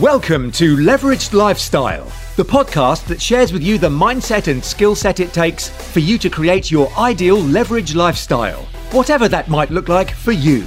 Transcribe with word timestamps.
Welcome 0.00 0.50
to 0.52 0.74
Leveraged 0.78 1.34
Lifestyle, 1.34 2.10
the 2.36 2.44
podcast 2.44 3.04
that 3.08 3.20
shares 3.20 3.52
with 3.52 3.62
you 3.62 3.76
the 3.76 3.90
mindset 3.90 4.50
and 4.50 4.64
skill 4.64 4.94
set 4.94 5.20
it 5.20 5.34
takes 5.34 5.68
for 5.68 5.98
you 5.98 6.16
to 6.16 6.30
create 6.30 6.70
your 6.70 6.90
ideal 6.96 7.36
leveraged 7.36 7.94
lifestyle, 7.94 8.62
whatever 8.92 9.28
that 9.28 9.48
might 9.48 9.68
look 9.70 9.90
like 9.90 10.10
for 10.10 10.32
you. 10.32 10.64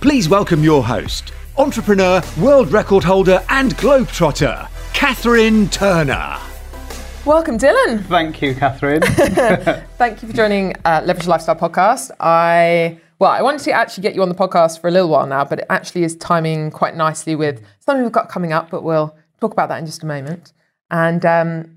Please 0.00 0.30
welcome 0.30 0.64
your 0.64 0.82
host, 0.82 1.34
entrepreneur, 1.58 2.22
world 2.40 2.72
record 2.72 3.04
holder, 3.04 3.44
and 3.50 3.76
globetrotter, 3.76 4.66
Catherine 4.94 5.68
Turner. 5.68 6.38
Welcome, 7.26 7.58
Dylan. 7.58 8.06
Thank 8.06 8.40
you, 8.40 8.54
Catherine. 8.54 9.02
Thank 9.98 10.22
you 10.22 10.28
for 10.28 10.34
joining 10.34 10.72
uh, 10.86 11.02
Leverage 11.04 11.26
Lifestyle 11.26 11.56
Podcast. 11.56 12.10
I 12.20 12.98
well, 13.18 13.30
I 13.30 13.42
wanted 13.42 13.62
to 13.62 13.72
actually 13.72 14.02
get 14.02 14.14
you 14.14 14.22
on 14.22 14.28
the 14.28 14.34
podcast 14.34 14.80
for 14.80 14.88
a 14.88 14.90
little 14.90 15.08
while 15.08 15.26
now, 15.26 15.44
but 15.44 15.60
it 15.60 15.66
actually 15.70 16.04
is 16.04 16.16
timing 16.16 16.70
quite 16.70 16.96
nicely 16.96 17.34
with 17.34 17.64
something 17.80 18.02
we've 18.02 18.12
got 18.12 18.28
coming 18.28 18.52
up. 18.52 18.70
But 18.70 18.82
we'll 18.82 19.16
talk 19.40 19.52
about 19.52 19.68
that 19.70 19.78
in 19.78 19.86
just 19.86 20.02
a 20.02 20.06
moment. 20.06 20.52
And 20.90 21.24
um, 21.24 21.76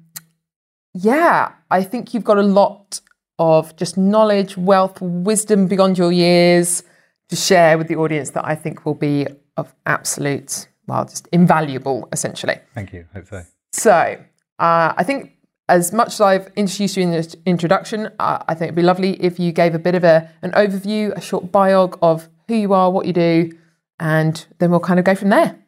yeah, 0.94 1.54
I 1.72 1.84
think 1.84 2.14
you've 2.14 2.24
got 2.24 2.38
a 2.38 2.44
lot 2.44 3.00
of 3.38 3.76
just 3.78 3.98
knowledge, 3.98 4.58
wealth, 4.58 5.00
wisdom 5.02 5.68
beyond 5.68 5.98
your 5.98 6.12
years 6.12 6.84
to 7.30 7.36
share 7.36 7.78
with 7.78 7.88
the 7.88 7.96
audience 7.96 8.32
that 8.32 8.46
I 8.46 8.56
think 8.56 8.86
will 8.86 8.96
be 8.96 9.28
of 9.56 9.74
absolute, 9.86 10.68
well, 10.88 11.06
just 11.06 11.28
invaluable, 11.32 12.10
essentially. 12.12 12.60
Thank 12.74 12.92
you. 12.92 13.06
Hope 13.14 13.28
so. 13.28 13.44
So, 13.72 14.18
uh, 14.60 14.94
I 14.98 15.04
think 15.04 15.38
as 15.70 15.94
much 15.94 16.14
as 16.16 16.22
I've 16.22 16.52
introduced 16.56 16.98
you 16.98 17.04
in 17.04 17.12
this 17.12 17.36
introduction, 17.46 18.10
I 18.20 18.56
think 18.56 18.64
it'd 18.64 18.76
be 18.76 18.82
lovely 18.82 19.22
if 19.24 19.40
you 19.40 19.52
gave 19.52 19.76
a 19.76 19.80
bit 19.80 19.94
of 19.94 20.04
a, 20.04 20.30
an 20.42 20.52
overview, 20.52 21.16
a 21.16 21.22
short 21.22 21.52
biog 21.52 21.98
of 22.02 22.28
who 22.48 22.56
you 22.56 22.74
are, 22.74 22.90
what 22.90 23.06
you 23.06 23.14
do, 23.14 23.52
and 24.00 24.46
then 24.58 24.72
we'll 24.72 24.80
kind 24.80 25.00
of 25.00 25.06
go 25.06 25.14
from 25.14 25.30
there. 25.30 25.60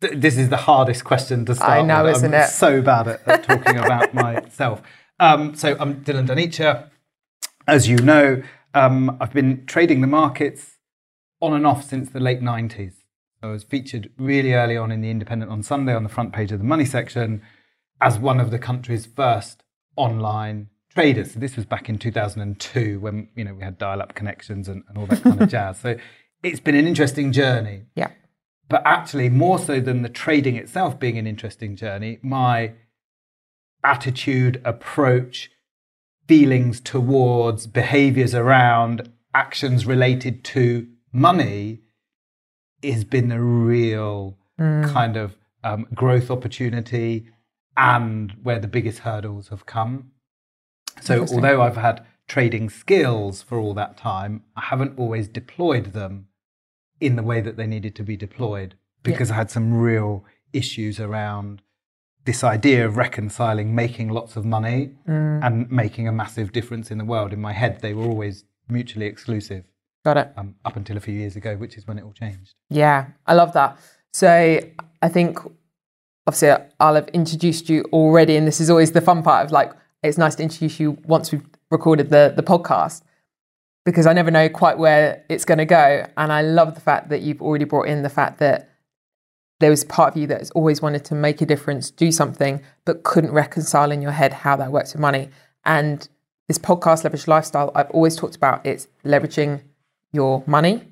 This 0.00 0.38
is 0.38 0.48
the 0.48 0.56
hardest 0.56 1.04
question 1.04 1.44
to 1.46 1.54
start. 1.56 1.70
I 1.70 1.82
know, 1.82 2.04
with. 2.04 2.16
isn't 2.16 2.32
I'm 2.32 2.42
it? 2.42 2.48
So 2.48 2.80
bad 2.80 3.08
at, 3.08 3.28
at 3.28 3.42
talking 3.42 3.76
about 3.76 4.14
myself. 4.14 4.82
Um, 5.18 5.54
so 5.54 5.76
I'm 5.78 6.04
Dylan 6.04 6.28
Danicha. 6.28 6.88
As 7.66 7.88
you 7.88 7.96
know, 7.96 8.42
um, 8.72 9.16
I've 9.20 9.32
been 9.32 9.66
trading 9.66 10.00
the 10.00 10.06
markets 10.06 10.78
on 11.40 11.52
and 11.52 11.66
off 11.66 11.84
since 11.84 12.10
the 12.10 12.20
late 12.20 12.40
90s. 12.40 12.92
I 13.42 13.48
was 13.48 13.64
featured 13.64 14.10
really 14.16 14.54
early 14.54 14.76
on 14.76 14.92
in 14.92 15.00
the 15.00 15.10
Independent 15.10 15.50
on 15.50 15.62
Sunday 15.62 15.94
on 15.94 16.04
the 16.04 16.08
front 16.08 16.32
page 16.32 16.52
of 16.52 16.60
the 16.60 16.64
money 16.64 16.84
section 16.84 17.42
as 18.00 18.18
one 18.18 18.40
of 18.40 18.50
the 18.50 18.58
country's 18.58 19.06
first 19.06 19.62
online 19.96 20.68
traders. 20.88 21.32
So 21.32 21.40
this 21.40 21.56
was 21.56 21.64
back 21.64 21.88
in 21.88 21.98
2002 21.98 23.00
when 23.00 23.28
you 23.34 23.44
know 23.44 23.54
we 23.54 23.62
had 23.62 23.78
dial-up 23.78 24.14
connections 24.14 24.68
and, 24.68 24.82
and 24.88 24.98
all 24.98 25.06
that 25.06 25.22
kind 25.22 25.40
of 25.40 25.48
jazz. 25.56 25.78
So 25.80 25.96
it's 26.42 26.60
been 26.60 26.74
an 26.74 26.86
interesting 26.86 27.32
journey. 27.32 27.82
Yeah. 27.94 28.10
But 28.68 28.82
actually, 28.84 29.28
more 29.28 29.58
so 29.58 29.80
than 29.80 30.02
the 30.02 30.08
trading 30.08 30.56
itself 30.56 30.98
being 30.98 31.18
an 31.18 31.26
interesting 31.26 31.74
journey, 31.74 32.18
my 32.22 32.74
attitude, 33.82 34.60
approach, 34.64 35.50
feelings 36.28 36.80
towards, 36.80 37.66
behaviors 37.66 38.34
around, 38.34 39.10
actions 39.34 39.86
related 39.86 40.44
to 40.44 40.86
money 41.12 41.80
has 42.84 43.04
been 43.04 43.32
a 43.32 43.42
real 43.42 44.36
kind 44.58 45.16
of 45.16 45.36
um, 45.64 45.86
growth 45.94 46.30
opportunity 46.30 47.26
and 47.80 48.36
where 48.42 48.58
the 48.58 48.68
biggest 48.68 49.00
hurdles 49.00 49.48
have 49.48 49.64
come. 49.66 50.10
So, 51.00 51.26
although 51.32 51.62
I've 51.62 51.78
had 51.78 52.04
trading 52.28 52.68
skills 52.68 53.42
for 53.42 53.58
all 53.58 53.74
that 53.74 53.96
time, 53.96 54.42
I 54.54 54.62
haven't 54.66 54.98
always 54.98 55.28
deployed 55.28 55.86
them 55.92 56.26
in 57.00 57.16
the 57.16 57.22
way 57.22 57.40
that 57.40 57.56
they 57.56 57.66
needed 57.66 57.94
to 57.96 58.02
be 58.02 58.16
deployed 58.16 58.74
because 59.02 59.30
I 59.30 59.34
had 59.34 59.50
some 59.50 59.72
real 59.72 60.24
issues 60.52 61.00
around 61.00 61.62
this 62.26 62.44
idea 62.44 62.84
of 62.84 62.98
reconciling 62.98 63.74
making 63.74 64.10
lots 64.10 64.36
of 64.36 64.44
money 64.44 64.90
and 65.06 65.70
making 65.70 66.06
a 66.06 66.12
massive 66.12 66.52
difference 66.52 66.90
in 66.90 66.98
the 66.98 67.04
world. 67.04 67.32
In 67.32 67.40
my 67.40 67.54
head, 67.54 67.80
they 67.80 67.94
were 67.94 68.04
always 68.04 68.44
mutually 68.68 69.06
exclusive 69.06 69.64
Got 70.04 70.18
it. 70.18 70.32
um, 70.36 70.54
up 70.66 70.76
until 70.76 70.98
a 70.98 71.00
few 71.00 71.14
years 71.14 71.34
ago, 71.34 71.56
which 71.56 71.78
is 71.78 71.86
when 71.86 71.98
it 71.98 72.04
all 72.04 72.12
changed. 72.12 72.54
Yeah, 72.68 73.06
I 73.26 73.32
love 73.34 73.54
that. 73.54 73.78
So 74.12 74.60
I 75.00 75.08
think 75.08 75.38
obviously 76.30 76.64
I'll 76.78 76.94
have 76.94 77.08
introduced 77.08 77.68
you 77.68 77.84
already, 77.92 78.36
and 78.36 78.46
this 78.46 78.60
is 78.60 78.70
always 78.70 78.92
the 78.92 79.00
fun 79.00 79.22
part 79.24 79.44
of 79.44 79.50
like 79.50 79.72
it's 80.04 80.16
nice 80.16 80.36
to 80.36 80.44
introduce 80.44 80.78
you 80.78 80.96
once 81.04 81.32
we've 81.32 81.44
recorded 81.70 82.10
the 82.10 82.32
the 82.34 82.42
podcast 82.42 83.02
because 83.84 84.06
I 84.06 84.12
never 84.12 84.30
know 84.30 84.48
quite 84.48 84.78
where 84.78 85.24
it's 85.28 85.44
going 85.44 85.58
to 85.58 85.64
go, 85.64 86.06
and 86.16 86.32
I 86.32 86.42
love 86.42 86.76
the 86.76 86.80
fact 86.80 87.08
that 87.08 87.22
you've 87.22 87.42
already 87.42 87.64
brought 87.64 87.88
in 87.88 88.02
the 88.02 88.08
fact 88.08 88.38
that 88.38 88.70
there 89.58 89.70
was 89.70 89.82
part 89.84 90.14
of 90.14 90.20
you 90.20 90.28
that 90.28 90.38
has 90.38 90.52
always 90.52 90.80
wanted 90.80 91.04
to 91.06 91.14
make 91.14 91.40
a 91.40 91.46
difference, 91.46 91.90
do 91.90 92.12
something, 92.12 92.62
but 92.84 93.02
couldn't 93.02 93.32
reconcile 93.32 93.90
in 93.90 94.00
your 94.00 94.12
head 94.12 94.32
how 94.32 94.54
that 94.56 94.70
works 94.70 94.92
with 94.92 95.00
money. 95.00 95.30
And 95.64 96.08
this 96.46 96.58
podcast, 96.58 97.02
Leverage 97.04 97.26
Lifestyle, 97.26 97.72
I've 97.74 97.90
always 97.90 98.14
talked 98.16 98.36
about 98.36 98.64
it's 98.64 98.86
leveraging 99.04 99.62
your 100.12 100.44
money, 100.46 100.82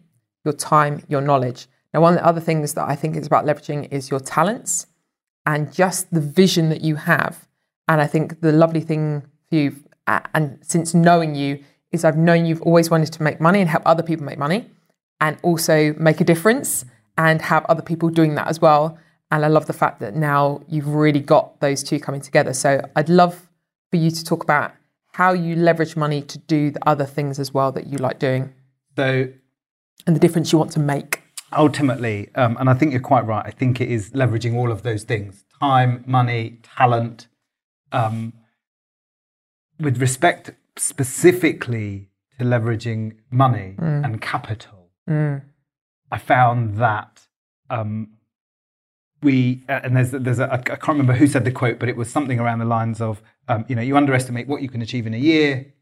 your 0.44 0.54
time, 0.54 1.02
your 1.08 1.20
knowledge. 1.20 1.68
Now, 1.94 2.00
one 2.00 2.14
of 2.14 2.18
the 2.18 2.26
other 2.26 2.40
things 2.40 2.74
that 2.74 2.88
I 2.88 2.96
think 2.96 3.16
is 3.16 3.26
about 3.26 3.46
leveraging 3.46 3.90
is 3.92 4.10
your 4.10 4.20
talents 4.20 4.86
and 5.48 5.72
just 5.72 6.10
the 6.12 6.20
vision 6.20 6.68
that 6.68 6.82
you 6.82 6.96
have. 6.96 7.48
And 7.88 8.02
I 8.02 8.06
think 8.06 8.42
the 8.42 8.52
lovely 8.52 8.82
thing 8.82 9.22
for 9.48 9.54
you, 9.54 9.76
a- 10.06 10.26
and 10.34 10.58
since 10.60 10.92
knowing 10.92 11.34
you, 11.34 11.64
is 11.90 12.04
I've 12.04 12.18
known 12.18 12.44
you've 12.44 12.60
always 12.60 12.90
wanted 12.90 13.14
to 13.14 13.22
make 13.22 13.40
money 13.40 13.60
and 13.62 13.68
help 13.70 13.82
other 13.86 14.02
people 14.02 14.26
make 14.26 14.38
money 14.38 14.70
and 15.22 15.38
also 15.42 15.94
make 15.94 16.20
a 16.20 16.24
difference 16.24 16.84
and 17.16 17.40
have 17.40 17.64
other 17.64 17.80
people 17.80 18.10
doing 18.10 18.34
that 18.34 18.46
as 18.46 18.60
well. 18.60 18.98
And 19.30 19.42
I 19.42 19.48
love 19.48 19.66
the 19.66 19.72
fact 19.72 20.00
that 20.00 20.14
now 20.14 20.60
you've 20.68 20.88
really 21.04 21.20
got 21.20 21.60
those 21.60 21.82
two 21.82 21.98
coming 21.98 22.20
together. 22.20 22.52
So 22.52 22.82
I'd 22.94 23.08
love 23.08 23.48
for 23.90 23.96
you 23.96 24.10
to 24.10 24.22
talk 24.22 24.42
about 24.42 24.74
how 25.12 25.32
you 25.32 25.56
leverage 25.56 25.96
money 25.96 26.20
to 26.22 26.38
do 26.38 26.70
the 26.70 26.86
other 26.86 27.06
things 27.06 27.38
as 27.38 27.54
well 27.54 27.72
that 27.72 27.86
you 27.86 27.96
like 27.96 28.18
doing 28.18 28.52
So, 28.96 29.28
and 30.06 30.14
the 30.14 30.20
difference 30.20 30.52
you 30.52 30.58
want 30.58 30.72
to 30.72 30.80
make. 30.80 31.22
Ultimately, 31.56 32.28
um, 32.34 32.56
and 32.58 32.68
I 32.68 32.74
think 32.74 32.92
you're 32.92 33.00
quite 33.00 33.26
right, 33.26 33.44
I 33.46 33.50
think 33.50 33.80
it 33.80 33.90
is 33.90 34.10
leveraging 34.10 34.54
all 34.54 34.70
of 34.70 34.82
those 34.82 35.04
things 35.04 35.44
time, 35.60 36.04
money, 36.06 36.58
talent. 36.62 37.26
Um, 37.92 38.34
with 39.80 40.00
respect 40.00 40.50
specifically 40.76 42.10
to 42.38 42.44
leveraging 42.44 43.16
money 43.30 43.74
and 44.04 44.20
capital, 44.20 44.90
I 46.10 46.18
found 46.18 46.76
that 46.78 47.26
um, 47.70 48.10
we, 49.22 49.64
uh, 49.68 49.80
and 49.82 49.96
there's, 49.96 50.10
there's 50.10 50.38
a, 50.38 50.52
I 50.52 50.58
can't 50.58 50.88
remember 50.88 51.14
who 51.14 51.26
said 51.26 51.44
the 51.44 51.50
quote, 51.50 51.78
but 51.78 51.88
it 51.88 51.96
was 51.96 52.10
something 52.10 52.38
around 52.38 52.58
the 52.60 52.64
lines 52.64 53.00
of, 53.00 53.22
um, 53.48 53.64
you 53.68 53.74
know, 53.74 53.82
you 53.82 53.96
underestimate 53.96 54.46
what 54.46 54.62
you 54.62 54.68
can 54.68 54.82
achieve 54.82 55.06
in 55.06 55.14
a 55.14 55.18
year. 55.18 55.72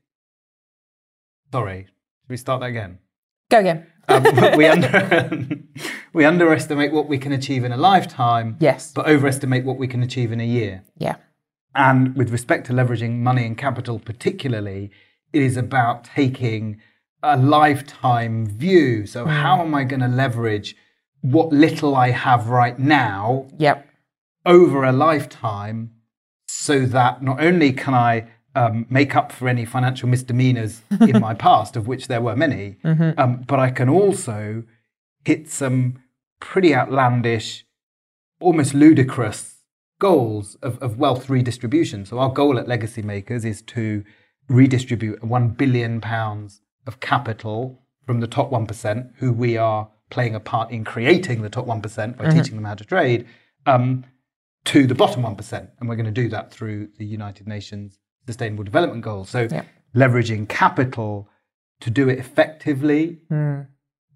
Sorry, 1.53 1.85
should 1.85 2.31
we 2.31 2.37
start 2.37 2.61
that 2.61 2.67
again? 2.67 2.99
Go 3.51 3.61
again. 3.61 3.87
Um, 4.09 4.23
we, 4.57 4.67
under, 4.67 5.41
we 6.13 6.25
underestimate 6.25 6.93
what 6.93 7.09
we 7.09 7.19
can 7.19 7.33
achieve 7.33 7.65
in 7.65 7.73
a 7.73 7.77
lifetime, 7.77 8.57
Yes. 8.61 8.93
but 8.95 9.07
overestimate 9.09 9.65
what 9.65 9.79
we 9.79 9.87
can 9.89 10.03
achieve 10.03 10.33
in 10.33 10.41
a 10.41 10.47
year. 10.47 10.83
Yeah. 10.99 11.17
And 11.75 12.17
with 12.17 12.31
respect 12.31 12.67
to 12.67 12.73
leveraging 12.73 13.19
money 13.19 13.45
and 13.45 13.57
capital, 13.59 13.99
particularly, 13.99 14.91
it 15.33 15.43
is 15.43 15.57
about 15.57 16.05
taking 16.05 16.81
a 17.23 17.37
lifetime 17.37 18.47
view. 18.47 19.07
So, 19.07 19.27
how 19.27 19.61
am 19.61 19.75
I 19.75 19.85
going 19.85 20.01
to 20.01 20.09
leverage 20.09 20.77
what 21.21 21.53
little 21.53 21.95
I 21.97 22.11
have 22.11 22.49
right 22.49 22.79
now 22.79 23.49
Yep. 23.59 23.87
over 24.47 24.85
a 24.85 24.93
lifetime 24.93 25.91
so 26.47 26.87
that 26.87 27.23
not 27.23 27.43
only 27.43 27.73
can 27.73 27.95
I 27.95 28.29
um, 28.57 28.87
make 28.89 29.15
up 29.15 29.31
for 29.31 29.49
any 29.49 29.65
financial 29.67 30.09
misdemeanors 30.09 30.81
in 31.01 31.21
my 31.21 31.35
past, 31.47 31.77
of 31.77 31.87
which 31.87 32.09
there 32.09 32.23
were 32.23 32.35
many, 32.35 32.77
um, 33.19 33.45
but 33.47 33.61
I 33.61 33.71
can 33.71 33.89
also 33.89 34.65
hit 35.25 35.49
some 35.51 35.99
pretty 36.41 36.75
outlandish, 36.75 37.67
almost 38.41 38.73
ludicrous 38.73 39.57
goals 39.99 40.57
of, 40.63 40.83
of 40.83 40.99
wealth 40.99 41.29
redistribution. 41.29 42.07
So 42.07 42.19
our 42.19 42.31
goal 42.31 42.59
at 42.59 42.67
Legacy 42.67 43.03
Makers 43.03 43.45
is 43.45 43.61
to 43.63 44.03
redistribute 44.49 45.23
one 45.23 45.49
billion 45.49 46.01
pounds 46.01 46.63
of 46.87 47.01
capital 47.01 47.83
from 48.07 48.21
the 48.21 48.27
top 48.27 48.51
1%, 48.51 49.11
who 49.17 49.33
we 49.33 49.59
are 49.59 49.91
playing 50.09 50.35
a 50.35 50.41
part 50.41 50.71
in 50.71 50.85
creating 50.85 51.43
the 51.43 51.51
top 51.51 51.67
1% 51.67 52.17
by 52.17 52.31
teaching 52.31 52.55
them 52.55 52.65
how 52.65 52.75
to 52.75 52.85
trade, 52.85 53.27
um, 53.67 54.05
to 54.65 54.87
the 54.87 54.95
bottom 54.95 55.25
1%. 55.25 55.69
And 55.79 55.89
we're 55.89 55.97
going 55.97 56.07
to 56.07 56.23
do 56.23 56.29
that 56.31 56.51
through 56.51 56.89
the 56.97 57.05
United 57.05 57.47
Nations 57.47 57.99
Sustainable 58.27 58.65
Development 58.65 59.03
Goals. 59.03 59.31
So 59.31 59.49
Yeah. 59.51 59.65
leveraging 59.95 60.49
capital 60.49 61.29
to 61.81 61.91
do 61.91 62.09
it 62.09 62.19
effectively 62.19 63.21
hmm. 63.29 63.61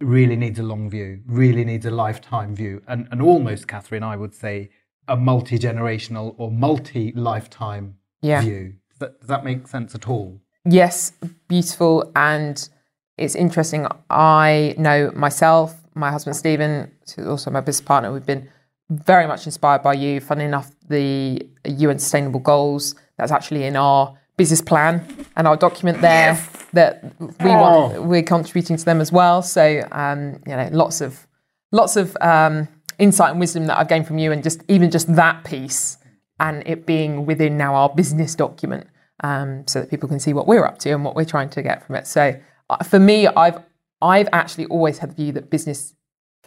really 0.01 0.37
needs 0.37 0.59
a 0.59 0.63
long 0.63 0.91
view, 0.91 1.21
really 1.27 1.65
needs 1.65 1.87
a 1.87 1.91
lifetime 1.91 2.55
view. 2.55 2.83
And, 2.87 3.09
and 3.11 3.23
almost, 3.23 3.69
Catherine, 3.69 4.03
I 4.03 4.17
would 4.17 4.35
say 4.35 4.71
a 5.09 5.17
multi 5.17 5.59
generational 5.59 6.35
or 6.39 6.51
multi 6.51 7.13
lifetime 7.13 7.97
Yeah. 8.23 8.41
view. 8.41 8.75
Does 8.91 8.99
that, 8.99 9.21
does 9.21 9.29
that 9.29 9.45
make 9.45 9.67
sense 9.69 9.95
at 9.95 10.09
all? 10.09 10.41
Yes, 10.65 11.13
beautiful. 11.49 12.11
And 12.15 12.69
it's 13.17 13.35
interesting. 13.35 13.87
I 14.09 14.75
know 14.79 15.11
myself, 15.15 15.77
my 15.95 16.11
husband 16.11 16.37
Stephen, 16.37 16.91
who's 17.15 17.27
also 17.27 17.51
my 17.51 17.61
business 17.61 17.87
partner, 17.87 18.13
we've 18.13 18.27
been 18.27 18.49
very 18.91 19.27
much 19.27 19.47
inspired 19.47 19.83
by 19.83 19.95
you. 19.95 20.21
Funny 20.21 20.45
enough, 20.45 20.73
the 20.89 21.47
UN 21.65 21.99
Sustainable 21.99 22.41
Goals 22.41 22.95
that's 23.21 23.33
actually 23.33 23.65
in 23.65 23.77
our 23.77 24.17
business 24.37 24.61
plan 24.63 25.05
and 25.37 25.47
our 25.47 25.57
document 25.57 26.01
there 26.01 26.43
that 26.73 27.03
we 27.21 27.51
want 27.51 27.95
Oh. 27.97 28.03
we're 28.03 28.23
contributing 28.23 28.77
to 28.77 28.85
them 28.85 29.01
as 29.01 29.13
well. 29.13 29.43
So 29.43 29.87
um, 29.93 30.41
you 30.47 30.57
know, 30.57 30.69
lots 30.73 31.01
of 31.01 31.27
lots 31.73 31.97
of 31.97 32.17
um, 32.21 32.69
insight 32.99 33.31
and 33.33 33.41
wisdom 33.41 33.67
that 33.67 33.79
I've 33.79 33.89
gained 33.89 34.07
from 34.07 34.19
you, 34.19 34.33
and 34.33 34.43
just 34.43 34.63
even 34.69 34.91
just 34.91 35.15
that 35.15 35.45
piece 35.45 35.99
and 36.39 36.63
it 36.67 36.87
being 36.87 37.27
within 37.27 37.59
now 37.59 37.75
our 37.75 37.91
business 37.91 38.35
document, 38.35 38.87
um, 39.23 39.67
so 39.67 39.81
that 39.81 39.91
people 39.91 40.09
can 40.09 40.19
see 40.19 40.33
what 40.33 40.47
we're 40.47 40.65
up 40.65 40.79
to 40.79 40.91
and 40.91 41.05
what 41.05 41.15
we're 41.15 41.25
trying 41.27 41.51
to 41.51 41.63
get 41.63 41.87
from 41.87 41.97
it. 41.97 42.07
So 42.07 42.35
uh, 42.71 42.83
for 42.85 42.99
me, 42.99 43.27
I've 43.27 43.59
I've 44.01 44.29
actually 44.33 44.65
always 44.67 44.99
had 44.99 45.11
the 45.11 45.15
view 45.17 45.33
that 45.33 45.51
business 45.51 45.95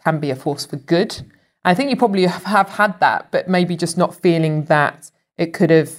can 0.03 0.19
be 0.19 0.31
a 0.31 0.35
force 0.35 0.65
for 0.65 0.77
good. 0.77 1.21
I 1.65 1.73
think 1.75 1.89
you 1.91 1.95
probably 1.95 2.25
have, 2.25 2.43
have 2.45 2.69
had 2.69 2.99
that, 2.99 3.31
but 3.31 3.47
maybe 3.47 3.77
just 3.77 3.97
not 3.97 4.15
feeling 4.15 4.65
that 4.65 5.11
it 5.37 5.53
could 5.53 5.69
have, 5.69 5.91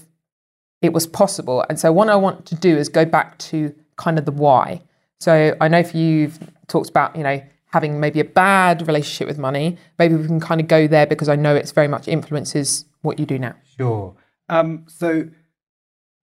it 0.84 0.92
was 0.92 1.06
possible. 1.06 1.64
And 1.68 1.80
so, 1.80 1.92
what 1.92 2.08
I 2.08 2.16
want 2.16 2.46
to 2.46 2.54
do 2.54 2.76
is 2.76 2.88
go 2.88 3.04
back 3.04 3.38
to 3.38 3.74
kind 3.96 4.18
of 4.18 4.26
the 4.26 4.32
why. 4.32 4.82
So, 5.18 5.56
I 5.60 5.68
know 5.68 5.78
if 5.78 5.94
you've 5.94 6.38
talked 6.68 6.90
about, 6.90 7.16
you 7.16 7.22
know, 7.22 7.42
having 7.72 7.98
maybe 7.98 8.20
a 8.20 8.24
bad 8.24 8.86
relationship 8.86 9.26
with 9.26 9.38
money, 9.38 9.78
maybe 9.98 10.14
we 10.14 10.26
can 10.26 10.40
kind 10.40 10.60
of 10.60 10.68
go 10.68 10.86
there 10.86 11.06
because 11.06 11.28
I 11.28 11.36
know 11.36 11.56
it's 11.56 11.72
very 11.72 11.88
much 11.88 12.06
influences 12.06 12.84
what 13.02 13.18
you 13.18 13.26
do 13.26 13.38
now. 13.38 13.54
Sure. 13.76 14.14
Um, 14.48 14.84
so 14.86 15.28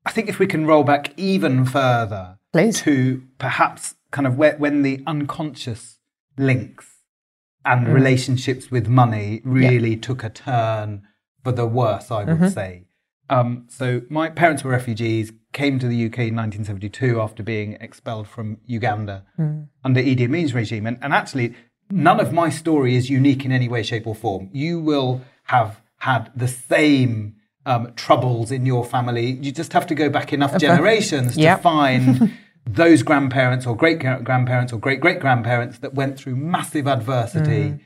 I 0.05 0.11
think 0.11 0.29
if 0.29 0.39
we 0.39 0.47
can 0.47 0.65
roll 0.65 0.83
back 0.83 1.13
even 1.17 1.65
further 1.65 2.37
Please. 2.53 2.81
to 2.81 3.23
perhaps 3.39 3.95
kind 4.11 4.27
of 4.27 4.37
where, 4.37 4.55
when 4.57 4.83
the 4.83 5.03
unconscious 5.07 5.97
links 6.37 6.99
and 7.65 7.87
relationships 7.87 8.71
with 8.71 8.87
money 8.87 9.41
really 9.43 9.97
took 9.97 10.23
a 10.23 10.29
turn 10.29 11.01
for 11.43 11.51
the 11.51 11.65
worse, 11.65 12.11
I 12.11 12.23
would 12.23 12.53
say. 12.53 12.85
Um, 13.31 13.65
so 13.69 14.01
my 14.09 14.29
parents 14.29 14.63
were 14.63 14.71
refugees, 14.71 15.31
came 15.53 15.79
to 15.79 15.87
the 15.87 16.05
UK 16.05 16.19
in 16.19 16.35
1972 16.35 17.19
after 17.19 17.41
being 17.41 17.77
expelled 17.79 18.27
from 18.27 18.57
Uganda 18.65 19.23
under 19.83 20.01
Idi 20.01 20.25
Amin's 20.25 20.53
regime. 20.53 20.85
And, 20.85 20.97
and 21.01 21.13
actually, 21.13 21.55
none 21.89 22.19
of 22.19 22.33
my 22.33 22.49
story 22.49 22.95
is 22.95 23.09
unique 23.09 23.45
in 23.45 23.51
any 23.51 23.69
way, 23.69 23.83
shape, 23.83 24.05
or 24.05 24.15
form. 24.15 24.49
You 24.51 24.81
will 24.81 25.21
have 25.45 25.81
had 25.99 26.29
the 26.35 26.47
same 26.47 27.35
um, 27.65 27.93
troubles 27.95 28.51
in 28.51 28.65
your 28.65 28.83
family. 28.83 29.31
You 29.41 29.51
just 29.51 29.71
have 29.73 29.87
to 29.87 29.95
go 29.95 30.09
back 30.09 30.33
enough 30.33 30.57
generations 30.59 31.37
to 31.55 31.61
find 31.61 32.37
those 32.65 33.01
grandparents 33.01 33.65
or 33.65 33.75
great 33.75 33.99
grandparents 33.99 34.73
or 34.73 34.77
great 34.77 34.99
great 34.99 35.19
grandparents 35.19 35.79
that 35.79 35.93
went 35.93 36.17
through 36.17 36.35
massive 36.35 36.87
adversity. 36.87 37.79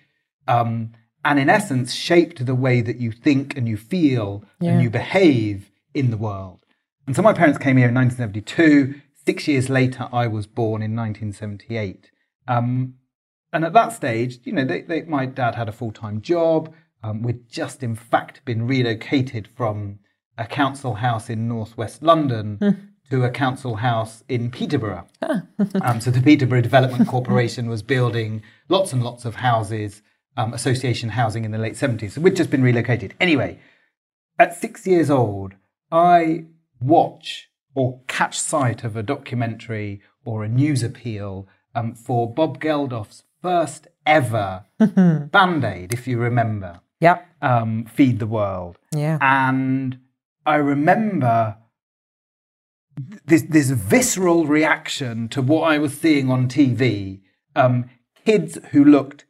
Um, 0.47 0.91
and 1.25 1.37
in 1.39 1.49
essence, 1.49 1.93
shaped 1.93 2.45
the 2.45 2.55
way 2.55 2.79
that 2.81 2.97
you 2.97 3.11
think 3.11 3.57
and 3.57 3.67
you 3.67 3.75
feel 3.75 4.43
Yeah. 4.61 4.71
and 4.71 4.81
you 4.83 4.89
behave 4.89 5.71
in 5.93 6.11
the 6.11 6.17
world. 6.17 6.59
And 7.07 7.15
so 7.15 7.21
my 7.21 7.33
parents 7.33 7.57
came 7.57 7.77
here 7.77 7.89
in 7.89 7.95
1972. 7.95 9.01
Six 9.25 9.47
years 9.47 9.69
later, 9.69 10.07
I 10.13 10.27
was 10.27 10.47
born 10.47 10.81
in 10.81 10.95
1978. 10.95 12.11
Um, 12.47 12.95
and 13.51 13.65
at 13.65 13.73
that 13.73 13.91
stage, 13.93 14.39
you 14.43 14.53
know, 14.53 14.65
they, 14.65 14.81
they, 14.81 15.01
my 15.03 15.25
dad 15.25 15.55
had 15.55 15.67
a 15.67 15.71
full 15.71 15.91
time 15.91 16.21
job. 16.21 16.73
Um, 17.03 17.21
we'd 17.21 17.49
just, 17.49 17.83
in 17.83 17.95
fact, 17.95 18.43
been 18.45 18.67
relocated 18.67 19.47
from 19.47 19.99
a 20.37 20.45
council 20.45 20.95
house 20.95 21.29
in 21.29 21.47
northwest 21.47 22.03
London 22.03 22.91
to 23.09 23.23
a 23.23 23.29
council 23.29 23.75
house 23.75 24.23
in 24.27 24.51
Peterborough. 24.51 25.07
um, 25.81 26.01
so 26.01 26.11
the 26.11 26.21
Peterborough 26.21 26.61
Development 26.61 27.07
Corporation 27.07 27.69
was 27.69 27.81
building 27.81 28.41
lots 28.67 28.91
and 28.93 29.03
lots 29.03 29.25
of 29.25 29.35
houses, 29.35 30.01
um, 30.37 30.53
association 30.53 31.09
housing 31.09 31.45
in 31.45 31.51
the 31.51 31.57
late 31.57 31.73
70s. 31.73 32.11
So 32.11 32.21
we'd 32.21 32.35
just 32.35 32.49
been 32.49 32.63
relocated. 32.63 33.13
Anyway, 33.19 33.59
at 34.37 34.55
six 34.59 34.85
years 34.85 35.09
old, 35.09 35.53
I 35.91 36.45
watch 36.79 37.49
or 37.73 38.01
catch 38.07 38.39
sight 38.39 38.83
of 38.83 38.95
a 38.95 39.03
documentary 39.03 40.01
or 40.23 40.43
a 40.43 40.49
news 40.49 40.83
appeal 40.83 41.47
um, 41.73 41.93
for 41.93 42.31
Bob 42.33 42.59
Geldof's 42.59 43.23
first 43.41 43.87
ever 44.05 44.65
Band 44.79 45.63
Aid, 45.63 45.93
if 45.93 46.07
you 46.07 46.17
remember, 46.17 46.81
Yep. 47.01 47.27
um, 47.41 47.85
Feed 47.85 48.19
the 48.19 48.27
World. 48.27 48.77
Yeah. 48.93 49.17
And 49.21 49.99
I 50.45 50.55
remember 50.55 51.57
this, 53.25 53.43
this 53.43 53.69
visceral 53.71 54.45
reaction 54.45 55.27
to 55.29 55.41
what 55.41 55.63
I 55.69 55.77
was 55.77 55.93
seeing 55.97 56.29
on 56.31 56.47
TV. 56.47 57.21
Um, 57.55 57.89
kids 58.25 58.57
who 58.71 58.83
looked 58.83 59.25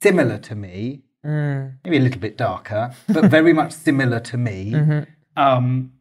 similar 0.00 0.38
to 0.38 0.54
me, 0.54 1.02
mm. 1.24 1.74
maybe 1.84 1.96
a 1.96 2.00
little 2.00 2.20
bit 2.20 2.36
darker, 2.36 2.94
but 3.08 3.26
very 3.26 3.52
much 3.52 3.72
similar 3.72 4.20
to 4.20 4.36
me, 4.36 4.72
mm-hmm. 4.74 5.02
um, 5.40 5.92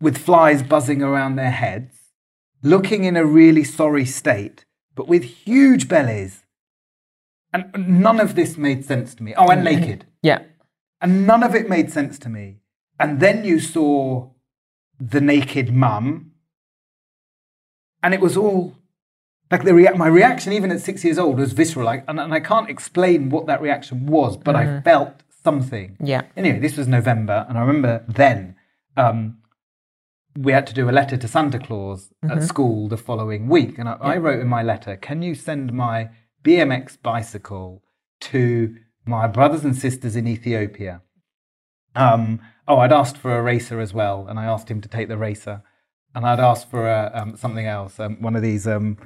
with 0.00 0.18
flies 0.18 0.62
buzzing 0.62 1.02
around 1.02 1.36
their 1.36 1.50
heads, 1.50 2.12
looking 2.62 3.04
in 3.04 3.16
a 3.16 3.24
really 3.24 3.64
sorry 3.64 4.04
state, 4.04 4.64
but 4.94 5.08
with 5.08 5.24
huge 5.24 5.88
bellies. 5.88 6.42
And 7.52 8.02
none 8.02 8.20
of 8.20 8.34
this 8.34 8.56
made 8.58 8.84
sense 8.84 9.14
to 9.14 9.22
me. 9.22 9.34
Oh, 9.36 9.48
and 9.48 9.64
mm-hmm. 9.64 9.80
naked. 9.80 10.06
Yeah. 10.22 10.42
And 11.00 11.26
none 11.26 11.42
of 11.42 11.54
it 11.54 11.68
made 11.68 11.90
sense 11.90 12.18
to 12.20 12.28
me. 12.28 12.58
And 12.98 13.20
then 13.20 13.44
you 13.44 13.60
saw 13.60 14.30
the 14.98 15.20
naked 15.20 15.72
mum, 15.72 16.32
and 18.02 18.14
it 18.14 18.20
was 18.20 18.36
all 18.36 18.74
like 19.50 19.64
the 19.64 19.74
rea- 19.74 19.96
my 19.96 20.08
reaction, 20.08 20.52
even 20.52 20.70
at 20.72 20.80
six 20.80 21.04
years 21.04 21.18
old, 21.18 21.38
was 21.38 21.52
visceral. 21.52 21.86
Like, 21.86 22.04
and, 22.08 22.18
and 22.18 22.34
I 22.34 22.40
can't 22.40 22.68
explain 22.68 23.30
what 23.30 23.46
that 23.46 23.60
reaction 23.60 24.06
was, 24.06 24.36
but 24.36 24.56
I 24.56 24.80
felt 24.80 25.22
something. 25.44 25.96
Yeah. 26.00 26.22
Anyway, 26.36 26.58
this 26.58 26.76
was 26.76 26.88
November, 26.88 27.46
and 27.48 27.56
I 27.56 27.60
remember 27.60 28.04
then 28.08 28.56
um, 28.96 29.38
we 30.36 30.52
had 30.52 30.66
to 30.66 30.74
do 30.74 30.90
a 30.90 30.92
letter 30.92 31.16
to 31.16 31.28
Santa 31.28 31.58
Claus 31.58 32.12
at 32.28 32.42
school 32.42 32.88
the 32.88 32.96
following 32.96 33.48
week. 33.48 33.78
And 33.78 33.88
I, 33.88 33.96
I 34.00 34.16
wrote 34.16 34.40
in 34.40 34.48
my 34.48 34.62
letter, 34.62 34.96
Can 34.96 35.22
you 35.22 35.34
send 35.34 35.72
my 35.72 36.10
BMX 36.42 37.00
bicycle 37.00 37.82
to 38.22 38.76
my 39.04 39.26
brothers 39.26 39.64
and 39.64 39.76
sisters 39.76 40.16
in 40.16 40.26
Ethiopia? 40.26 41.02
Um, 41.94 42.40
oh, 42.68 42.78
I'd 42.78 42.92
asked 42.92 43.16
for 43.16 43.38
a 43.38 43.42
racer 43.42 43.80
as 43.80 43.94
well, 43.94 44.26
and 44.28 44.38
I 44.38 44.44
asked 44.44 44.70
him 44.70 44.80
to 44.80 44.88
take 44.88 45.08
the 45.08 45.16
racer. 45.16 45.62
And 46.16 46.24
I'd 46.26 46.40
asked 46.40 46.70
for 46.70 46.88
a, 46.88 47.10
um, 47.14 47.36
something 47.36 47.66
else, 47.66 48.00
um, 48.00 48.16
one 48.22 48.34
of 48.36 48.40
these 48.42 48.66
um, 48.66 48.96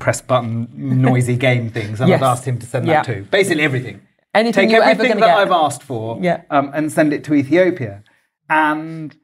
press 0.00 0.20
button 0.20 0.68
noisy 0.74 1.36
game 1.48 1.70
things, 1.70 2.00
and 2.00 2.08
Yes. 2.08 2.20
I'd 2.20 2.26
asked 2.26 2.44
him 2.44 2.58
to 2.58 2.66
send 2.66 2.84
Yeah. 2.88 2.94
that 2.94 3.06
too. 3.06 3.22
Basically 3.30 3.62
everything. 3.62 4.00
Anything 4.34 4.68
Take 4.70 4.76
everything 4.82 5.20
that 5.20 5.26
get. 5.26 5.38
I've 5.38 5.52
asked 5.52 5.84
for 5.84 6.18
Yeah. 6.20 6.42
um, 6.50 6.72
and 6.74 6.90
send 6.90 7.12
it 7.12 7.22
to 7.24 7.34
Ethiopia. 7.34 8.02
And 8.50 9.16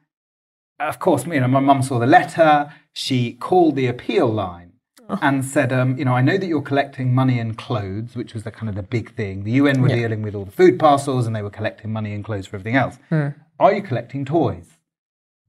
of 0.79 0.99
course, 0.99 1.25
you 1.27 1.41
know, 1.41 1.49
my 1.49 1.59
mum 1.59 1.81
saw 1.83 1.99
the 1.99 2.07
letter. 2.07 2.71
She 2.93 3.33
called 3.33 3.75
the 3.75 3.87
appeal 3.87 4.27
line 4.29 4.71
Oh. 5.09 5.19
and 5.21 5.43
said, 5.43 5.73
um, 5.73 5.97
you 5.97 6.05
know, 6.05 6.13
I 6.15 6.21
know 6.21 6.37
that 6.37 6.47
you're 6.47 6.61
collecting 6.61 7.13
money 7.13 7.37
and 7.37 7.57
clothes, 7.57 8.15
which 8.15 8.33
was 8.33 8.43
the 8.43 8.51
kind 8.51 8.69
of 8.69 8.75
the 8.75 8.81
big 8.97 9.13
thing. 9.13 9.43
The 9.43 9.51
UN 9.61 9.81
were 9.81 9.89
dealing 9.89 10.21
with 10.21 10.35
all 10.35 10.45
the 10.45 10.51
food 10.51 10.79
parcels 10.79 11.27
and 11.27 11.35
they 11.35 11.41
were 11.43 11.49
collecting 11.59 11.91
money 11.91 12.13
and 12.13 12.23
clothes 12.23 12.47
for 12.47 12.55
everything 12.55 12.77
else. 12.77 12.97
Hmm. 13.09 13.27
Are 13.59 13.73
you 13.73 13.81
collecting 13.83 14.23
toys? 14.23 14.77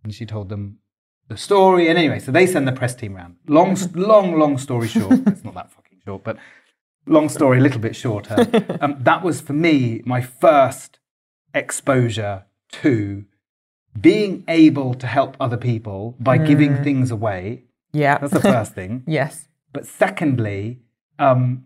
And 0.02 0.12
she 0.12 0.26
told 0.26 0.48
them 0.48 0.78
the 1.28 1.36
story. 1.36 1.88
And 1.88 1.98
anyway, 1.98 2.18
so 2.18 2.32
they 2.32 2.46
send 2.46 2.66
the 2.66 2.72
press 2.72 2.94
team 2.94 3.14
round. 3.14 3.36
Long, 3.48 3.76
long, 3.94 4.38
long 4.38 4.58
story 4.58 4.88
short. 4.88 5.12
it's 5.26 5.44
not 5.44 5.54
that 5.54 5.72
fucking 5.72 6.00
short, 6.04 6.24
but 6.24 6.38
long 7.06 7.28
story, 7.28 7.58
a 7.58 7.60
little 7.60 7.80
bit 7.80 7.96
shorter. 7.96 8.36
um, 8.80 8.96
that 9.00 9.22
was 9.22 9.40
for 9.40 9.52
me 9.52 10.02
my 10.04 10.20
first 10.20 10.98
exposure 11.54 12.44
to 12.70 13.24
being 13.98 14.44
able 14.48 14.94
to 14.94 15.06
help 15.06 15.36
other 15.40 15.56
people 15.56 16.16
by 16.20 16.36
giving 16.36 16.82
things 16.84 17.10
away. 17.10 17.64
Yeah. 17.92 18.18
That's 18.18 18.32
the 18.32 18.40
first 18.40 18.74
thing. 18.74 19.04
yes. 19.06 19.48
But 19.72 19.86
secondly, 19.86 20.80
um, 21.18 21.64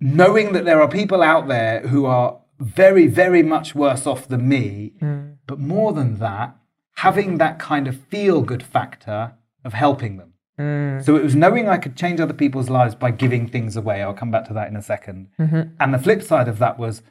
knowing 0.00 0.52
that 0.52 0.64
there 0.64 0.80
are 0.80 0.88
people 0.88 1.22
out 1.22 1.48
there 1.48 1.80
who 1.86 2.06
are 2.06 2.40
very, 2.58 3.06
very 3.06 3.42
much 3.42 3.74
worse 3.74 4.06
off 4.06 4.28
than 4.28 4.48
me, 4.48 4.94
hmm. 5.00 5.32
but 5.46 5.58
more 5.58 5.92
than 5.92 6.18
that, 6.18 6.56
having 6.96 7.38
that 7.38 7.58
kind 7.58 7.86
of 7.86 8.00
feel 8.06 8.42
good 8.42 8.62
factor 8.62 9.34
of 9.64 9.74
helping 9.74 10.16
them. 10.16 10.32
Hmm. 10.56 11.00
So 11.02 11.16
it 11.16 11.22
was 11.22 11.36
knowing 11.36 11.68
I 11.68 11.76
could 11.76 11.96
change 11.96 12.18
other 12.18 12.32
people's 12.32 12.70
lives 12.70 12.94
by 12.94 13.10
giving 13.10 13.46
things 13.46 13.76
away. 13.76 14.02
I'll 14.02 14.14
come 14.14 14.30
back 14.30 14.46
to 14.46 14.54
that 14.54 14.68
in 14.68 14.76
a 14.76 14.80
2nd 14.80 15.26
mm-hmm. 15.38 15.62
And 15.78 15.94
the 15.94 15.98
flip 15.98 16.22
side 16.22 16.48
of 16.48 16.58
that 16.58 16.78
was 16.78 17.02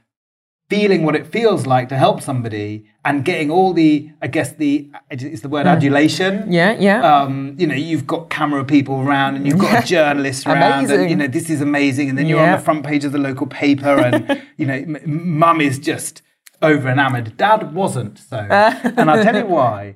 feeling 0.70 1.04
what 1.04 1.16
it 1.16 1.28
feels 1.28 1.66
like 1.68 1.90
to 1.90 1.98
help 1.98 2.22
somebody 2.22 2.86
and 3.04 3.24
getting 3.24 3.52
all 3.52 3.72
the, 3.74 4.10
I 4.22 4.28
guess 4.28 4.54
the, 4.54 4.90
is 5.12 5.42
the 5.42 5.50
word 5.50 5.68
adulation? 5.68 6.52
Yeah. 6.52 6.76
Yeah. 6.80 7.02
um, 7.22 7.56
you 7.60 7.68
know, 7.68 7.76
you've 7.76 8.08
got 8.08 8.30
camera 8.32 8.66
people 8.66 9.02
around 9.02 9.36
and 9.36 9.46
you've 9.46 9.60
got 9.60 9.86
journalists 9.96 10.46
around, 10.46 10.86
and 10.86 10.92
Amazing. 10.92 11.10
you 11.10 11.16
know, 11.16 11.28
this 11.28 11.50
is 11.52 11.62
amazing. 11.62 12.10
And 12.10 12.18
then 12.18 12.26
you're 12.26 12.40
on 12.40 12.52
the 12.58 12.64
front 12.64 12.84
page 12.86 13.06
of 13.06 13.12
the 13.12 13.20
local 13.20 13.46
paper, 13.48 13.90
and 14.00 14.42
you 14.58 14.66
know, 14.66 14.74
m- 14.74 15.38
mum 15.40 15.62
is 15.62 15.78
just 15.78 16.24
over 16.62 16.90
enamored. 16.90 17.38
Dad 17.38 17.74
wasn't 17.76 18.18
so, 18.18 18.38
and 18.38 19.10
I'll 19.12 19.24
tell 19.24 19.36
you 19.38 19.46
why. 19.46 19.96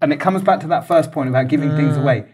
And 0.00 0.12
it 0.12 0.20
comes 0.20 0.42
back 0.42 0.60
to 0.60 0.68
that 0.68 0.86
first 0.88 1.12
point 1.12 1.28
about 1.28 1.48
giving 1.48 1.70
things 1.76 1.96
Mm. 1.96 2.02
away. 2.02 2.24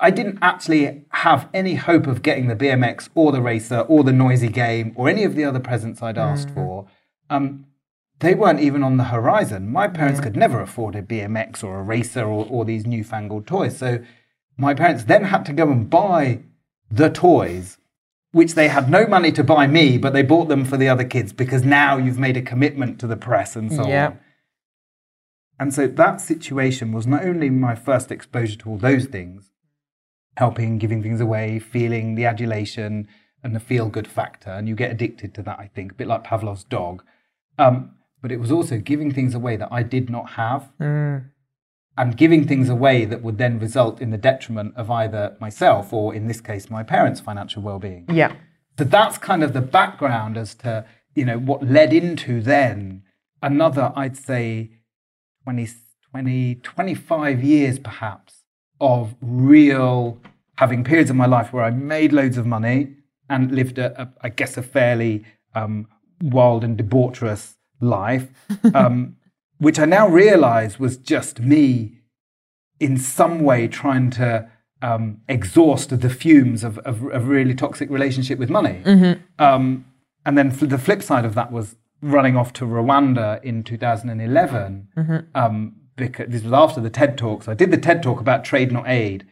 I 0.00 0.10
didn't 0.10 0.38
actually 0.40 1.04
have 1.10 1.48
any 1.52 1.74
hope 1.74 2.06
of 2.06 2.22
getting 2.22 2.46
the 2.46 2.54
BMX 2.54 3.08
or 3.14 3.32
the 3.32 3.42
racer 3.42 3.80
or 3.80 4.04
the 4.04 4.12
noisy 4.12 4.48
game 4.48 4.92
or 4.94 5.08
any 5.08 5.24
of 5.24 5.34
the 5.34 5.44
other 5.44 5.58
presents 5.60 6.02
I'd 6.02 6.16
asked 6.18 6.50
for. 6.50 6.86
Um, 7.28 7.66
they 8.20 8.34
weren't 8.34 8.60
even 8.60 8.82
on 8.82 8.96
the 8.96 9.04
horizon. 9.04 9.70
My 9.70 9.88
parents 9.88 10.20
could 10.20 10.36
never 10.36 10.60
afford 10.60 10.94
a 10.94 11.02
BMX 11.02 11.64
or 11.64 11.80
a 11.80 11.82
racer 11.82 12.24
or, 12.24 12.46
or 12.48 12.64
these 12.64 12.86
newfangled 12.86 13.46
toys. 13.46 13.76
So 13.76 13.98
my 14.56 14.72
parents 14.74 15.04
then 15.04 15.24
had 15.24 15.44
to 15.46 15.52
go 15.52 15.70
and 15.70 15.90
buy 15.90 16.40
the 16.90 17.10
toys, 17.10 17.78
which 18.32 18.54
they 18.54 18.68
had 18.68 18.88
no 18.90 19.06
money 19.06 19.32
to 19.32 19.44
buy 19.44 19.66
me, 19.66 19.98
but 19.98 20.12
they 20.12 20.22
bought 20.22 20.48
them 20.48 20.64
for 20.64 20.76
the 20.76 20.88
other 20.88 21.04
kids 21.04 21.32
because 21.32 21.64
now 21.64 21.96
you've 21.96 22.18
made 22.18 22.36
a 22.36 22.42
commitment 22.42 23.00
to 23.00 23.06
the 23.06 23.16
press 23.16 23.56
and 23.56 23.72
so 23.72 23.86
Yeah. 23.88 24.06
on. 24.08 24.18
And 25.60 25.74
so 25.74 25.88
that 25.88 26.20
situation 26.20 26.92
was 26.92 27.06
not 27.06 27.24
only 27.24 27.50
my 27.50 27.74
first 27.74 28.12
exposure 28.12 28.56
to 28.58 28.70
all 28.70 28.78
those 28.78 29.06
things, 29.06 29.50
helping, 30.38 30.78
giving 30.78 31.02
things 31.02 31.20
away, 31.20 31.58
feeling 31.58 32.14
the 32.14 32.24
adulation 32.24 33.08
and 33.42 33.56
the 33.56 33.60
feel 33.60 33.88
good 33.88 34.06
factor. 34.06 34.50
And 34.50 34.68
you 34.68 34.76
get 34.76 34.92
addicted 34.92 35.34
to 35.34 35.42
that, 35.42 35.58
I 35.58 35.68
think, 35.74 35.90
a 35.90 35.94
bit 35.96 36.06
like 36.06 36.22
Pavlov's 36.22 36.62
dog. 36.62 37.02
Um, 37.58 37.96
but 38.22 38.30
it 38.30 38.38
was 38.38 38.52
also 38.52 38.78
giving 38.78 39.12
things 39.12 39.34
away 39.34 39.56
that 39.56 39.68
I 39.72 39.82
did 39.82 40.08
not 40.08 40.30
have 40.42 40.70
and 41.96 42.16
giving 42.16 42.46
things 42.46 42.68
away 42.68 43.04
that 43.04 43.20
would 43.20 43.36
then 43.36 43.58
result 43.58 44.00
in 44.00 44.10
the 44.10 44.16
detriment 44.16 44.76
of 44.76 44.92
either 44.92 45.36
myself 45.40 45.92
or, 45.92 46.14
in 46.14 46.28
this 46.28 46.40
case, 46.40 46.70
my 46.70 46.84
parents' 46.84 47.18
financial 47.18 47.60
well 47.60 47.80
being. 47.80 48.06
Yeah. 48.08 48.36
So 48.78 48.84
that's 48.84 49.18
kind 49.18 49.42
of 49.42 49.54
the 49.54 49.60
background 49.60 50.36
as 50.36 50.54
to, 50.56 50.86
you 51.16 51.24
know, 51.24 51.38
what 51.38 51.64
led 51.64 51.92
into 51.92 52.40
then 52.40 53.02
another, 53.42 53.92
I'd 53.96 54.16
say, 54.16 54.70
20, 55.42 55.66
20 56.12 56.54
25 56.56 57.42
years 57.42 57.78
perhaps 57.80 58.37
of 58.80 59.14
real 59.20 60.18
having 60.56 60.84
periods 60.84 61.10
of 61.10 61.16
my 61.16 61.26
life 61.26 61.52
where 61.52 61.64
I 61.64 61.70
made 61.70 62.12
loads 62.12 62.36
of 62.36 62.46
money 62.46 62.94
and 63.28 63.52
lived 63.52 63.78
a, 63.78 64.02
a 64.02 64.08
I 64.22 64.28
guess, 64.28 64.56
a 64.56 64.62
fairly 64.62 65.24
um, 65.54 65.86
wild 66.20 66.64
and 66.64 66.76
debaucherous 66.76 67.56
life, 67.80 68.28
um, 68.74 69.16
which 69.58 69.78
I 69.78 69.84
now 69.84 70.08
realize 70.08 70.78
was 70.78 70.96
just 70.96 71.40
me 71.40 71.94
in 72.80 72.96
some 72.96 73.40
way 73.40 73.68
trying 73.68 74.10
to 74.10 74.48
um, 74.82 75.20
exhaust 75.28 75.98
the 76.00 76.10
fumes 76.10 76.62
of, 76.62 76.78
of, 76.78 77.02
of 77.04 77.12
a 77.12 77.20
really 77.20 77.54
toxic 77.54 77.90
relationship 77.90 78.38
with 78.38 78.50
money. 78.50 78.82
Um, 79.38 79.84
and 80.24 80.38
then 80.38 80.50
the 80.50 80.78
flip 80.78 81.02
side 81.02 81.24
of 81.24 81.34
that 81.34 81.50
was 81.50 81.76
running 82.00 82.36
off 82.36 82.52
to 82.54 82.64
Rwanda 82.64 83.42
in 83.42 83.64
2011. 83.64 84.88
Um, 85.34 85.74
because 85.98 86.28
this 86.28 86.42
was 86.42 86.52
after 86.52 86.80
the 86.80 86.90
TED 86.90 87.18
Talks. 87.18 87.48
I 87.48 87.54
did 87.54 87.70
the 87.70 87.76
TED 87.76 88.02
Talk 88.02 88.20
about 88.20 88.44
trade, 88.44 88.72
not 88.72 88.88
aid, 88.88 89.26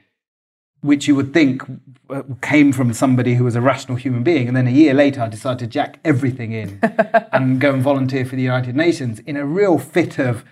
which 0.81 1.09
you 1.09 1.15
would 1.15 1.33
think 1.33 1.63
uh, 2.11 2.23
came 2.43 2.73
from 2.73 2.93
somebody 2.93 3.35
who 3.35 3.45
was 3.45 3.57
a 3.57 3.61
rational 3.61 3.97
human 3.97 4.23
being. 4.23 4.49
And 4.49 4.57
then 4.57 4.67
a 4.67 4.71
year 4.73 4.95
later, 4.95 5.23
I 5.23 5.29
decided 5.29 5.59
to 5.61 5.67
jack 5.67 5.99
everything 6.05 6.53
in 6.53 6.79
and 7.33 7.61
go 7.61 7.73
and 7.73 7.83
volunteer 7.83 8.25
for 8.25 8.37
the 8.37 8.43
United 8.43 8.77
Nations 8.77 9.21
in 9.21 9.37
a 9.37 9.47
real 9.47 9.79
fit 9.79 10.19
of, 10.19 10.45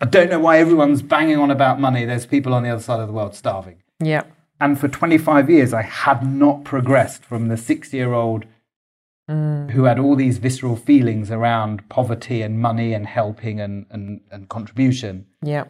I 0.00 0.06
don't 0.06 0.30
know 0.30 0.40
why 0.40 0.58
everyone's 0.58 1.02
banging 1.02 1.38
on 1.38 1.50
about 1.50 1.80
money. 1.80 2.04
There's 2.04 2.26
people 2.26 2.54
on 2.54 2.62
the 2.62 2.70
other 2.70 2.82
side 2.82 3.00
of 3.00 3.06
the 3.06 3.12
world 3.12 3.34
starving. 3.34 3.82
Yeah. 3.98 4.24
And 4.60 4.78
for 4.78 4.88
25 4.88 5.48
years, 5.48 5.72
I 5.72 5.82
had 5.82 6.26
not 6.26 6.64
progressed 6.64 7.24
from 7.24 7.48
the 7.48 7.56
six 7.56 7.92
year 7.92 8.12
old 8.12 8.44
Mm. 9.30 9.70
who 9.70 9.84
had 9.84 10.00
all 10.00 10.16
these 10.16 10.38
visceral 10.38 10.74
feelings 10.74 11.30
around 11.30 11.88
poverty 11.88 12.42
and 12.42 12.58
money 12.58 12.94
and 12.94 13.06
helping 13.06 13.60
and, 13.60 13.86
and, 13.88 14.22
and 14.32 14.48
contribution 14.48 15.26
Yeah. 15.40 15.66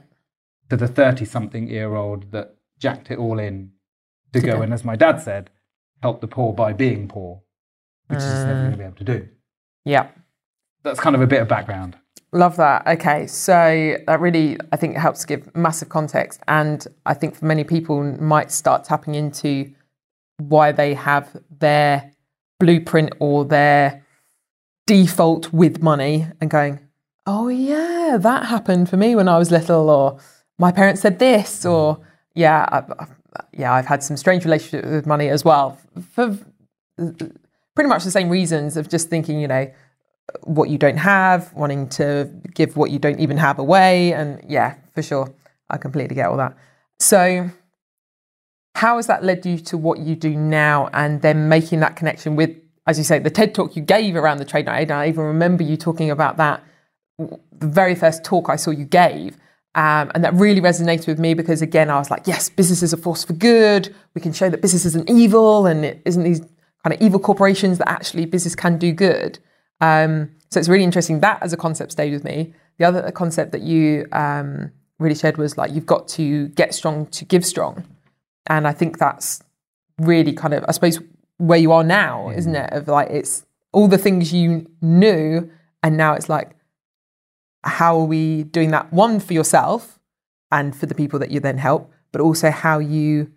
to 0.71 0.79
the 0.79 0.88
30 0.88 1.26
something 1.26 1.69
year 1.69 1.95
old 1.95 2.33
that 2.33 2.55
jacked 2.79 3.11
it 3.11 3.19
all 3.19 3.38
in 3.38 3.73
to 4.33 4.40
go 4.40 4.62
and, 4.62 4.73
as 4.73 4.83
my 4.83 4.97
dad 4.97 5.21
said, 5.21 5.50
help 6.02 6.23
the 6.23 6.26
poor 6.26 6.55
by 6.55 6.73
being 6.73 7.07
poor, 7.07 7.43
which 8.07 8.21
is 8.21 8.45
never 8.47 8.61
going 8.61 8.71
to 8.71 8.76
mm. 8.76 8.79
be 8.79 8.85
able 8.85 8.97
to 8.97 9.05
do. 9.05 9.29
Yeah. 9.85 10.09
That's 10.83 11.00
kind 11.00 11.14
of 11.14 11.21
a 11.21 11.26
bit 11.26 11.43
of 11.43 11.49
background. 11.49 11.99
Love 12.33 12.57
that. 12.57 12.87
Okay, 12.87 13.26
so 13.26 13.97
that 14.07 14.21
really, 14.21 14.57
I 14.73 14.76
think, 14.76 14.97
helps 14.97 15.26
give 15.26 15.55
massive 15.55 15.90
context, 15.90 16.40
and 16.49 16.87
I 17.05 17.12
think 17.12 17.35
for 17.35 17.45
many 17.45 17.64
people 17.64 18.02
might 18.02 18.50
start 18.52 18.85
tapping 18.85 19.17
into 19.17 19.71
why 20.38 20.73
they 20.73 20.95
have 20.95 21.37
their 21.59 22.12
blueprint 22.61 23.12
or 23.19 23.45
their 23.45 24.05
default 24.87 25.52
with 25.52 25.83
money, 25.83 26.26
and 26.40 26.49
going, 26.49 26.79
"Oh 27.26 27.49
yeah, 27.49 28.17
that 28.21 28.47
happened 28.47 28.88
for 28.88 28.97
me 28.97 29.17
when 29.17 29.29
I 29.29 29.38
was 29.38 29.50
little," 29.50 29.90
or 29.90 30.19
"My 30.59 30.71
parents 30.71 31.00
said 31.00 31.19
this," 31.19 31.61
mm-hmm. 31.61 31.71
or 31.71 32.00
"Yeah, 32.35 32.67
I, 32.71 32.79
I, 32.79 33.07
yeah, 33.52 33.73
I've 33.73 33.87
had 33.87 34.05
some 34.05 34.17
strange 34.17 34.45
relationship 34.45 34.88
with 34.88 35.07
money 35.07 35.29
as 35.29 35.45
well," 35.45 35.76
for 36.12 36.38
pretty 37.75 37.88
much 37.88 38.05
the 38.05 38.11
same 38.11 38.29
reasons 38.29 38.76
of 38.76 38.88
just 38.88 39.09
thinking, 39.09 39.40
you 39.40 39.49
know 39.49 39.71
what 40.45 40.69
you 40.69 40.79
don't 40.79 40.97
have, 40.97 41.52
wanting 41.55 41.88
to 41.88 42.31
give 42.55 42.76
what 42.76 42.90
you 42.90 42.99
don't 42.99 43.21
even 43.21 43.37
have 43.37 43.59
away. 43.59 44.12
And 44.12 44.40
yeah, 44.49 44.75
for 44.95 45.02
sure. 45.02 45.33
I 45.69 45.76
completely 45.76 46.14
get 46.14 46.26
all 46.26 46.37
that. 46.37 46.57
So, 46.99 47.50
how 48.75 48.97
has 48.97 49.07
that 49.09 49.25
led 49.25 49.45
you 49.45 49.59
to 49.59 49.77
what 49.77 49.99
you 49.99 50.15
do 50.15 50.31
now 50.31 50.89
and 50.93 51.23
then 51.23 51.49
making 51.49 51.81
that 51.81 51.97
connection 51.97 52.37
with, 52.37 52.57
as 52.87 52.99
you 52.99 53.05
say, 53.05 53.19
the 53.19 53.31
TED 53.31 53.55
talk 53.55 53.77
you 53.77 53.83
gave 53.83 54.17
around 54.17 54.39
the 54.39 54.45
trade 54.45 54.67
night? 54.67 54.91
I 54.91 55.09
even 55.09 55.25
remember 55.25 55.62
you 55.62 55.77
talking 55.77 56.11
about 56.11 56.37
that, 56.37 56.62
the 57.19 57.39
very 57.67 57.95
first 57.95 58.25
talk 58.25 58.49
I 58.49 58.57
saw 58.57 58.71
you 58.71 58.85
gave. 58.85 59.37
Um, 59.75 60.11
and 60.15 60.25
that 60.25 60.35
really 60.35 60.61
resonated 60.61 61.07
with 61.07 61.19
me 61.21 61.35
because, 61.35 61.62
again, 61.62 61.91
I 61.91 61.99
was 61.99 62.11
like, 62.11 62.27
yes, 62.27 62.49
business 62.49 62.83
is 62.83 62.93
a 62.93 62.97
force 62.97 63.23
for 63.23 63.35
good. 63.35 63.95
We 64.15 64.21
can 64.21 64.33
show 64.33 64.49
that 64.50 64.61
business 64.61 64.85
isn't 64.85 65.09
evil 65.09 65.67
and 65.67 65.85
it 65.85 66.03
isn't 66.05 66.25
these 66.25 66.41
kind 66.83 66.95
of 66.95 67.00
evil 67.00 67.21
corporations 67.21 67.79
that 67.79 67.89
actually 67.89 68.27
business 68.27 68.57
can 68.57 68.79
do 68.79 68.93
good. 68.93 69.39
Um, 69.81 70.31
so 70.50 70.59
it's 70.59 70.69
really 70.69 70.85
interesting. 70.85 71.21
That 71.21 71.43
as 71.43 71.53
a 71.53 71.57
concept 71.57 71.93
stayed 71.93 72.12
with 72.12 72.25
me. 72.25 72.53
The 72.79 72.85
other 72.87 73.11
concept 73.12 73.53
that 73.53 73.61
you 73.61 74.07
um, 74.12 74.73
really 74.99 75.15
shared 75.15 75.37
was 75.37 75.57
like 75.57 75.73
you've 75.73 75.87
got 75.87 76.09
to 76.09 76.49
get 76.49 76.75
strong 76.75 77.07
to 77.07 77.25
give 77.25 77.45
strong, 77.45 77.85
and 78.47 78.66
I 78.66 78.73
think 78.73 78.99
that's 78.99 79.42
really 79.99 80.32
kind 80.32 80.54
of 80.54 80.64
I 80.68 80.73
suppose 80.73 80.99
where 81.38 81.59
you 81.59 81.73
are 81.73 81.85
now, 81.85 82.30
isn't 82.30 82.54
it? 82.54 82.73
Of 82.73 82.88
like 82.88 83.11
it's 83.11 83.44
all 83.73 83.88
the 83.88 83.99
things 83.99 84.32
you 84.32 84.70
knew, 84.80 85.50
and 85.82 85.97
now 85.97 86.14
it's 86.14 86.28
like 86.28 86.52
how 87.62 87.99
are 87.99 88.04
we 88.04 88.44
doing 88.44 88.70
that? 88.70 88.92
One 88.92 89.20
for 89.20 89.35
yourself 89.35 89.99
and 90.50 90.75
for 90.75 90.87
the 90.87 90.94
people 90.94 91.18
that 91.18 91.30
you 91.30 91.40
then 91.40 91.59
help, 91.59 91.92
but 92.12 92.20
also 92.20 92.50
how 92.50 92.78
you 92.78 93.30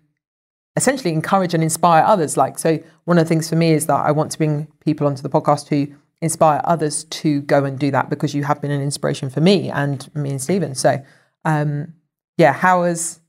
essentially 0.76 1.12
encourage 1.12 1.54
and 1.54 1.62
inspire 1.62 2.02
others. 2.04 2.36
Like 2.36 2.58
so, 2.58 2.78
one 3.04 3.18
of 3.18 3.24
the 3.24 3.28
things 3.28 3.48
for 3.48 3.56
me 3.56 3.72
is 3.72 3.86
that 3.86 4.04
I 4.04 4.10
want 4.10 4.32
to 4.32 4.38
bring 4.38 4.68
people 4.80 5.06
onto 5.06 5.22
the 5.22 5.30
podcast 5.30 5.68
who 5.68 5.94
inspire 6.20 6.60
others 6.64 7.04
to 7.04 7.42
go 7.42 7.64
and 7.64 7.78
do 7.78 7.90
that 7.90 8.08
because 8.08 8.34
you 8.34 8.44
have 8.44 8.60
been 8.60 8.70
an 8.70 8.80
inspiration 8.80 9.28
for 9.28 9.40
me 9.40 9.70
and 9.70 10.12
me 10.14 10.30
and 10.30 10.40
Stephen. 10.40 10.74
So, 10.74 11.04
um, 11.44 11.94
yeah, 12.38 12.52
how 12.52 12.84
has 12.84 13.20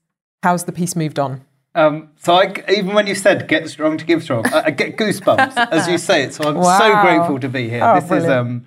how's 0.44 0.64
the 0.64 0.72
piece 0.72 0.96
moved 0.96 1.20
on? 1.20 1.46
Um, 1.76 2.10
so 2.16 2.36
I, 2.36 2.54
even 2.70 2.94
when 2.94 3.06
you 3.06 3.16
said 3.16 3.48
"get 3.48 3.68
strong 3.70 3.98
to 3.98 4.06
give 4.06 4.24
strong," 4.24 4.46
I, 4.48 4.64
I 4.68 4.72
get 4.72 4.98
goosebumps 4.98 5.56
as 5.72 5.88
you 5.88 5.98
say 5.98 6.24
it. 6.24 6.34
So 6.34 6.44
I'm 6.46 6.64
so 6.64 7.02
grateful 7.02 7.40
to 7.40 7.50
be 7.50 7.70
here. 7.70 7.84
Oh, 7.84 8.00
this 8.00 8.10
is 8.24 8.30
um, 8.30 8.66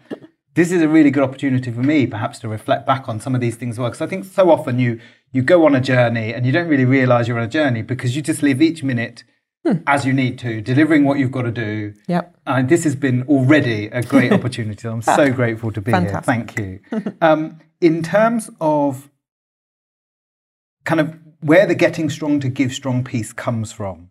this 0.54 0.70
is 0.70 0.82
a 0.82 0.88
really 0.88 1.10
good 1.10 1.22
opportunity 1.22 1.70
for 1.70 1.82
me, 1.82 2.06
perhaps, 2.06 2.38
to 2.40 2.48
reflect 2.48 2.86
back 2.86 3.08
on 3.08 3.18
some 3.20 3.34
of 3.34 3.40
these 3.40 3.56
things 3.56 3.76
as 3.76 3.78
well. 3.78 3.88
Because 3.88 4.02
I 4.02 4.06
think 4.06 4.24
so 4.24 4.50
often 4.50 4.78
you 4.78 5.00
you 5.32 5.42
go 5.42 5.66
on 5.66 5.74
a 5.74 5.80
journey 5.80 6.34
and 6.34 6.44
you 6.46 6.52
don't 6.52 6.68
really 6.68 6.84
realise 6.84 7.28
you're 7.28 7.38
on 7.38 7.44
a 7.44 7.48
journey 7.48 7.82
because 7.82 8.14
you 8.14 8.22
just 8.22 8.42
live 8.42 8.60
each 8.62 8.82
minute 8.82 9.24
Hmm. 9.66 9.78
as 9.88 10.06
you 10.06 10.12
need 10.12 10.38
to, 10.38 10.60
delivering 10.60 11.04
what 11.04 11.18
you've 11.18 11.32
got 11.32 11.42
to 11.42 11.50
do. 11.50 11.92
Yep. 12.06 12.36
And 12.46 12.68
this 12.68 12.84
has 12.84 12.94
been 12.94 13.24
already 13.24 13.86
a 13.86 14.02
great 14.02 14.32
opportunity. 14.32 14.86
I'm 14.86 15.02
so 15.02 15.32
grateful 15.40 15.72
to 15.72 15.80
be 15.80 15.90
here. 15.90 16.20
Thank 16.22 16.56
you. 16.58 16.78
Um, 17.20 17.58
in 17.80 18.04
terms 18.04 18.50
of 18.60 19.10
kind 20.84 21.00
of 21.00 21.18
where 21.40 21.66
the 21.66 21.74
getting 21.74 22.10
strong 22.10 22.40
to 22.40 22.48
give 22.48 22.72
strong 22.72 23.04
piece 23.04 23.32
comes 23.32 23.72
from 23.72 24.10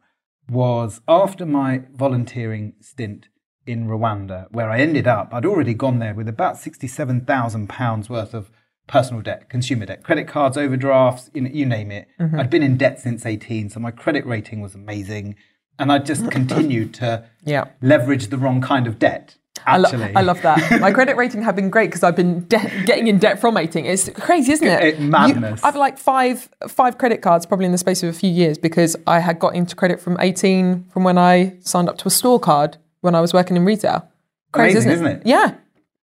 was 0.50 1.02
after 1.08 1.46
my 1.46 1.82
volunteering 1.94 2.74
stint 2.80 3.28
in 3.66 3.86
Rwanda, 3.88 4.48
where 4.52 4.70
I 4.70 4.80
ended 4.80 5.08
up, 5.08 5.34
I'd 5.34 5.46
already 5.46 5.74
gone 5.74 6.00
there 6.00 6.14
with 6.14 6.30
about 6.30 6.56
£67,000 6.56 8.10
worth 8.10 8.34
of 8.34 8.50
personal 8.88 9.22
debt, 9.22 9.50
consumer 9.50 9.86
debt, 9.86 10.04
credit 10.04 10.28
cards, 10.28 10.58
overdrafts, 10.58 11.30
you, 11.34 11.42
know, 11.42 11.50
you 11.52 11.66
name 11.66 11.92
it. 11.92 12.08
Mm-hmm. 12.20 12.40
I'd 12.40 12.50
been 12.50 12.64
in 12.64 12.78
debt 12.78 13.02
since 13.02 13.26
18, 13.26 13.70
so 13.70 13.80
my 13.82 13.92
credit 13.92 14.26
rating 14.26 14.62
was 14.62 14.74
amazing. 14.76 15.36
And 15.78 15.92
I 15.92 16.00
just 16.00 16.32
continued 16.32 16.94
to 16.96 17.26
Yeah. 17.44 17.66
leverage 17.82 18.28
the 18.28 18.38
wrong 18.38 18.62
kind 18.62 18.88
of 18.88 18.98
debt. 19.00 19.36
I, 19.66 19.78
lo- 19.78 19.90
I 20.16 20.22
love 20.22 20.42
that. 20.44 20.80
My 20.80 20.92
credit 20.92 21.18
rating 21.18 21.42
have 21.42 21.56
been 21.56 21.70
great 21.70 21.88
because 21.88 22.04
I've 22.04 22.16
been 22.16 22.46
de- 22.48 22.84
getting 22.86 23.08
in 23.08 23.18
debt 23.18 23.40
from 23.40 23.58
18. 23.58 23.86
It's 23.86 24.10
crazy, 24.10 24.52
isn't 24.54 24.68
it? 24.68 24.84
It- 24.84 25.00
madness. 25.00 25.62
You- 25.62 25.68
I've 25.68 25.76
like 25.76 25.98
five 25.98 26.50
five 26.68 26.98
credit 26.98 27.22
cards 27.22 27.46
probably 27.46 27.66
in 27.66 27.72
the 27.72 27.78
space 27.78 28.04
of 28.04 28.10
a 28.10 28.14
few 28.14 28.30
years 28.30 28.58
because 28.58 28.96
I 29.08 29.20
had 29.20 29.40
got 29.40 29.56
into 29.56 29.76
credit 29.76 30.00
from 30.00 30.18
18 30.20 30.86
from 30.86 31.04
when 31.04 31.18
I 31.18 31.56
signed 31.62 31.90
up 31.90 31.98
to 32.00 32.08
a 32.08 32.12
store 32.12 32.40
card 32.40 32.78
when 33.02 33.16
I 33.16 33.22
was 33.22 33.34
working 33.34 33.58
in 33.58 33.66
retail. 33.66 34.08
Crazy, 34.52 34.78
Amazing, 34.78 34.92
isn't, 34.92 35.06
isn't 35.08 35.22
it? 35.22 35.28
Yeah. 35.28 35.56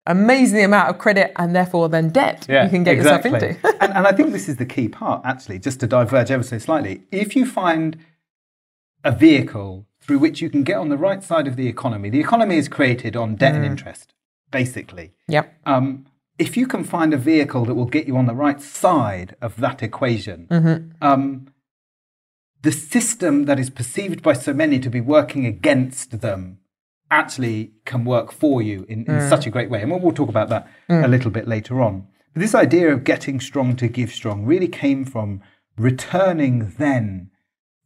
Amazing 0.06 0.56
the 0.58 0.64
amount 0.64 0.88
of 0.90 0.98
credit 0.98 1.32
and 1.36 1.54
therefore 1.54 1.88
then 1.88 2.08
debt 2.08 2.44
you 2.64 2.70
can 2.70 2.82
get 2.82 2.96
yourself 2.96 3.24
into. 3.24 3.48
and, 3.80 3.92
and 3.94 4.06
I 4.06 4.10
think 4.12 4.32
this 4.32 4.48
is 4.48 4.56
the 4.56 4.66
key 4.66 4.88
part, 4.88 5.22
actually, 5.24 5.60
just 5.60 5.78
to 5.80 5.86
diverge 5.86 6.30
ever 6.32 6.42
so 6.42 6.58
slightly. 6.58 7.02
If 7.12 7.36
you 7.36 7.46
find 7.46 7.96
a 9.04 9.12
vehicle 9.12 9.86
through 10.02 10.18
which 10.18 10.40
you 10.42 10.50
can 10.50 10.64
get 10.64 10.76
on 10.76 10.88
the 10.88 10.98
right 10.98 11.22
side 11.22 11.46
of 11.46 11.56
the 11.56 11.68
economy. 11.68 12.10
The 12.10 12.20
economy 12.20 12.56
is 12.56 12.68
created 12.68 13.16
on 13.16 13.36
debt 13.36 13.54
and 13.54 13.64
interest, 13.64 14.14
basically. 14.50 15.12
Yep. 15.28 15.54
Um, 15.64 16.06
if 16.38 16.56
you 16.56 16.66
can 16.66 16.82
find 16.82 17.14
a 17.14 17.16
vehicle 17.16 17.64
that 17.66 17.74
will 17.74 17.86
get 17.86 18.06
you 18.06 18.16
on 18.16 18.26
the 18.26 18.34
right 18.34 18.60
side 18.60 19.36
of 19.40 19.56
that 19.58 19.82
equation, 19.82 20.46
um, 21.00 21.46
the 22.62 22.72
system 22.72 23.44
that 23.44 23.60
is 23.60 23.70
perceived 23.70 24.22
by 24.22 24.32
so 24.32 24.52
many 24.52 24.78
to 24.80 24.90
be 24.90 25.00
working 25.00 25.46
against 25.46 26.20
them 26.20 26.58
actually 27.10 27.72
can 27.84 28.04
work 28.04 28.32
for 28.32 28.62
you 28.62 28.86
in, 28.88 29.04
in 29.04 29.28
such 29.28 29.46
a 29.46 29.50
great 29.50 29.70
way. 29.70 29.82
And 29.82 29.90
we'll, 29.90 30.00
we'll 30.00 30.12
talk 30.12 30.30
about 30.30 30.48
that 30.48 30.68
a 30.88 31.08
little 31.08 31.30
bit 31.30 31.46
later 31.46 31.80
on. 31.80 32.08
But 32.32 32.40
this 32.40 32.54
idea 32.54 32.92
of 32.92 33.04
getting 33.04 33.40
strong 33.40 33.76
to 33.76 33.88
give 33.88 34.10
strong 34.10 34.44
really 34.44 34.68
came 34.68 35.04
from 35.04 35.42
returning 35.76 36.72
then 36.78 37.30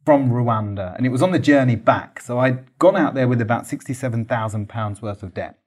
from 0.07 0.29
Rwanda. 0.29 0.95
And 0.95 1.05
it 1.05 1.09
was 1.09 1.21
on 1.21 1.33
the 1.33 1.37
journey 1.37 1.75
back. 1.75 2.21
So 2.21 2.39
I'd 2.39 2.79
gone 2.79 2.95
out 2.95 3.13
there 3.13 3.27
with 3.27 3.41
about 3.41 3.65
£67,000 3.65 5.01
worth 5.01 5.21
of 5.21 5.33
debt. 5.33 5.59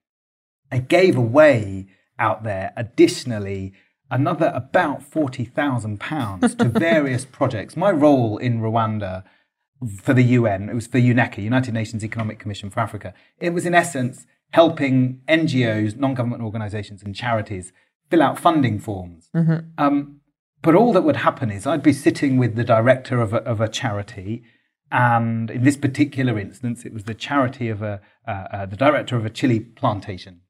I 0.72 0.78
gave 0.78 1.14
away 1.14 1.88
out 2.18 2.42
there 2.42 2.72
additionally 2.74 3.74
another 4.10 4.50
about 4.54 5.02
£40,000 5.02 6.56
to 6.56 6.64
various 6.80 7.26
projects. 7.26 7.76
My 7.76 7.90
role 7.90 8.38
in 8.38 8.62
Rwanda 8.62 9.24
for 10.00 10.14
the 10.14 10.24
UN, 10.24 10.70
it 10.70 10.74
was 10.74 10.86
for 10.86 10.98
UNECA, 10.98 11.42
United 11.42 11.74
Nations 11.74 12.02
Economic 12.02 12.38
Commission 12.38 12.70
for 12.70 12.80
Africa. 12.80 13.12
It 13.40 13.50
was 13.50 13.66
in 13.66 13.74
essence 13.74 14.24
helping 14.52 15.20
NGOs, 15.28 15.98
non 15.98 16.14
government 16.14 16.42
organizations, 16.42 17.02
and 17.02 17.14
charities 17.14 17.74
fill 18.08 18.22
out 18.22 18.38
funding 18.38 18.78
forms. 18.78 19.28
Um, 19.76 20.19
but 20.62 20.74
all 20.74 20.92
that 20.92 21.02
would 21.02 21.16
happen 21.16 21.50
is 21.50 21.66
I'd 21.66 21.82
be 21.82 21.92
sitting 21.92 22.36
with 22.36 22.54
the 22.54 22.64
director 22.64 23.20
of 23.20 23.32
a, 23.32 23.38
of 23.38 23.60
a 23.60 23.68
charity, 23.68 24.42
and 24.92 25.50
in 25.50 25.62
this 25.62 25.76
particular 25.76 26.38
instance, 26.38 26.84
it 26.84 26.92
was 26.92 27.04
the 27.04 27.14
charity 27.14 27.68
of 27.68 27.82
a 27.82 28.00
uh, 28.26 28.30
uh, 28.30 28.66
the 28.66 28.76
director 28.76 29.16
of 29.16 29.24
a 29.24 29.30
chili 29.30 29.60
plantation, 29.60 30.40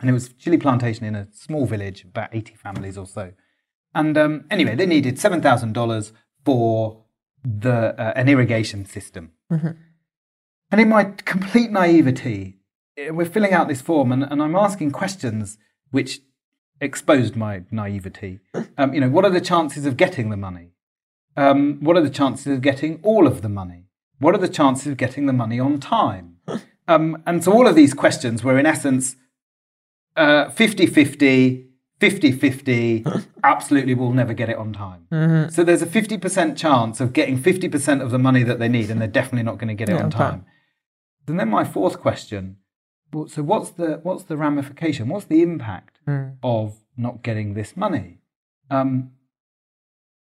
and 0.00 0.08
it 0.10 0.12
was 0.12 0.32
chili 0.34 0.58
plantation 0.58 1.04
in 1.04 1.14
a 1.14 1.28
small 1.32 1.66
village, 1.66 2.04
about 2.04 2.34
eighty 2.34 2.54
families 2.54 2.96
or 2.96 3.06
so. 3.06 3.32
And 3.94 4.16
um, 4.16 4.44
anyway, 4.50 4.74
they 4.74 4.86
needed 4.86 5.18
seven 5.18 5.40
thousand 5.40 5.72
dollars 5.72 6.12
for 6.44 7.04
the 7.44 7.94
uh, 8.00 8.12
an 8.14 8.28
irrigation 8.28 8.84
system. 8.84 9.32
And 10.70 10.80
in 10.80 10.88
my 10.90 11.04
complete 11.04 11.70
naivety, 11.70 12.58
eh, 12.96 13.10
we're 13.10 13.24
filling 13.24 13.52
out 13.52 13.68
this 13.68 13.80
form, 13.80 14.12
and, 14.12 14.22
and 14.22 14.42
I'm 14.42 14.54
asking 14.54 14.90
questions 14.92 15.58
which 15.90 16.20
exposed 16.80 17.36
my 17.36 17.62
naivety. 17.70 18.40
Um, 18.76 18.94
you 18.94 19.00
know, 19.00 19.08
what 19.08 19.24
are 19.24 19.30
the 19.30 19.40
chances 19.40 19.86
of 19.86 19.96
getting 19.96 20.30
the 20.30 20.36
money? 20.36 20.72
Um, 21.36 21.78
what 21.80 21.96
are 21.96 22.00
the 22.02 22.10
chances 22.10 22.46
of 22.48 22.60
getting 22.62 22.98
all 23.02 23.26
of 23.26 23.42
the 23.42 23.48
money? 23.48 23.84
What 24.18 24.34
are 24.34 24.38
the 24.38 24.48
chances 24.48 24.86
of 24.88 24.96
getting 24.96 25.26
the 25.26 25.32
money 25.32 25.60
on 25.60 25.78
time? 25.78 26.36
Um, 26.88 27.22
and 27.26 27.44
so 27.44 27.52
all 27.52 27.66
of 27.68 27.74
these 27.76 27.94
questions 27.94 28.42
were 28.42 28.58
in 28.58 28.66
essence 28.66 29.16
uh, 30.16 30.48
50 30.50 30.86
50, 30.86 31.66
50 32.00 32.32
50, 32.32 33.04
absolutely 33.44 33.94
will 33.94 34.12
never 34.12 34.32
get 34.34 34.48
it 34.48 34.56
on 34.56 34.72
time. 34.72 35.48
So 35.50 35.62
there's 35.62 35.82
a 35.82 35.86
50% 35.86 36.56
chance 36.56 37.00
of 37.00 37.12
getting 37.12 37.38
50% 37.38 38.02
of 38.02 38.10
the 38.10 38.18
money 38.18 38.42
that 38.42 38.58
they 38.58 38.68
need, 38.68 38.90
and 38.90 39.00
they're 39.00 39.06
definitely 39.08 39.44
not 39.44 39.58
going 39.58 39.68
to 39.68 39.74
get 39.74 39.88
it 39.88 39.94
Yeah, 39.94 40.04
on 40.04 40.10
time. 40.10 40.30
time. 40.30 40.46
And 41.28 41.38
then 41.38 41.48
my 41.50 41.62
fourth 41.64 42.00
question 42.00 42.56
so 43.26 43.42
what's 43.42 43.70
the 43.70 44.00
what's 44.02 44.24
the 44.24 44.36
ramification? 44.36 45.08
What's 45.08 45.26
the 45.26 45.42
impact 45.42 46.00
of 46.42 46.76
not 46.96 47.22
getting 47.22 47.54
this 47.54 47.76
money? 47.76 48.18
Um, 48.70 49.12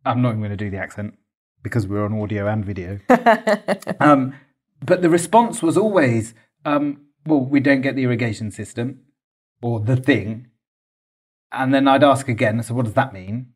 I'm 0.05 0.23
not 0.23 0.31
even 0.31 0.41
going 0.41 0.51
to 0.51 0.57
do 0.57 0.71
the 0.71 0.79
accent 0.79 1.19
because 1.63 1.87
we're 1.87 2.05
on 2.05 2.21
audio 2.21 2.47
and 2.47 2.65
video. 2.65 3.01
um, 4.01 4.35
but 4.85 5.03
the 5.03 5.11
response 5.11 5.63
was 5.63 5.77
always, 5.77 6.35
um, 6.65 7.07
"Well, 7.25 7.41
we 7.41 7.61
don't 7.61 7.81
get 7.81 7.97
the 7.97 8.05
irrigation 8.05 8.51
system, 8.51 9.01
or 9.63 9.81
the 9.81 9.97
thing." 9.97 10.49
And 11.53 11.73
then 11.73 11.89
I'd 11.89 12.05
ask 12.05 12.29
again, 12.29 12.63
"So 12.63 12.75
what 12.75 12.85
does 12.85 12.95
that 12.95 13.13
mean?" 13.13 13.53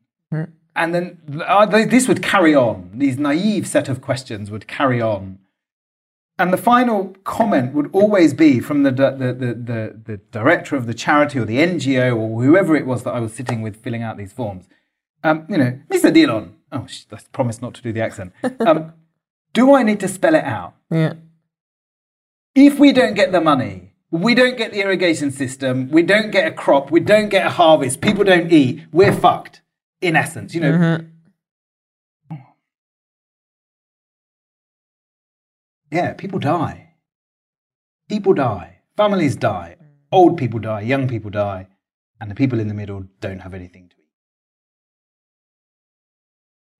And 0.75 0.95
then 0.95 1.41
uh, 1.45 1.67
th- 1.67 1.89
this 1.89 2.07
would 2.07 2.23
carry 2.23 2.55
on. 2.55 2.91
These 2.95 3.17
naive 3.17 3.67
set 3.67 3.89
of 3.89 4.01
questions 4.01 4.49
would 4.49 4.67
carry 4.67 5.01
on. 5.01 5.39
And 6.41 6.51
the 6.51 6.57
final 6.57 7.15
comment 7.23 7.71
would 7.75 7.91
always 7.93 8.33
be 8.33 8.59
from 8.59 8.81
the, 8.81 8.89
the, 8.89 9.11
the, 9.11 9.53
the, 9.53 10.01
the 10.05 10.17
director 10.31 10.75
of 10.75 10.87
the 10.87 10.93
charity 10.95 11.37
or 11.37 11.45
the 11.45 11.59
NGO 11.59 12.17
or 12.17 12.41
whoever 12.41 12.75
it 12.75 12.87
was 12.87 13.03
that 13.03 13.13
I 13.13 13.19
was 13.19 13.31
sitting 13.31 13.61
with 13.61 13.75
filling 13.75 14.01
out 14.01 14.17
these 14.17 14.33
forms. 14.33 14.67
Um, 15.23 15.45
you 15.47 15.57
know, 15.59 15.79
Mr. 15.91 16.11
Dillon, 16.11 16.55
oh, 16.71 16.87
sh- 16.87 17.03
I 17.11 17.19
promised 17.31 17.61
not 17.61 17.75
to 17.75 17.83
do 17.83 17.93
the 17.93 18.01
accent. 18.01 18.33
Um, 18.59 18.93
do 19.53 19.75
I 19.75 19.83
need 19.83 19.99
to 19.99 20.07
spell 20.07 20.33
it 20.33 20.43
out? 20.43 20.73
Yeah. 20.89 21.13
If 22.55 22.79
we 22.79 22.91
don't 22.91 23.13
get 23.13 23.31
the 23.31 23.41
money, 23.41 23.93
we 24.09 24.33
don't 24.33 24.57
get 24.57 24.71
the 24.71 24.79
irrigation 24.81 25.29
system, 25.29 25.89
we 25.89 26.01
don't 26.01 26.31
get 26.31 26.47
a 26.47 26.51
crop, 26.51 26.89
we 26.89 27.01
don't 27.01 27.29
get 27.29 27.45
a 27.45 27.49
harvest, 27.51 28.01
people 28.01 28.23
don't 28.23 28.51
eat, 28.51 28.85
we're 28.91 29.13
fucked, 29.13 29.61
in 29.99 30.15
essence. 30.15 30.55
You 30.55 30.61
know, 30.61 31.05
Yeah, 35.91 36.13
people 36.13 36.39
die. 36.39 36.93
People 38.09 38.33
die. 38.33 38.79
Families 38.95 39.35
die. 39.35 39.75
Old 40.11 40.37
people 40.37 40.59
die. 40.59 40.81
Young 40.81 41.07
people 41.07 41.29
die. 41.29 41.67
And 42.19 42.31
the 42.31 42.35
people 42.35 42.59
in 42.59 42.67
the 42.67 42.73
middle 42.73 43.05
don't 43.19 43.39
have 43.39 43.53
anything 43.53 43.89
to 43.89 43.95
eat. 43.95 44.09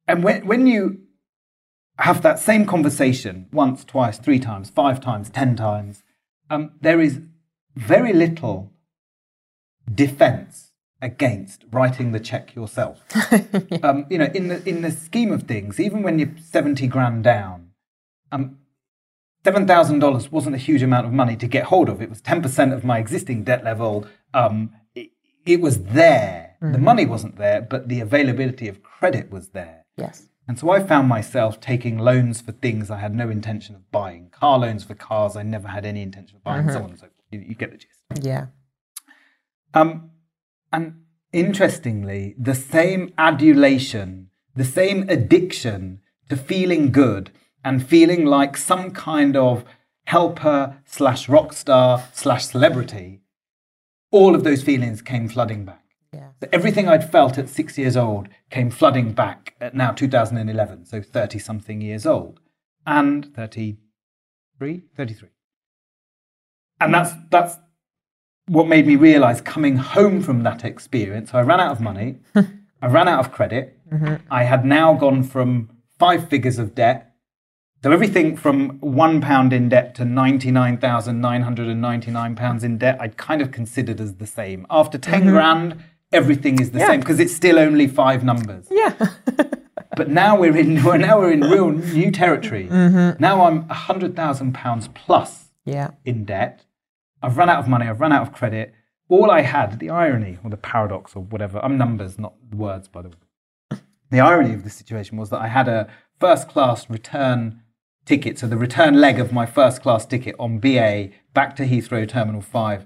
And 0.08 0.24
when, 0.24 0.46
when 0.46 0.68
you 0.68 1.02
have 2.00 2.22
that 2.22 2.40
same 2.40 2.66
conversation 2.66 3.48
once, 3.52 3.84
twice, 3.84 4.18
three 4.18 4.40
times, 4.40 4.70
five 4.70 5.02
times, 5.02 5.30
ten 5.30 5.56
times, 5.56 6.04
um, 6.50 6.72
there 6.82 7.02
is 7.02 7.22
very 7.76 8.14
little 8.14 8.72
defense 9.94 10.72
against 11.02 11.66
writing 11.72 12.12
the 12.12 12.20
check 12.20 12.56
yourself. 12.56 13.04
um, 13.84 14.06
you 14.10 14.18
know, 14.18 14.30
in 14.34 14.48
the 14.48 14.68
in 14.68 14.82
the 14.82 14.92
scheme 14.92 15.32
of 15.32 15.44
things, 15.44 15.80
even 15.80 16.04
when 16.04 16.20
you're 16.20 16.36
seventy 16.38 16.88
grand 16.88 17.24
down, 17.24 17.72
um, 18.32 18.58
seven 19.44 19.68
thousand 19.68 20.00
dollars 20.00 20.32
wasn't 20.32 20.56
a 20.56 20.60
huge 20.60 20.82
amount 20.82 21.06
of 21.06 21.14
money 21.14 21.36
to 21.36 21.48
get 21.48 21.66
hold 21.66 21.90
of. 21.90 22.02
It 22.02 22.10
was 22.10 22.22
ten 22.22 22.42
percent 22.42 22.74
of 22.74 22.84
my 22.84 23.00
existing 23.00 23.44
debt 23.44 23.64
level. 23.64 24.06
Um, 24.34 24.72
it, 24.96 25.12
it 25.46 25.62
was 25.62 25.84
there. 25.84 26.56
The 26.64 26.78
money 26.78 27.08
wasn't 27.08 27.38
there, 27.40 27.60
but 27.60 27.88
the 27.88 28.02
availability 28.02 28.68
of 28.68 28.84
credit 28.84 29.32
was 29.32 29.50
there. 29.50 29.86
Yes. 29.98 30.28
And 30.48 30.60
so 30.60 30.70
I 30.70 30.80
found 30.80 31.08
myself 31.08 31.60
taking 31.60 31.98
loans 31.98 32.40
for 32.40 32.52
things 32.52 32.92
I 32.92 33.00
had 33.00 33.16
no 33.16 33.30
intention 33.30 33.74
of 33.74 33.90
buying, 33.92 34.30
car 34.30 34.60
loans 34.60 34.84
for 34.84 34.94
cars 34.94 35.36
I 35.36 35.42
never 35.42 35.68
had 35.68 35.84
any 35.84 36.04
intention 36.04 36.36
of 36.36 36.44
buying, 36.44 36.66
and 36.66 36.72
so 36.72 36.84
on 36.84 36.90
and 36.92 37.00
so 37.00 37.08
forth. 37.08 37.14
You, 37.32 37.40
you 37.40 37.56
get 37.56 37.72
the 37.72 37.78
gist. 37.78 38.00
Yeah. 38.22 38.48
Um, 39.74 40.12
and 40.72 41.02
interestingly, 41.34 42.36
the 42.38 42.54
same 42.54 43.12
adulation, 43.18 44.30
the 44.56 44.66
same 44.66 45.10
addiction 45.10 46.02
to 46.30 46.38
feeling 46.38 46.92
good 46.92 47.32
and 47.64 47.86
feeling 47.86 48.26
like 48.26 48.58
some 48.58 48.92
kind 48.92 49.36
of 49.36 49.64
helper 50.06 50.78
slash 50.86 51.30
rock 51.30 51.54
star 51.54 52.04
slash 52.14 52.46
celebrity, 52.46 53.22
all 54.12 54.36
of 54.36 54.44
those 54.44 54.64
feelings 54.64 55.02
came 55.02 55.28
flooding 55.28 55.66
back. 55.66 55.84
Yeah. 56.14 56.30
So 56.42 56.50
everything 56.52 56.90
I'd 56.90 57.10
felt 57.10 57.38
at 57.38 57.48
six 57.50 57.78
years 57.78 57.96
old 57.96 58.28
came 58.50 58.70
flooding 58.70 59.14
back 59.14 59.56
at 59.62 59.74
now 59.74 59.92
2011, 59.92 60.86
so 60.86 61.02
30 61.02 61.40
something 61.40 61.82
years 61.82 62.06
old. 62.06 62.40
And 62.86 63.34
33? 63.36 64.82
33. 64.96 65.30
And 66.82 66.94
that's, 66.94 67.12
that's 67.30 67.58
what 68.48 68.68
made 68.68 68.88
me 68.88 68.96
realize 68.96 69.40
coming 69.40 69.78
home 69.78 70.22
from 70.22 70.44
that 70.44 70.66
experience. 70.66 71.32
So 71.32 71.38
I 71.38 71.42
ran 71.42 71.60
out 71.60 71.72
of 71.72 71.80
money, 71.80 72.18
I 72.36 72.88
ran 72.88 73.08
out 73.08 73.20
of 73.20 73.32
credit. 73.32 73.78
Mm-hmm. 73.92 74.16
I 74.32 74.44
had 74.44 74.66
now 74.66 74.94
gone 74.96 75.24
from 75.24 75.70
five 76.00 76.30
figures 76.30 76.58
of 76.58 76.74
debt. 76.74 77.11
So 77.84 77.92
everything 77.92 78.38
from 78.38 78.80
one 78.80 79.22
pound 79.22 79.54
in 79.54 79.68
debt 79.70 79.96
to 79.96 80.06
ninety-nine 80.06 80.78
thousand 80.78 81.20
nine 81.20 81.42
hundred 81.42 81.68
and 81.68 81.82
ninety-nine 81.82 82.36
pounds 82.36 82.64
in 82.64 82.78
debt, 82.78 82.98
I'd 83.00 83.18
kind 83.18 83.42
of 83.42 83.52
considered 83.52 84.00
as 84.00 84.16
the 84.16 84.28
same. 84.28 84.68
After 84.70 85.00
10 85.00 85.22
mm-hmm. 85.22 85.30
grand, 85.32 85.84
everything 86.12 86.60
is 86.60 86.72
the 86.72 86.80
Yeah. 86.80 86.88
same 86.88 87.00
because 87.00 87.20
it's 87.20 87.36
still 87.36 87.58
only 87.58 87.88
five 87.88 88.24
numbers. 88.24 88.68
Yeah. 88.70 88.94
But 89.98 90.10
now 90.10 90.40
we're 90.40 90.56
in 90.56 90.82
well, 90.84 90.98
now 91.10 91.20
we're 91.20 91.32
in 91.34 91.42
real 91.42 91.70
new 91.70 92.12
territory. 92.12 92.68
Mm-hmm. 92.68 93.22
Now 93.22 93.46
I'm 93.46 93.68
hundred 93.68 94.16
thousand 94.16 94.54
pounds 94.54 94.88
plus 94.94 95.52
yeah. 95.66 95.92
in 96.06 96.24
debt. 96.24 96.66
I've 97.22 97.38
run 97.38 97.50
out 97.50 97.60
of 97.60 97.68
money. 97.68 97.88
I've 97.88 98.00
run 98.00 98.12
out 98.12 98.22
of 98.22 98.34
credit. 98.34 98.74
All 99.10 99.30
I 99.30 99.42
had, 99.42 99.80
the 99.80 99.90
irony 99.90 100.40
or 100.44 100.50
the 100.50 100.58
paradox 100.58 101.16
or 101.16 101.24
whatever, 101.24 101.60
I'm 101.64 101.78
numbers, 101.78 102.18
not 102.18 102.34
words, 102.54 102.88
by 102.88 103.02
the 103.02 103.10
way. 103.10 103.16
The 104.12 104.20
irony 104.20 104.54
of 104.54 104.66
the 104.66 104.70
situation 104.70 105.18
was 105.18 105.30
that 105.30 105.40
I 105.40 105.48
had 105.48 105.70
a 105.70 105.90
first 106.20 106.50
class 106.50 106.90
return 106.90 107.61
ticket, 108.06 108.40
so 108.40 108.48
the 108.48 108.58
return 108.58 109.00
leg 109.00 109.20
of 109.20 109.32
my 109.32 109.46
first 109.46 109.82
class 109.82 110.06
ticket 110.06 110.36
on 110.40 110.60
BA 110.60 111.10
back 111.34 111.56
to 111.58 111.68
Heathrow 111.68 112.08
Terminal 112.08 112.42
5 112.42 112.86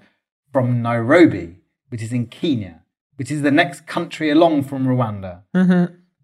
from 0.51 0.81
Nairobi, 0.81 1.59
which 1.89 2.01
is 2.01 2.13
in 2.13 2.27
Kenya, 2.27 2.83
which 3.15 3.31
is 3.31 3.41
the 3.41 3.51
next 3.51 3.87
country 3.87 4.29
along 4.29 4.63
from 4.63 4.85
Rwanda. 4.85 5.41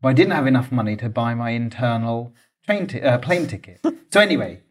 But 0.02 0.10
I 0.10 0.14
didn't 0.14 0.34
have 0.34 0.48
enough 0.48 0.72
money 0.72 0.96
to 0.98 1.10
buy 1.10 1.34
my 1.34 1.52
internal 1.52 2.34
train 2.66 2.88
ti- 2.88 3.02
uh, 3.02 3.18
plane 3.20 3.48
ticket. 3.48 3.82
So 4.12 4.20
anyway, 4.20 4.62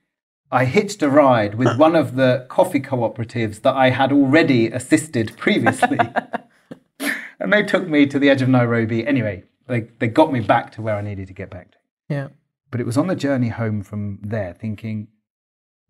I 0.50 0.64
hitched 0.64 1.02
a 1.02 1.08
ride 1.08 1.54
with 1.54 1.78
one 1.78 1.94
of 1.94 2.16
the 2.16 2.46
coffee 2.48 2.80
cooperatives 2.80 3.62
that 3.62 3.74
I 3.74 3.90
had 3.90 4.12
already 4.12 4.66
assisted 4.68 5.36
previously. 5.36 5.98
and 7.40 7.52
they 7.52 7.62
took 7.62 7.88
me 7.88 8.06
to 8.06 8.18
the 8.18 8.28
edge 8.28 8.42
of 8.42 8.48
Nairobi. 8.48 9.06
Anyway, 9.06 9.44
they, 9.68 9.82
they 10.00 10.08
got 10.08 10.32
me 10.32 10.40
back 10.40 10.72
to 10.72 10.82
where 10.82 10.96
I 10.96 11.00
needed 11.02 11.28
to 11.28 11.34
get 11.34 11.50
back 11.50 11.70
to. 11.72 11.78
Yeah. 12.08 12.28
But 12.70 12.80
it 12.80 12.86
was 12.86 12.96
on 12.96 13.08
the 13.08 13.16
journey 13.16 13.48
home 13.48 13.82
from 13.82 14.18
there 14.22 14.54
thinking, 14.54 15.08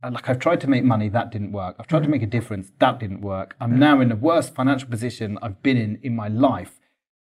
uh, 0.02 0.10
like, 0.12 0.28
I've 0.30 0.38
tried 0.38 0.60
to 0.62 0.70
make 0.70 0.84
money, 0.84 1.08
that 1.10 1.30
didn't 1.30 1.52
work. 1.52 1.76
I've 1.78 1.86
tried 1.86 2.04
to 2.04 2.08
make 2.08 2.22
a 2.22 2.26
difference, 2.26 2.72
that 2.78 2.98
didn't 2.98 3.20
work. 3.20 3.54
I'm 3.60 3.78
now 3.78 4.00
in 4.00 4.08
the 4.08 4.16
worst 4.16 4.54
financial 4.54 4.88
position 4.88 5.38
I've 5.42 5.62
been 5.62 5.76
in 5.76 5.98
in 6.02 6.16
my 6.16 6.28
life, 6.28 6.80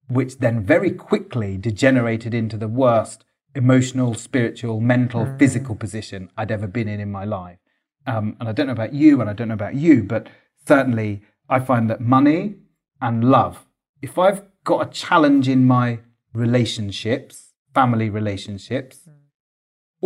which 0.08 0.40
then 0.40 0.64
very 0.64 0.92
quickly 0.92 1.58
degenerated 1.58 2.34
into 2.34 2.58
the 2.58 2.70
worst 2.70 3.26
emotional, 3.56 4.14
spiritual, 4.14 4.80
mental, 4.80 5.36
physical 5.38 5.76
position 5.76 6.30
I'd 6.38 6.52
ever 6.52 6.68
been 6.68 6.88
in 6.88 7.00
in 7.00 7.12
my 7.12 7.26
life. 7.26 7.60
Um, 8.08 8.36
and 8.40 8.50
I 8.50 8.52
don't 8.52 8.68
know 8.68 8.74
about 8.74 8.94
you, 8.94 9.22
and 9.22 9.30
I 9.30 9.34
don't 9.34 9.50
know 9.50 9.54
about 9.54 9.76
you, 9.76 10.04
but 10.04 10.28
certainly 10.66 11.22
I 11.50 11.60
find 11.60 11.90
that 11.90 12.02
money 12.02 12.56
and 13.02 13.24
love, 13.30 13.66
if 14.02 14.18
I've 14.18 14.44
got 14.64 14.88
a 14.88 14.90
challenge 14.90 15.48
in 15.50 15.66
my 15.66 16.00
relationships, 16.34 17.54
family 17.74 18.10
relationships, 18.10 19.08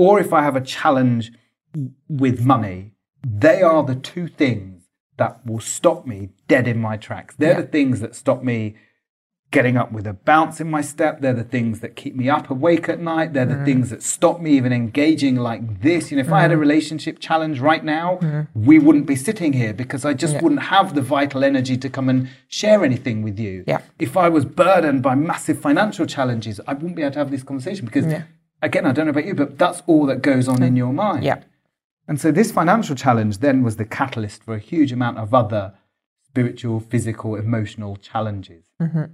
or 0.03 0.11
if 0.19 0.31
I 0.31 0.41
have 0.47 0.55
a 0.55 0.61
challenge 0.77 1.31
with 2.07 2.37
money, 2.55 2.91
they 3.45 3.61
are 3.61 3.83
the 3.83 3.95
two 3.95 4.27
things 4.27 4.83
that 5.17 5.33
will 5.45 5.59
stop 5.59 6.05
me 6.05 6.29
dead 6.47 6.67
in 6.67 6.79
my 6.79 6.95
tracks. 6.97 7.35
They're 7.37 7.53
Yeah. 7.57 7.61
the 7.61 7.67
things 7.77 7.99
that 8.01 8.13
stop 8.15 8.43
me 8.43 8.75
getting 9.49 9.77
up 9.77 9.91
with 9.93 10.05
a 10.05 10.13
bounce 10.13 10.59
in 10.59 10.69
my 10.69 10.81
step. 10.81 11.21
They're 11.21 11.33
the 11.43 11.51
things 11.55 11.79
that 11.79 11.95
keep 11.95 12.13
me 12.21 12.29
up 12.29 12.49
awake 12.51 12.89
at 12.89 12.99
night. 12.99 13.31
They're 13.33 13.45
Mm. 13.47 13.57
the 13.59 13.65
things 13.65 13.89
that 13.91 14.03
stop 14.03 14.41
me 14.41 14.51
even 14.59 14.73
engaging 14.73 15.35
like 15.37 15.81
this. 15.81 16.11
You 16.11 16.17
know, 16.17 16.21
if 16.27 16.33
I 16.33 16.41
had 16.41 16.51
a 16.51 16.57
relationship 16.57 17.17
challenge 17.19 17.57
right 17.71 17.83
now, 17.83 18.19
we 18.53 18.77
wouldn't 18.77 19.07
be 19.07 19.15
sitting 19.15 19.53
here 19.53 19.73
because 19.73 20.03
I 20.05 20.13
just 20.13 20.33
Mm-hmm. 20.33 20.35
Yeah. 20.37 20.43
wouldn't 20.43 20.63
have 20.63 20.87
the 20.95 21.01
vital 21.01 21.41
energy 21.51 21.77
to 21.77 21.89
come 21.89 22.07
and 22.09 22.27
share 22.59 22.83
anything 22.89 23.23
with 23.23 23.39
you. 23.39 23.63
Yeah. 23.65 23.79
If 23.97 24.17
I 24.17 24.27
was 24.29 24.43
burdened 24.45 25.01
by 25.01 25.15
massive 25.15 25.57
financial 25.67 26.05
challenges, 26.05 26.59
I 26.67 26.73
wouldn't 26.73 26.95
be 26.97 27.03
able 27.03 27.13
to 27.13 27.19
have 27.19 27.31
this 27.31 27.43
conversation 27.43 27.85
because, 27.85 28.05
Yeah. 28.05 28.23
Again, 28.61 28.85
I 28.85 28.91
don't 28.91 29.05
know 29.05 29.11
about 29.11 29.25
you, 29.25 29.35
but 29.35 29.57
that's 29.57 29.83
all 29.87 30.05
that 30.07 30.21
goes 30.21 30.47
on 30.47 30.63
in 30.63 30.73
mm. 30.73 30.77
your 30.77 30.93
mind. 30.93 31.23
Yeah. 31.23 31.43
And 32.07 32.19
so 32.19 32.31
this 32.31 32.51
financial 32.51 32.95
challenge 32.95 33.39
then 33.39 33.63
was 33.63 33.75
the 33.75 33.85
catalyst 33.85 34.43
for 34.43 34.55
a 34.55 34.59
huge 34.59 34.91
amount 34.91 35.17
of 35.17 35.33
other 35.33 35.73
spiritual, 36.25 36.79
physical, 36.79 37.35
emotional 37.35 37.97
challenges. 37.97 38.65
Mm-hmm. 38.81 39.05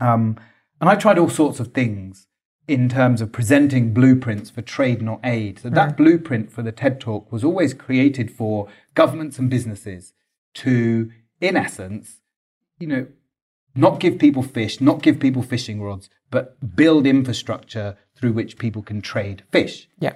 Um, 0.00 0.36
and 0.80 0.90
I 0.90 0.94
tried 0.94 1.18
all 1.18 1.28
sorts 1.28 1.60
of 1.60 1.68
things 1.68 2.26
in 2.68 2.88
terms 2.88 3.20
of 3.20 3.32
presenting 3.32 3.92
blueprints 3.92 4.48
for 4.48 4.62
trade, 4.62 5.02
not 5.02 5.20
aid. 5.24 5.58
So 5.58 5.68
that 5.68 5.90
mm. 5.90 5.96
blueprint 5.96 6.52
for 6.52 6.62
the 6.62 6.72
TED 6.72 7.00
Talk 7.00 7.30
was 7.30 7.44
always 7.44 7.74
created 7.74 8.30
for 8.30 8.68
governments 8.94 9.38
and 9.38 9.50
businesses 9.50 10.12
to, 10.54 11.10
in 11.40 11.56
essence, 11.56 12.20
you 12.78 12.86
know, 12.86 13.06
not 13.74 14.00
give 14.00 14.18
people 14.18 14.42
fish, 14.42 14.80
not 14.80 15.02
give 15.02 15.18
people 15.18 15.42
fishing 15.42 15.82
rods, 15.82 16.08
but 16.30 16.76
build 16.76 17.06
infrastructure 17.06 17.96
through 18.22 18.32
which 18.32 18.56
people 18.56 18.82
can 18.82 19.02
trade 19.02 19.42
fish. 19.50 19.88
Yeah. 19.98 20.12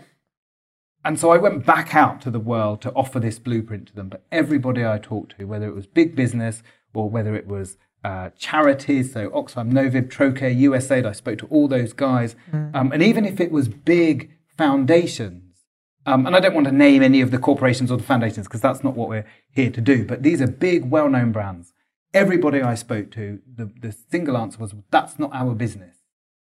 And 1.04 1.18
so 1.18 1.30
I 1.30 1.38
went 1.38 1.66
back 1.66 1.92
out 1.92 2.20
to 2.20 2.30
the 2.30 2.38
world 2.38 2.80
to 2.82 2.92
offer 2.92 3.18
this 3.18 3.40
blueprint 3.40 3.88
to 3.88 3.96
them. 3.96 4.08
But 4.08 4.24
everybody 4.30 4.86
I 4.86 4.98
talked 4.98 5.36
to, 5.38 5.44
whether 5.44 5.66
it 5.66 5.74
was 5.74 5.88
big 5.88 6.14
business 6.14 6.62
or 6.94 7.10
whether 7.10 7.34
it 7.34 7.48
was 7.48 7.78
uh, 8.04 8.30
charities, 8.38 9.12
so 9.12 9.28
Oxfam, 9.30 9.72
Novib, 9.72 10.08
Trócaire, 10.08 10.56
USAID, 10.56 11.04
I 11.04 11.10
spoke 11.10 11.38
to 11.40 11.46
all 11.46 11.66
those 11.66 11.92
guys. 11.92 12.36
Um, 12.52 12.92
and 12.92 13.02
even 13.02 13.24
if 13.24 13.40
it 13.40 13.50
was 13.50 13.66
big 13.66 14.30
foundations, 14.56 15.64
um, 16.06 16.26
and 16.26 16.36
I 16.36 16.38
don't 16.38 16.54
want 16.54 16.68
to 16.68 16.72
name 16.72 17.02
any 17.02 17.20
of 17.20 17.32
the 17.32 17.38
corporations 17.38 17.90
or 17.90 17.96
the 17.96 18.04
foundations 18.04 18.46
because 18.46 18.60
that's 18.60 18.84
not 18.84 18.94
what 18.94 19.08
we're 19.08 19.26
here 19.50 19.70
to 19.70 19.80
do, 19.80 20.04
but 20.04 20.22
these 20.22 20.40
are 20.40 20.46
big, 20.46 20.88
well 20.92 21.10
known 21.10 21.32
brands. 21.32 21.72
Everybody 22.14 22.62
I 22.62 22.76
spoke 22.76 23.10
to, 23.12 23.40
the, 23.52 23.68
the 23.80 23.90
single 23.90 24.36
answer 24.36 24.58
was 24.58 24.76
that's 24.92 25.18
not 25.18 25.34
our 25.34 25.54
business 25.56 25.96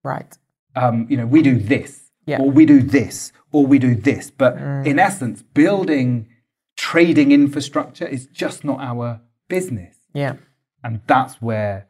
Right. 0.05 0.37
Um, 0.74 1.06
you 1.08 1.16
know, 1.16 1.26
we 1.26 1.42
do 1.42 1.58
this, 1.58 2.10
Yeah. 2.26 2.40
or 2.40 2.50
we 2.50 2.66
do 2.66 2.80
this, 2.82 3.32
or 3.52 3.66
we 3.66 3.78
do 3.78 3.94
this. 3.94 4.30
But 4.30 4.56
in 4.87 4.98
essence, 4.98 5.42
building 5.42 6.28
trading 6.76 7.32
infrastructure 7.32 8.06
is 8.06 8.26
just 8.26 8.64
not 8.64 8.80
our 8.80 9.20
business. 9.48 9.96
Yeah. 10.12 10.34
And 10.82 11.00
that's 11.06 11.40
where 11.40 11.87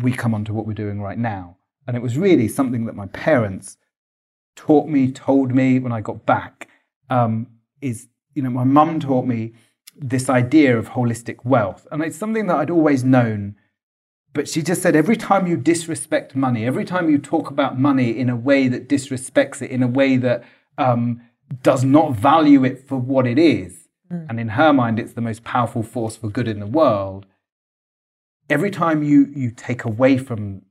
we 0.00 0.12
come 0.12 0.34
onto 0.34 0.52
what 0.52 0.66
we're 0.66 0.72
doing 0.74 1.00
right 1.00 1.18
now. 1.18 1.56
And 1.86 1.96
it 1.96 2.02
was 2.02 2.16
really 2.16 2.46
something 2.48 2.84
that 2.86 2.94
my 2.94 3.06
parents 3.06 3.76
taught 4.54 4.88
me, 4.88 5.10
told 5.10 5.52
me 5.54 5.78
when 5.78 5.92
I 5.92 6.00
got 6.00 6.24
back. 6.26 6.68
Um, 7.08 7.48
is, 7.80 8.08
you 8.34 8.42
know, 8.42 8.50
my 8.50 8.64
mum 8.64 9.00
taught 9.00 9.26
me 9.26 9.52
this 9.96 10.30
idea 10.30 10.78
of 10.78 10.90
holistic 10.90 11.44
wealth. 11.44 11.86
And 11.90 12.02
it's 12.02 12.16
something 12.16 12.46
that 12.46 12.56
I'd 12.56 12.70
always 12.70 13.02
known. 13.02 13.56
But 14.32 14.48
she 14.48 14.62
just 14.62 14.80
said 14.82 14.94
every 14.94 15.16
time 15.16 15.46
you 15.46 15.56
disrespect 15.56 16.36
money, 16.36 16.64
every 16.64 16.84
time 16.84 17.10
you 17.10 17.18
talk 17.18 17.50
about 17.50 17.78
money 17.78 18.16
in 18.16 18.30
a 18.30 18.36
way 18.36 18.68
that 18.68 18.88
disrespects 18.88 19.60
it, 19.60 19.70
in 19.70 19.82
a 19.82 19.88
way 19.88 20.16
that 20.16 20.44
um, 20.78 21.22
does 21.62 21.84
not 21.84 22.14
value 22.14 22.64
it 22.64 22.86
for 22.86 22.96
what 22.96 23.26
it 23.26 23.38
is, 23.38 23.88
and 24.28 24.40
in 24.40 24.48
her 24.48 24.72
mind, 24.72 24.98
it's 24.98 25.12
the 25.12 25.20
most 25.20 25.44
powerful 25.44 25.84
force 25.84 26.16
for 26.16 26.28
good 26.28 26.48
in 26.48 26.58
the 26.58 26.66
world. 26.66 27.26
Every 28.48 28.70
time 28.70 29.04
you, 29.04 29.32
you 29.34 29.52
take 29.52 29.84
away 29.84 30.18
from 30.18 30.62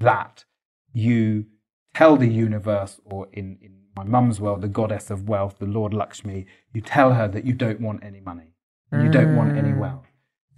that, 0.00 0.44
you 0.92 1.46
tell 1.94 2.16
the 2.16 2.26
universe, 2.26 3.00
or 3.04 3.28
in, 3.32 3.58
in 3.62 3.84
my 3.96 4.02
mum's 4.02 4.40
world, 4.40 4.62
the 4.62 4.68
goddess 4.68 5.10
of 5.10 5.28
wealth, 5.28 5.58
the 5.60 5.66
Lord 5.66 5.94
Lakshmi, 5.94 6.46
you 6.72 6.80
tell 6.80 7.14
her 7.14 7.28
that 7.28 7.44
you 7.44 7.52
don't 7.52 7.80
want 7.80 8.02
any 8.02 8.20
money, 8.20 8.54
you 8.92 9.08
don't 9.08 9.36
want 9.36 9.56
any 9.56 9.72
wealth. 9.72 10.07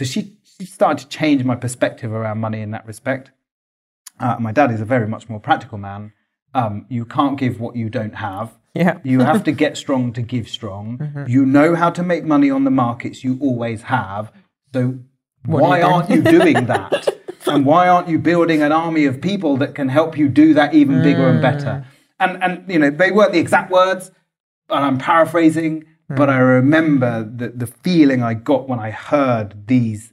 She, 0.04 0.36
she 0.58 0.66
started 0.66 1.02
to 1.04 1.08
change 1.08 1.44
my 1.44 1.56
perspective 1.56 2.12
around 2.12 2.38
money 2.38 2.60
in 2.60 2.70
that 2.72 2.86
respect. 2.86 3.30
Uh, 4.18 4.36
my 4.38 4.52
dad 4.52 4.70
is 4.70 4.80
a 4.80 4.84
very 4.84 5.08
much 5.08 5.28
more 5.28 5.40
practical 5.40 5.78
man. 5.78 6.12
Um, 6.54 6.86
you 6.88 7.04
can't 7.04 7.38
give 7.38 7.60
what 7.60 7.76
you 7.76 7.88
don't 7.88 8.16
have. 8.16 8.58
Yeah. 8.74 8.98
You 9.02 9.20
have 9.20 9.44
to 9.44 9.52
get 9.64 9.76
strong 9.76 10.12
to 10.12 10.22
give 10.22 10.48
strong. 10.48 11.26
You 11.26 11.46
know 11.46 11.74
how 11.74 11.90
to 11.90 12.02
make 12.02 12.24
money 12.24 12.50
on 12.50 12.64
the 12.64 12.70
markets. 12.70 13.24
You 13.24 13.38
always 13.40 13.82
have. 13.82 14.32
So 14.72 14.98
why 15.46 15.82
aren't 15.82 16.10
you 16.10 16.22
doing 16.22 16.66
that? 16.66 17.08
and 17.46 17.64
why 17.64 17.88
aren't 17.88 18.08
you 18.08 18.18
building 18.18 18.62
an 18.62 18.72
army 18.72 19.06
of 19.06 19.20
people 19.20 19.56
that 19.58 19.74
can 19.74 19.88
help 19.88 20.16
you 20.16 20.28
do 20.28 20.54
that 20.54 20.74
even 20.74 21.02
bigger 21.02 21.28
and 21.28 21.40
better? 21.40 21.86
And 22.18 22.42
and 22.42 22.70
you 22.70 22.78
know 22.78 22.90
they 22.90 23.10
weren't 23.10 23.32
the 23.32 23.38
exact 23.38 23.70
words, 23.70 24.10
and 24.68 24.84
I'm 24.84 24.98
paraphrasing, 24.98 25.84
but 26.16 26.28
I 26.28 26.38
remember 26.38 27.22
the 27.24 27.48
the 27.48 27.66
feeling 27.66 28.22
I 28.22 28.34
got 28.34 28.68
when 28.68 28.78
I 28.78 28.90
heard 28.90 29.66
these 29.66 30.12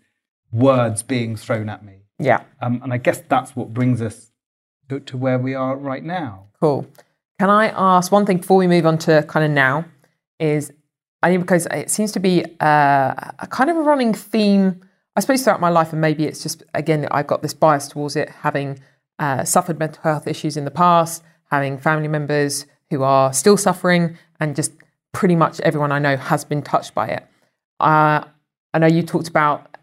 words 0.51 1.03
being 1.03 1.35
thrown 1.35 1.69
at 1.69 1.83
me. 1.83 2.03
Yeah. 2.19 2.43
Um, 2.61 2.81
and 2.83 2.93
I 2.93 2.97
guess 2.97 3.21
that's 3.27 3.55
what 3.55 3.73
brings 3.73 4.01
us 4.01 4.31
to, 4.89 4.99
to 5.01 5.17
where 5.17 5.37
we 5.37 5.53
are 5.53 5.75
right 5.75 6.03
now. 6.03 6.47
Cool. 6.59 6.87
Can 7.39 7.49
I 7.49 7.67
ask 7.69 8.11
one 8.11 8.25
thing 8.25 8.37
before 8.37 8.57
we 8.57 8.67
move 8.67 8.85
on 8.85 8.97
to 8.99 9.23
kind 9.27 9.45
of 9.45 9.51
now? 9.51 9.85
Is 10.39 10.71
I 11.21 11.29
think 11.29 11.43
because 11.43 11.67
it 11.67 11.89
seems 11.89 12.11
to 12.13 12.19
be 12.19 12.43
a, 12.59 13.33
a 13.39 13.47
kind 13.47 13.69
of 13.69 13.77
a 13.77 13.81
running 13.81 14.13
theme, 14.13 14.81
I 15.15 15.19
suppose, 15.19 15.43
throughout 15.43 15.61
my 15.61 15.69
life, 15.69 15.91
and 15.91 16.01
maybe 16.01 16.25
it's 16.25 16.41
just 16.41 16.63
again 16.73 17.07
I've 17.11 17.27
got 17.27 17.41
this 17.41 17.53
bias 17.53 17.87
towards 17.87 18.15
it, 18.15 18.29
having 18.29 18.79
uh, 19.19 19.43
suffered 19.43 19.79
mental 19.79 20.03
health 20.03 20.27
issues 20.27 20.57
in 20.57 20.65
the 20.65 20.71
past, 20.71 21.23
having 21.51 21.77
family 21.77 22.07
members 22.07 22.65
who 22.89 23.03
are 23.03 23.33
still 23.33 23.57
suffering, 23.57 24.17
and 24.39 24.55
just 24.55 24.71
pretty 25.17 25.35
much 25.35 25.59
everyone 25.61 25.91
I 25.91 25.97
know 25.97 26.15
has 26.15 26.45
been 26.45 26.61
touched 26.61 26.93
by 26.93 27.07
it. 27.07 27.25
Uh, 27.79 28.23
I 28.71 28.77
know 28.77 28.85
you 28.85 29.01
talked 29.01 29.27
about 29.27 29.75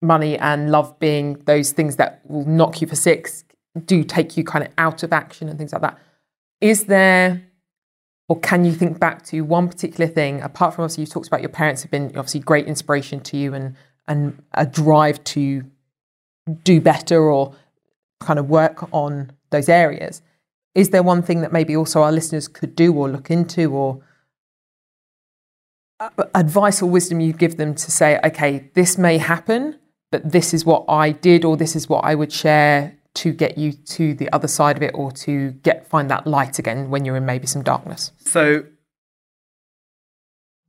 money 0.00 0.38
and 0.38 0.70
love 0.70 0.98
being 0.98 1.34
those 1.44 1.72
things 1.72 1.96
that 1.96 2.22
will 2.24 2.46
knock 2.46 2.80
you 2.80 2.86
for 2.86 2.96
six, 2.96 3.44
do 3.84 4.02
take 4.02 4.38
you 4.38 4.44
kind 4.44 4.64
of 4.64 4.72
out 4.78 5.02
of 5.02 5.12
action 5.12 5.50
and 5.50 5.58
things 5.58 5.74
like 5.74 5.82
that. 5.82 5.98
Is 6.62 6.86
there, 6.86 7.42
or 8.30 8.40
can 8.40 8.64
you 8.64 8.72
think 8.72 8.98
back 8.98 9.26
to 9.26 9.42
one 9.42 9.68
particular 9.68 10.06
thing, 10.10 10.40
apart 10.40 10.74
from 10.74 10.84
obviously 10.84 11.02
you 11.02 11.08
talked 11.08 11.26
about 11.26 11.42
your 11.42 11.50
parents 11.50 11.82
have 11.82 11.90
been 11.90 12.06
obviously 12.16 12.40
great 12.40 12.66
inspiration 12.66 13.20
to 13.20 13.36
you 13.36 13.52
and, 13.52 13.76
and 14.08 14.42
a 14.54 14.64
drive 14.64 15.22
to 15.24 15.64
do 16.64 16.80
better 16.80 17.30
or 17.30 17.54
kind 18.20 18.38
of 18.38 18.48
work 18.48 18.88
on 18.94 19.32
those 19.50 19.68
areas? 19.68 20.22
Is 20.74 20.88
there 20.88 21.02
one 21.02 21.20
thing 21.20 21.42
that 21.42 21.52
maybe 21.52 21.76
also 21.76 22.00
our 22.00 22.12
listeners 22.12 22.48
could 22.48 22.74
do 22.74 22.94
or 22.94 23.10
look 23.10 23.30
into 23.30 23.74
or 23.74 24.00
advice 26.34 26.82
or 26.82 26.90
wisdom 26.90 27.20
you'd 27.20 27.38
give 27.38 27.56
them 27.56 27.74
to 27.74 27.90
say, 27.90 28.18
okay, 28.24 28.70
this 28.74 28.98
may 28.98 29.18
happen, 29.18 29.78
but 30.10 30.30
this 30.32 30.52
is 30.52 30.64
what 30.64 30.84
I 30.88 31.12
did 31.12 31.44
or 31.44 31.56
this 31.56 31.74
is 31.76 31.88
what 31.88 32.04
I 32.04 32.14
would 32.14 32.32
share 32.32 32.96
to 33.14 33.32
get 33.32 33.56
you 33.56 33.72
to 33.72 34.12
the 34.14 34.30
other 34.32 34.48
side 34.48 34.76
of 34.76 34.82
it 34.82 34.90
or 34.94 35.10
to 35.10 35.52
get 35.62 35.86
find 35.88 36.10
that 36.10 36.26
light 36.26 36.58
again 36.58 36.90
when 36.90 37.04
you're 37.04 37.16
in 37.16 37.24
maybe 37.24 37.46
some 37.46 37.62
darkness. 37.62 38.12
So, 38.18 38.64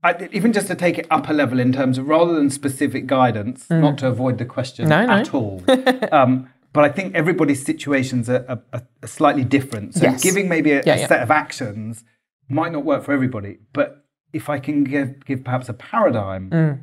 I, 0.03 0.29
even 0.31 0.53
just 0.53 0.67
to 0.67 0.75
take 0.75 0.97
it 0.97 1.07
up 1.11 1.27
a 1.27 1.33
level 1.33 1.59
in 1.59 1.73
terms 1.73 1.97
of 1.97 2.07
rather 2.07 2.33
than 2.33 2.49
specific 2.49 3.05
guidance, 3.07 3.69
not 3.69 3.97
to 3.97 4.07
avoid 4.07 4.37
the 4.37 4.45
question 4.45 4.85
Mm. 4.85 4.89
No, 4.89 5.05
no. 5.07 5.13
at 5.13 5.33
all. 5.33 5.63
um, 6.13 6.49
but 6.71 6.85
I 6.85 6.89
think 6.89 7.15
everybody's 7.15 7.65
situations 7.65 8.29
are, 8.29 8.45
are, 8.47 8.83
are 9.03 9.07
slightly 9.07 9.43
different. 9.43 9.95
So, 9.95 10.03
Yes. 10.03 10.23
giving 10.23 10.47
maybe 10.47 10.71
a, 10.71 10.83
Yeah, 10.85 10.95
a 10.95 10.99
yeah. 10.99 11.07
set 11.07 11.21
of 11.21 11.31
actions 11.31 12.05
might 12.47 12.71
not 12.71 12.85
work 12.85 13.03
for 13.03 13.11
everybody, 13.11 13.57
but 13.73 14.05
if 14.33 14.49
I 14.49 14.59
can 14.59 14.83
give, 14.83 15.25
give 15.25 15.43
perhaps 15.43 15.69
a 15.69 15.73
paradigm 15.73 16.49
mm. 16.49 16.81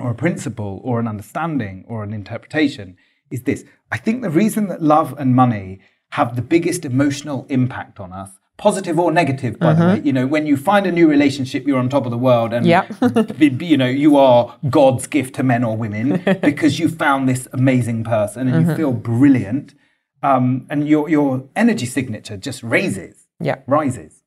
or 0.00 0.10
a 0.10 0.14
principle 0.14 0.80
or 0.84 1.00
an 1.00 1.08
understanding 1.08 1.84
or 1.88 2.02
an 2.02 2.12
interpretation, 2.12 2.96
is 3.30 3.42
this. 3.42 3.64
I 3.90 3.96
think 3.96 4.22
the 4.22 4.30
reason 4.30 4.68
that 4.68 4.82
love 4.82 5.14
and 5.18 5.34
money 5.34 5.80
have 6.10 6.36
the 6.36 6.42
biggest 6.42 6.84
emotional 6.84 7.46
impact 7.48 7.98
on 7.98 8.12
us, 8.12 8.30
positive 8.56 8.98
or 9.00 9.10
negative, 9.10 9.58
by 9.58 9.74
the 9.74 9.82
mm-hmm. 9.82 9.94
way, 9.94 10.06
you 10.06 10.12
know, 10.12 10.26
when 10.26 10.46
you 10.46 10.56
find 10.56 10.86
a 10.86 10.92
new 10.92 11.08
relationship, 11.08 11.66
you're 11.66 11.78
on 11.78 11.88
top 11.88 12.04
of 12.04 12.12
the 12.12 12.18
world 12.18 12.52
and, 12.52 12.64
Yep. 12.64 12.92
you 13.60 13.76
know, 13.76 13.88
you 13.88 14.16
are 14.16 14.56
God's 14.70 15.06
gift 15.08 15.34
to 15.36 15.42
men 15.42 15.64
or 15.64 15.76
women 15.76 16.22
because 16.42 16.78
you 16.78 16.88
found 16.88 17.28
this 17.28 17.48
amazing 17.52 18.04
person 18.04 18.46
and 18.46 18.60
you 18.60 18.66
mm-hmm. 18.68 18.76
feel 18.76 18.92
brilliant. 18.92 19.74
Um, 20.22 20.66
and 20.70 20.88
your, 20.88 21.08
your 21.10 21.48
energy 21.54 21.84
signature 21.84 22.36
just 22.36 22.62
raises 22.62 23.26
Yeah. 23.40 23.56
rises. 23.66 24.22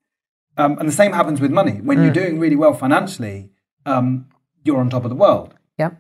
Um, 0.58 0.78
and 0.80 0.88
the 0.88 0.94
same 0.94 1.14
happens 1.14 1.40
with 1.40 1.52
money. 1.52 1.74
When 1.82 2.02
you're 2.02 2.12
doing 2.12 2.40
really 2.40 2.56
well 2.56 2.74
financially, 2.74 3.52
um, 3.86 4.28
you're 4.64 4.80
on 4.80 4.90
top 4.90 5.04
of 5.04 5.10
the 5.10 5.16
world. 5.16 5.54
Yeah. 5.78 5.92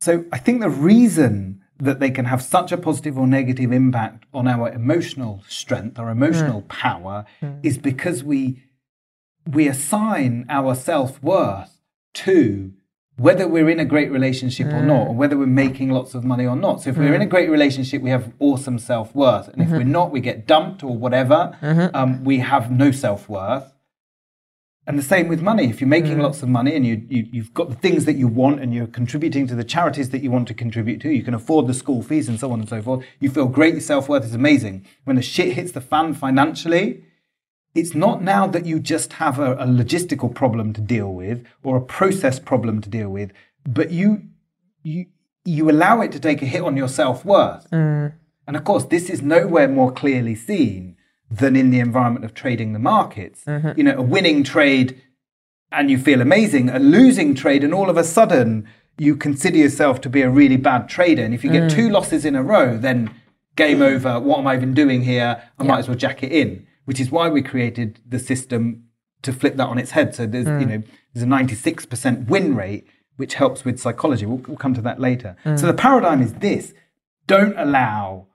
So 0.00 0.24
I 0.30 0.38
think 0.38 0.60
the 0.60 0.70
reason 0.70 1.62
that 1.78 2.00
they 2.00 2.10
can 2.10 2.26
have 2.26 2.42
such 2.42 2.72
a 2.72 2.76
positive 2.76 3.18
or 3.18 3.26
negative 3.26 3.72
impact 3.72 4.24
on 4.32 4.46
our 4.46 4.70
emotional 4.70 5.42
strength, 5.48 5.98
our 5.98 6.10
emotional 6.10 6.62
power, 6.62 7.24
is 7.62 7.78
because 7.78 8.22
we 8.22 8.62
we 9.46 9.68
assign 9.68 10.44
our 10.48 10.74
self 10.74 11.22
worth 11.22 11.80
to 12.14 12.72
whether 13.16 13.48
we're 13.48 13.70
in 13.70 13.80
a 13.80 13.84
great 13.84 14.10
relationship 14.10 14.66
or 14.66 14.82
not, 14.82 15.08
or 15.08 15.14
mm. 15.14 15.16
whether 15.16 15.38
we're 15.38 15.46
making 15.46 15.90
lots 15.90 16.14
of 16.14 16.22
money 16.22 16.46
or 16.46 16.54
not. 16.54 16.82
So 16.82 16.90
if 16.90 16.98
we're 16.98 17.14
in 17.14 17.22
a 17.22 17.26
mm. 17.26 17.30
great 17.30 17.48
relationship, 17.48 18.02
we 18.02 18.10
have 18.10 18.32
awesome 18.38 18.78
self 18.78 19.14
worth, 19.14 19.48
and 19.48 19.62
if 19.62 19.70
we're 19.70 19.78
mm-hmm. 19.78 19.92
not, 19.92 20.10
we 20.10 20.20
get 20.20 20.46
dumped 20.46 20.84
or 20.84 20.96
whatever. 20.96 21.56
Mm-hmm. 21.62 21.96
Um, 21.96 22.24
we 22.24 22.38
have 22.38 22.70
no 22.70 22.90
self 22.90 23.28
worth. 23.28 23.72
And 24.88 24.96
the 24.96 25.02
same 25.02 25.26
with 25.26 25.42
money. 25.42 25.68
If 25.68 25.80
you're 25.80 25.88
making 25.88 26.18
mm. 26.18 26.22
lots 26.22 26.44
of 26.44 26.48
money 26.48 26.76
and 26.76 26.86
you, 26.86 27.04
you, 27.08 27.26
you've 27.32 27.52
got 27.52 27.70
the 27.70 27.74
things 27.74 28.04
that 28.04 28.14
you 28.14 28.28
want 28.28 28.60
and 28.60 28.72
you're 28.72 28.86
contributing 28.86 29.48
to 29.48 29.56
the 29.56 29.64
charities 29.64 30.10
that 30.10 30.22
you 30.22 30.30
want 30.30 30.46
to 30.46 30.54
contribute 30.54 31.00
to, 31.00 31.10
you 31.10 31.24
can 31.24 31.34
afford 31.34 31.66
the 31.66 31.74
school 31.74 32.04
fees 32.04 32.28
and 32.28 32.38
so 32.38 32.52
on 32.52 32.60
and 32.60 32.68
so 32.68 32.80
forth, 32.80 33.04
you 33.18 33.28
feel 33.28 33.46
great, 33.46 33.74
your 33.74 33.80
self 33.80 34.08
worth 34.08 34.24
is 34.24 34.32
amazing. 34.34 34.86
When 35.02 35.16
the 35.16 35.22
shit 35.22 35.54
hits 35.54 35.72
the 35.72 35.80
fan 35.80 36.14
financially, 36.14 37.02
it's 37.76 37.94
not 37.94 38.22
now 38.22 38.46
that 38.46 38.64
you 38.64 38.80
just 38.80 39.14
have 39.14 39.38
a, 39.38 39.52
a 39.54 39.66
logistical 39.66 40.34
problem 40.34 40.72
to 40.72 40.80
deal 40.80 41.12
with 41.12 41.46
or 41.62 41.76
a 41.76 41.80
process 41.80 42.38
problem 42.40 42.80
to 42.80 42.88
deal 42.88 43.10
with, 43.10 43.32
but 43.64 43.90
you, 43.90 44.22
you, 44.82 45.06
you 45.44 45.70
allow 45.70 46.00
it 46.00 46.10
to 46.12 46.18
take 46.18 46.42
a 46.42 46.46
hit 46.46 46.62
on 46.62 46.76
your 46.76 46.88
self 46.88 47.24
worth. 47.24 47.70
Mm. 47.70 48.14
And 48.46 48.56
of 48.56 48.64
course, 48.64 48.84
this 48.84 49.10
is 49.10 49.20
nowhere 49.22 49.68
more 49.68 49.92
clearly 49.92 50.34
seen 50.34 50.96
than 51.30 51.56
in 51.56 51.70
the 51.70 51.80
environment 51.80 52.24
of 52.24 52.32
trading 52.34 52.72
the 52.72 52.78
markets. 52.78 53.44
Mm-hmm. 53.44 53.72
You 53.76 53.84
know, 53.84 53.98
a 53.98 54.02
winning 54.02 54.42
trade 54.42 55.00
and 55.70 55.90
you 55.90 55.98
feel 55.98 56.20
amazing, 56.20 56.70
a 56.70 56.78
losing 56.78 57.34
trade, 57.34 57.64
and 57.64 57.74
all 57.74 57.90
of 57.90 57.96
a 57.96 58.04
sudden 58.04 58.66
you 58.96 59.16
consider 59.16 59.58
yourself 59.58 60.00
to 60.00 60.08
be 60.08 60.22
a 60.22 60.30
really 60.30 60.56
bad 60.56 60.88
trader. 60.88 61.22
And 61.22 61.34
if 61.34 61.44
you 61.44 61.50
get 61.50 61.64
mm. 61.64 61.74
two 61.74 61.90
losses 61.90 62.24
in 62.24 62.34
a 62.34 62.42
row, 62.42 62.78
then 62.78 63.10
game 63.56 63.82
over. 63.82 64.18
What 64.20 64.38
am 64.38 64.46
I 64.46 64.54
even 64.56 64.72
doing 64.72 65.02
here? 65.02 65.42
I 65.58 65.62
might 65.64 65.80
as 65.80 65.88
well 65.88 65.96
jack 65.96 66.22
it 66.22 66.32
in, 66.32 66.66
which 66.86 66.98
is 66.98 67.10
why 67.10 67.28
we 67.28 67.42
created 67.42 68.00
the 68.08 68.18
system 68.18 68.84
to 69.22 69.32
flip 69.32 69.56
that 69.56 69.68
on 69.68 69.78
its 69.78 69.90
head. 69.90 70.14
So 70.14 70.26
there's, 70.26 70.46
you 70.46 70.52
hmm. 70.52 70.68
know, 70.68 70.82
there's 71.12 71.24
a 71.24 71.26
96% 71.26 72.28
win 72.28 72.56
rate, 72.56 72.86
which 73.16 73.34
helps 73.34 73.64
with 73.64 73.78
psychology. 73.78 74.24
We'll, 74.24 74.38
we'll 74.38 74.56
come 74.56 74.74
to 74.74 74.82
that 74.82 74.98
later. 75.00 75.36
Hmm. 75.42 75.56
So 75.56 75.66
the 75.66 75.74
paradigm 75.74 76.22
is 76.22 76.34
this 76.34 76.72
don't 77.26 77.58
allow 77.58 78.28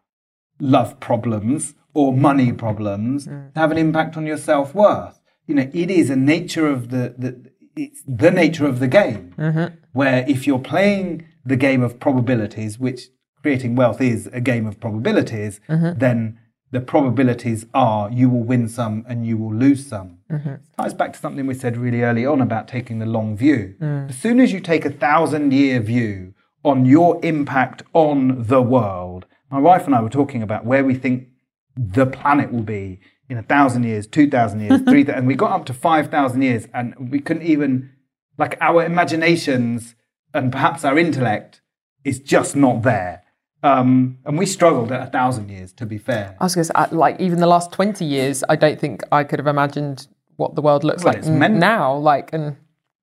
love 0.59 0.99
problems 0.99 1.75
or 1.93 2.13
money 2.13 2.51
problems 2.51 3.25
hmm. 3.25 3.49
to 3.53 3.59
have 3.59 3.71
an 3.71 3.77
impact 3.77 4.15
on 4.17 4.25
your 4.25 4.37
self 4.37 4.75
worth. 4.75 5.19
You 5.47 5.55
know, 5.55 5.69
it 5.73 5.89
is 5.89 6.09
a 6.09 6.15
nature 6.15 6.67
of 6.67 6.91
the, 6.91 7.15
the 7.17 7.51
it's 7.75 8.03
the 8.05 8.31
nature 8.31 8.67
of 8.67 8.79
the 8.79 8.87
game. 8.87 9.33
Uh-huh. 9.37 9.69
Where 9.93 10.25
if 10.27 10.45
you're 10.45 10.59
playing 10.59 11.25
the 11.45 11.55
game 11.55 11.81
of 11.81 11.99
probabilities, 11.99 12.77
which 12.77 13.07
creating 13.41 13.75
wealth 13.75 14.01
is 14.01 14.27
a 14.27 14.41
game 14.41 14.67
of 14.67 14.79
probabilities, 14.79 15.59
uh-huh. 15.67 15.93
then 15.97 16.39
the 16.71 16.79
probabilities 16.79 17.65
are 17.73 18.09
you 18.09 18.29
will 18.29 18.43
win 18.43 18.67
some 18.67 19.05
and 19.07 19.25
you 19.27 19.37
will 19.37 19.53
lose 19.53 19.85
some. 19.85 20.19
It 20.55 20.61
ties 20.77 20.93
back 20.93 21.13
to 21.13 21.19
something 21.19 21.45
we 21.45 21.53
said 21.53 21.77
really 21.77 22.01
early 22.01 22.25
on 22.25 22.41
about 22.41 22.67
taking 22.67 22.99
the 22.99 23.05
long 23.05 23.35
view. 23.35 23.75
Mm. 23.81 24.09
As 24.09 24.17
soon 24.17 24.39
as 24.39 24.53
you 24.53 24.61
take 24.61 24.85
a 24.85 24.89
thousand 24.89 25.51
year 25.51 25.81
view 25.81 26.33
on 26.63 26.85
your 26.85 27.19
impact 27.23 27.83
on 27.93 28.47
the 28.47 28.61
world, 28.61 29.25
my 29.49 29.59
wife 29.59 29.85
and 29.85 29.93
I 29.93 30.01
were 30.01 30.09
talking 30.09 30.41
about 30.41 30.65
where 30.65 30.85
we 30.85 30.95
think 30.95 31.27
the 31.75 32.05
planet 32.05 32.51
will 32.51 32.63
be 32.63 33.01
in 33.27 33.37
a 33.37 33.43
thousand 33.43 33.83
years, 33.83 34.07
two 34.07 34.29
thousand 34.29 34.61
years, 34.61 34.81
three 34.87 35.03
thousand, 35.03 35.19
and 35.19 35.27
we 35.27 35.35
got 35.35 35.51
up 35.51 35.65
to 35.65 35.73
five 35.73 36.09
thousand 36.09 36.41
years, 36.41 36.67
and 36.73 37.11
we 37.11 37.19
couldn't 37.19 37.43
even 37.43 37.91
like 38.37 38.57
our 38.61 38.83
imaginations 38.85 39.95
and 40.33 40.51
perhaps 40.51 40.85
our 40.85 40.97
intellect 40.97 41.61
is 42.03 42.19
just 42.19 42.55
not 42.55 42.83
there. 42.83 43.20
Um, 43.63 44.17
and 44.25 44.37
we 44.37 44.45
struggled 44.45 44.91
at 44.91 45.07
a 45.07 45.11
thousand 45.11 45.49
years, 45.49 45.71
to 45.73 45.85
be 45.85 45.97
fair. 45.97 46.35
I 46.39 46.45
was 46.45 46.55
going 46.55 46.65
to 46.65 46.73
say, 46.73 46.95
like, 46.95 47.19
even 47.19 47.39
the 47.39 47.47
last 47.47 47.71
20 47.71 48.03
years, 48.03 48.43
I 48.49 48.55
don't 48.55 48.79
think 48.79 49.03
I 49.11 49.23
could 49.23 49.37
have 49.39 49.47
imagined 49.47 50.07
what 50.37 50.55
the 50.55 50.61
world 50.61 50.83
looks 50.83 51.03
Well, 51.03 51.13
like 51.13 51.25
n- 51.25 51.59
now, 51.59 51.95
like, 51.95 52.33
and 52.33 52.55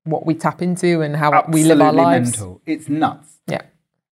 what 0.04 0.26
we 0.26 0.34
tap 0.34 0.60
into 0.60 1.00
and 1.00 1.14
how 1.14 1.30
we 1.48 1.62
live 1.62 1.80
our 1.80 1.88
Absolutely 1.88 2.02
lives. 2.02 2.30
mental. 2.38 2.62
It's 2.66 2.88
nuts. 2.88 3.38
Yeah. 3.46 3.62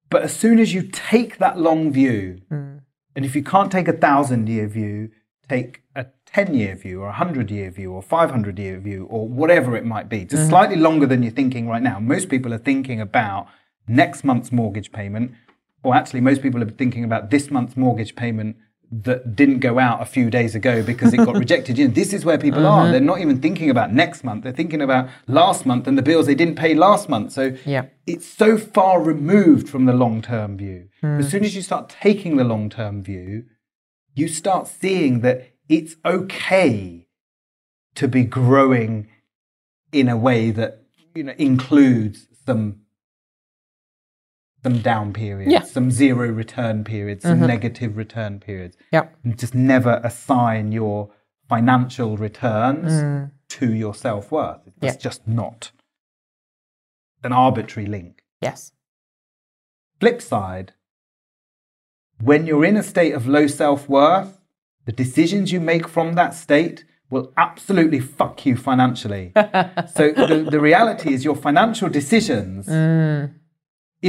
But 0.09 0.23
as 0.23 0.33
soon 0.37 0.61
as 0.61 0.73
you 0.73 0.83
take 0.83 1.39
that 1.39 1.59
long 1.59 1.91
view, 1.91 2.43
Hmm. 2.49 2.77
and 3.17 3.25
if 3.25 3.35
you 3.35 3.43
can't 3.43 3.73
take 3.73 3.89
a 3.89 3.93
thousand 3.93 4.49
year 4.49 4.69
view, 4.69 5.11
take 5.49 5.83
a 5.97 6.07
10 6.27 6.55
year 6.55 6.77
view 6.77 7.01
or 7.01 7.07
a 7.09 7.13
100 7.13 7.51
year 7.51 7.71
view 7.71 7.91
or 7.93 8.03
500 8.03 8.59
year 8.59 8.79
view 8.79 9.07
or 9.11 9.27
whatever 9.29 9.77
it 9.77 9.85
might 9.85 10.09
be, 10.09 10.25
just 10.25 10.49
slightly 10.49 10.77
longer 10.77 11.07
than 11.07 11.23
you're 11.25 11.33
thinking 11.33 11.67
right 11.69 11.83
now. 11.83 11.99
Most 11.99 12.29
people 12.29 12.53
are 12.55 12.59
thinking 12.59 13.01
about 13.01 13.49
next 13.89 14.23
month's 14.23 14.53
mortgage 14.53 14.93
payment, 14.93 15.33
or 15.83 15.95
actually, 15.95 16.21
most 16.21 16.43
people 16.43 16.63
are 16.63 16.69
thinking 16.71 17.05
about 17.05 17.31
this 17.31 17.51
month's 17.51 17.77
mortgage 17.77 18.17
payment 18.17 18.57
that 18.91 19.35
didn't 19.35 19.59
go 19.59 19.79
out 19.81 20.01
a 20.01 20.05
few 20.05 20.31
days 20.31 20.55
ago 20.55 20.81
because 20.83 21.13
it 21.13 21.17
got 21.19 21.35
rejected. 21.45 21.77
You 21.77 21.89
know, 21.89 21.95
this 21.95 22.13
is 22.13 22.25
where 22.25 22.39
people 22.39 22.61
Mm-hmm. 22.61 22.87
are. 22.87 22.91
They're 22.93 23.01
not 23.01 23.21
even 23.21 23.41
thinking 23.41 23.69
about 23.69 23.93
next 23.93 24.23
month. 24.23 24.45
They're 24.45 24.53
thinking 24.53 24.81
about 24.81 25.09
last 25.27 25.67
month 25.67 25.89
and 25.89 25.99
the 25.99 26.03
bills 26.03 26.27
they 26.27 26.37
didn't 26.37 26.55
pay 26.55 26.75
last 26.75 27.09
month. 27.09 27.33
So 27.33 27.57
Yeah. 27.65 27.87
it's 28.07 28.27
so 28.27 28.57
far 28.57 29.03
removed 29.03 29.69
from 29.69 29.87
the 29.87 29.93
long 29.93 30.23
term 30.23 30.57
view. 30.57 30.89
Hmm. 31.01 31.19
As 31.19 31.29
soon 31.31 31.45
as 31.45 31.57
you 31.57 31.63
start 31.63 31.89
taking 31.89 32.37
the 32.37 32.45
long 32.45 32.71
term 32.71 33.03
view, 33.03 33.45
you 34.15 34.29
start 34.29 34.69
seeing 34.69 35.21
that 35.23 35.53
it's 35.69 35.97
okay 36.05 37.09
to 37.97 38.07
be 38.07 38.23
growing 38.25 39.09
in 39.91 40.09
a 40.09 40.17
way 40.17 40.51
that 40.53 40.83
you 41.15 41.25
know 41.25 41.35
includes 41.39 42.29
some 42.47 42.81
some 44.67 44.79
down 44.83 45.13
periods, 45.13 45.53
Yeah. 45.53 45.61
Mm-hmm. 45.61 45.69
some 45.69 45.91
zero 45.93 46.27
return 46.29 46.83
periods, 46.83 47.23
some 47.23 47.41
negative 47.41 47.97
return 47.97 48.41
periods. 48.41 48.77
Yeah. 48.93 49.07
And 49.23 49.39
just 49.39 49.55
never 49.55 50.01
assign 50.03 50.73
your 50.73 51.11
financial 51.49 52.17
returns 52.17 52.93
Mm. 52.93 53.31
to 53.59 53.73
your 53.73 53.95
self 53.95 54.33
worth. 54.33 54.63
It's 54.67 54.77
Yeah. 54.83 54.97
just 55.09 55.29
not 55.29 55.71
an 57.23 57.33
arbitrary 57.33 57.89
link. 57.89 58.25
Yes. 58.41 58.73
Flip 60.01 60.21
side, 60.21 60.73
when 62.21 62.47
you're 62.47 62.65
in 62.65 62.77
a 62.77 62.83
state 62.83 63.13
of 63.15 63.27
low 63.29 63.47
self 63.47 63.89
worth, 63.89 64.33
the 64.87 64.93
decisions 65.05 65.53
you 65.53 65.61
make 65.61 65.87
from 65.89 66.15
that 66.15 66.35
state 66.35 66.85
will 67.09 67.33
absolutely 67.37 68.01
fuck 68.01 68.45
you 68.47 68.57
financially. 68.57 69.27
so 69.97 70.03
the, 70.11 70.47
the 70.51 70.61
reality 70.61 71.15
is 71.15 71.25
your 71.25 71.37
financial 71.37 71.89
decisions, 71.89 72.67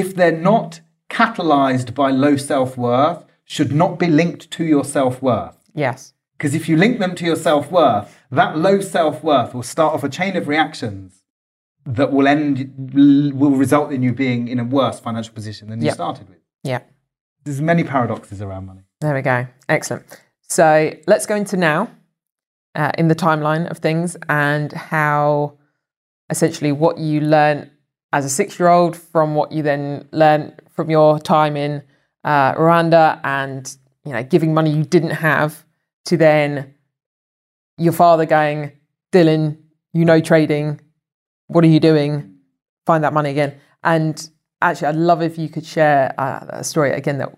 if 0.01 0.15
they're 0.15 0.31
not 0.53 0.81
catalyzed 1.09 1.93
by 1.95 2.09
low 2.11 2.35
self 2.37 2.77
worth, 2.77 3.25
should 3.45 3.71
not 3.71 3.97
be 3.97 4.07
linked 4.07 4.51
to 4.51 4.63
your 4.63 4.83
self 4.85 5.21
worth. 5.21 5.57
Yes. 5.73 6.13
Because 6.37 6.53
if 6.53 6.69
you 6.69 6.77
link 6.77 6.99
them 6.99 7.15
to 7.15 7.25
your 7.25 7.35
self 7.35 7.71
worth, 7.71 8.15
that 8.31 8.57
low 8.57 8.79
self 8.81 9.23
worth 9.23 9.53
will 9.53 9.63
start 9.63 9.93
off 9.95 10.03
a 10.03 10.09
chain 10.09 10.35
of 10.37 10.47
reactions 10.47 11.23
that 11.85 12.11
will 12.11 12.27
end, 12.27 12.91
will 12.93 13.51
result 13.51 13.91
in 13.91 14.03
you 14.03 14.13
being 14.13 14.47
in 14.47 14.59
a 14.59 14.63
worse 14.65 14.99
financial 14.99 15.33
position 15.33 15.69
than 15.69 15.79
you 15.79 15.85
Yep. 15.87 15.93
started 15.95 16.29
with. 16.29 16.39
Yeah. 16.63 16.81
There's 17.45 17.61
many 17.61 17.83
paradoxes 17.83 18.41
around 18.41 18.65
money. 18.65 18.81
There 18.99 19.13
we 19.15 19.21
go. 19.21 19.47
Excellent. 19.69 20.05
So 20.49 20.93
let's 21.07 21.25
go 21.25 21.35
into 21.35 21.55
now 21.55 21.89
uh, 22.75 22.91
in 22.97 23.07
the 23.07 23.15
timeline 23.15 23.69
of 23.71 23.77
things 23.77 24.17
and 24.27 24.71
how 24.73 25.57
essentially 26.29 26.73
what 26.73 26.97
you 26.97 27.21
learn 27.21 27.71
as 28.13 28.25
a 28.25 28.29
six 28.29 28.59
year 28.59 28.69
old 28.69 28.95
from 28.95 29.35
what 29.35 29.51
you 29.51 29.63
then 29.63 30.07
learned 30.11 30.61
from 30.71 30.89
your 30.89 31.19
time 31.19 31.57
in 31.57 31.83
uh, 32.23 32.53
Rwanda 32.53 33.19
and 33.23 33.75
you 34.05 34.13
know 34.13 34.23
giving 34.23 34.53
money 34.53 34.71
you 34.71 34.83
didn't 34.83 35.11
have 35.11 35.65
to 36.05 36.17
then 36.17 36.73
your 37.77 37.93
father 37.93 38.25
going, 38.25 38.71
Dylan, 39.11 39.57
you 39.93 40.05
know 40.05 40.19
trading. 40.19 40.81
What 41.47 41.63
are 41.63 41.67
you 41.67 41.79
doing? 41.79 42.35
Find 42.85 43.03
that 43.03 43.13
money 43.13 43.29
again. 43.29 43.55
And 43.83 44.29
actually, 44.61 44.87
I'd 44.87 44.95
love 44.95 45.21
if 45.21 45.37
you 45.37 45.49
could 45.49 45.65
share 45.65 46.13
uh, 46.19 46.45
a 46.49 46.63
story 46.63 46.91
again 46.91 47.19
that 47.19 47.33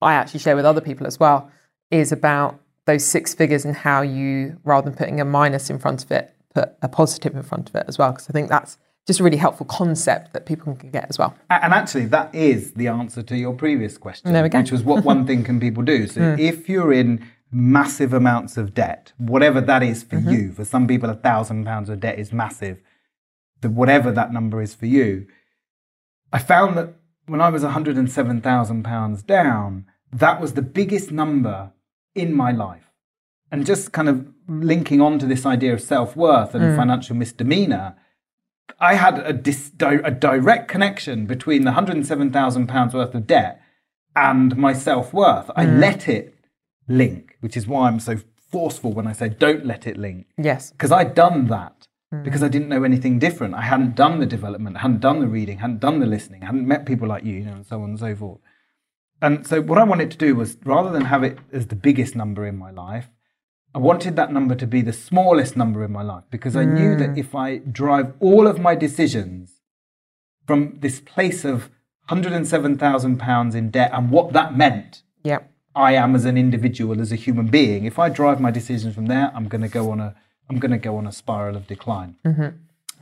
I 0.00 0.14
actually 0.14 0.40
share 0.40 0.56
with 0.56 0.64
other 0.64 0.80
people 0.80 1.06
as 1.06 1.18
well 1.18 1.50
is 1.90 2.12
about 2.12 2.60
those 2.86 3.04
six 3.04 3.34
figures 3.34 3.64
and 3.64 3.74
how 3.74 4.02
you, 4.02 4.58
rather 4.64 4.90
than 4.90 4.96
putting 4.96 5.20
a 5.20 5.24
minus 5.24 5.70
in 5.70 5.78
front 5.78 6.04
of 6.04 6.10
it, 6.12 6.34
put 6.54 6.74
a 6.82 6.88
positive 6.88 7.34
in 7.34 7.42
front 7.42 7.70
of 7.70 7.74
it 7.74 7.84
as 7.88 7.98
well. 7.98 8.12
Because 8.12 8.28
I 8.28 8.32
think 8.32 8.48
that's 8.48 8.78
just 9.06 9.20
a 9.20 9.22
really 9.22 9.36
helpful 9.36 9.66
concept 9.66 10.32
that 10.32 10.46
people 10.46 10.74
can 10.74 10.90
get 10.90 11.06
as 11.08 11.18
well. 11.18 11.36
And 11.50 11.74
actually, 11.74 12.06
that 12.06 12.34
is 12.34 12.72
the 12.72 12.88
answer 12.88 13.22
to 13.22 13.36
your 13.36 13.54
previous 13.54 13.98
question, 13.98 14.32
There 14.32 14.42
we 14.42 14.48
go. 14.48 14.60
which 14.60 14.72
was 14.72 14.82
what 14.82 15.04
one 15.04 15.26
thing 15.26 15.44
can 15.44 15.60
people 15.60 15.82
do. 15.82 16.06
So, 16.06 16.20
hmm. 16.34 16.40
if 16.40 16.68
you're 16.68 16.92
in 16.92 17.26
massive 17.52 18.12
amounts 18.12 18.56
of 18.56 18.74
debt, 18.74 19.12
whatever 19.18 19.60
that 19.60 19.82
is 19.82 20.02
for 20.02 20.16
mm-hmm. 20.16 20.30
you, 20.30 20.52
for 20.52 20.64
some 20.64 20.88
people, 20.88 21.10
a 21.10 21.14
thousand 21.14 21.64
pounds 21.64 21.88
of 21.88 22.00
debt 22.00 22.18
is 22.18 22.32
massive. 22.32 22.80
Whatever 23.62 24.12
that 24.12 24.30
number 24.30 24.60
is 24.60 24.74
for 24.74 24.84
you, 24.84 25.26
I 26.32 26.38
found 26.38 26.76
that 26.76 26.94
when 27.26 27.40
I 27.40 27.48
was 27.48 27.62
107,000 27.62 28.82
pounds 28.82 29.22
down, 29.22 29.86
that 30.12 30.40
was 30.40 30.52
the 30.52 30.62
biggest 30.62 31.10
number 31.10 31.72
in 32.14 32.34
my 32.34 32.52
life. 32.52 32.90
And 33.50 33.64
just 33.64 33.92
kind 33.92 34.08
of 34.08 34.26
linking 34.48 35.00
on 35.00 35.18
to 35.18 35.26
this 35.26 35.46
idea 35.46 35.72
of 35.72 35.80
self 35.80 36.16
worth 36.16 36.54
and 36.54 36.64
hmm. 36.64 36.76
financial 36.76 37.16
misdemeanor, 37.16 37.96
I 38.78 38.94
had 38.94 39.18
a, 39.18 39.32
dis, 39.32 39.70
di- 39.70 40.00
a 40.04 40.10
direct 40.10 40.68
connection 40.68 41.26
between 41.26 41.62
the 41.62 41.72
107,000 41.72 42.66
pounds 42.66 42.94
worth 42.94 43.14
of 43.14 43.26
debt 43.26 43.60
and 44.16 44.56
my 44.56 44.72
self 44.72 45.12
worth. 45.12 45.50
I 45.56 45.64
mm. 45.64 45.80
let 45.80 46.08
it 46.08 46.34
link, 46.88 47.36
which 47.40 47.56
is 47.56 47.66
why 47.66 47.88
I'm 47.88 48.00
so 48.00 48.18
forceful 48.50 48.92
when 48.92 49.06
I 49.06 49.12
say 49.12 49.28
don't 49.28 49.66
let 49.66 49.86
it 49.86 49.96
link 49.96 50.26
Yes. 50.38 50.70
because 50.70 50.92
I'd 50.92 51.14
done 51.14 51.48
that 51.48 51.88
mm. 52.12 52.22
because 52.22 52.42
I 52.42 52.48
didn't 52.48 52.68
know 52.68 52.84
anything 52.84 53.18
different. 53.18 53.54
I 53.54 53.62
hadn't 53.62 53.96
done 53.96 54.20
the 54.20 54.26
development, 54.26 54.78
hadn't 54.78 55.00
done 55.00 55.20
the 55.20 55.26
reading, 55.26 55.58
hadn't 55.58 55.80
done 55.80 56.00
the 56.00 56.06
listening, 56.06 56.42
hadn't 56.42 56.66
met 56.66 56.86
people 56.86 57.08
like 57.08 57.24
you, 57.24 57.34
you 57.34 57.44
know, 57.44 57.52
and 57.52 57.66
so 57.66 57.82
on 57.82 57.90
and 57.90 57.98
so 57.98 58.14
forth. 58.14 58.40
And 59.20 59.46
so 59.46 59.60
what 59.60 59.78
I 59.78 59.84
wanted 59.84 60.10
to 60.10 60.18
do 60.18 60.34
was 60.34 60.56
rather 60.64 60.90
than 60.90 61.06
have 61.06 61.22
it 61.22 61.38
as 61.52 61.68
the 61.68 61.76
biggest 61.76 62.14
number 62.14 62.46
in 62.46 62.56
my 62.56 62.70
life, 62.70 63.08
I 63.74 63.78
wanted 63.78 64.14
that 64.16 64.32
number 64.32 64.54
to 64.54 64.66
be 64.66 64.82
the 64.82 64.92
smallest 64.92 65.56
number 65.56 65.84
in 65.84 65.90
my 65.90 66.02
life 66.02 66.24
because 66.30 66.54
I 66.54 66.64
knew 66.64 66.96
that 66.96 67.10
mm. 67.10 67.18
if 67.18 67.34
I 67.34 67.58
drive 67.58 68.12
all 68.20 68.46
of 68.46 68.60
my 68.60 68.76
decisions 68.76 69.62
from 70.46 70.78
this 70.80 71.00
place 71.00 71.44
of 71.44 71.70
107,000 72.08 73.18
pounds 73.18 73.54
in 73.54 73.70
debt 73.70 73.90
and 73.92 74.10
what 74.10 74.32
that 74.32 74.56
meant 74.56 75.02
Yeah. 75.24 75.40
I 75.74 75.94
am 75.94 76.14
as 76.14 76.24
an 76.24 76.36
individual, 76.36 77.00
as 77.00 77.10
a 77.10 77.16
human 77.16 77.48
being. 77.48 77.84
If 77.84 77.98
I 77.98 78.08
drive 78.08 78.40
my 78.40 78.52
decisions 78.52 78.94
from 78.94 79.06
there, 79.06 79.32
I'm 79.34 79.48
going 79.48 79.62
to 79.62 79.68
go 79.68 79.90
on 79.90 80.00
a 80.00 80.14
I'm 80.48 80.58
going 80.58 80.72
to 80.72 80.78
go 80.78 80.96
on 80.96 81.06
a 81.06 81.12
spiral 81.12 81.56
of 81.56 81.66
decline. 81.66 82.16
Mm-hmm. 82.24 82.48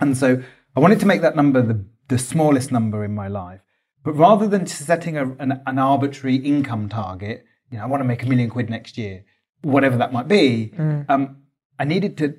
And 0.01 0.17
so 0.17 0.43
I 0.77 0.81
wanted 0.81 1.01
to 1.01 1.07
make 1.07 1.21
that 1.21 1.37
number 1.37 1.61
the 1.61 1.85
the 2.09 2.19
smallest 2.19 2.73
number 2.73 3.05
in 3.05 3.15
my 3.15 3.29
life. 3.29 3.61
But 4.05 4.13
rather 4.13 4.49
than 4.49 4.67
setting 4.67 5.17
a, 5.17 5.33
an, 5.39 5.61
an 5.67 5.79
arbitrary 5.79 6.37
income 6.37 6.89
target, 6.89 7.45
you 7.71 7.79
know, 7.79 7.85
I 7.85 7.87
want 7.87 8.01
to 8.01 8.07
make 8.07 8.23
a 8.23 8.27
million 8.27 8.51
quid 8.51 8.69
next 8.71 8.99
year, 8.99 9.25
whatever 9.63 9.97
that 9.97 10.13
might 10.13 10.29
be. 10.29 10.73
Um, 11.09 11.37
I 11.79 11.85
needed 11.85 12.17
to 12.19 12.35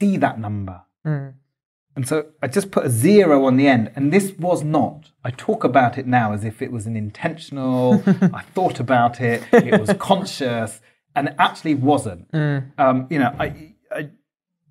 see 0.00 0.16
that 0.18 0.38
number. 0.38 0.82
And 1.94 2.08
so 2.08 2.26
I 2.42 2.46
just 2.48 2.70
put 2.70 2.86
a 2.86 2.90
zero 2.90 3.44
on 3.44 3.56
the 3.58 3.68
end. 3.68 3.90
And 3.94 4.10
this 4.12 4.32
was 4.38 4.62
not, 4.64 5.10
I 5.24 5.30
talk 5.30 5.62
about 5.62 5.98
it 5.98 6.06
now 6.06 6.32
as 6.32 6.42
if 6.44 6.62
it 6.62 6.72
was 6.72 6.86
an 6.86 6.96
intentional, 6.96 8.02
I 8.32 8.42
thought 8.54 8.80
about 8.80 9.20
it, 9.20 9.42
it 9.52 9.78
was 9.78 9.92
conscious, 9.98 10.80
and 11.14 11.28
it 11.28 11.34
actually 11.38 11.74
wasn't. 11.74 12.28
Um, 12.78 13.06
you 13.10 13.18
know, 13.18 13.34
I, 13.38 13.74
I, 13.90 14.08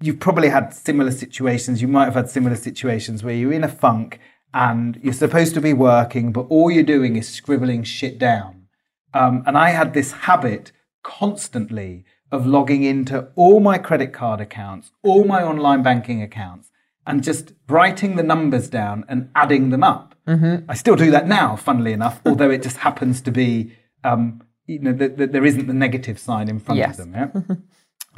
you've 0.02 0.20
probably 0.20 0.50
had 0.50 0.74
similar 0.74 1.12
situations. 1.12 1.80
You 1.82 1.88
might 1.88 2.06
have 2.06 2.16
had 2.16 2.30
similar 2.30 2.56
situations 2.56 3.24
where 3.24 3.36
you're 3.36 3.54
in 3.54 3.64
a 3.64 3.70
funk 3.70 4.20
and 4.54 5.00
you're 5.04 5.14
supposed 5.14 5.54
to 5.54 5.62
be 5.62 5.74
working, 5.74 6.32
but 6.32 6.48
all 6.50 6.72
you're 6.72 6.84
doing 6.84 7.16
is 7.18 7.30
scribbling 7.30 7.84
shit 7.84 8.18
down. 8.18 8.66
Um, 9.14 9.44
and 9.46 9.56
I 9.58 9.70
had 9.70 9.94
this 9.94 10.12
habit 10.12 10.72
constantly 11.04 12.06
of 12.32 12.46
logging 12.48 12.84
into 12.84 13.28
all 13.36 13.60
my 13.60 13.78
credit 13.78 14.14
card 14.14 14.40
accounts, 14.42 14.92
all 15.04 15.24
my 15.26 15.44
online 15.44 15.84
banking 15.84 16.22
accounts, 16.22 16.70
and 17.06 17.24
just 17.24 17.54
writing 17.68 18.16
the 18.16 18.24
numbers 18.24 18.70
down 18.70 19.04
and 19.10 19.30
adding 19.36 19.70
them 19.70 19.84
up. 19.84 20.16
I 20.28 20.76
still 20.76 20.96
do 20.96 21.12
that 21.12 21.28
now, 21.28 21.58
funnily 21.58 21.92
enough, 21.92 22.22
although 22.26 22.50
it 22.50 22.64
just 22.64 22.78
happens 22.78 23.20
to 23.22 23.32
be, 23.32 23.74
um, 24.06 24.42
you 24.66 24.80
know, 24.80 24.94
there 24.94 25.44
isn't 25.46 25.68
the 25.68 25.74
negative 25.74 26.18
sign 26.18 26.48
in 26.48 26.58
front 26.60 26.78
Yes. 26.78 26.98
of 27.00 27.12
them. 27.12 27.14
Yeah? 27.14 27.56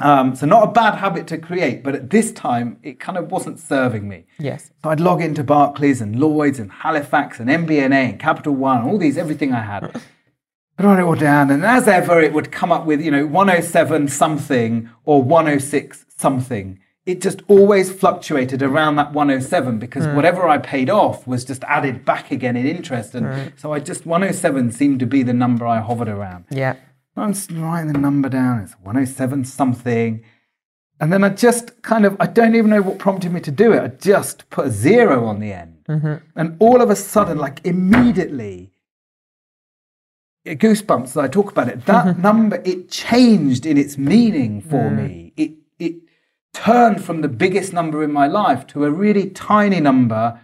um, 0.20 0.36
so 0.36 0.46
not 0.46 0.68
a 0.68 0.70
bad 0.70 0.94
habit 0.96 1.26
to 1.28 1.38
create, 1.38 1.82
but 1.82 1.96
at 1.96 2.10
this 2.10 2.30
time 2.30 2.78
it 2.84 3.00
kind 3.00 3.18
of 3.18 3.32
wasn't 3.32 3.58
serving 3.58 4.08
me. 4.08 4.26
Yes. 4.38 4.70
So 4.82 4.90
I'd 4.90 5.00
log 5.00 5.22
into 5.22 5.42
Barclays 5.42 6.00
and 6.00 6.14
Lloyds 6.20 6.60
and 6.60 6.70
Halifax 6.70 7.40
and 7.40 7.50
MBNA 7.50 8.10
and 8.10 8.20
Capital 8.20 8.54
One, 8.54 8.82
all 8.84 8.98
these, 8.98 9.18
everything 9.18 9.52
I 9.52 9.62
had. 9.62 10.00
I'd 10.78 10.84
write 10.84 10.98
it 10.98 11.02
all 11.02 11.14
down, 11.14 11.50
and 11.50 11.64
as 11.64 11.86
ever, 11.86 12.20
it 12.20 12.32
would 12.32 12.50
come 12.50 12.72
up 12.72 12.84
with, 12.84 13.00
you 13.00 13.10
know, 13.10 13.26
107 13.26 14.08
something 14.08 14.90
or 15.04 15.22
106 15.22 16.06
something. 16.16 16.80
It 17.06 17.20
just 17.20 17.42
always 17.48 17.92
fluctuated 17.92 18.62
around 18.62 18.96
that 18.96 19.12
107 19.12 19.78
because 19.78 20.06
hmm. 20.06 20.16
whatever 20.16 20.48
I 20.48 20.58
paid 20.58 20.88
off 20.88 21.26
was 21.26 21.44
just 21.44 21.62
added 21.64 22.04
back 22.04 22.30
again 22.30 22.56
in 22.56 22.66
interest. 22.66 23.14
And 23.14 23.52
so 23.56 23.72
I 23.72 23.78
just, 23.78 24.06
107 24.06 24.72
seemed 24.72 25.00
to 25.00 25.06
be 25.06 25.22
the 25.22 25.34
number 25.34 25.66
I 25.66 25.80
hovered 25.80 26.08
around. 26.08 26.46
Yeah. 26.50 26.76
I'm 27.16 27.34
just 27.34 27.50
writing 27.52 27.92
the 27.92 27.98
number 27.98 28.28
down. 28.28 28.60
It's 28.60 28.72
107 28.80 29.44
something. 29.44 30.24
And 31.00 31.12
then 31.12 31.22
I 31.22 31.28
just 31.28 31.82
kind 31.82 32.06
of, 32.06 32.16
I 32.18 32.26
don't 32.26 32.54
even 32.54 32.70
know 32.70 32.82
what 32.82 32.98
prompted 32.98 33.32
me 33.32 33.40
to 33.40 33.50
do 33.50 33.72
it. 33.72 33.82
I 33.82 33.88
just 33.88 34.48
put 34.50 34.66
a 34.66 34.70
zero 34.70 35.26
on 35.26 35.40
the 35.40 35.52
end. 35.52 35.84
Mm-hmm. 35.88 36.14
And 36.34 36.56
all 36.58 36.80
of 36.80 36.90
a 36.90 36.96
sudden, 36.96 37.38
like 37.38 37.60
immediately, 37.64 38.72
goosebumps 40.46 41.04
as 41.04 41.16
I 41.16 41.28
talk 41.28 41.50
about 41.50 41.68
it, 41.68 41.86
that 41.86 42.18
number, 42.28 42.62
it 42.64 42.90
changed 42.90 43.66
in 43.66 43.78
its 43.78 43.96
meaning 43.96 44.60
for 44.60 44.90
me. 44.90 45.32
It, 45.36 45.52
it 45.78 45.94
turned 46.52 47.04
from 47.04 47.20
the 47.20 47.28
biggest 47.28 47.72
number 47.72 48.02
in 48.02 48.12
my 48.12 48.26
life 48.26 48.66
to 48.68 48.84
a 48.84 48.90
really 48.90 49.30
tiny 49.30 49.80
number 49.80 50.40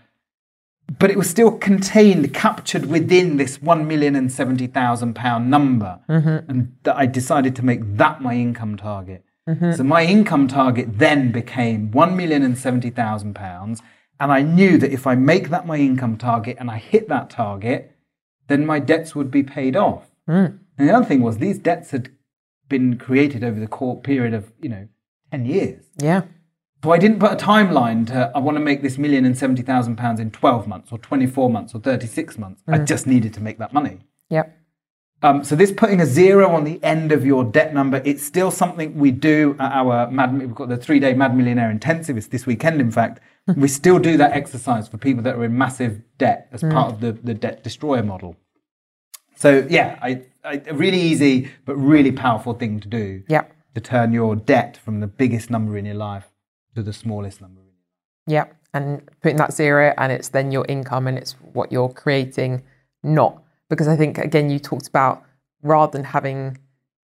but 0.98 1.10
it 1.10 1.16
was 1.16 1.30
still 1.30 1.52
contained, 1.52 2.34
captured 2.34 2.86
within 2.86 3.36
this 3.36 3.62
one 3.62 3.86
million 3.86 4.16
and 4.16 4.30
seventy 4.32 4.66
thousand 4.66 5.14
pound 5.14 5.48
number, 5.50 6.00
mm-hmm. 6.08 6.50
and 6.50 6.76
that 6.82 6.96
I 6.96 7.06
decided 7.06 7.54
to 7.56 7.64
make 7.64 7.96
that 7.96 8.20
my 8.20 8.34
income 8.34 8.76
target. 8.76 9.24
Mm-hmm. 9.48 9.72
So 9.72 9.84
my 9.84 10.04
income 10.04 10.48
target 10.48 10.98
then 10.98 11.30
became 11.32 11.90
one 11.92 12.16
million 12.16 12.42
and 12.42 12.58
seventy 12.58 12.90
thousand 12.90 13.34
pounds, 13.34 13.82
and 14.18 14.32
I 14.32 14.42
knew 14.42 14.78
that 14.78 14.92
if 14.92 15.06
I 15.06 15.14
make 15.14 15.50
that 15.50 15.66
my 15.66 15.76
income 15.76 16.16
target 16.16 16.56
and 16.58 16.70
I 16.70 16.78
hit 16.78 17.08
that 17.08 17.30
target, 17.30 17.96
then 18.50 18.66
my 18.66 18.78
debts 18.78 19.14
would 19.14 19.30
be 19.30 19.42
paid 19.42 19.76
off. 19.76 20.10
And 20.76 20.88
the 20.88 20.94
other 20.94 21.06
thing 21.06 21.22
was 21.22 21.38
these 21.38 21.58
debts 21.58 21.90
had 21.90 22.10
been 22.68 22.98
created 22.98 23.44
over 23.44 23.58
the 23.60 23.66
court 23.66 24.02
period 24.02 24.34
of 24.34 24.52
you 24.60 24.68
know 24.68 24.88
ten 25.30 25.46
years. 25.46 25.84
Yeah. 25.98 26.22
So 26.82 26.92
I 26.92 26.98
didn't 26.98 27.18
put 27.18 27.32
a 27.32 27.36
timeline 27.36 28.06
to 28.06 28.32
I 28.34 28.38
want 28.38 28.56
to 28.56 28.60
make 28.60 28.80
this 28.82 28.96
million 28.96 29.24
and 29.24 29.36
seventy 29.36 29.62
thousand 29.62 29.96
pounds 29.96 30.18
in 30.20 30.30
twelve 30.30 30.66
months 30.66 30.90
or 30.92 30.98
twenty 30.98 31.26
four 31.26 31.50
months 31.50 31.74
or 31.74 31.80
thirty 31.80 32.06
six 32.06 32.38
months. 32.38 32.62
I 32.66 32.78
just 32.78 33.06
needed 33.06 33.34
to 33.34 33.40
make 33.40 33.58
that 33.58 33.72
money. 33.72 33.98
Yep. 34.30 34.56
Um, 35.22 35.44
so 35.44 35.54
this 35.54 35.70
putting 35.70 36.00
a 36.00 36.06
zero 36.06 36.48
on 36.48 36.64
the 36.64 36.82
end 36.82 37.12
of 37.12 37.26
your 37.26 37.44
debt 37.44 37.74
number, 37.74 38.00
it's 38.06 38.22
still 38.22 38.50
something 38.50 38.96
we 38.96 39.10
do 39.10 39.54
at 39.58 39.72
our 39.72 40.10
Mad. 40.10 40.38
We've 40.38 40.54
got 40.54 40.70
the 40.70 40.78
three 40.78 40.98
day 40.98 41.12
Mad 41.12 41.36
Millionaire 41.36 41.70
Intensive. 41.70 42.16
It's 42.16 42.28
this 42.28 42.46
weekend, 42.46 42.80
in 42.80 42.90
fact. 42.90 43.20
We 43.56 43.68
still 43.68 43.98
do 43.98 44.16
that 44.16 44.32
exercise 44.32 44.88
for 44.88 44.96
people 44.98 45.22
that 45.24 45.36
are 45.36 45.44
in 45.44 45.56
massive 45.56 46.02
debt 46.18 46.48
as 46.52 46.62
mm. 46.62 46.72
part 46.72 46.92
of 46.92 47.00
the, 47.00 47.12
the 47.12 47.34
debt 47.34 47.64
destroyer 47.64 48.02
model. 48.02 48.36
So 49.36 49.66
yeah, 49.68 49.98
I, 50.02 50.22
I, 50.44 50.62
a 50.66 50.74
really 50.74 51.00
easy 51.00 51.50
but 51.64 51.76
really 51.76 52.12
powerful 52.12 52.52
thing 52.54 52.80
to 52.80 52.88
do 52.88 53.22
Yep. 53.28 53.52
to 53.74 53.80
turn 53.80 54.12
your 54.12 54.36
debt 54.36 54.76
from 54.76 55.00
the 55.00 55.06
biggest 55.06 55.50
number 55.50 55.76
in 55.76 55.86
your 55.86 55.94
life 55.94 56.28
to 56.74 56.82
the 56.82 56.92
smallest 56.92 57.40
number. 57.40 57.60
in 57.60 57.66
your 57.66 57.74
life. 57.74 58.48
Yep. 58.48 58.56
And 58.72 59.10
putting 59.22 59.38
that 59.38 59.52
zero 59.52 59.94
and 59.98 60.12
it's 60.12 60.28
then 60.28 60.52
your 60.52 60.64
income 60.68 61.06
and 61.06 61.18
it's 61.18 61.32
what 61.52 61.72
you're 61.72 61.88
creating, 61.88 62.62
not. 63.02 63.42
Because 63.68 63.88
I 63.88 63.96
think, 63.96 64.18
again, 64.18 64.50
you 64.50 64.58
talked 64.58 64.88
about 64.88 65.24
rather 65.62 65.92
than 65.92 66.04
having, 66.04 66.58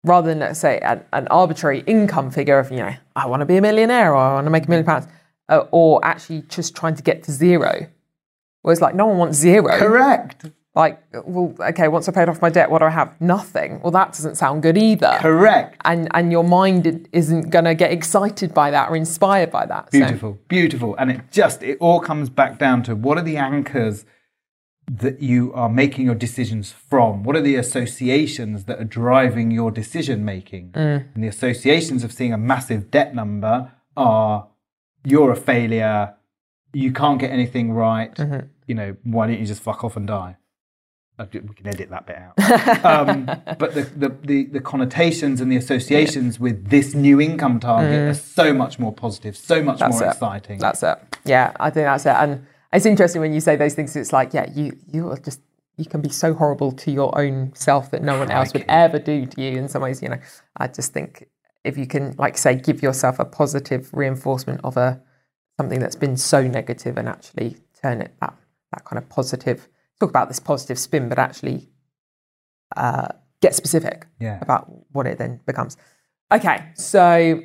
rather 0.03 0.29
than, 0.29 0.41
let's 0.41 0.59
say, 0.59 0.79
an, 0.81 1.05
an 1.13 1.29
arbitrary 1.29 1.81
income 1.87 2.31
figure 2.31 2.59
of, 2.59 2.71
you 2.71 2.79
know, 2.79 2.95
I 3.15 3.27
want 3.27 3.41
to 3.41 3.47
be 3.47 3.57
a 3.57 3.61
millionaire 3.61 4.13
or 4.13 4.17
I 4.17 4.35
want 4.35 4.47
to 4.47 4.51
make 4.51 4.67
a 4.67 4.71
million 4.71 4.87
pounds, 4.87 5.07
uh, 5.49 5.65
or 5.71 6.05
actually 6.05 6.43
just 6.49 6.75
trying 6.77 6.95
to 6.97 7.03
get 7.03 7.23
to 7.25 7.33
zero. 7.33 7.87
Whereas, 8.63 8.81
like, 8.81 8.95
no 8.95 9.07
one 9.07 9.19
wants 9.19 9.39
zero. 9.39 9.77
Correct. 9.79 10.47
Like, 10.75 11.01
well, 11.13 11.55
okay, 11.61 11.87
once 11.87 12.09
I 12.09 12.13
paid 12.13 12.29
off 12.29 12.43
my 12.43 12.51
debt, 12.51 12.69
what 12.69 12.81
do 12.81 12.87
I 12.87 12.91
have? 12.91 13.15
Nothing. 13.21 13.81
Well, 13.81 13.93
that 13.93 14.09
doesn't 14.09 14.35
sound 14.37 14.63
good 14.63 14.77
either. 14.77 15.19
Correct. 15.21 15.81
And 15.85 16.09
and 16.15 16.33
your 16.33 16.43
mind 16.43 17.09
isn't 17.13 17.51
going 17.51 17.67
to 17.67 17.75
get 17.77 17.93
excited 17.93 18.53
by 18.53 18.73
that 18.73 18.91
or 18.91 18.97
inspired 18.97 19.53
by 19.53 19.67
that. 19.67 19.93
So- 19.93 19.99
Beautiful, 20.01 20.39
beautiful. 20.49 20.97
And 20.97 21.13
it 21.13 21.21
just, 21.31 21.63
it 21.63 21.79
all 21.81 22.01
comes 22.01 22.29
back 22.29 22.59
down 22.59 22.83
to 22.85 22.97
what 22.97 23.19
are 23.19 23.23
the 23.23 23.37
anchors 23.37 24.05
that 24.91 25.23
you 25.23 25.53
are 25.55 25.69
making 25.69 26.07
your 26.07 26.15
decisions 26.15 26.73
from? 26.73 27.23
What 27.23 27.37
are 27.37 27.41
the 27.41 27.55
associations 27.57 28.65
that 28.65 28.79
are 28.81 28.85
driving 28.85 29.51
your 29.51 29.71
decision 29.71 30.25
making? 30.25 30.73
And 30.75 31.23
the 31.25 31.29
associations 31.29 32.05
of 32.05 32.13
seeing 32.13 32.33
a 32.33 32.39
massive 32.39 32.91
debt 32.91 33.15
number 33.15 33.73
are 33.97 34.49
you're 35.05 35.31
a 35.31 35.37
failure, 35.37 36.15
you 36.73 36.93
can't 36.93 37.21
get 37.21 37.31
anything 37.31 37.73
right, 37.73 38.17
you 38.67 38.75
know, 38.75 38.97
why 39.05 39.27
don't 39.27 39.39
you 39.39 39.47
just 39.47 39.63
fuck 39.63 39.85
off 39.85 39.97
and 39.97 40.07
die? 40.07 40.37
we 41.19 41.27
can 41.27 41.69
edit 41.69 41.91
that 41.91 42.07
bit 42.07 42.17
out. 42.17 42.85
um, 42.85 43.27
but 43.59 43.75
the, 43.75 43.83
the, 43.97 44.09
the, 44.25 44.45
the 44.47 44.61
connotations 44.61 45.41
and 45.41 45.51
the 45.51 45.57
associations 45.57 46.41
with 46.41 46.71
this 46.71 46.95
new 46.95 47.21
income 47.21 47.61
target 47.61 48.11
are 48.11 48.15
so 48.15 48.53
much 48.53 48.81
more 48.81 48.93
positive, 48.93 49.37
so 49.37 49.63
much 49.63 49.79
That's 49.79 49.95
more 49.95 50.09
it. 50.09 50.11
exciting. 50.11 50.59
That's 50.59 50.83
it. 50.83 50.99
Yeah, 51.25 51.53
I 51.61 51.71
think 51.71 51.85
that's 51.85 52.05
it. 52.07 52.17
And 52.17 52.45
it's 52.73 52.87
interesting 52.87 53.21
when 53.21 53.33
you 53.33 53.41
say 53.41 53.55
those 53.55 53.75
things. 53.75 53.95
It's 53.95 54.13
like, 54.13 54.35
yeah, 54.35 54.51
you 54.53 54.77
you 54.93 55.09
are 55.11 55.17
just 55.17 55.41
you 55.77 55.85
can 55.85 56.01
be 56.01 56.09
so 56.09 56.35
horrible 56.35 56.73
to 56.73 56.91
your 56.91 57.17
own 57.17 57.53
self 57.55 57.91
that 57.93 58.03
no 58.03 58.19
one 58.19 58.31
else 58.31 58.53
would 58.53 58.65
ever 58.69 58.99
do 58.99 59.27
to 59.27 59.41
you. 59.41 59.57
In 59.57 59.69
some 59.69 59.83
ways, 59.83 60.03
you 60.03 60.09
know, 60.09 60.19
I 60.57 60.67
just 60.67 60.93
think 60.93 61.29
if 61.65 61.77
you 61.79 61.87
can, 61.87 62.15
like, 62.19 62.37
say, 62.39 62.55
give 62.55 62.83
yourself 62.83 63.19
a 63.19 63.25
positive 63.25 63.91
reinforcement 63.93 64.61
of 64.65 64.77
a 64.77 65.01
something 65.59 65.81
that's 65.81 65.97
been 65.97 66.17
so 66.17 66.47
negative, 66.47 66.97
and 66.99 67.09
actually 67.09 67.57
turn 67.81 68.01
it 68.03 68.13
that 68.21 68.35
that 68.73 68.85
kind 68.85 68.99
of 68.99 69.09
positive. 69.09 69.69
Talk 70.01 70.11
about 70.11 70.29
this 70.29 70.41
positive 70.41 70.79
spin, 70.79 71.09
but 71.09 71.19
actually 71.19 71.69
uh, 72.77 73.07
get 73.41 73.55
specific 73.55 74.07
Yeah. 74.19 74.39
about 74.41 74.69
what 74.93 75.07
it 75.07 75.19
then 75.19 75.41
becomes. 75.47 75.77
Okay, 76.33 76.65
so 76.75 77.41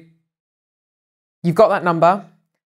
you've 1.43 1.55
got 1.55 1.67
that 1.69 1.83
number, 1.83 2.25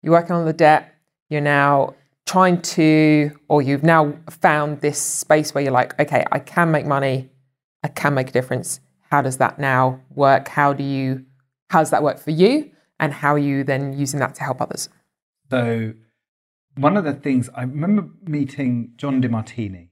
you're 0.03 0.13
working 0.15 0.33
on 0.37 0.47
the 0.47 0.55
debt, 0.55 0.95
you're 1.29 1.43
now 1.43 1.95
trying 2.25 2.63
to, 2.63 3.31
or 3.49 3.61
you've 3.61 3.83
now 3.83 4.15
found 4.31 4.81
this 4.81 4.99
space 5.01 5.55
where 5.55 5.63
you're 5.63 5.73
like, 5.73 5.99
okay, 6.01 6.25
I 6.33 6.39
can 6.39 6.71
make 6.71 6.87
money, 6.87 7.29
I 7.83 7.89
can 7.89 8.15
make 8.15 8.31
a 8.31 8.33
difference. 8.33 8.81
How 9.11 9.21
does 9.21 9.37
that 9.37 9.59
now 9.59 10.01
work? 10.15 10.49
How 10.49 10.73
do 10.73 10.83
you, 10.83 11.26
how 11.69 11.81
does 11.81 11.91
that 11.91 12.03
work 12.03 12.19
for 12.19 12.31
you? 12.31 12.71
And 12.99 13.13
how 13.13 13.35
are 13.35 13.39
you 13.39 13.65
then 13.65 13.99
using 13.99 14.21
that 14.21 14.35
to 14.37 14.43
help 14.43 14.61
others? 14.61 14.89
So, 15.51 15.95
one 16.77 16.97
of 16.97 17.05
the 17.05 17.13
things 17.13 17.49
I 17.55 17.63
remember 17.63 18.09
meeting 18.23 18.93
John 18.97 19.23
Demartini, 19.23 19.89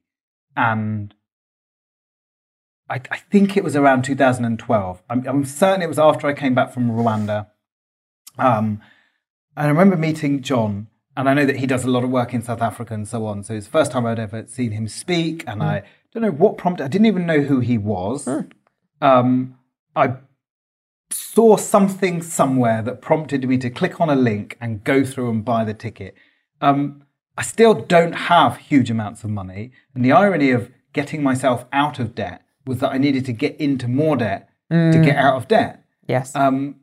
and 0.56 1.14
I, 2.88 3.00
I 3.10 3.16
think 3.16 3.56
it 3.56 3.64
was 3.64 3.76
around 3.76 4.04
2012. 4.04 5.02
I'm, 5.08 5.26
I'm 5.26 5.44
certain 5.44 5.82
it 5.82 5.88
was 5.88 5.98
after 5.98 6.26
I 6.26 6.32
came 6.32 6.54
back 6.54 6.72
from 6.72 6.90
Rwanda. 6.90 7.48
Um, 8.38 8.80
and 9.56 9.66
I 9.66 9.68
remember 9.68 9.96
meeting 9.96 10.42
John, 10.42 10.88
and 11.16 11.28
I 11.28 11.34
know 11.34 11.46
that 11.46 11.56
he 11.56 11.66
does 11.66 11.84
a 11.84 11.90
lot 11.90 12.04
of 12.04 12.10
work 12.10 12.34
in 12.34 12.42
South 12.42 12.60
Africa 12.60 12.94
and 12.94 13.06
so 13.06 13.26
on. 13.26 13.44
So 13.44 13.54
it's 13.54 13.66
the 13.66 13.72
first 13.72 13.92
time 13.92 14.04
I'd 14.04 14.18
ever 14.18 14.46
seen 14.46 14.72
him 14.72 14.88
speak, 14.88 15.44
and 15.46 15.62
I 15.62 15.82
don't 16.12 16.22
know 16.22 16.30
what 16.30 16.58
prompted. 16.58 16.84
I 16.84 16.88
didn't 16.88 17.06
even 17.06 17.26
know 17.26 17.40
who 17.40 17.60
he 17.60 17.78
was. 17.78 18.28
Um, 19.00 19.58
I 19.94 20.14
saw 21.10 21.56
something 21.56 22.22
somewhere 22.22 22.82
that 22.82 23.00
prompted 23.00 23.46
me 23.48 23.58
to 23.58 23.70
click 23.70 24.00
on 24.00 24.10
a 24.10 24.14
link 24.14 24.56
and 24.60 24.84
go 24.84 25.04
through 25.04 25.30
and 25.30 25.44
buy 25.44 25.64
the 25.64 25.74
ticket. 25.74 26.14
Um, 26.60 27.04
I 27.36 27.42
still 27.42 27.74
don't 27.74 28.12
have 28.12 28.56
huge 28.56 28.90
amounts 28.90 29.24
of 29.24 29.30
money, 29.30 29.72
and 29.94 30.04
the 30.04 30.12
irony 30.12 30.50
of 30.50 30.70
getting 30.92 31.22
myself 31.22 31.64
out 31.72 31.98
of 31.98 32.14
debt 32.14 32.42
was 32.66 32.78
that 32.78 32.92
I 32.92 32.98
needed 32.98 33.24
to 33.26 33.32
get 33.32 33.56
into 33.60 33.88
more 33.88 34.16
debt 34.16 34.48
to 34.70 35.00
get 35.04 35.16
out 35.16 35.36
of 35.36 35.46
debt. 35.46 35.84
Yes. 36.08 36.34
Um, 36.34 36.76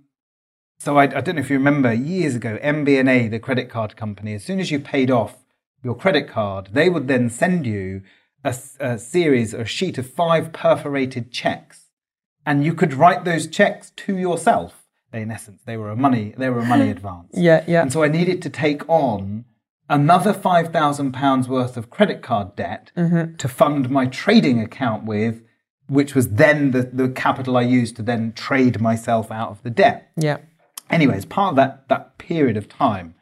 so 0.80 0.98
I, 0.98 1.04
I 1.04 1.22
don't 1.22 1.36
know 1.36 1.42
if 1.42 1.50
you 1.50 1.58
remember 1.58 1.94
years 1.94 2.36
ago, 2.36 2.58
MBNA, 2.62 3.32
the 3.32 3.40
credit 3.40 3.70
card 3.70 3.96
company, 3.96 4.34
as 4.34 4.44
soon 4.44 4.60
as 4.60 4.72
you 4.72 4.80
paid 4.80 5.12
off 5.12 5.38
your 5.84 5.96
credit 5.96 6.28
card, 6.28 6.70
they 6.74 6.90
would 6.90 7.08
then 7.08 7.30
send 7.30 7.66
you 7.66 8.02
a 8.44 8.98
series 8.98 9.54
or 9.54 9.62
a 9.62 9.66
sheet 9.66 9.98
of 9.98 10.10
five 10.10 10.52
perforated 10.52 11.32
checks, 11.32 11.81
and 12.46 12.64
you 12.64 12.74
could 12.74 12.94
write 12.94 13.26
those 13.26 13.48
checks 13.48 13.92
to 13.98 14.18
yourself. 14.18 14.78
In 15.14 15.30
essence, 15.30 15.62
they 15.66 15.76
were 15.76 15.90
a 15.90 15.96
money 15.96 16.34
they 16.38 16.50
were 16.50 16.60
a 16.60 16.66
money 16.66 16.90
advance. 16.98 17.32
yeah, 17.34 17.64
yeah. 17.68 17.82
And 17.82 17.92
so 17.92 18.04
I 18.04 18.08
needed 18.08 18.42
to 18.44 18.50
take 18.50 18.88
on 18.88 19.46
another 19.90 20.34
five 20.34 20.72
thousand 20.72 21.12
pounds 21.12 21.48
worth 21.50 21.76
of 21.76 21.90
credit 21.90 22.22
card 22.22 22.56
debt 22.56 22.92
mm-hmm. 22.96 23.36
to 23.36 23.48
fund 23.48 23.90
my 23.90 24.06
trading 24.06 24.62
account 24.62 25.04
with, 25.04 25.44
which 25.88 26.16
was 26.16 26.30
then 26.30 26.72
the, 26.72 26.84
the 26.84 27.10
capital 27.10 27.58
I 27.58 27.64
used 27.64 27.98
to 27.98 28.02
then 28.02 28.32
trade 28.34 28.80
myself 28.80 29.32
out 29.32 29.50
of 29.52 29.64
the 29.64 29.70
debt. 29.70 30.12
yeah. 30.16 30.38
Anyway, 30.90 31.16
as 31.16 31.26
part 31.26 31.52
of 31.52 31.56
that 31.58 31.88
that 31.90 32.18
period 32.18 32.58
of 32.58 32.68
time, 32.68 33.16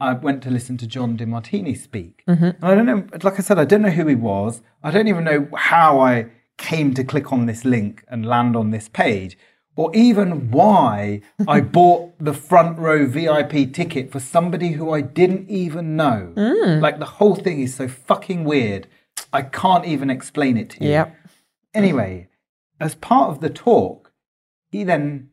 I 0.00 0.12
went 0.12 0.42
to 0.42 0.50
listen 0.50 0.76
to 0.78 0.86
John 0.86 1.16
Demartini 1.16 1.76
speak. 1.76 2.22
Mm-hmm. 2.28 2.44
And 2.44 2.64
I 2.64 2.74
don't 2.74 2.86
know, 2.86 3.06
like 3.22 3.38
I 3.38 3.42
said, 3.42 3.58
I 3.58 3.64
don't 3.64 3.82
know 3.82 3.90
who 3.90 4.06
he 4.06 4.14
was. 4.14 4.60
I 4.82 4.90
don't 4.90 5.08
even 5.08 5.24
know 5.24 5.48
how 5.54 6.00
I 6.00 6.26
came 6.58 6.94
to 6.94 7.04
click 7.04 7.32
on 7.32 7.46
this 7.46 7.64
link 7.64 8.04
and 8.08 8.26
land 8.26 8.56
on 8.56 8.70
this 8.70 8.88
page, 8.88 9.36
or 9.76 9.94
even 9.94 10.50
why 10.50 11.20
I 11.48 11.60
bought 11.60 12.18
the 12.18 12.32
front 12.32 12.78
row 12.78 13.06
VIP 13.06 13.72
ticket 13.72 14.10
for 14.10 14.20
somebody 14.20 14.72
who 14.72 14.90
I 14.90 15.00
didn't 15.00 15.50
even 15.50 15.96
know. 15.96 16.32
Mm. 16.34 16.80
Like 16.80 16.98
the 16.98 17.04
whole 17.04 17.36
thing 17.36 17.60
is 17.60 17.74
so 17.74 17.88
fucking 17.88 18.44
weird. 18.44 18.86
I 19.32 19.42
can't 19.42 19.84
even 19.84 20.10
explain 20.10 20.56
it 20.56 20.70
to 20.70 20.84
you. 20.84 20.90
Yeah. 20.90 21.10
Anyway, 21.74 22.28
as 22.80 22.94
part 22.94 23.30
of 23.30 23.40
the 23.40 23.50
talk, 23.50 24.12
he 24.70 24.84
then 24.84 25.30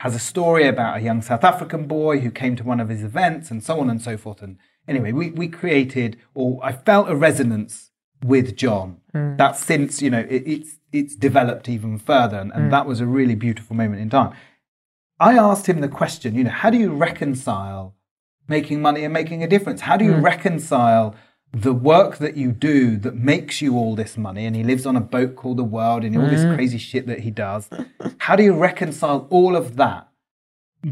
has 0.00 0.14
a 0.14 0.18
story 0.18 0.66
about 0.66 0.98
a 0.98 1.00
young 1.00 1.22
South 1.22 1.44
African 1.44 1.86
boy 1.86 2.20
who 2.20 2.30
came 2.30 2.56
to 2.56 2.64
one 2.64 2.80
of 2.80 2.88
his 2.88 3.02
events 3.02 3.50
and 3.50 3.62
so 3.62 3.80
on 3.80 3.90
and 3.90 4.00
so 4.00 4.16
forth. 4.16 4.42
And 4.42 4.58
anyway, 4.86 5.12
we, 5.12 5.30
we 5.30 5.48
created, 5.48 6.16
or 6.34 6.60
I 6.62 6.72
felt 6.72 7.10
a 7.10 7.16
resonance 7.16 7.87
with 8.22 8.56
John 8.56 9.00
mm. 9.14 9.36
that 9.36 9.56
since, 9.56 10.02
you 10.02 10.10
know, 10.10 10.20
it, 10.28 10.42
it's, 10.46 10.76
it's 10.92 11.14
developed 11.14 11.68
even 11.68 11.98
further. 11.98 12.38
And, 12.38 12.52
and 12.52 12.64
mm. 12.64 12.70
that 12.70 12.86
was 12.86 13.00
a 13.00 13.06
really 13.06 13.34
beautiful 13.34 13.76
moment 13.76 14.00
in 14.00 14.10
time. 14.10 14.34
I 15.20 15.36
asked 15.36 15.68
him 15.68 15.80
the 15.80 15.88
question, 15.88 16.34
you 16.34 16.44
know, 16.44 16.50
how 16.50 16.70
do 16.70 16.78
you 16.78 16.92
reconcile 16.92 17.94
making 18.46 18.80
money 18.80 19.04
and 19.04 19.12
making 19.12 19.42
a 19.42 19.48
difference? 19.48 19.82
How 19.82 19.96
do 19.96 20.04
you 20.04 20.12
mm. 20.12 20.22
reconcile 20.22 21.14
the 21.52 21.72
work 21.72 22.18
that 22.18 22.36
you 22.36 22.52
do 22.52 22.96
that 22.98 23.14
makes 23.14 23.60
you 23.60 23.76
all 23.76 23.94
this 23.94 24.16
money? 24.16 24.46
And 24.46 24.54
he 24.54 24.62
lives 24.62 24.86
on 24.86 24.96
a 24.96 25.00
boat 25.00 25.36
called 25.36 25.56
the 25.56 25.64
world 25.64 26.04
and 26.04 26.16
all 26.16 26.26
this 26.28 26.42
mm-hmm. 26.42 26.54
crazy 26.54 26.78
shit 26.78 27.06
that 27.06 27.20
he 27.20 27.30
does. 27.30 27.68
How 28.18 28.36
do 28.36 28.42
you 28.42 28.52
reconcile 28.52 29.26
all 29.30 29.56
of 29.56 29.76
that 29.76 30.08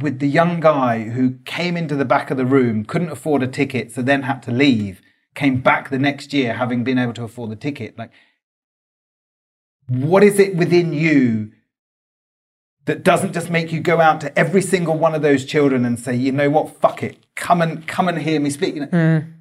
with 0.00 0.18
the 0.18 0.28
young 0.28 0.60
guy 0.60 1.10
who 1.10 1.38
came 1.44 1.76
into 1.76 1.94
the 1.94 2.04
back 2.04 2.30
of 2.30 2.36
the 2.36 2.46
room, 2.46 2.84
couldn't 2.84 3.10
afford 3.10 3.42
a 3.42 3.46
ticket, 3.46 3.92
so 3.92 4.02
then 4.02 4.22
had 4.22 4.42
to 4.42 4.50
leave, 4.50 5.00
came 5.36 5.60
back 5.60 5.90
the 5.90 5.98
next 5.98 6.32
year 6.32 6.54
having 6.54 6.82
been 6.82 6.98
able 6.98 7.12
to 7.12 7.22
afford 7.22 7.50
the 7.50 7.56
ticket? 7.56 7.96
Like, 7.96 8.10
what 9.86 10.24
is 10.24 10.40
it 10.40 10.56
within 10.56 10.92
you 10.92 11.52
that 12.86 13.04
doesn't 13.04 13.32
just 13.32 13.50
make 13.50 13.70
you 13.70 13.80
go 13.80 14.00
out 14.00 14.20
to 14.22 14.36
every 14.36 14.62
single 14.62 14.98
one 14.98 15.14
of 15.14 15.22
those 15.22 15.44
children 15.44 15.84
and 15.84 16.00
say, 16.00 16.16
you 16.16 16.32
know 16.32 16.50
what, 16.50 16.80
fuck 16.80 17.02
it, 17.02 17.24
come 17.36 17.62
and 17.62 17.86
come 17.86 18.08
and 18.08 18.18
hear 18.18 18.40
me 18.40 18.50
speak. 18.50 18.74
You 18.74 18.80
know, 18.82 18.86
mm. 18.88 19.32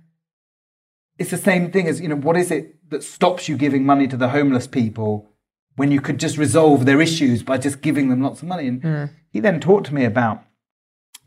It's 1.17 1.31
the 1.31 1.37
same 1.37 1.71
thing 1.71 1.87
as 1.87 2.01
you 2.01 2.09
know, 2.09 2.17
what 2.17 2.35
is 2.35 2.51
it 2.51 2.89
that 2.89 3.03
stops 3.03 3.47
you 3.47 3.57
giving 3.57 3.85
money 3.85 4.07
to 4.07 4.17
the 4.17 4.29
homeless 4.29 4.67
people 4.67 5.31
when 5.77 5.91
you 5.91 6.01
could 6.01 6.19
just 6.19 6.37
resolve 6.37 6.85
their 6.85 7.01
issues 7.01 7.41
by 7.41 7.57
just 7.57 7.81
giving 7.81 8.09
them 8.09 8.21
lots 8.21 8.41
of 8.41 8.47
money? 8.47 8.67
And 8.67 8.81
mm. 8.81 9.09
he 9.29 9.39
then 9.39 9.59
talked 9.59 9.87
to 9.87 9.95
me 9.95 10.03
about 10.03 10.43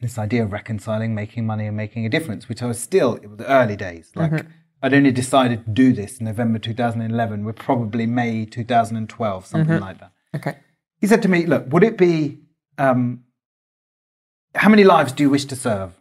this 0.00 0.18
idea 0.18 0.44
of 0.44 0.52
reconciling, 0.52 1.14
making 1.14 1.46
money, 1.46 1.66
and 1.66 1.76
making 1.76 2.04
a 2.04 2.08
difference, 2.08 2.48
which 2.48 2.62
I 2.62 2.66
was 2.66 2.78
still 2.78 3.14
it 3.14 3.28
was 3.28 3.38
the 3.38 3.46
early 3.46 3.76
days. 3.76 4.12
Like 4.14 4.32
mm-hmm. 4.32 4.48
I'd 4.82 4.94
only 4.94 5.10
decided 5.10 5.64
to 5.64 5.70
do 5.70 5.92
this 5.92 6.18
in 6.18 6.26
November 6.26 6.58
2011. 6.58 7.44
We're 7.44 7.52
probably 7.52 8.06
May 8.06 8.44
2012, 8.44 9.46
something 9.46 9.80
like 9.80 9.98
that 10.00 10.12
Okay. 10.34 10.56
he 11.00 11.06
said 11.06 11.22
to 11.22 11.28
me, 11.28 11.46
"Look, 11.46 11.72
would 11.72 11.82
it 11.82 11.98
be 11.98 12.38
um, 12.78 13.24
how 14.54 14.68
many 14.68 14.84
lives 14.84 15.12
do 15.12 15.22
you 15.24 15.30
wish 15.30 15.46
to 15.46 15.56
serve?" 15.56 16.00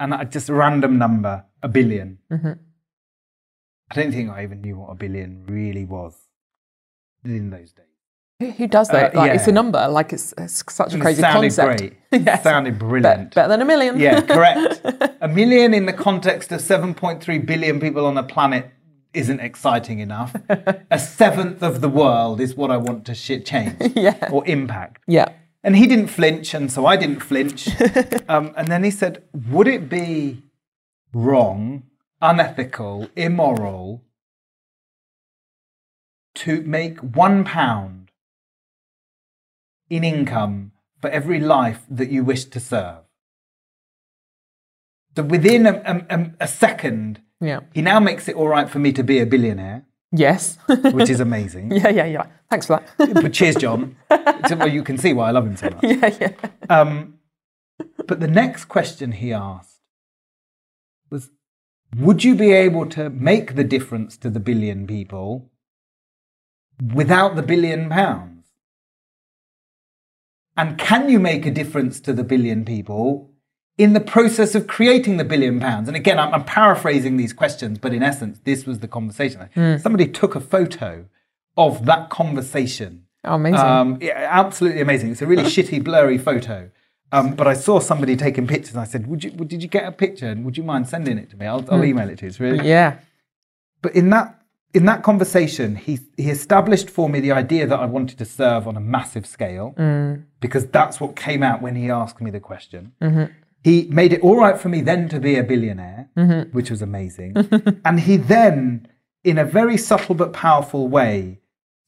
And 0.00 0.14
I 0.14 0.24
just 0.24 0.48
a 0.48 0.54
random 0.54 0.98
number, 0.98 1.44
a 1.62 1.68
1000000000 1.68 2.58
I 3.90 3.94
don't 3.94 4.12
think 4.12 4.30
I 4.30 4.42
even 4.42 4.60
knew 4.60 4.76
what 4.78 4.90
a 4.90 4.94
billion 4.94 5.46
really 5.46 5.84
was 5.86 6.14
in 7.24 7.50
those 7.50 7.72
days. 7.72 7.86
Who, 8.40 8.50
who 8.52 8.66
does 8.68 8.88
that? 8.88 9.14
Uh, 9.14 9.18
like, 9.18 9.32
it's 9.32 9.48
a 9.48 9.52
number. 9.52 9.86
Like, 9.88 10.12
it's, 10.12 10.32
it's 10.38 10.62
such 10.72 10.94
a 10.94 10.96
It 10.96 11.00
crazy 11.00 11.20
sounded 11.22 11.48
concept. 11.54 11.78
great. 11.78 11.94
Yes. 12.24 12.42
Sounded 12.44 12.78
Bet- 12.78 12.88
brilliant. 12.88 13.34
better 13.34 13.48
than 13.48 13.62
a 13.62 13.64
million. 13.64 13.98
Yeah, 13.98 14.20
correct. 14.36 14.80
a 15.20 15.28
million 15.28 15.74
in 15.74 15.86
the 15.86 15.92
context 15.92 16.52
of 16.52 16.60
7.3 16.60 17.44
billion 17.46 17.80
people 17.80 18.06
on 18.06 18.14
the 18.14 18.22
planet 18.22 18.70
isn't 19.12 19.40
exciting 19.40 19.98
enough. 19.98 20.34
a 20.90 20.98
seventh 20.98 21.62
of 21.62 21.80
the 21.80 21.88
world 21.88 22.40
is 22.40 22.54
what 22.54 22.70
I 22.70 22.76
want 22.76 23.04
to 23.06 23.14
shit 23.14 23.44
change 23.44 23.74
Yeah. 23.96 24.28
or 24.30 24.46
impact. 24.46 25.02
yeah. 25.06 25.28
And 25.64 25.74
he 25.76 25.88
didn't 25.88 26.06
flinch, 26.06 26.54
and 26.54 26.70
so 26.70 26.86
I 26.86 26.94
didn't 26.96 27.18
flinch. 27.20 27.68
um, 28.28 28.52
and 28.56 28.68
then 28.68 28.84
he 28.84 28.92
said, 28.92 29.24
Would 29.50 29.66
it 29.66 29.88
be 29.88 30.44
wrong, 31.12 31.82
unethical, 32.22 33.08
immoral 33.16 34.04
to 36.36 36.62
make 36.62 37.00
one 37.00 37.42
pound 37.44 38.07
in 39.90 40.04
income 40.04 40.72
for 41.00 41.10
every 41.10 41.40
life 41.40 41.82
that 41.90 42.10
you 42.10 42.24
wish 42.24 42.44
to 42.46 42.60
serve? 42.60 42.98
So 45.16 45.22
within 45.24 45.66
a, 45.66 45.72
a, 46.10 46.30
a- 46.40 46.48
second, 46.48 47.20
Yeah. 47.40 47.60
he 47.74 47.82
now 47.82 47.98
makes 48.00 48.28
it 48.28 48.36
all 48.36 48.48
right 48.48 48.68
for 48.70 48.78
me 48.78 48.92
to 48.92 49.02
be 49.02 49.18
a 49.18 49.26
billionaire, 49.26 49.84
Yes. 50.12 50.58
which 50.68 51.10
is 51.10 51.20
amazing. 51.20 51.72
yeah, 51.72 51.88
yeah, 51.88 52.04
yeah. 52.06 52.26
Thanks 52.50 52.66
for 52.66 52.80
that. 52.96 53.14
but 53.22 53.32
cheers, 53.32 53.56
John. 53.56 53.96
Well, 54.50 54.68
you 54.68 54.82
can 54.82 54.96
see 54.96 55.12
why 55.12 55.28
I 55.28 55.30
love 55.32 55.46
him 55.46 55.56
so 55.56 55.68
much. 55.70 55.82
yeah, 55.82 56.16
yeah. 56.20 56.32
Um, 56.70 57.18
but 58.06 58.20
the 58.20 58.28
next 58.28 58.64
question 58.66 59.12
he 59.12 59.32
asked 59.32 59.80
was 61.10 61.30
Would 61.96 62.24
you 62.24 62.34
be 62.34 62.52
able 62.52 62.86
to 62.90 63.10
make 63.10 63.54
the 63.56 63.64
difference 63.64 64.16
to 64.18 64.30
the 64.30 64.40
billion 64.40 64.86
people 64.86 65.50
without 66.94 67.36
the 67.36 67.42
billion 67.42 67.88
pounds? 67.90 68.37
And 70.58 70.76
can 70.76 71.08
you 71.08 71.20
make 71.20 71.46
a 71.46 71.52
difference 71.52 72.00
to 72.00 72.12
the 72.12 72.24
billion 72.24 72.64
people 72.64 73.30
in 73.78 73.92
the 73.92 74.00
process 74.00 74.56
of 74.56 74.66
creating 74.66 75.16
the 75.16 75.24
billion 75.24 75.60
pounds? 75.60 75.86
And 75.86 75.96
again, 75.96 76.18
I'm, 76.18 76.34
I'm 76.34 76.44
paraphrasing 76.44 77.16
these 77.16 77.32
questions, 77.32 77.78
but 77.78 77.94
in 77.94 78.02
essence, 78.02 78.40
this 78.42 78.66
was 78.66 78.80
the 78.80 78.88
conversation. 78.88 79.48
Somebody 79.78 80.08
took 80.08 80.34
a 80.34 80.40
photo 80.40 81.06
of 81.56 81.86
that 81.86 82.10
conversation. 82.10 83.04
Oh, 83.22 83.36
amazing. 83.36 83.60
Um, 83.60 83.98
yeah, 84.00 84.26
absolutely 84.30 84.80
amazing. 84.80 85.12
It's 85.12 85.22
a 85.22 85.26
really 85.26 85.44
shitty, 85.54 85.82
blurry 85.84 86.18
photo. 86.18 86.70
Um, 87.12 87.36
but 87.36 87.46
I 87.46 87.54
saw 87.54 87.78
somebody 87.78 88.16
taking 88.16 88.48
pictures, 88.48 88.72
and 88.72 88.80
I 88.80 88.84
said, 88.84 89.06
"Would 89.06 89.24
you? 89.24 89.30
Did 89.30 89.62
you 89.62 89.68
get 89.68 89.86
a 89.86 89.92
picture? 89.92 90.26
And 90.26 90.44
would 90.44 90.58
you 90.58 90.62
mind 90.62 90.88
sending 90.88 91.16
it 91.16 91.30
to 91.30 91.38
me? 91.38 91.46
I'll, 91.46 91.64
I'll 91.70 91.82
email 91.82 92.06
it 92.10 92.18
to 92.18 92.26
you." 92.26 92.28
It's 92.28 92.38
really 92.38 92.68
yeah. 92.68 92.98
but 93.80 93.94
in 93.94 94.10
that 94.10 94.37
in 94.74 94.84
that 94.84 95.02
conversation, 95.02 95.76
he 95.76 96.00
he 96.16 96.30
established 96.30 96.90
for 96.90 97.08
me 97.08 97.20
the 97.20 97.32
idea 97.32 97.66
that 97.66 97.78
I 97.78 97.86
wanted 97.86 98.18
to 98.18 98.24
serve 98.24 98.68
on 98.68 98.76
a 98.76 98.80
massive 98.80 99.26
scale 99.26 99.74
mm. 99.78 100.22
because 100.40 100.66
that's 100.66 101.00
what 101.00 101.16
came 101.16 101.42
out 101.42 101.62
when 101.62 101.74
he 101.74 101.90
asked 101.90 102.20
me 102.20 102.30
the 102.30 102.40
question. 102.40 102.92
Mm-hmm. 103.00 103.32
He 103.64 103.88
made 103.90 104.12
it 104.12 104.20
all 104.20 104.36
right 104.36 104.58
for 104.58 104.68
me 104.68 104.82
then 104.82 105.08
to 105.08 105.18
be 105.18 105.36
a 105.36 105.42
billionaire, 105.42 106.10
mm-hmm. 106.16 106.50
which 106.50 106.70
was 106.70 106.82
amazing. 106.82 107.34
and 107.84 108.00
he 108.00 108.16
then, 108.16 108.86
in 109.24 109.38
a 109.38 109.44
very 109.44 109.76
subtle 109.76 110.14
but 110.14 110.32
powerful 110.32 110.86
way, 110.86 111.40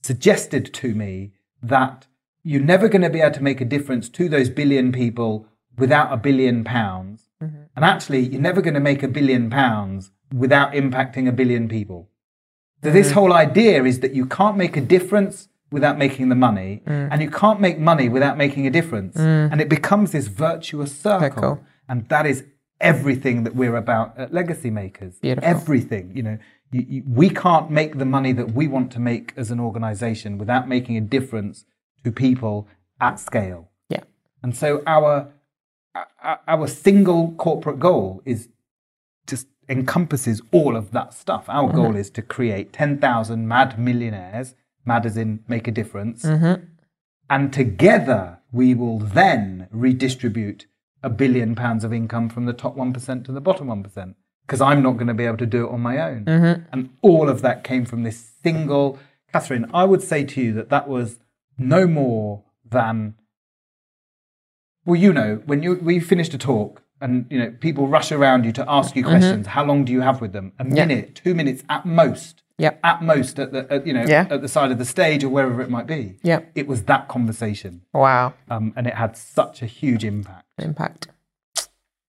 suggested 0.03 0.73
to 0.75 0.95
me 0.95 1.33
that 1.63 2.07
you're 2.43 2.61
never 2.61 2.89
going 2.89 3.03
to 3.03 3.11
be 3.11 3.21
able 3.21 3.35
to 3.35 3.43
make 3.43 3.61
a 3.61 3.65
difference 3.65 4.09
to 4.09 4.29
those 4.29 4.49
billion 4.49 4.91
people 4.91 5.47
without 5.79 6.13
a 6.13 6.17
billion 6.17 6.65
pounds. 6.65 7.29
Mm-hmm. 7.43 7.63
And 7.77 7.85
actually, 7.85 8.21
you're 8.21 8.41
never 8.41 8.63
going 8.63 8.75
to 8.75 8.81
make 8.81 9.03
a 9.03 9.09
billion 9.09 9.49
pounds 9.51 10.11
without 10.33 10.73
impacting 10.73 11.29
a 11.29 11.33
billion 11.33 11.69
people. 11.69 12.10
So 12.83 12.91
this 12.91 13.11
mm. 13.11 13.13
whole 13.13 13.33
idea 13.33 13.85
is 13.85 14.01
that 14.01 14.15
you 14.15 14.27
can't 14.27 14.57
make 14.57 14.77
a 14.77 14.81
difference 14.81 15.49
without 15.71 15.99
making 15.99 16.31
the 16.31 16.35
money, 16.35 16.83
mm. 16.87 17.09
and 17.13 17.23
you 17.23 17.31
can't 17.31 17.61
make 17.61 17.79
money 17.79 18.09
without 18.09 18.37
making 18.37 18.67
a 18.67 18.71
difference. 18.71 19.17
Mm. 19.17 19.53
And 19.53 19.61
it 19.61 19.69
becomes 19.69 20.13
this 20.13 20.27
virtuous 20.27 20.93
circle. 20.99 21.63
And 21.89 22.09
that 22.09 22.27
is 22.27 22.45
everything 22.81 23.45
that 23.45 23.55
we're 23.55 23.77
about 23.77 24.19
at 24.19 24.33
Legacy 24.33 24.71
Makers. 24.71 25.19
Beautiful. 25.21 25.49
Everything. 25.49 26.13
You 26.17 26.23
know, 26.23 26.39
you, 26.73 26.87
you, 26.89 27.03
we 27.07 27.29
can't 27.29 27.71
make 27.71 27.99
the 27.99 28.05
money 28.05 28.33
that 28.33 28.53
we 28.53 28.67
want 28.67 28.91
to 28.93 29.01
make 29.01 29.33
as 29.37 29.51
an 29.51 29.61
organization 29.61 30.39
without 30.39 30.69
making 30.69 30.97
a 30.97 31.01
difference 31.01 31.65
to 32.05 32.11
people 32.11 32.67
at 33.01 33.21
scale. 33.21 33.71
Yeah. 33.89 34.05
And 34.43 34.57
so 34.57 34.83
our 34.87 35.29
our- 36.23 36.41
our 36.47 36.67
single 36.69 37.33
corporate 37.33 37.81
goal 37.81 38.23
is 38.25 38.49
just 39.27 39.47
encompasses 39.71 40.43
all 40.51 40.77
of 40.77 40.91
that 40.91 41.15
stuff. 41.15 41.45
Our 41.49 41.69
mm-hmm. 41.69 41.77
goal 41.77 41.97
is 41.97 42.11
to 42.11 42.23
create 42.23 42.73
10,000 42.73 43.47
mad 43.47 43.79
millionaires, 43.79 44.55
mad 44.85 45.07
as 45.07 45.17
in 45.17 45.45
make 45.49 45.69
a 45.69 45.71
difference. 45.71 46.25
Mm-hmm. 46.25 46.65
And 47.31 47.53
together 47.53 48.41
we 48.51 48.75
will 48.75 48.99
then 48.99 49.69
redistribute 49.71 50.67
a 51.03 51.09
billion 51.09 51.55
pounds 51.55 51.85
of 51.85 51.93
income 51.93 52.29
from 52.29 52.47
the 52.47 52.53
top 52.53 52.77
1% 52.77 53.25
to 53.25 53.33
the 53.33 53.41
bottom 53.41 53.69
1%. 53.69 54.15
Because 54.47 54.61
I'm 54.61 54.83
not 54.83 54.95
going 54.95 55.07
to 55.07 55.15
be 55.15 55.25
able 55.25 55.37
to 55.39 55.47
do 55.47 55.67
it 55.67 55.71
on 55.73 55.81
my 55.81 55.99
own. 55.99 56.25
Mm-hmm. 56.25 56.63
And 56.73 56.91
all 57.03 57.29
of 57.29 57.41
that 57.43 57.63
came 57.63 57.85
from 57.87 58.03
this 58.03 58.33
single. 58.43 58.99
Catherine, 59.33 59.71
I 59.73 59.85
would 59.85 60.03
say 60.03 60.25
to 60.25 60.41
you 60.41 60.53
that 60.55 60.71
that 60.71 60.89
was 60.89 61.21
no 61.57 61.87
more 61.87 62.43
than 62.69 63.15
well, 64.85 64.99
you 64.99 65.13
know, 65.13 65.43
when 65.47 65.63
you 65.63 65.75
we 65.75 66.01
finished 66.01 66.35
a 66.35 66.39
talk 66.39 66.83
and 67.01 67.27
you 67.31 67.39
know 67.39 67.51
people 67.61 67.87
rush 67.89 68.13
around 68.13 68.45
you 68.45 68.53
to 68.53 68.65
ask 68.69 68.95
you 68.97 69.05
questions, 69.05 69.47
how 69.47 69.65
long 69.65 69.85
do 69.85 69.93
you 69.93 70.01
have 70.01 70.21
with 70.21 70.33
them? 70.33 70.53
A 70.59 70.65
Yeah. 70.65 70.87
minute, 70.87 71.15
two 71.15 71.35
minutes 71.35 71.63
at 71.69 71.87
most. 71.87 72.43
Yep. 72.59 72.79
At 72.85 73.03
most, 73.03 73.39
at 73.39 73.53
the 73.53 73.67
at, 73.73 73.87
you 73.87 73.93
know 73.95 74.05
Yeah. 74.07 74.27
at 74.31 74.43
the 74.43 74.49
side 74.49 74.71
of 74.71 74.79
the 74.79 74.85
stage 74.85 75.25
or 75.25 75.31
wherever 75.31 75.63
it 75.63 75.71
might 75.71 75.87
be. 75.87 76.19
Yep. 76.23 76.53
It 76.55 76.67
was 76.67 76.83
that 76.85 77.09
conversation, 77.09 77.83
Wow. 77.95 78.35
um, 78.51 78.73
and 78.77 78.87
it 78.87 78.95
had 78.95 79.17
such 79.17 79.63
a 79.63 79.67
huge 79.67 80.05
impact. 80.05 80.45
Impact. 80.59 81.09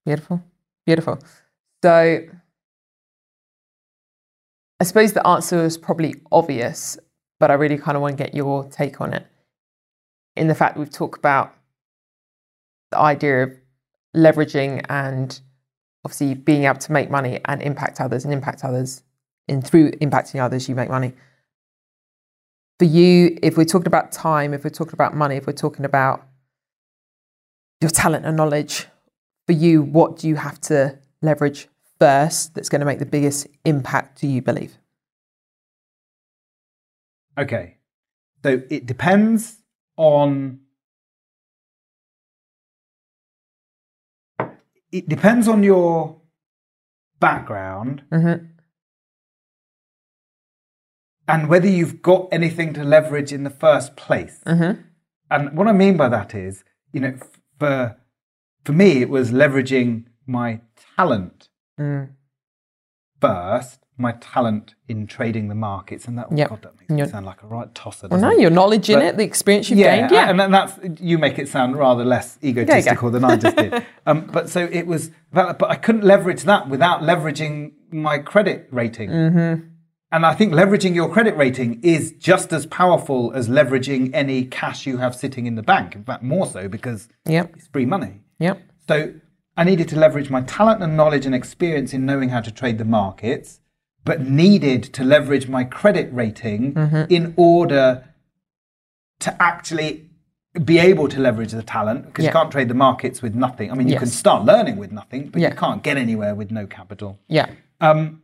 Beautiful. 0.04 0.42
Beautiful. 0.84 1.18
So 1.82 2.20
I 4.80 4.84
suppose 4.84 5.12
the 5.12 5.26
answer 5.26 5.64
is 5.64 5.78
probably 5.78 6.16
obvious, 6.30 6.98
but 7.38 7.50
I 7.50 7.54
really 7.54 7.78
kind 7.78 7.96
of 7.96 8.02
want 8.02 8.16
to 8.18 8.22
get 8.22 8.34
your 8.34 8.64
take 8.64 9.00
on 9.00 9.14
it. 9.14 9.26
In 10.36 10.48
the 10.48 10.54
fact 10.54 10.76
we've 10.76 10.90
talked 10.90 11.18
about 11.18 11.54
the 12.90 12.98
idea 12.98 13.44
of 13.44 13.52
leveraging 14.16 14.84
and 14.88 15.40
obviously 16.04 16.34
being 16.34 16.64
able 16.64 16.78
to 16.78 16.92
make 16.92 17.10
money 17.10 17.40
and 17.44 17.62
impact 17.62 18.00
others 18.00 18.24
and 18.24 18.32
impact 18.32 18.64
others 18.64 19.02
and 19.48 19.66
through 19.66 19.90
impacting 19.92 20.40
others 20.40 20.68
you 20.68 20.74
make 20.74 20.88
money. 20.88 21.12
For 22.78 22.84
you, 22.84 23.38
if 23.42 23.56
we're 23.56 23.64
talking 23.64 23.86
about 23.86 24.12
time, 24.12 24.54
if 24.54 24.64
we're 24.64 24.70
talking 24.70 24.94
about 24.94 25.14
money, 25.14 25.36
if 25.36 25.46
we're 25.46 25.52
talking 25.52 25.84
about 25.84 26.26
your 27.80 27.90
talent 27.90 28.26
and 28.26 28.36
knowledge, 28.36 28.86
for 29.46 29.52
you, 29.52 29.82
what 29.82 30.18
do 30.18 30.28
you 30.28 30.36
have 30.36 30.60
to 30.62 30.98
leverage 31.20 31.68
first 31.98 32.54
that's 32.54 32.68
going 32.68 32.80
to 32.80 32.86
make 32.86 32.98
the 32.98 33.06
biggest 33.06 33.46
impact, 33.64 34.20
do 34.20 34.26
you 34.26 34.42
believe? 34.42 34.78
Okay, 37.38 37.76
so 38.42 38.62
it 38.68 38.86
depends 38.86 39.58
on. 39.96 40.60
It 44.92 45.08
depends 45.08 45.48
on 45.48 45.62
your 45.62 46.20
background 47.18 48.02
Mm-hmm. 48.12 48.46
and 51.28 51.48
whether 51.48 51.68
you've 51.68 52.02
got 52.02 52.28
anything 52.32 52.72
to 52.74 52.84
leverage 52.84 53.32
in 53.32 53.44
the 53.44 53.50
first 53.50 53.96
place. 53.96 54.40
Mm-hmm. 54.46 54.80
And 55.30 55.56
what 55.56 55.68
I 55.68 55.72
mean 55.72 55.96
by 55.96 56.08
that 56.08 56.34
is, 56.34 56.64
you 56.92 57.00
know, 57.00 57.14
for 57.58 57.96
for 58.64 58.72
me, 58.72 59.00
it 59.02 59.08
was 59.08 59.32
leveraging 59.32 60.04
my 60.26 60.60
talent 60.96 61.48
Mm. 61.80 62.10
first, 63.20 63.80
my 64.02 64.12
talent 64.20 64.74
in 64.88 65.06
trading 65.06 65.48
the 65.48 65.54
markets, 65.54 66.06
and 66.06 66.18
that 66.18 66.26
oh 66.30 66.36
Yep. 66.36 66.48
God, 66.50 66.62
that 66.62 66.74
makes 66.78 66.90
me 66.90 67.06
sound 67.08 67.24
like 67.24 67.42
a 67.42 67.46
right 67.46 67.74
tosser. 67.74 68.08
Well, 68.08 68.20
no, 68.20 68.32
your 68.32 68.50
knowledge 68.50 68.90
in 68.90 68.96
But- 68.98 69.04
it, 69.06 69.16
the 69.16 69.24
experience 69.24 69.70
you've 69.70 69.78
yeah, 69.78 70.00
gained. 70.00 70.10
Yeah. 70.10 70.28
and 70.28 70.38
then 70.38 70.50
that's 70.50 70.78
you 71.00 71.16
make 71.16 71.38
it 71.38 71.48
sound 71.48 71.76
rather 71.76 72.04
less 72.04 72.38
egotistical 72.44 73.10
than 73.10 73.24
I 73.24 73.36
just 73.36 73.56
did. 73.56 73.86
Um, 74.06 74.26
but 74.26 74.50
so 74.50 74.68
it 74.72 74.86
was, 74.88 75.12
but 75.32 75.62
I 75.62 75.76
couldn't 75.76 76.02
leverage 76.02 76.42
that 76.42 76.68
without 76.68 77.02
leveraging 77.02 77.72
my 77.92 78.18
credit 78.18 78.66
rating. 78.72 79.10
Mm-hmm. 79.10 79.66
And 80.10 80.26
I 80.26 80.34
think 80.34 80.52
leveraging 80.52 80.94
your 80.94 81.08
credit 81.08 81.36
rating 81.36 81.80
is 81.84 82.12
just 82.18 82.52
as 82.52 82.66
powerful 82.66 83.32
as 83.32 83.48
leveraging 83.48 84.10
any 84.12 84.44
cash 84.44 84.86
you 84.86 84.98
have 84.98 85.14
sitting 85.14 85.46
in 85.46 85.54
the 85.54 85.62
bank. 85.62 85.94
In 85.94 86.02
fact, 86.04 86.22
more 86.22 86.46
so 86.46 86.68
because 86.68 87.08
Yep. 87.26 87.52
it's 87.56 87.68
free 87.68 87.86
money. 87.86 88.20
Yep. 88.40 88.60
So 88.88 89.14
I 89.56 89.62
needed 89.64 89.88
to 89.90 89.96
leverage 89.98 90.28
my 90.30 90.40
talent 90.42 90.82
and 90.82 90.96
knowledge 90.96 91.24
and 91.26 91.34
experience 91.34 91.94
in 91.94 92.04
knowing 92.04 92.30
how 92.30 92.40
to 92.40 92.50
trade 92.50 92.76
the 92.78 92.84
markets, 92.84 93.60
but 94.04 94.20
needed 94.20 94.82
to 94.82 95.04
leverage 95.04 95.48
my 95.48 95.64
credit 95.64 96.12
rating 96.12 96.74
Mm-hmm. 96.74 97.02
in 97.12 97.34
order 97.36 98.04
to 99.20 99.42
actually 99.42 100.08
be 100.64 100.78
able 100.78 101.08
to 101.08 101.18
leverage 101.20 101.52
the 101.52 101.62
talent 101.62 102.06
because 102.06 102.24
Yeah. 102.24 102.30
you 102.30 102.32
can't 102.34 102.50
trade 102.52 102.68
the 102.68 102.74
markets 102.74 103.22
with 103.22 103.34
nothing. 103.34 103.70
I 103.70 103.74
mean, 103.74 103.88
you 103.88 103.98
can 103.98 104.08
start 104.08 104.44
learning 104.44 104.76
with 104.76 104.92
nothing, 104.92 105.28
but 105.30 105.40
Yeah. 105.40 105.50
you 105.50 105.54
can't 105.56 105.82
get 105.82 105.96
anywhere 105.96 106.34
with 106.34 106.50
no 106.50 106.66
capital. 106.66 107.18
Yeah. 107.28 107.48
Um, 107.80 108.22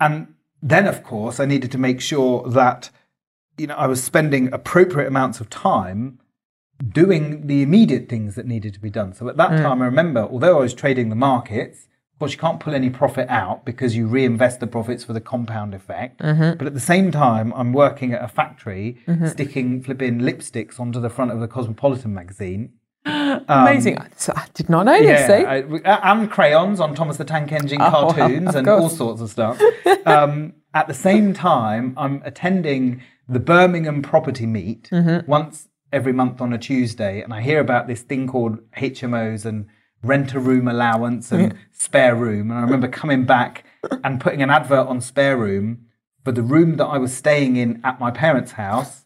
and 0.00 0.34
then, 0.62 0.86
of 0.86 1.02
course, 1.02 1.40
I 1.40 1.46
needed 1.46 1.70
to 1.72 1.78
make 1.78 2.00
sure 2.00 2.46
that 2.50 2.90
you 3.58 3.66
know 3.66 3.74
I 3.76 3.86
was 3.86 4.02
spending 4.02 4.52
appropriate 4.52 5.06
amounts 5.08 5.40
of 5.40 5.48
time 5.50 6.18
doing 6.86 7.46
the 7.46 7.60
immediate 7.62 8.08
things 8.08 8.34
that 8.34 8.46
needed 8.46 8.72
to 8.74 8.80
be 8.80 8.90
done. 8.90 9.12
So 9.12 9.28
at 9.28 9.36
that 9.36 9.50
time, 9.58 9.82
I 9.82 9.84
remember, 9.86 10.20
although 10.22 10.56
I 10.58 10.60
was 10.62 10.72
trading 10.74 11.08
the 11.10 11.14
markets, 11.16 11.86
course, 12.20 12.32
you 12.32 12.38
can't 12.38 12.60
pull 12.60 12.74
any 12.74 12.90
profit 12.90 13.28
out 13.28 13.64
because 13.64 13.96
you 13.96 14.06
reinvest 14.06 14.60
the 14.60 14.66
profits 14.68 15.02
for 15.02 15.12
the 15.12 15.20
compound 15.20 15.74
effect. 15.74 16.18
But 16.20 16.66
at 16.66 16.74
the 16.74 16.80
same 16.80 17.10
time, 17.10 17.52
I'm 17.56 17.72
working 17.72 18.12
at 18.12 18.22
a 18.22 18.28
factory 18.28 18.98
sticking 19.26 19.82
flipping 19.82 20.20
lipsticks 20.20 20.78
onto 20.78 21.00
the 21.00 21.10
front 21.10 21.32
of 21.32 21.40
the 21.40 21.48
Cosmopolitan 21.48 22.14
magazine. 22.14 22.74
Amazing. 23.06 23.98
I 23.98 24.06
I 24.36 24.46
did 24.54 24.68
not 24.68 24.84
know 24.84 24.98
this. 25.00 25.26
See? 25.26 25.32
I- 25.32 25.62
uh, 25.62 26.00
and 26.04 26.30
crayons 26.30 26.80
on 26.80 26.94
Thomas 26.94 27.16
the 27.16 27.24
Tank 27.24 27.50
Engine 27.52 27.80
Oh, 27.80 27.90
cartoons 27.90 28.54
and 28.54 28.68
all 28.68 28.88
sorts 28.88 29.20
of 29.22 29.30
stuff. 29.30 29.60
um, 30.06 30.52
at 30.74 30.86
the 30.86 30.94
same 30.94 31.32
time, 31.34 31.94
I'm 31.96 32.22
attending 32.24 33.02
the 33.28 33.40
Birmingham 33.40 34.02
property 34.02 34.46
meet 34.46 34.88
Mm-hmm. 34.90 35.30
once 35.30 35.68
every 35.92 36.12
month 36.12 36.40
on 36.40 36.52
a 36.52 36.58
Tuesday, 36.58 37.20
and 37.22 37.32
I 37.34 37.40
hear 37.40 37.58
about 37.60 37.88
this 37.88 38.02
thing 38.02 38.28
called 38.28 38.58
HMOs 38.76 39.44
and 39.44 39.66
rent 40.02 40.34
a 40.34 40.40
room 40.40 40.68
allowance 40.68 41.30
and 41.32 41.56
spare 41.72 42.14
room. 42.14 42.50
And 42.50 42.58
I 42.58 42.62
remember 42.62 42.88
coming 42.88 43.24
back 43.24 43.64
and 44.04 44.20
putting 44.20 44.42
an 44.42 44.50
advert 44.50 44.86
on 44.86 45.00
spare 45.00 45.36
room 45.36 45.86
for 46.24 46.32
the 46.32 46.42
room 46.42 46.76
that 46.76 46.86
I 46.86 46.98
was 46.98 47.14
staying 47.14 47.56
in 47.56 47.80
at 47.84 48.00
my 48.00 48.10
parents' 48.10 48.52
house. 48.52 49.04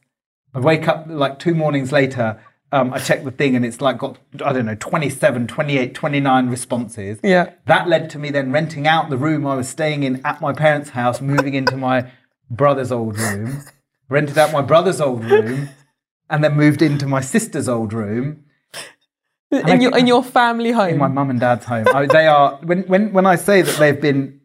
I 0.54 0.60
wake 0.60 0.86
up 0.86 1.06
like 1.08 1.38
two 1.38 1.54
mornings 1.54 1.90
later. 1.90 2.40
Um, 2.70 2.92
I 2.92 2.98
check 2.98 3.24
the 3.24 3.30
thing 3.30 3.54
and 3.54 3.64
it's 3.64 3.80
like 3.80 3.98
got, 3.98 4.18
I 4.44 4.52
don't 4.52 4.66
know, 4.66 4.74
27, 4.76 5.46
28, 5.46 5.94
29 5.94 6.48
responses. 6.48 7.18
Yeah. 7.22 7.50
That 7.66 7.88
led 7.88 8.10
to 8.10 8.18
me 8.18 8.30
then 8.30 8.52
renting 8.52 8.86
out 8.86 9.10
the 9.10 9.16
room 9.16 9.46
I 9.46 9.54
was 9.54 9.68
staying 9.68 10.02
in 10.02 10.24
at 10.24 10.40
my 10.40 10.52
parents' 10.52 10.90
house, 10.90 11.20
moving 11.20 11.54
into 11.54 11.76
my 11.76 12.10
brother's 12.50 12.92
old 12.92 13.18
room. 13.18 13.62
rented 14.08 14.38
out 14.38 14.52
my 14.52 14.62
brother's 14.62 15.00
old 15.00 15.24
room, 15.24 15.68
and 16.28 16.42
then 16.42 16.56
moved 16.56 16.82
into 16.82 17.06
my 17.06 17.20
sister's 17.20 17.68
old 17.68 17.92
room. 17.92 18.43
In 19.54 19.80
your 19.80 19.96
in 19.96 20.06
your 20.06 20.22
family 20.22 20.72
home. 20.72 20.90
in 20.90 20.98
my 20.98 21.08
mum 21.08 21.30
and 21.30 21.40
dad's 21.40 21.64
home. 21.64 21.86
I, 21.94 22.06
they 22.06 22.26
are 22.26 22.56
when 22.62 22.82
when 22.82 23.12
when 23.12 23.26
I 23.26 23.36
say 23.36 23.62
that 23.62 23.76
they've 23.78 24.00
been 24.00 24.40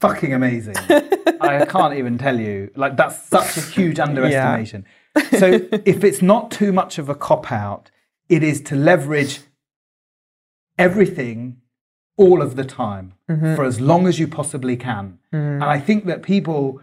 fucking 0.00 0.32
amazing. 0.32 0.76
I 1.40 1.64
can't 1.64 1.94
even 1.94 2.18
tell 2.18 2.38
you. 2.38 2.70
Like 2.76 2.96
that's 2.96 3.22
such 3.28 3.56
a 3.56 3.60
huge 3.60 3.98
underestimation. 3.98 4.84
so 5.38 5.60
if 5.84 6.04
it's 6.04 6.22
not 6.22 6.50
too 6.50 6.72
much 6.72 6.98
of 6.98 7.08
a 7.08 7.14
cop 7.14 7.52
out, 7.52 7.90
it 8.28 8.42
is 8.42 8.60
to 8.62 8.76
leverage 8.76 9.40
everything 10.78 11.58
all 12.16 12.42
of 12.42 12.56
the 12.56 12.64
time 12.64 13.14
mm-hmm. 13.30 13.54
for 13.54 13.64
as 13.64 13.80
long 13.80 14.06
as 14.06 14.18
you 14.18 14.28
possibly 14.28 14.76
can. 14.76 15.18
Mm-hmm. 15.32 15.62
And 15.62 15.64
I 15.64 15.78
think 15.80 16.06
that 16.06 16.22
people 16.22 16.80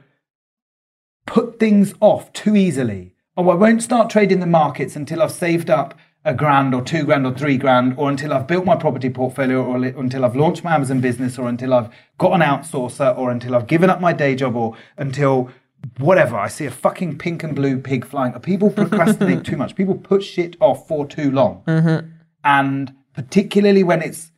put 1.26 1.60
things 1.60 1.94
off 2.00 2.32
too 2.34 2.56
easily. 2.56 3.16
Oh, 3.38 3.50
I 3.50 3.56
won't 3.56 3.84
start 3.84 4.10
trading 4.10 4.40
the 4.40 4.48
markets 4.48 4.96
until 4.96 5.22
I've 5.22 5.32
saved 5.32 5.70
up 5.70 5.98
a 6.30 6.34
grand 6.34 6.76
or 6.76 6.82
two 6.84 7.04
grand 7.04 7.26
or 7.26 7.34
three 7.34 7.58
grand, 7.58 7.96
or 7.98 8.10
until 8.10 8.34
I've 8.34 8.46
built 8.46 8.64
my 8.64 8.76
property 8.76 9.10
portfolio, 9.10 9.64
or 9.64 9.84
until 9.84 10.24
I've 10.24 10.36
launched 10.36 10.64
my 10.64 10.76
Amazon 10.76 11.02
business, 11.02 11.40
or 11.40 11.50
until 11.50 11.74
I've 11.74 11.90
got 12.20 12.34
an 12.34 12.42
outsourcer, 12.42 13.18
or 13.18 13.32
until 13.32 13.56
I've 13.56 13.68
given 13.68 13.90
up 13.90 14.00
my 14.00 14.14
day 14.14 14.36
job, 14.36 14.56
or 14.56 14.78
until 14.96 15.50
whatever. 15.98 16.38
I 16.38 16.48
see 16.48 16.66
a 16.66 16.72
fucking 16.72 17.18
pink 17.18 17.44
and 17.44 17.56
blue 17.56 17.80
pig 17.80 18.06
flying. 18.06 18.34
People 18.42 18.70
procrastinate 18.70 19.44
too 19.50 19.58
much. 19.58 19.76
People 19.76 19.96
put 19.96 20.24
shit 20.24 20.56
off 20.60 20.88
for 20.88 21.08
too 21.08 21.32
long. 21.32 21.64
Mm-hmm. 21.66 22.08
And 22.44 22.94
particularly 23.14 23.84
when 23.84 24.02
it's 24.04 24.32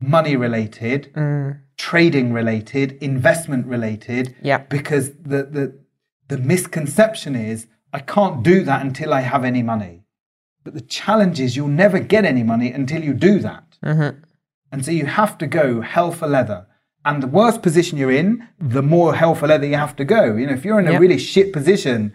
money 0.00 0.34
related, 0.34 1.12
mm. 1.14 1.60
trading 1.76 2.32
related, 2.32 2.92
investment 3.02 3.66
related. 3.66 4.34
Yeah. 4.42 4.58
Because 4.58 5.12
the, 5.12 5.44
the 5.44 5.78
the 6.28 6.38
misconception 6.38 7.34
is 7.34 7.66
I 7.92 8.00
can't 8.00 8.42
do 8.42 8.64
that 8.64 8.82
until 8.82 9.12
I 9.12 9.20
have 9.20 9.44
any 9.44 9.62
money. 9.62 10.04
But 10.68 10.74
the 10.74 10.82
challenge 10.82 11.40
is 11.40 11.56
you'll 11.56 11.68
never 11.68 11.98
get 11.98 12.26
any 12.26 12.42
money 12.42 12.70
until 12.70 13.02
you 13.02 13.14
do 13.14 13.38
that. 13.38 13.64
Mm-hmm. 13.82 14.18
And 14.70 14.84
so 14.84 14.90
you 14.90 15.06
have 15.06 15.38
to 15.38 15.46
go 15.46 15.80
hell 15.80 16.12
for 16.12 16.28
leather. 16.28 16.66
And 17.06 17.22
the 17.22 17.26
worse 17.26 17.56
position 17.56 17.96
you're 17.96 18.10
in, 18.10 18.46
the 18.60 18.82
more 18.82 19.14
hell 19.14 19.34
for 19.34 19.46
leather 19.48 19.66
you 19.66 19.76
have 19.76 19.96
to 19.96 20.04
go. 20.04 20.36
You 20.36 20.46
know, 20.46 20.52
if 20.52 20.66
you're 20.66 20.78
in 20.78 20.86
a 20.86 20.92
Yep. 20.92 21.00
really 21.00 21.16
shit 21.16 21.54
position, 21.54 22.12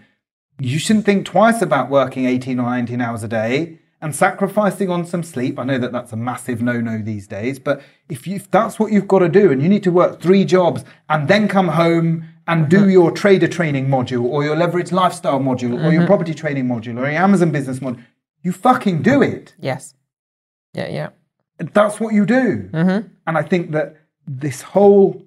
you 0.59 0.77
shouldn't 0.77 1.03
think 1.03 1.25
twice 1.25 1.63
about 1.63 1.89
working 1.89 2.25
18 2.25 2.59
or 2.59 2.69
19 2.69 3.01
hours 3.01 3.23
a 3.23 3.27
day 3.27 3.79
and 4.03 4.15
sacrificing 4.15 4.91
on 4.91 5.03
some 5.03 5.23
sleep. 5.23 5.57
I 5.57 5.63
know 5.63 5.79
that 5.79 5.91
that's 5.91 6.13
a 6.13 6.15
massive 6.15 6.61
no 6.61 6.79
no 6.79 7.01
these 7.01 7.25
days, 7.25 7.57
but 7.57 7.81
if, 8.07 8.27
you, 8.27 8.35
if 8.35 8.51
that's 8.51 8.77
what 8.77 8.91
you've 8.91 9.07
got 9.07 9.19
to 9.19 9.29
do 9.29 9.51
and 9.51 9.63
you 9.63 9.67
need 9.67 9.81
to 9.81 9.91
work 9.91 10.21
three 10.21 10.45
jobs 10.45 10.85
and 11.09 11.27
then 11.27 11.47
come 11.47 11.69
home 11.69 12.25
and 12.45 12.69
do 12.69 12.81
mm-hmm. 12.81 12.89
your 12.91 13.09
trader 13.09 13.47
training 13.47 13.87
module 13.87 14.25
or 14.25 14.43
your 14.43 14.55
leverage 14.55 14.91
lifestyle 14.91 15.39
module 15.39 15.73
or 15.83 15.91
your 15.91 16.01
mm-hmm. 16.01 16.05
property 16.05 16.35
training 16.35 16.65
module 16.65 16.99
or 16.99 17.09
your 17.09 17.19
Amazon 17.19 17.49
business 17.49 17.79
module, 17.79 18.03
you 18.43 18.51
fucking 18.51 19.01
do 19.01 19.21
it 19.21 19.55
yes. 19.59 19.95
Yeah, 20.73 20.89
yeah. 20.89 21.09
that's 21.57 21.99
what 21.99 22.13
you 22.13 22.25
do. 22.25 22.69
Mm-hmm. 22.71 23.07
And 23.27 23.37
I 23.37 23.43
think 23.43 23.71
that 23.71 23.95
this 24.27 24.61
whole, 24.61 25.25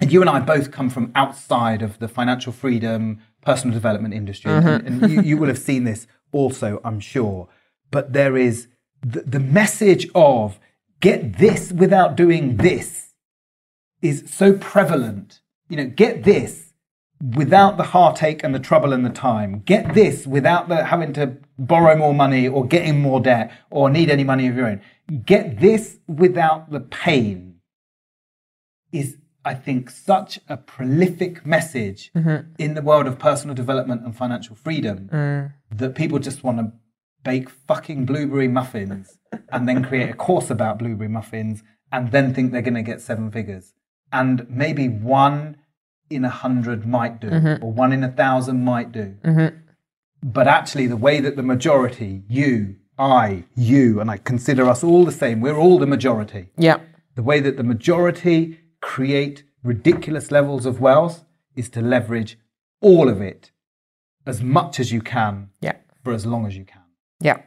and 0.00 0.12
you 0.12 0.20
and 0.20 0.30
I 0.30 0.40
both 0.40 0.70
come 0.70 0.90
from 0.90 1.12
outside 1.14 1.82
of 1.82 1.98
the 1.98 2.08
financial 2.08 2.52
freedom, 2.52 3.20
personal 3.42 3.74
development 3.74 4.14
industry, 4.14 4.52
and, 4.52 4.64
mm-hmm. 4.64 5.04
and 5.04 5.12
you, 5.12 5.22
you 5.22 5.36
will 5.36 5.48
have 5.48 5.58
seen 5.58 5.84
this 5.84 6.06
also, 6.32 6.80
I'm 6.84 7.00
sure. 7.00 7.48
But 7.90 8.12
there 8.12 8.36
is 8.36 8.68
the, 9.02 9.22
the 9.22 9.40
message 9.40 10.08
of 10.14 10.58
get 11.00 11.38
this 11.38 11.72
without 11.72 12.16
doing 12.16 12.56
this 12.56 13.14
is 14.02 14.24
so 14.26 14.54
prevalent. 14.54 15.40
You 15.68 15.76
know, 15.76 15.86
get 15.86 16.24
this 16.24 16.65
without 17.20 17.76
the 17.76 17.82
heartache 17.82 18.44
and 18.44 18.54
the 18.54 18.58
trouble 18.58 18.92
and 18.92 19.04
the 19.04 19.10
time. 19.10 19.60
Get 19.60 19.94
this 19.94 20.26
without 20.26 20.68
the 20.68 20.84
having 20.84 21.12
to 21.14 21.36
borrow 21.58 21.96
more 21.96 22.14
money 22.14 22.46
or 22.46 22.66
getting 22.66 23.00
more 23.00 23.20
debt 23.20 23.52
or 23.70 23.88
need 23.88 24.10
any 24.10 24.24
money 24.24 24.46
of 24.46 24.56
your 24.56 24.66
own. 24.66 24.82
Get 25.24 25.60
this 25.60 25.98
without 26.06 26.70
the 26.70 26.80
pain 26.80 27.60
is, 28.92 29.16
I 29.44 29.54
think, 29.54 29.90
such 29.90 30.40
a 30.48 30.56
prolific 30.56 31.46
message 31.46 32.10
mm-hmm. 32.14 32.50
in 32.58 32.74
the 32.74 32.82
world 32.82 33.06
of 33.06 33.18
personal 33.18 33.54
development 33.54 34.02
and 34.04 34.14
financial 34.14 34.56
freedom 34.56 35.08
mm. 35.12 35.52
that 35.70 35.94
people 35.94 36.18
just 36.18 36.44
want 36.44 36.58
to 36.58 36.72
bake 37.24 37.50
fucking 37.50 38.06
blueberry 38.06 38.48
muffins 38.48 39.18
and 39.50 39.68
then 39.68 39.84
create 39.84 40.10
a 40.10 40.14
course 40.14 40.50
about 40.50 40.78
blueberry 40.78 41.08
muffins 41.08 41.62
and 41.90 42.12
then 42.12 42.34
think 42.34 42.52
they're 42.52 42.62
going 42.62 42.74
to 42.74 42.82
get 42.82 43.00
seven 43.00 43.30
figures. 43.30 43.74
And 44.12 44.48
maybe 44.48 44.88
one 44.88 45.56
in 46.10 46.24
a 46.24 46.30
hundred 46.30 46.86
might 46.86 47.20
do, 47.20 47.28
mm-hmm. 47.28 47.64
or 47.64 47.72
one 47.72 47.92
in 47.92 48.02
a 48.04 48.10
thousand 48.10 48.64
might 48.64 48.92
do. 48.92 49.14
Mm-hmm. 49.24 49.56
But 50.22 50.46
actually, 50.48 50.86
the 50.86 50.96
way 50.96 51.20
that 51.20 51.36
the 51.36 51.42
majority, 51.42 52.22
you, 52.28 52.76
I, 52.98 53.44
you, 53.54 54.00
and 54.00 54.10
I 54.10 54.16
consider 54.16 54.68
us 54.68 54.82
all 54.82 55.04
the 55.04 55.12
same, 55.12 55.40
we're 55.40 55.56
all 55.56 55.78
the 55.78 55.86
majority. 55.86 56.48
Yeah. 56.56 56.78
The 57.14 57.22
way 57.22 57.40
that 57.40 57.56
the 57.56 57.62
majority 57.62 58.58
create 58.80 59.44
ridiculous 59.62 60.30
levels 60.30 60.66
of 60.66 60.80
wealth 60.80 61.24
is 61.54 61.68
to 61.70 61.80
leverage 61.80 62.38
all 62.80 63.08
of 63.08 63.20
it 63.20 63.50
as 64.26 64.42
much 64.42 64.80
as 64.80 64.92
you 64.92 65.00
can 65.00 65.50
Yeah. 65.60 65.76
for 66.02 66.12
as 66.12 66.26
long 66.26 66.46
as 66.46 66.56
you 66.56 66.64
can. 66.64 66.82
Yeah. 67.20 67.38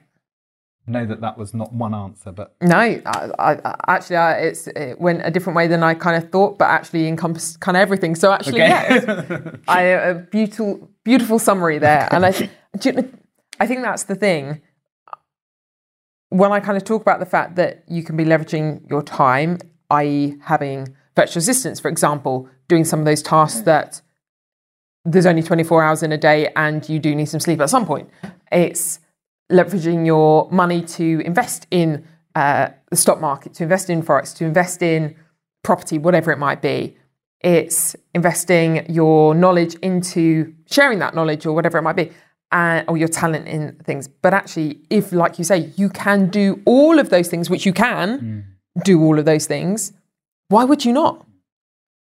I 0.90 0.92
know 0.92 1.06
that 1.06 1.22
that 1.22 1.38
was 1.38 1.54
not 1.54 1.72
one 1.72 1.94
answer, 1.94 2.32
but 2.32 2.56
No, 2.62 2.78
I, 2.78 3.02
I, 3.38 3.76
actually, 3.88 4.16
I, 4.16 4.40
it's 4.40 4.68
it 4.68 5.00
went 5.00 5.22
a 5.24 5.30
different 5.30 5.56
way 5.56 5.68
than 5.68 5.84
I 5.84 5.94
kind 5.94 6.22
of 6.22 6.32
thought, 6.32 6.58
but 6.58 6.66
actually 6.66 7.08
encompassed 7.08 7.60
kind 7.60 7.78
of 7.78 7.82
everything. 7.82 8.16
So 8.16 8.32
actually, 8.32 8.60
yes, 8.60 9.06
I 9.68 9.82
a 9.82 10.16
beautiful, 10.16 10.90
beautiful 11.04 11.38
summary 11.38 11.78
there, 11.78 12.08
and 12.12 12.26
I, 12.26 12.30
you 12.84 13.12
I 13.60 13.68
think 13.68 13.84
that's 13.84 14.04
the 14.04 14.16
thing. 14.16 14.62
When 16.30 16.52
I 16.52 16.60
kind 16.60 16.76
of 16.78 16.84
talk 16.84 17.02
about 17.04 17.20
the 17.20 17.26
fact 17.26 17.56
that 17.58 17.84
you 17.88 18.04
can 18.04 18.18
be 18.18 18.26
leveraging 18.26 18.90
your 18.90 19.04
time, 19.04 19.60
i.e., 19.92 20.38
having 20.42 20.96
virtual 21.16 21.40
assistants, 21.40 21.80
for 21.80 21.90
example, 21.90 22.50
doing 22.68 22.84
some 22.84 23.00
of 23.00 23.06
those 23.06 23.22
tasks 23.22 23.62
that 23.62 24.02
there's 25.06 25.26
only 25.26 25.42
24 25.42 25.84
hours 25.84 26.04
in 26.04 26.12
a 26.12 26.18
day 26.18 26.52
and 26.56 26.88
you 26.88 27.00
do 27.00 27.16
need 27.16 27.26
some 27.26 27.40
sleep 27.40 27.60
at 27.62 27.70
some 27.70 27.86
point. 27.86 28.10
It's 28.52 29.00
leveraging 29.52 30.06
your 30.06 30.50
money 30.52 30.82
to 30.82 31.22
invest 31.26 31.68
in 31.72 32.06
uh, 32.36 32.70
the 32.90 32.96
stock 32.96 33.20
market, 33.20 33.54
to 33.56 33.64
invest 33.64 33.90
in 33.90 34.04
forex, 34.04 34.36
to 34.36 34.46
invest 34.46 34.82
in 34.82 35.16
property, 35.64 35.98
whatever 35.98 36.32
it 36.32 36.38
might 36.38 36.62
be. 36.62 36.96
It's 37.42 37.96
investing 38.14 38.86
your 38.92 39.34
knowledge 39.34 39.76
into 39.76 40.54
sharing 40.70 41.00
that 41.00 41.16
knowledge 41.16 41.46
or 41.46 41.54
whatever 41.54 41.78
it 41.78 41.82
might 41.82 41.96
be, 41.96 42.12
uh, 42.52 42.84
or 42.88 42.98
your 42.98 43.08
talent 43.08 43.48
in 43.48 43.76
things. 43.84 44.08
But 44.08 44.34
actually, 44.34 44.82
if, 44.90 45.12
like 45.12 45.38
you 45.38 45.46
say, 45.46 45.72
you 45.78 45.90
can 45.90 46.30
do 46.30 46.62
all 46.66 47.00
of 47.00 47.10
those 47.10 47.28
things, 47.30 47.50
which 47.50 47.66
you 47.66 47.74
can 47.74 48.46
do 48.84 49.02
all 49.02 49.18
of 49.20 49.26
those 49.26 49.48
things, 49.48 49.94
why 50.50 50.64
would 50.66 50.84
you 50.86 50.92
not? 50.94 51.26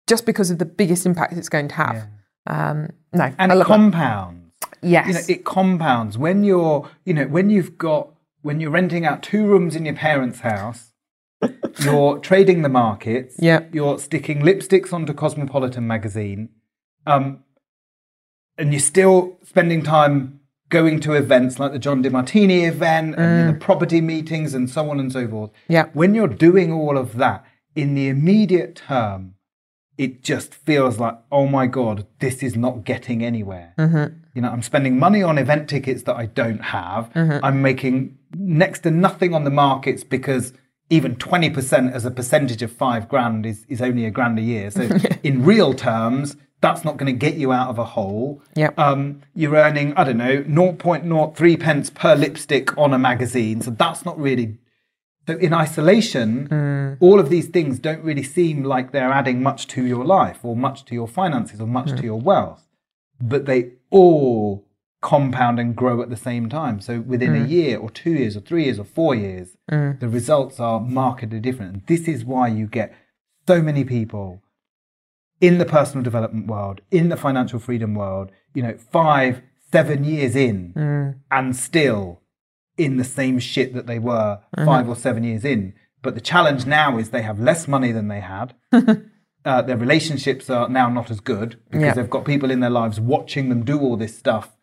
Just 0.07 0.27
because 0.27 0.51
of 0.51 0.59
the 0.59 0.65
biggest 0.65 1.07
impact 1.07 1.35
it's 1.35 1.49
going 1.49 1.69
to 1.69 1.75
have. 1.75 1.97
Um, 2.47 2.91
no, 3.13 3.33
and 3.39 3.53
it 3.53 3.55
love 3.57 3.69
that. 4.31 4.35
Yes. 4.83 5.07
You 5.07 5.15
know, 5.15 5.21
it 5.29 5.45
compounds 5.45 6.17
when 6.17 6.45
you're, 6.45 6.89
you 7.05 7.15
know, 7.15 7.27
when 7.27 7.51
you've 7.51 7.79
got 7.79 8.11
when 8.43 8.61
you're 8.61 8.71
renting 8.71 9.05
out 9.05 9.23
two 9.23 9.45
rooms 9.45 9.75
in 9.75 9.85
your 9.85 9.95
parents' 9.95 10.41
house. 10.41 10.93
you're 11.85 12.19
trading 12.19 12.63
the 12.63 12.69
markets. 12.69 13.37
Yeah. 13.39 13.61
You're 13.73 13.99
sticking 13.99 14.41
lipsticks 14.41 14.93
onto 14.93 15.13
Cosmopolitan 15.13 15.87
magazine, 15.87 16.49
um, 17.07 17.45
and 18.57 18.73
you're 18.73 18.81
still 18.81 19.39
spending 19.45 19.83
time 19.83 20.41
going 20.69 21.01
to 21.01 21.15
events 21.15 21.59
like 21.59 21.73
the 21.73 21.79
John 21.79 22.03
Demartini 22.03 22.69
event 22.69 23.15
and 23.17 23.49
the 23.49 23.59
property 23.59 24.01
meetings 24.01 24.53
and 24.53 24.69
so 24.69 24.91
on 24.91 25.01
and 25.01 25.11
so 25.11 25.27
forth. 25.27 25.51
Yeah. 25.69 25.89
When 25.93 26.15
you're 26.15 26.29
doing 26.29 26.73
all 26.73 26.99
of 26.99 27.17
that 27.17 27.45
in 27.75 27.95
the 27.95 28.09
immediate 28.09 28.77
term, 28.77 29.35
it 29.99 30.23
just 30.23 30.55
feels 30.55 30.99
like, 30.99 31.19
oh 31.31 31.47
my 31.47 31.67
God, 31.67 32.07
this 32.21 32.43
is 32.43 32.57
not 32.57 32.85
getting 32.85 33.25
anywhere. 33.25 33.75
You 34.33 34.43
know, 34.43 34.51
I'm 34.51 34.63
spending 34.63 34.97
money 34.99 35.23
on 35.25 35.37
event 35.37 35.69
tickets 35.69 36.05
that 36.05 36.15
I 36.15 36.27
don't 36.27 36.61
have. 36.61 37.11
I'm 37.43 37.61
making 37.61 38.17
next 38.35 38.81
to 38.81 38.93
nothing 38.93 39.35
on 39.35 39.43
the 39.43 39.51
markets 39.51 40.05
because 40.05 40.53
even 40.89 41.17
20% 41.17 41.93
as 41.93 42.05
a 42.05 42.11
percentage 42.13 42.63
of 42.63 42.73
five 42.73 43.09
grand 43.09 43.45
is, 43.45 43.67
is 43.69 43.83
only 43.83 44.05
a 44.07 44.11
grand 44.11 44.39
a 44.39 44.43
year. 44.43 44.71
So 44.71 44.89
in 45.25 45.45
real 45.45 45.75
terms, 45.75 46.37
that's 46.61 46.85
not 46.85 46.97
going 46.97 47.13
to 47.13 47.19
get 47.19 47.35
you 47.35 47.53
out 47.53 47.69
of 47.69 47.79
a 47.79 47.85
hole. 47.85 48.41
Yep. 48.55 48.79
Um, 48.79 49.23
you're 49.35 49.57
earning, 49.57 49.95
I 49.95 50.05
don't 50.05 50.17
know, 50.17 50.43
0.03 50.45 51.61
pence 51.61 51.91
per 51.91 52.15
lipstick 52.15 52.77
on 52.79 52.95
a 52.95 52.99
magazine. 52.99 53.61
So 53.61 53.73
that's 53.73 54.05
not 54.05 54.19
really 54.19 54.59
so 55.29 55.37
in 55.37 55.53
isolation, 55.53 56.49
mm. 56.49 56.97
all 57.01 57.21
of 57.21 57.29
these 57.29 57.49
things 57.49 57.79
don't 57.79 58.03
really 58.03 58.23
seem 58.23 58.65
like 58.65 58.93
they're 58.93 59.13
adding 59.13 59.43
much 59.43 59.67
to 59.67 59.85
your 59.85 60.03
life 60.03 60.43
or 60.43 60.57
much 60.57 60.87
to 60.87 60.95
your 60.95 61.07
finances 61.07 61.61
or 61.61 61.67
much 61.67 61.91
to 61.99 62.03
your 62.03 62.19
wealth, 62.19 62.67
but 63.21 63.45
they 63.45 63.73
all 63.91 64.65
compound 65.03 65.61
and 65.61 65.77
grow 65.77 66.01
at 66.01 66.09
the 66.09 66.17
same 66.17 66.49
time. 66.49 66.81
So 66.81 67.01
within 67.01 67.37
a 67.37 67.41
mm. 67.41 67.51
year 67.51 67.79
or 67.79 67.91
two 67.91 68.13
years 68.13 68.39
or 68.39 68.41
three 68.41 68.65
years 68.65 68.79
or 68.79 68.85
four 68.85 69.15
years, 69.15 69.59
mm. 69.71 70.01
the 70.01 70.09
results 70.09 70.59
are 70.61 70.81
markedly 70.81 71.41
different. 71.41 71.73
And 71.75 71.87
this 71.87 72.09
is 72.09 72.25
why 72.25 72.49
you 72.49 72.67
get 72.67 72.97
so 73.47 73.61
many 73.61 73.85
people 73.85 74.43
in 75.43 75.59
the 75.59 75.67
personal 75.67 76.03
development 76.03 76.47
world, 76.47 76.81
in 76.91 77.11
the 77.11 77.19
financial 77.19 77.59
freedom 77.59 77.95
world, 77.95 78.33
you 78.55 78.63
know, 78.63 78.79
five, 78.91 79.43
seven 79.71 80.05
years 80.05 80.35
in, 80.35 80.73
and 81.31 81.55
still 81.55 82.23
in 82.79 82.97
the 82.97 83.05
same 83.05 83.39
shit 83.39 83.75
that 83.75 83.87
they 83.87 83.99
were 83.99 84.41
five 84.65 84.89
or 84.89 84.97
seven 84.97 85.25
years 85.25 85.45
in. 85.45 85.75
But 86.03 86.15
the 86.15 86.21
challenge 86.21 86.65
now 86.65 86.97
is 86.97 87.11
they 87.11 87.23
have 87.23 87.41
less 87.41 87.67
money 87.69 87.91
than 87.93 88.09
they 88.09 88.21
had. 88.21 88.55
uh, 88.73 89.63
their 89.63 89.77
relationships 89.77 90.49
are 90.49 90.69
now 90.69 90.89
not 90.89 91.11
as 91.11 91.21
good 91.21 91.59
because 91.71 91.83
Yeah. 91.87 91.95
they've 91.95 92.09
got 92.11 92.25
people 92.25 92.51
in 92.51 92.61
their 92.61 92.71
lives 92.71 93.01
watching 93.01 93.49
them 93.49 93.65
do 93.65 93.81
all 93.81 93.97
this 93.97 94.17
stuff, 94.17 94.57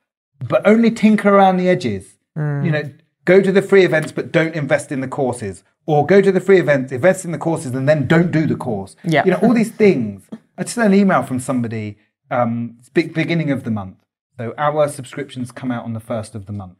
but 0.48 0.66
only 0.66 0.92
tinker 0.92 1.30
around 1.30 1.58
the 1.58 1.70
edges. 1.70 2.18
You 2.38 2.72
know, 2.72 2.84
go 3.24 3.42
to 3.42 3.52
the 3.52 3.62
free 3.62 3.86
events, 3.86 4.12
but 4.12 4.32
don't 4.32 4.56
invest 4.56 4.92
in 4.92 5.00
the 5.00 5.08
courses, 5.08 5.64
or 5.86 6.06
go 6.06 6.22
to 6.22 6.32
the 6.34 6.42
free 6.42 6.60
events, 6.60 6.92
invest 6.92 7.24
in 7.24 7.32
the 7.32 7.38
courses, 7.38 7.74
and 7.74 7.88
then 7.88 8.08
don't 8.08 8.30
do 8.32 8.46
the 8.46 8.56
course. 8.58 8.98
Yeah. 9.06 9.24
You 9.24 9.32
know, 9.32 9.40
all 9.42 9.54
these 9.54 9.72
things. 9.86 10.24
I 10.58 10.64
just 10.64 10.76
had 10.76 10.88
an 10.88 10.94
email 10.94 11.24
from 11.24 11.40
somebody 11.40 11.98
um, 12.32 12.78
beginning 12.94 13.52
of 13.52 13.64
the 13.64 13.72
month. 13.72 13.98
So 14.38 14.54
our 14.58 14.90
subscriptions 14.90 15.54
come 15.54 15.72
out 15.72 15.86
on 15.86 15.94
the 15.94 16.00
first 16.02 16.36
of 16.36 16.46
the 16.46 16.52
month. 16.52 16.78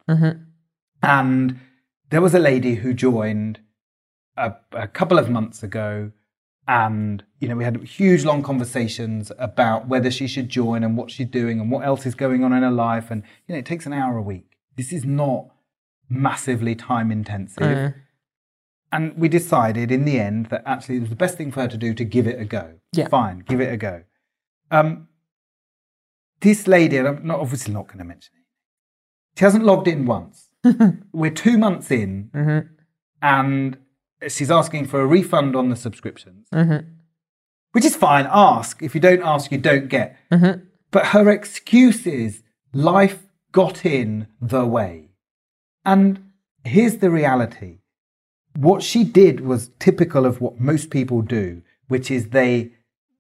And 1.06 1.60
there 2.10 2.22
was 2.22 2.34
a 2.34 2.40
lady 2.40 2.76
who 2.76 2.94
joined 2.94 3.60
a, 4.38 4.54
a 4.72 4.88
couple 4.88 5.18
of 5.18 5.30
months 5.30 5.64
ago. 5.64 6.12
And, 6.68 7.24
you 7.40 7.48
know, 7.48 7.56
we 7.56 7.64
had 7.64 7.84
huge 7.84 8.26
long 8.26 8.42
conversations 8.42 9.32
about 9.38 9.88
whether 9.88 10.10
she 10.10 10.28
should 10.28 10.50
join 10.50 10.84
and 10.84 10.98
what 10.98 11.12
she's 11.12 11.28
doing 11.28 11.60
and 11.60 11.70
what 11.70 11.86
else 11.86 12.08
is 12.08 12.16
going 12.16 12.44
on 12.44 12.54
in 12.54 12.64
her 12.64 12.72
life. 12.72 13.12
And, 13.12 13.22
you 13.48 13.54
know, 13.54 13.60
it 13.60 13.66
takes 13.66 13.86
an 13.86 13.94
hour 13.94 14.18
a 14.18 14.22
week. 14.22 14.58
This 14.76 14.92
is 14.92 15.06
not 15.06 15.50
massively 16.10 16.76
time 16.76 17.12
intensive. 17.12 17.94
And 18.92 19.18
we 19.18 19.30
decided 19.30 19.92
in 19.92 20.06
the 20.06 20.20
end 20.20 20.48
that 20.48 20.64
actually 20.66 20.98
it 20.98 21.02
was 21.02 21.10
the 21.10 21.16
best 21.16 21.38
thing 21.38 21.52
for 21.52 21.62
her 21.62 21.68
to 21.68 21.78
do 21.78 21.94
to 21.94 22.04
give 22.04 22.28
it 22.28 22.40
a 22.40 22.46
go. 22.46 22.76
Yeah. 22.94 23.10
Fine, 23.10 23.40
give 23.40 23.60
it 23.62 23.72
a 23.72 23.78
go. 23.78 24.04
Um, 24.72 25.08
this 26.42 26.68
lady, 26.68 26.98
and 26.98 27.08
I'm 27.08 27.28
not 27.28 27.40
obviously 27.40 27.74
not 27.74 27.88
going 27.88 28.00
to 28.00 28.06
mention 28.06 28.34
it, 28.38 28.46
she 29.40 29.46
hasn't 29.46 29.66
logged 29.66 29.88
in 29.88 30.06
once. 30.06 30.45
We're 31.14 31.32
two 31.32 31.58
months 31.58 31.92
in, 31.92 32.30
mm-hmm. 32.34 32.68
and 33.22 33.78
she's 34.28 34.52
asking 34.52 34.88
for 34.88 35.02
a 35.02 35.06
refund 35.06 35.56
on 35.56 35.70
the 35.70 35.76
subscriptions, 35.76 36.48
mm-hmm. 36.54 36.88
which 37.72 37.86
is 37.86 37.96
fine. 37.96 38.28
Ask. 38.30 38.82
If 38.82 38.96
you 38.96 39.02
don't 39.02 39.22
ask, 39.22 39.52
you 39.52 39.58
don't 39.58 39.90
get. 39.90 40.18
Mm-hmm. 40.32 40.62
But 40.92 41.08
her 41.08 41.30
excuse 41.30 42.08
is 42.08 42.44
life 42.74 43.24
got 43.52 43.86
in 43.86 44.28
the 44.42 44.66
way. 44.66 45.10
And 45.86 46.32
here's 46.64 46.98
the 46.98 47.10
reality 47.10 47.80
what 48.56 48.82
she 48.82 49.04
did 49.04 49.42
was 49.42 49.72
typical 49.80 50.26
of 50.26 50.42
what 50.42 50.60
most 50.60 50.90
people 50.90 51.22
do, 51.22 51.62
which 51.88 52.10
is 52.10 52.30
they 52.30 52.72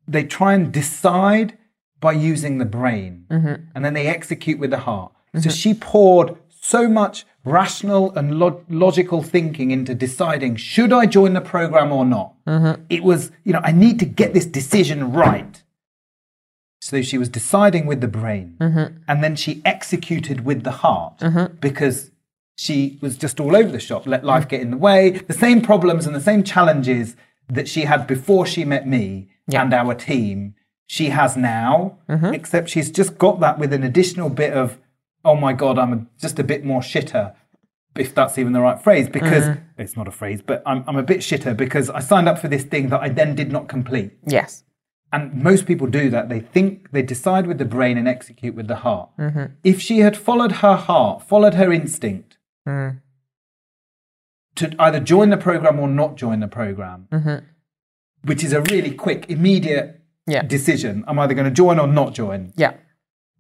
they 0.08 0.24
try 0.24 0.54
and 0.54 0.72
decide 0.72 1.58
by 2.00 2.14
using 2.14 2.58
the 2.58 2.66
brain 2.66 3.26
and 3.74 3.84
then 3.84 3.94
they 3.94 4.08
execute 4.08 4.60
with 4.60 4.70
the 4.70 4.80
heart. 4.80 5.12
So 5.40 5.50
she 5.50 5.74
poured 5.74 6.38
so 6.50 6.88
much 6.88 7.26
rational 7.46 8.12
and 8.16 8.40
lo- 8.40 8.64
logical 8.70 9.22
thinking 9.24 9.72
into 9.72 9.96
deciding 9.96 10.56
should 10.56 10.92
I 10.92 11.06
join 11.06 11.34
the 11.34 11.42
program 11.42 11.92
or 11.92 12.04
not. 12.04 12.34
Mm-hmm. 12.46 12.84
It 12.90 13.04
was, 13.04 13.32
you 13.44 13.54
know, 13.54 13.62
I 13.64 13.72
need 13.72 14.00
to 14.00 14.06
get 14.06 14.34
this 14.34 14.46
decision 14.46 15.14
right. 15.14 15.62
So 16.82 17.02
she 17.02 17.18
was 17.18 17.30
deciding 17.30 17.86
with 17.86 18.02
the 18.02 18.08
brain 18.08 18.58
mm-hmm. 18.60 18.98
and 19.08 19.24
then 19.24 19.36
she 19.36 19.62
executed 19.64 20.46
with 20.46 20.64
the 20.64 20.72
heart 20.72 21.20
mm-hmm. 21.20 21.56
because 21.58 22.12
she 22.58 22.98
was 23.02 23.18
just 23.18 23.40
all 23.40 23.56
over 23.56 23.70
the 23.70 23.80
shop, 23.80 24.08
let 24.08 24.24
life 24.24 24.48
get 24.48 24.62
in 24.62 24.72
the 24.72 24.78
way. 24.78 25.12
The 25.12 25.34
same 25.34 25.62
problems 25.62 26.06
and 26.06 26.16
the 26.16 26.22
same 26.22 26.44
challenges 26.44 27.16
that 27.50 27.68
she 27.68 27.82
had 27.82 28.08
before 28.08 28.46
she 28.46 28.66
met 28.66 28.88
me 28.88 29.30
and 29.52 29.74
our 29.74 29.94
team, 29.94 30.56
she 30.88 31.10
has 31.10 31.36
now, 31.36 31.98
except 32.34 32.70
she's 32.70 32.92
just 32.92 33.18
got 33.18 33.40
that 33.40 33.60
with 33.60 33.74
an 33.74 33.84
additional 33.84 34.30
bit 34.30 34.54
of, 34.54 34.78
oh 35.26 35.36
my 35.36 35.54
God, 35.54 35.78
I'm 35.78 35.94
a, 35.94 36.06
just 36.20 36.40
a 36.40 36.44
bit 36.44 36.64
more 36.64 36.82
shitter. 36.82 37.36
If 37.96 38.14
that's 38.14 38.38
even 38.38 38.54
the 38.54 38.62
right 38.62 38.82
phrase, 38.82 39.08
because 39.10 39.46
mm. 39.46 39.62
it's 39.78 39.96
not 39.96 40.08
a 40.08 40.12
phrase, 40.12 40.42
but 40.42 40.62
I'm, 40.66 40.84
I'm 40.88 40.98
a 40.98 41.04
bit 41.04 41.20
shitter 41.20 41.56
because 41.56 41.90
I 41.90 42.00
signed 42.00 42.28
up 42.28 42.40
for 42.40 42.50
this 42.50 42.64
thing 42.64 42.90
that 42.90 43.02
I 43.02 43.10
then 43.10 43.36
did 43.36 43.52
not 43.52 43.68
complete. 43.70 44.12
Yes. 44.28 44.64
And 45.14 45.42
most 45.42 45.66
people 45.66 45.88
do 45.88 46.10
that. 46.10 46.28
They 46.28 46.42
think, 46.42 46.92
they 46.92 47.02
decide 47.02 47.48
with 47.48 47.58
the 47.58 47.66
brain 47.66 47.98
and 47.98 48.08
execute 48.08 48.54
with 48.54 48.68
the 48.68 48.76
heart. 48.78 49.12
Mm-hmm. 49.18 49.46
If 49.64 49.82
she 49.82 50.00
had 50.00 50.18
followed 50.18 50.54
her 50.64 50.76
heart, 50.76 51.24
followed 51.24 51.54
her 51.54 51.72
instinct 51.72 52.38
mm. 52.68 53.00
to 54.56 54.76
either 54.78 55.00
join 55.00 55.30
the 55.30 55.38
program 55.38 55.80
or 55.80 55.88
not 55.88 56.18
join 56.18 56.42
the 56.42 56.50
program, 56.50 57.08
mm-hmm. 57.12 57.46
which 58.26 58.44
is 58.44 58.52
a 58.52 58.62
really 58.62 58.92
quick, 58.92 59.30
immediate 59.30 60.02
Yeah. 60.28 60.42
decision. 60.42 61.06
I'm 61.08 61.18
either 61.20 61.34
going 61.34 61.46
to 61.46 61.52
join 61.64 61.80
or 61.80 61.88
not 61.88 62.14
join. 62.14 62.52
Yeah. 62.58 62.74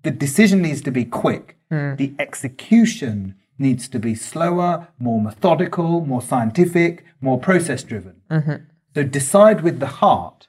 The 0.05 0.11
decision 0.11 0.61
needs 0.61 0.81
to 0.83 0.91
be 0.91 1.03
quick. 1.03 1.57
Hmm. 1.69 1.95
The 1.95 2.13
execution 2.19 3.35
needs 3.57 3.87
to 3.89 3.99
be 3.99 4.13
slower, 4.13 4.87
more 4.99 5.19
methodical, 5.19 6.05
more 6.05 6.21
scientific, 6.21 7.03
more 7.21 7.39
process 7.39 7.81
driven. 7.83 8.21
Mm-hmm. 8.29 8.55
So 8.93 9.03
decide 9.03 9.61
with 9.61 9.79
the 9.79 9.87
heart, 9.87 10.47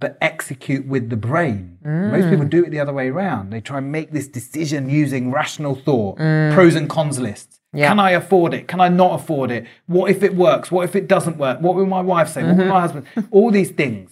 but 0.00 0.18
execute 0.20 0.86
with 0.86 1.08
the 1.08 1.16
brain. 1.16 1.78
Most 1.84 2.30
people 2.30 2.46
mm. 2.46 2.50
do 2.50 2.64
it 2.64 2.70
the 2.70 2.80
other 2.80 2.92
way 2.92 3.08
around. 3.10 3.50
They 3.50 3.60
try 3.60 3.78
and 3.78 3.92
make 3.92 4.12
this 4.12 4.26
decision 4.26 4.88
using 4.88 5.30
rational 5.30 5.74
thought, 5.74 6.18
mm. 6.18 6.52
pros 6.54 6.74
and 6.74 6.88
cons 6.88 7.20
lists. 7.20 7.60
Yeah. 7.72 7.88
Can 7.88 8.00
I 8.00 8.10
afford 8.10 8.54
it? 8.54 8.66
Can 8.66 8.80
I 8.80 8.88
not 8.88 9.20
afford 9.20 9.50
it? 9.50 9.66
What 9.86 10.10
if 10.10 10.22
it 10.22 10.34
works? 10.34 10.72
What 10.72 10.84
if 10.84 10.96
it 10.96 11.06
doesn't 11.06 11.36
work? 11.36 11.60
What 11.60 11.76
will 11.76 11.86
my 11.86 12.00
wife 12.00 12.28
say? 12.28 12.42
What 12.42 12.56
will 12.56 12.64
my 12.64 12.80
mm-hmm. 12.86 12.98
husband? 13.12 13.28
All 13.30 13.50
these 13.50 13.70
things. 13.70 14.10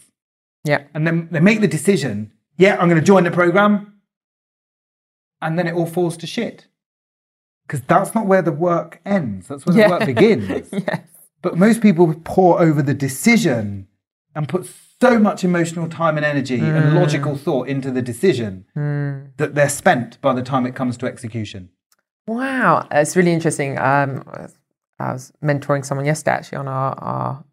Yeah. 0.65 0.85
And 0.95 1.07
then 1.07 1.29
they 1.31 1.41
make 1.41 1.61
the 1.61 1.69
decision, 1.69 2.33
yeah, 2.57 2.77
I'm 2.79 2.89
going 2.89 3.01
to 3.01 3.07
join 3.07 3.25
the 3.25 3.31
program. 3.31 3.98
And 5.41 5.59
then 5.59 5.67
it 5.67 5.75
all 5.75 5.87
falls 5.87 6.17
to 6.19 6.27
shit. 6.27 6.67
Because 7.67 7.83
that's 7.83 8.15
not 8.15 8.27
where 8.27 8.43
the 8.43 8.53
work 8.53 9.01
ends. 9.05 9.49
That's 9.49 9.67
where 9.67 9.77
Yeah. 9.77 9.89
the 9.89 9.95
work 9.95 10.07
begins. 10.15 10.69
Yes. 10.73 11.01
But 11.43 11.57
most 11.57 11.81
people 11.81 12.13
pour 12.25 12.61
over 12.61 12.83
the 12.83 12.95
decision 12.95 13.87
and 14.35 14.49
put 14.49 14.69
so 15.01 15.19
much 15.19 15.45
emotional 15.45 15.89
time 15.89 16.17
and 16.17 16.27
energy 16.27 16.59
and 16.59 16.91
hmm. 16.91 16.97
logical 16.97 17.37
thought 17.37 17.69
into 17.69 17.91
the 17.91 18.03
decision 18.03 18.65
hmm. 18.75 19.27
that 19.37 19.55
they're 19.55 19.69
spent 19.69 20.21
by 20.21 20.33
the 20.33 20.43
time 20.43 20.67
it 20.67 20.75
comes 20.75 20.97
to 20.99 21.07
execution. 21.07 21.71
Wow, 22.27 22.79
uh, 22.93 22.99
it's 22.99 23.17
really 23.17 23.33
interesting. 23.33 23.79
Um, 23.79 24.25
I 24.99 25.13
was 25.13 25.33
mentoring 25.43 25.85
someone 25.85 26.05
yesterday 26.05 26.33
actually 26.33 26.59
on 26.59 26.69
our, 26.69 26.95
our 26.99 27.45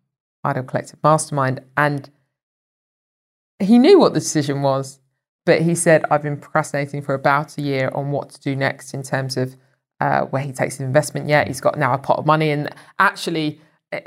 Idol 0.44 0.64
Collective 0.64 1.00
Mastermind, 1.04 1.62
and 1.78 2.10
he 3.60 3.78
knew 3.78 4.00
what 4.00 4.14
the 4.14 4.20
decision 4.20 4.62
was, 4.62 5.00
but 5.46 5.62
he 5.62 5.76
said, 5.76 6.04
I've 6.10 6.24
been 6.24 6.38
procrastinating 6.38 7.02
for 7.02 7.14
about 7.14 7.58
a 7.58 7.62
year 7.62 7.92
on 7.94 8.12
what 8.12 8.30
to 8.32 8.42
do 8.42 8.56
next 8.56 8.94
in 8.94 9.04
terms 9.04 9.38
of 9.38 9.56
uh, 10.02 10.22
where 10.26 10.42
he 10.42 10.52
takes 10.52 10.78
his 10.78 10.82
investment. 10.82 11.30
Yet 11.30 11.48
he's 11.48 11.62
got 11.62 11.78
now 11.78 11.94
a 11.94 11.98
pot 11.98 12.20
of 12.20 12.26
money, 12.26 12.50
and 12.52 12.70
actually, 13.00 13.62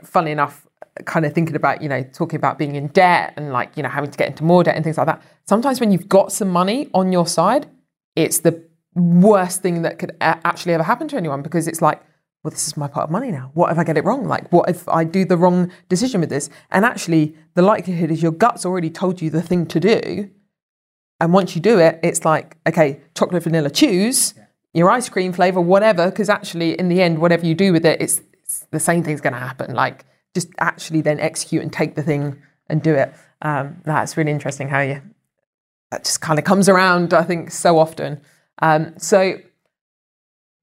funny 0.05 0.33
enough, 0.33 0.67
kind 1.05 1.25
of 1.25 1.33
thinking 1.33 1.57
about, 1.57 1.81
you 1.81 1.89
know, 1.89 2.03
talking 2.13 2.37
about 2.37 2.59
being 2.59 2.75
in 2.75 2.89
debt 2.89 3.33
and 3.37 3.53
like, 3.53 3.77
you 3.77 3.83
know, 3.83 3.89
having 3.89 4.11
to 4.11 4.19
get 4.19 4.29
into 4.29 4.45
more 4.45 4.65
debt 4.65 4.75
and 4.75 4.85
things 4.85 4.99
like 4.99 5.07
that. 5.07 5.23
Sometimes 5.47 5.81
when 5.81 5.93
you've 5.93 6.09
got 6.09 6.33
some 6.33 6.49
money 6.49 6.91
on 6.93 7.13
your 7.13 7.27
side, 7.27 7.69
it's 8.17 8.41
the 8.41 8.69
worst 8.95 9.63
thing 9.63 9.83
that 9.83 9.99
could 9.99 10.17
actually 10.21 10.75
ever 10.75 10.83
happen 10.83 11.07
to 11.09 11.17
anyone 11.17 11.43
because 11.43 11.69
it's 11.69 11.81
like, 11.81 12.03
well, 12.43 12.51
this 12.51 12.67
is 12.67 12.77
my 12.77 12.89
pot 12.89 13.05
of 13.05 13.11
money 13.11 13.31
now. 13.31 13.51
What 13.55 13.71
if 13.71 13.79
I 13.79 13.85
get 13.85 13.97
it 13.97 14.05
wrong? 14.05 14.27
Like, 14.27 14.51
what 14.53 14.69
if 14.69 14.89
I 14.89 15.05
do 15.05 15.25
the 15.25 15.37
wrong 15.37 15.71
decision 15.89 16.21
with 16.21 16.31
this? 16.31 16.51
And 16.71 16.85
actually, 16.85 17.37
the 17.55 17.63
likelihood 17.63 18.11
is 18.11 18.23
your 18.23 18.33
gut's 18.33 18.65
already 18.65 18.91
told 18.91 19.21
you 19.21 19.31
the 19.31 19.43
thing 19.43 19.67
to 19.67 19.81
do. 19.81 20.31
And 21.21 21.33
once 21.33 21.55
you 21.55 21.61
do 21.61 21.79
it, 21.79 21.99
it's 22.03 22.25
like, 22.25 22.57
okay, 22.67 23.01
chocolate, 23.17 23.43
vanilla, 23.43 23.71
choose 23.71 24.35
your 24.73 24.91
ice 24.91 25.09
cream 25.09 25.33
flavor, 25.33 25.61
whatever. 25.61 26.11
Because 26.11 26.29
actually, 26.29 26.79
in 26.79 26.89
the 26.89 27.03
end, 27.03 27.19
whatever 27.19 27.45
you 27.45 27.55
do 27.55 27.73
with 27.73 27.85
it, 27.85 28.01
it's, 28.01 28.21
it's 28.43 28.67
the 28.71 28.81
same 28.81 29.03
thing's 29.03 29.21
going 29.21 29.33
to 29.33 29.39
happen. 29.39 29.75
Like, 29.75 30.05
just 30.35 30.49
actually 30.59 31.01
then 31.01 31.19
execute 31.19 31.63
and 31.63 31.73
take 31.73 31.95
the 31.95 32.03
thing 32.03 32.41
and 32.69 32.83
do 32.83 32.95
it. 32.95 33.13
Um, 33.43 33.81
that's 33.85 34.17
really 34.17 34.31
interesting 34.31 34.69
how 34.69 34.81
you 34.81 35.03
that 35.91 36.05
just 36.05 36.21
kind 36.21 36.39
of 36.39 36.45
comes 36.45 36.69
around. 36.69 37.15
I 37.15 37.23
think 37.23 37.51
so 37.51 37.79
often. 37.79 38.21
Um, 38.61 38.95
so 38.99 39.39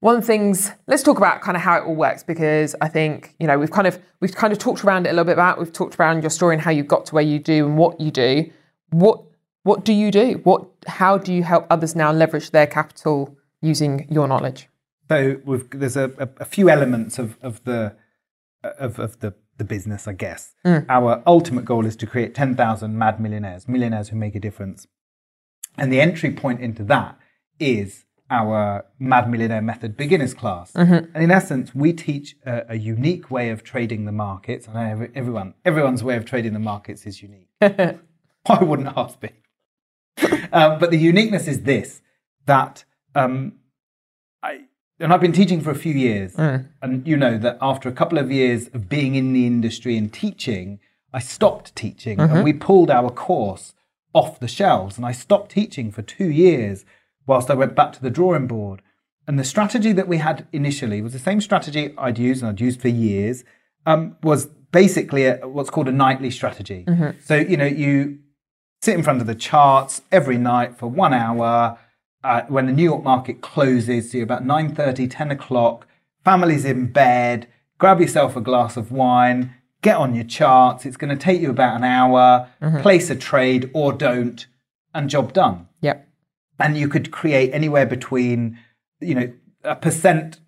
one 0.00 0.16
of 0.16 0.20
the 0.20 0.26
things 0.26 0.70
let's 0.86 1.02
talk 1.02 1.18
about 1.18 1.40
kind 1.40 1.56
of 1.56 1.62
how 1.62 1.78
it 1.78 1.84
all 1.84 1.94
works 1.94 2.22
because 2.22 2.76
I 2.80 2.88
think 2.88 3.34
you 3.40 3.46
know 3.46 3.58
we've 3.58 3.70
kind 3.70 3.86
of 3.86 3.98
we've 4.20 4.34
kind 4.34 4.52
of 4.52 4.58
talked 4.58 4.84
around 4.84 5.06
it 5.06 5.10
a 5.10 5.12
little 5.12 5.24
bit 5.24 5.32
about 5.32 5.58
we've 5.58 5.72
talked 5.72 5.98
around 5.98 6.22
your 6.22 6.30
story 6.30 6.54
and 6.54 6.62
how 6.62 6.70
you 6.70 6.82
got 6.82 7.06
to 7.06 7.14
where 7.14 7.24
you 7.24 7.38
do 7.38 7.66
and 7.66 7.76
what 7.76 8.00
you 8.00 8.10
do. 8.10 8.50
What 8.90 9.25
what 9.66 9.84
do 9.84 9.92
you 9.92 10.12
do? 10.12 10.40
What 10.44 10.64
how 10.86 11.18
do 11.18 11.34
you 11.34 11.42
help 11.42 11.66
others 11.68 11.96
now 11.96 12.12
leverage 12.12 12.52
their 12.52 12.68
capital 12.68 13.36
using 13.60 14.06
your 14.08 14.28
knowledge? 14.28 14.68
So 15.08 15.40
we've, 15.44 15.68
there's 15.70 15.96
a, 15.96 16.12
a, 16.18 16.28
a 16.40 16.44
few 16.44 16.70
elements 16.70 17.18
of, 17.18 17.36
of 17.42 17.64
the 17.64 17.96
of, 18.62 18.98
of 18.98 19.18
the, 19.20 19.34
the 19.58 19.64
business, 19.64 20.06
I 20.06 20.12
guess. 20.12 20.54
Mm. 20.64 20.86
Our 20.88 21.22
ultimate 21.26 21.64
goal 21.64 21.84
is 21.84 21.96
to 21.96 22.06
create 22.06 22.34
10,000 22.34 22.96
mad 22.96 23.20
millionaires, 23.20 23.68
millionaires 23.68 24.08
who 24.10 24.16
make 24.16 24.34
a 24.34 24.40
difference. 24.40 24.86
And 25.76 25.92
the 25.92 26.00
entry 26.00 26.32
point 26.32 26.60
into 26.60 26.84
that 26.84 27.18
is 27.58 28.04
our 28.30 28.84
Mad 28.98 29.30
Millionaire 29.30 29.62
Method 29.62 29.96
beginners 29.96 30.34
class. 30.34 30.72
Mm-hmm. 30.72 31.12
And 31.14 31.24
in 31.24 31.30
essence, 31.30 31.74
we 31.74 31.92
teach 31.92 32.34
a, 32.44 32.62
a 32.70 32.76
unique 32.76 33.30
way 33.30 33.50
of 33.50 33.62
trading 33.62 34.04
the 34.04 34.12
markets. 34.12 34.68
Every, 34.74 35.10
everyone, 35.14 35.54
everyone's 35.64 36.02
way 36.02 36.16
of 36.16 36.24
trading 36.24 36.52
the 36.52 36.58
markets 36.58 37.06
is 37.06 37.22
unique. 37.22 37.48
Why 37.60 38.58
wouldn't 38.60 38.96
ours 38.96 39.16
be? 39.16 39.30
um, 40.52 40.78
but 40.78 40.90
the 40.90 40.98
uniqueness 40.98 41.46
is 41.48 41.62
this 41.62 42.00
that 42.46 42.84
um, 43.14 43.54
I, 44.42 44.60
and 45.00 45.12
I've 45.12 45.20
been 45.20 45.32
teaching 45.32 45.60
for 45.60 45.70
a 45.70 45.74
few 45.74 45.92
years, 45.92 46.34
and 46.80 47.06
you 47.06 47.16
know 47.16 47.36
that 47.38 47.58
after 47.60 47.88
a 47.88 47.92
couple 47.92 48.18
of 48.18 48.30
years 48.30 48.68
of 48.68 48.88
being 48.88 49.14
in 49.14 49.32
the 49.32 49.46
industry 49.46 49.96
and 49.96 50.12
teaching, 50.12 50.78
I 51.12 51.18
stopped 51.20 51.74
teaching, 51.76 52.18
and 52.34 52.44
we 52.44 52.52
pulled 52.52 52.90
our 52.90 53.10
course 53.10 53.74
off 54.12 54.40
the 54.40 54.48
shelves, 54.48 54.96
and 54.96 55.04
I 55.04 55.12
stopped 55.12 55.50
teaching 55.50 55.92
for 55.92 56.02
two 56.02 56.30
years 56.30 56.84
whilst 57.26 57.50
I 57.50 57.54
went 57.54 57.74
back 57.74 57.92
to 57.94 58.02
the 58.02 58.10
drawing 58.10 58.46
board. 58.46 58.80
And 59.28 59.38
the 59.38 59.44
strategy 59.44 59.92
that 59.92 60.06
we 60.06 60.18
had 60.18 60.46
initially 60.52 61.02
was 61.02 61.12
the 61.12 61.18
same 61.18 61.40
strategy 61.40 61.92
I'd 61.98 62.16
used 62.18 62.42
and 62.42 62.50
I'd 62.50 62.60
used 62.60 62.80
for 62.80 62.88
years. 62.88 63.44
Um, 63.84 64.16
was 64.22 64.46
basically 64.72 65.26
a, 65.26 65.46
what's 65.46 65.70
called 65.70 65.88
a 65.88 65.92
nightly 65.92 66.30
strategy. 66.30 66.84
So 67.24 67.36
you 67.36 67.56
know 67.56 67.66
you 67.66 68.18
sit 68.82 68.94
in 68.94 69.02
front 69.02 69.20
of 69.20 69.26
the 69.26 69.34
charts 69.34 70.02
every 70.12 70.38
night 70.38 70.76
for 70.78 70.86
one 70.86 71.12
hour 71.14 71.78
uh, 72.24 72.42
when 72.48 72.66
the 72.66 72.72
New 72.72 72.82
York 72.82 73.04
market 73.04 73.40
closes, 73.40 74.10
so 74.10 74.18
you're 74.18 74.24
about 74.24 74.44
9.30, 74.44 75.08
10 75.10 75.30
o'clock, 75.30 75.86
family's 76.24 76.64
in 76.64 76.86
bed, 76.90 77.46
grab 77.78 78.00
yourself 78.00 78.34
a 78.36 78.40
glass 78.40 78.76
of 78.76 78.90
wine, 78.90 79.54
get 79.82 79.96
on 79.96 80.14
your 80.14 80.24
charts. 80.24 80.84
It's 80.84 80.96
going 80.96 81.16
to 81.16 81.22
take 81.22 81.40
you 81.40 81.50
about 81.50 81.76
an 81.76 81.84
hour, 81.84 82.48
place 82.80 83.10
a 83.10 83.14
trade 83.14 83.70
or 83.72 83.92
don't, 83.92 84.44
and 84.92 85.08
job 85.08 85.32
done. 85.32 85.68
Yep. 85.82 86.08
And 86.58 86.76
you 86.76 86.88
could 86.88 87.12
create 87.12 87.52
anywhere 87.52 87.86
between, 87.86 88.58
you 89.00 89.14
know, 89.14 89.32
a 89.62 89.76
percent 89.76 90.40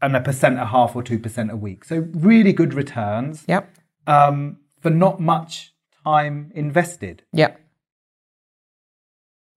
and 0.00 0.16
a 0.16 0.20
percent 0.20 0.58
a 0.58 0.66
half 0.66 0.96
or 0.96 1.02
2% 1.02 1.50
a 1.50 1.56
week. 1.56 1.84
So 1.84 2.08
really 2.14 2.54
good 2.54 2.72
returns 2.72 3.44
Yep. 3.46 3.68
um, 4.06 4.58
for 4.80 4.88
not 4.88 5.20
much 5.20 5.74
time 6.04 6.50
invested 6.54 7.22
Yeah. 7.32 7.54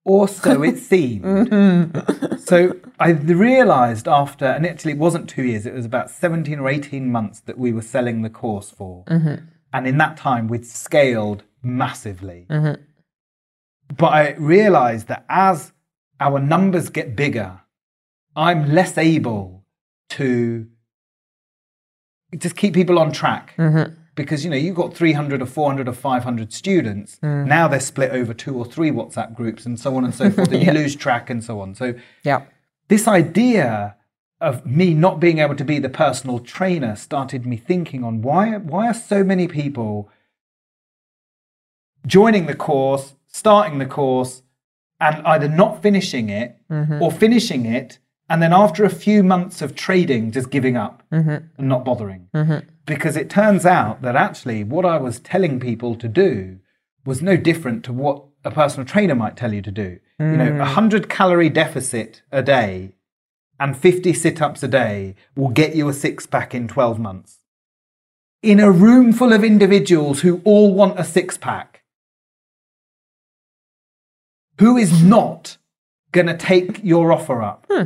or 0.04 0.28
so 0.28 0.62
it 0.62 0.78
seemed. 0.92 1.24
Mm-hmm. 1.24 2.36
so 2.36 2.76
I 3.00 3.10
realized 3.10 4.06
after, 4.06 4.44
and 4.44 4.66
actually 4.66 4.92
it 4.92 4.98
wasn't 4.98 5.28
two 5.28 5.42
years, 5.44 5.66
it 5.66 5.74
was 5.74 5.86
about 5.86 6.10
17 6.10 6.58
or 6.58 6.68
18 6.68 7.10
months 7.10 7.40
that 7.40 7.58
we 7.58 7.72
were 7.72 7.82
selling 7.82 8.22
the 8.22 8.30
course 8.30 8.70
for. 8.70 9.04
Mm-hmm. 9.06 9.44
And 9.72 9.86
in 9.86 9.98
that 9.98 10.16
time, 10.16 10.46
we'd 10.48 10.66
scaled 10.66 11.42
massively. 11.62 12.46
Mm-hmm. 12.50 12.80
But 13.96 14.12
I 14.12 14.32
realized 14.34 15.08
that 15.08 15.24
as 15.28 15.72
our 16.20 16.38
numbers 16.38 16.90
get 16.90 17.16
bigger, 17.16 17.60
I'm 18.36 18.72
less 18.72 18.96
able 18.98 19.64
to 20.10 20.66
just 22.36 22.56
keep 22.56 22.74
people 22.74 22.98
on 22.98 23.12
track 23.12 23.54
because 24.14 24.44
you 24.44 24.50
know 24.50 24.56
you've 24.56 24.76
got 24.76 24.94
300 24.94 25.42
or 25.42 25.46
400 25.46 25.88
or 25.88 25.92
500 25.92 26.52
students. 26.52 27.18
Hmm. 27.20 27.44
Now 27.46 27.68
they're 27.68 27.80
split 27.80 28.10
over 28.10 28.34
two 28.34 28.56
or 28.56 28.64
three 28.64 28.90
whatsapp 28.90 29.34
groups 29.34 29.66
and 29.66 29.78
so 29.78 29.96
on 29.96 30.04
and 30.04 30.14
so 30.14 30.30
forth 30.30 30.52
and 30.52 30.62
you 30.62 30.72
lose 30.72 30.96
track 30.96 31.30
and 31.30 31.42
so 31.42 31.60
on. 31.60 31.74
So 31.74 31.94
yeah. 32.22 32.42
this 32.88 33.08
idea 33.08 33.96
of 34.40 34.66
me 34.66 34.94
not 34.94 35.20
being 35.20 35.38
able 35.38 35.56
to 35.56 35.64
be 35.64 35.78
the 35.78 35.88
personal 35.88 36.38
trainer 36.38 36.96
started 36.96 37.46
me 37.46 37.56
thinking 37.56 38.04
on 38.04 38.20
why 38.20 38.56
why 38.58 38.88
are 38.88 38.94
so 38.94 39.24
many 39.24 39.48
people 39.48 40.10
joining 42.06 42.46
the 42.46 42.54
course 42.54 43.14
starting 43.26 43.78
the 43.78 43.86
course 43.86 44.42
and 45.00 45.26
either 45.26 45.48
not 45.48 45.82
finishing 45.82 46.28
it 46.28 46.56
mm-hmm. 46.70 47.02
or 47.02 47.10
finishing 47.10 47.64
it 47.66 47.98
and 48.28 48.42
then 48.42 48.52
after 48.52 48.84
a 48.84 48.90
few 48.90 49.22
months 49.22 49.60
of 49.62 49.74
trading 49.74 50.32
just 50.32 50.50
giving 50.50 50.76
up 50.76 51.02
mm-hmm. 51.12 51.46
and 51.58 51.68
not 51.68 51.84
bothering. 51.84 52.28
Mm-hmm. 52.34 52.68
Because 52.86 53.16
it 53.16 53.30
turns 53.30 53.64
out 53.64 54.02
that 54.02 54.16
actually 54.16 54.62
what 54.64 54.84
i 54.84 54.98
was 54.98 55.18
telling 55.18 55.58
people 55.58 55.94
to 55.96 56.08
do 56.08 56.58
was 57.04 57.22
no 57.22 57.36
different 57.36 57.84
to 57.84 57.92
what 57.92 58.24
a 58.44 58.50
personal 58.50 58.86
trainer 58.86 59.14
might 59.14 59.36
tell 59.36 59.52
you 59.52 59.62
to 59.62 59.70
do. 59.70 59.98
You 60.18 60.36
know 60.36 60.46
a 60.46 60.50
mm. 60.50 60.58
100 60.58 61.08
calorie 61.08 61.48
deficit 61.48 62.22
a 62.30 62.42
day 62.42 62.92
and 63.58 63.76
50 63.76 64.12
sit 64.12 64.42
ups 64.42 64.62
a 64.62 64.68
day 64.68 65.14
will 65.34 65.48
get 65.48 65.74
you 65.74 65.88
a 65.88 65.92
six 65.92 66.26
pack 66.26 66.54
in 66.54 66.68
12 66.68 66.98
months. 66.98 67.38
In 68.42 68.60
a 68.60 68.70
room 68.70 69.12
full 69.12 69.32
of 69.32 69.42
individuals 69.42 70.20
who 70.20 70.40
all 70.44 70.74
want 70.74 71.00
a 71.00 71.04
six 71.04 71.38
pack, 71.38 71.82
who 74.58 74.76
is 74.76 75.02
not 75.02 75.56
going 76.12 76.26
to 76.26 76.36
take 76.36 76.84
your 76.84 77.12
offer 77.12 77.42
up? 77.42 77.66
Hmm. 77.70 77.84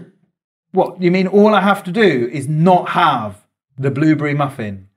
What, 0.73 1.01
you 1.01 1.11
mean 1.11 1.27
all 1.27 1.55
I 1.55 1.61
have 1.61 1.83
to 1.85 1.93
do 1.93 2.29
is 2.33 2.49
not 2.49 2.91
have 2.91 3.47
the 3.77 3.91
blueberry 3.91 4.35
muffin 4.35 4.89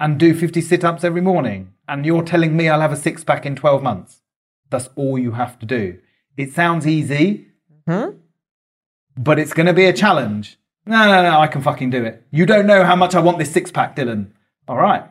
and 0.00 0.18
do 0.18 0.34
50 0.34 0.60
sit 0.60 0.84
ups 0.84 1.04
every 1.04 1.20
morning? 1.20 1.74
And 1.88 2.06
you're 2.06 2.22
telling 2.22 2.56
me 2.56 2.68
I'll 2.68 2.80
have 2.80 2.92
a 2.92 2.96
six 2.96 3.22
pack 3.22 3.46
in 3.46 3.56
12 3.56 3.82
months? 3.82 4.22
That's 4.70 4.88
all 4.96 5.18
you 5.18 5.32
have 5.32 5.58
to 5.60 5.66
do. 5.66 5.98
It 6.36 6.52
sounds 6.52 6.86
easy, 6.86 7.46
hmm? 7.86 8.10
but 9.16 9.38
it's 9.38 9.52
going 9.52 9.66
to 9.66 9.74
be 9.74 9.84
a 9.84 9.92
challenge. 9.92 10.58
No, 10.86 11.06
no, 11.06 11.22
no, 11.22 11.40
I 11.40 11.46
can 11.46 11.62
fucking 11.62 11.90
do 11.90 12.04
it. 12.04 12.24
You 12.30 12.46
don't 12.46 12.66
know 12.66 12.84
how 12.84 12.96
much 12.96 13.14
I 13.14 13.20
want 13.20 13.38
this 13.38 13.52
six 13.52 13.70
pack, 13.70 13.94
Dylan. 13.94 14.30
All 14.66 14.78
right, 14.78 15.04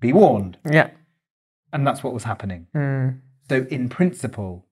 be 0.00 0.12
warned. 0.12 0.58
Yeah. 0.70 0.90
And 1.72 1.86
that's 1.86 2.04
what 2.04 2.12
was 2.12 2.24
happening. 2.24 2.66
Hmm. 2.72 3.08
So, 3.48 3.66
in 3.70 3.88
principle, 3.88 4.65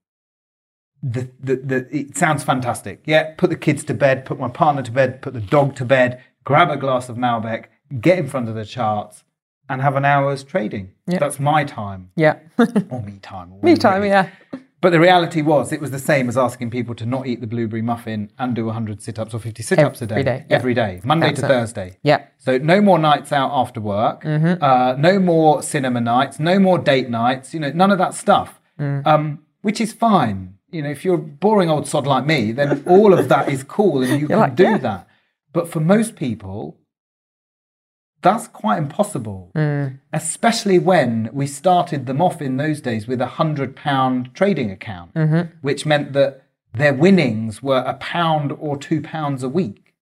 the, 1.07 1.29
the, 1.43 1.57
the, 1.57 1.97
it 1.97 2.17
sounds 2.17 2.43
fantastic. 2.43 3.03
Yeah, 3.05 3.35
put 3.37 3.51
the 3.51 3.57
kids 3.57 3.85
to 3.85 3.95
bed, 3.95 4.25
put 4.25 4.39
my 4.41 4.49
partner 4.49 4.83
to 4.83 4.91
bed, 4.91 5.21
put 5.21 5.35
the 5.35 5.41
dog 5.41 5.77
to 5.77 5.85
bed, 5.85 6.23
grab 6.45 6.71
a 6.71 6.77
glass 6.79 7.09
of 7.11 7.17
Malbec, 7.17 7.67
get 8.01 8.19
in 8.19 8.27
front 8.27 8.49
of 8.49 8.55
the 8.55 8.65
charts, 8.65 9.23
and 9.69 9.83
have 9.83 9.97
an 9.97 10.05
hour's 10.05 10.43
trading. 10.43 10.93
Yeah. 11.07 11.19
That's 11.19 11.39
my 11.39 11.65
time, 11.65 12.11
Yeah. 12.17 12.39
or 12.91 13.03
me 13.03 13.19
time. 13.21 13.53
Or 13.53 13.61
Me 13.63 13.77
time. 13.77 14.03
Yeah. 14.05 14.31
But 14.81 14.91
the 14.91 15.01
reality 15.01 15.41
was, 15.41 15.73
it 15.73 15.81
was 15.81 15.91
the 15.91 15.99
same 15.99 16.29
as 16.29 16.37
asking 16.37 16.69
people 16.71 16.95
to 16.97 17.07
not 17.07 17.27
eat 17.27 17.41
the 17.41 17.47
blueberry 17.47 17.81
muffin 17.81 18.31
and 18.39 18.55
do 18.55 18.67
100 18.67 19.01
sit 19.01 19.19
ups 19.19 19.33
or 19.33 19.39
50 19.39 19.63
sit 19.63 19.79
ups 19.79 20.03
a 20.03 20.07
day. 20.07 20.15
Every 20.17 20.25
day, 20.25 20.47
yeah. 20.51 20.57
Every 20.57 20.75
day, 20.75 21.01
Monday 21.05 21.29
That's 21.29 21.41
to 21.41 21.47
it. 21.47 21.49
Thursday. 21.49 21.97
Yeah. 22.03 22.27
So 22.39 22.59
no 22.59 22.83
more 22.83 22.99
nights 22.99 23.33
out 23.33 23.51
after 23.53 23.81
work, 23.81 24.25
uh, 24.27 24.97
no 24.99 25.19
more 25.19 25.63
cinema 25.63 26.01
nights, 26.03 26.39
no 26.39 26.59
more 26.59 26.79
date 26.79 27.09
nights, 27.09 27.55
you 27.55 27.61
know, 27.61 27.73
none 27.73 27.91
of 27.91 27.99
that 27.99 28.13
stuff, 28.15 28.61
um, 28.79 29.41
which 29.63 29.81
is 29.81 29.93
fine. 29.95 30.54
You 30.75 30.83
know, 30.83 30.91
if 30.91 31.05
you're 31.05 31.15
a 31.15 31.19
boring 31.19 31.71
old 31.71 31.87
sod 31.87 32.07
like 32.07 32.27
me, 32.27 32.53
then 32.53 32.83
all 32.87 33.13
of 33.17 33.29
that 33.29 33.49
is 33.49 33.63
cool 33.63 34.03
and 34.03 34.21
you 34.21 34.27
can 34.27 34.39
like, 34.39 34.57
do 34.57 34.65
yeah. 34.65 34.79
that. 34.79 35.09
But 35.53 35.69
for 35.69 35.79
most 35.79 36.17
people, 36.17 36.79
that's 38.23 38.49
quite 38.49 38.79
impossible, 38.79 39.53
especially 40.13 40.79
when 40.79 41.29
we 41.33 41.47
started 41.47 42.07
them 42.07 42.21
off 42.21 42.43
in 42.43 42.57
those 42.57 42.81
days 42.81 43.07
with 43.07 43.21
a 43.21 43.27
hundred 43.27 43.77
pound 43.77 44.35
trading 44.35 44.71
account, 44.71 45.13
which 45.61 45.87
meant 45.87 46.13
that 46.15 46.43
their 46.73 46.93
winnings 46.93 47.63
were 47.63 47.85
a 47.87 47.95
pound 47.95 48.51
or 48.59 48.77
two 48.77 49.01
pounds 49.01 49.43
a 49.43 49.49
week. 49.49 49.95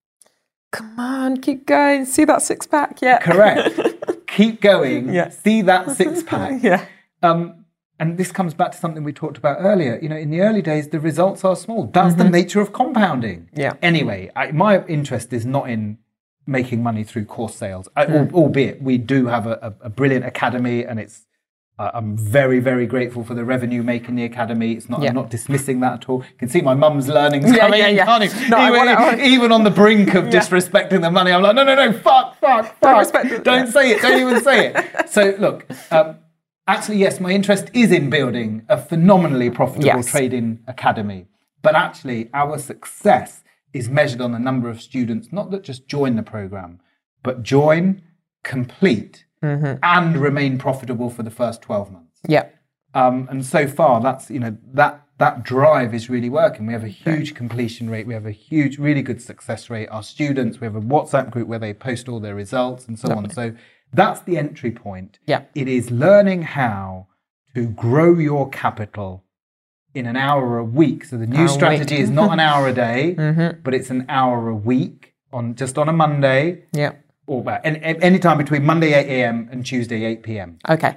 Come 0.71 0.99
on, 0.99 1.37
keep 1.37 1.67
going. 1.67 2.07
See 2.07 2.25
that 2.25 2.41
six 2.41 2.67
pack? 2.67 3.03
Yeah. 3.03 3.19
Correct. 3.19 3.79
Keep 4.27 4.63
going. 4.63 5.13
Yeah. 5.13 5.29
See 5.29 5.61
that 5.61 5.91
six 5.91 6.23
pack. 6.27 6.63
Yeah. 6.63 6.87
Um, 7.23 7.62
and 8.03 8.19
this 8.19 8.33
comes 8.33 8.53
back 8.53 8.73
to 8.73 8.79
something 8.79 9.05
we 9.05 9.13
talked 9.13 9.39
about 9.39 9.59
earlier. 9.61 9.97
You 10.03 10.09
know, 10.09 10.17
in 10.17 10.31
the 10.31 10.41
early 10.41 10.61
days, 10.61 10.89
the 10.89 10.99
results 10.99 11.45
are 11.45 11.55
small. 11.55 11.87
That's 11.87 12.17
the 12.17 12.29
nature 12.29 12.61
of 12.61 12.73
compounding. 12.73 13.49
Yeah. 13.55 13.75
Anyway, 13.81 14.29
I, 14.35 14.51
my 14.51 14.85
interest 14.87 15.33
is 15.33 15.47
not 15.47 15.71
in 15.71 15.99
making 16.45 16.83
money 16.83 17.05
through 17.05 17.27
course 17.27 17.55
sales, 17.55 17.89
I, 17.95 18.07
al- 18.07 18.29
albeit 18.33 18.83
we 18.83 18.99
do 18.99 19.27
have 19.27 19.47
a, 19.47 19.77
a, 19.81 19.87
a 19.87 19.89
brilliant 19.89 20.27
academy, 20.27 20.85
and 20.85 20.99
it's. 20.99 21.27
Uh, 21.79 21.91
I'm 21.95 22.17
very, 22.17 22.59
very 22.59 22.87
grateful 22.87 23.25
for 23.25 23.35
the 23.35 23.45
revenue 23.45 23.83
making 23.85 24.17
the 24.17 24.25
academy. 24.25 24.73
It's 24.73 24.91
not. 24.91 25.01
Yeah. 25.01 25.11
I'm 25.11 25.15
not 25.15 25.31
dismissing 25.31 25.79
that 25.81 25.93
at 25.95 26.09
all. 26.09 26.25
You 26.29 26.39
can 26.39 26.49
see 26.49 26.61
my 26.61 26.75
mum's 26.75 27.09
learning. 27.09 27.47
Yeah, 27.47 27.59
coming 27.59 27.81
yeah, 27.81 27.87
in, 27.87 27.97
yeah. 27.97 28.05
can't 28.05 28.25
you? 28.25 28.49
No, 28.49 28.59
even, 28.67 28.77
want 28.79 28.91
it, 28.91 28.99
I 28.99 29.03
want 29.07 29.21
it. 29.21 29.27
even 29.27 29.53
on 29.53 29.63
the 29.63 29.71
brink 29.71 30.15
of 30.15 30.25
disrespecting 30.25 31.03
the 31.03 31.11
money, 31.11 31.31
I'm 31.31 31.41
like, 31.41 31.55
no, 31.55 31.63
no, 31.63 31.77
no, 31.77 31.93
fuck, 31.93 32.39
fuck, 32.41 32.79
fuck. 32.81 32.99
respect 32.99 33.31
it. 33.31 33.45
Don't 33.45 33.69
say 33.69 33.93
it. 33.93 34.03
Don't 34.03 34.21
even 34.21 34.43
say 34.43 34.73
it. 34.75 35.09
So 35.09 35.35
look, 35.39 35.67
um, 35.91 36.17
actually, 36.67 36.99
yes, 36.99 37.21
my 37.21 37.31
interest 37.31 37.71
is 37.73 37.91
in 37.93 38.11
building 38.11 38.65
a 38.69 38.77
phenomenally 38.77 39.51
profitable 39.51 39.87
Yes. 39.87 40.07
trading 40.11 40.61
academy. 40.67 41.27
But 41.63 41.75
actually, 41.75 42.29
our 42.35 42.59
success 42.59 43.43
is 43.73 43.89
measured 43.89 44.21
on 44.21 44.33
the 44.33 44.39
number 44.39 44.69
of 44.69 44.81
students, 44.83 45.33
not 45.33 45.51
that 45.51 45.63
just 45.63 45.87
join 45.87 46.17
the 46.17 46.23
program, 46.23 46.81
but 47.23 47.43
join, 47.43 48.03
complete, 48.45 49.25
Mm-hmm. 49.43 49.79
and 49.83 50.17
remain 50.19 50.57
profitable 50.57 51.11
for 51.11 51.25
the 51.25 51.31
first 51.31 51.63
12 51.63 51.91
months. 51.91 52.21
Yeah. 52.29 52.47
Um, 52.95 53.27
and 53.29 53.45
so 53.45 53.67
far, 53.67 54.01
that's 54.01 54.31
you 54.31 54.39
know 54.39 54.57
that 54.73 55.03
that 55.19 55.43
drive 55.43 55.93
is 55.95 56.09
really 56.09 56.29
working. 56.31 56.65
We 56.67 56.73
have 56.75 56.85
a 56.85 56.89
huge 56.89 57.35
completion 57.35 57.91
rate. 57.91 58.07
We 58.07 58.15
have 58.15 58.25
a 58.27 58.31
huge, 58.31 58.79
really 58.79 59.03
good 59.03 59.21
success 59.21 59.69
rate. 59.69 59.89
Our 59.89 60.05
students, 60.05 60.61
we 60.61 60.65
have 60.67 60.77
a 60.77 60.81
WhatsApp 60.81 61.31
group 61.31 61.49
where 61.49 61.59
they 61.59 61.75
post 61.75 62.09
all 62.09 62.21
their 62.21 62.37
results 62.37 62.87
and 62.87 62.97
so 62.97 63.13
on. 63.13 63.29
So 63.31 63.53
that's 63.93 64.21
the 64.23 64.39
entry 64.39 64.71
point. 64.71 65.19
Yeah. 65.27 65.43
It 65.55 65.69
is 65.69 65.91
learning 65.91 66.43
how 66.43 67.09
to 67.55 67.67
grow 67.69 68.19
your 68.19 68.49
capital 68.51 69.25
in 69.95 70.07
an 70.07 70.17
hour 70.17 70.59
a 70.59 70.65
week. 70.65 71.05
So 71.05 71.19
the 71.19 71.27
new 71.27 71.37
Hour 71.43 71.49
strategy 71.49 71.97
is 71.99 72.11
not 72.11 72.33
an 72.33 72.41
hour 72.49 72.67
a 72.69 72.73
day, 72.73 73.15
mm-hmm. 73.19 73.61
but 73.63 73.75
it's 73.75 73.91
an 73.91 74.07
hour 74.09 74.49
a 74.49 74.55
week 74.55 75.15
on 75.33 75.55
just 75.55 75.77
on 75.79 75.89
a 75.89 75.93
Monday 75.93 76.65
Yeah. 76.73 76.93
or 77.27 77.43
well, 77.43 77.61
any, 77.65 77.79
any 77.81 78.19
time 78.19 78.39
between 78.39 78.65
Monday 78.65 78.95
8 78.95 79.07
a.m. 79.21 79.49
and 79.53 79.65
Tuesday 79.65 80.05
8 80.05 80.23
p.m 80.23 80.59
Okay. 80.69 80.97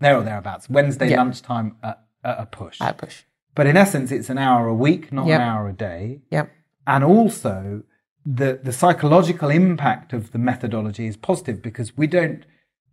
there 0.00 0.16
or 0.16 0.22
thereabouts. 0.22 0.68
Wednesday 0.68 1.10
Yeah. 1.10 1.16
lunchtime 1.18 1.76
at, 1.82 2.04
at 2.22 2.36
a 2.40 2.46
push. 2.46 2.80
I 2.80 2.92
push. 2.92 3.22
but 3.54 3.66
in 3.66 3.76
essence, 3.76 4.10
it's 4.12 4.28
an 4.30 4.36
hour 4.38 4.66
a 4.68 4.74
week, 4.74 5.12
not 5.12 5.26
Yep. 5.26 5.40
an 5.40 5.46
hour 5.48 5.68
a 5.68 5.72
day. 5.72 6.20
Yep. 6.30 6.50
And 6.86 7.02
also, 7.04 7.82
the 8.26 8.58
the 8.62 8.72
psychological 8.72 9.50
impact 9.50 10.12
of 10.12 10.32
the 10.32 10.38
methodology 10.38 11.06
is 11.06 11.16
positive 11.16 11.62
because 11.62 11.96
we 11.96 12.06
don't 12.06 12.44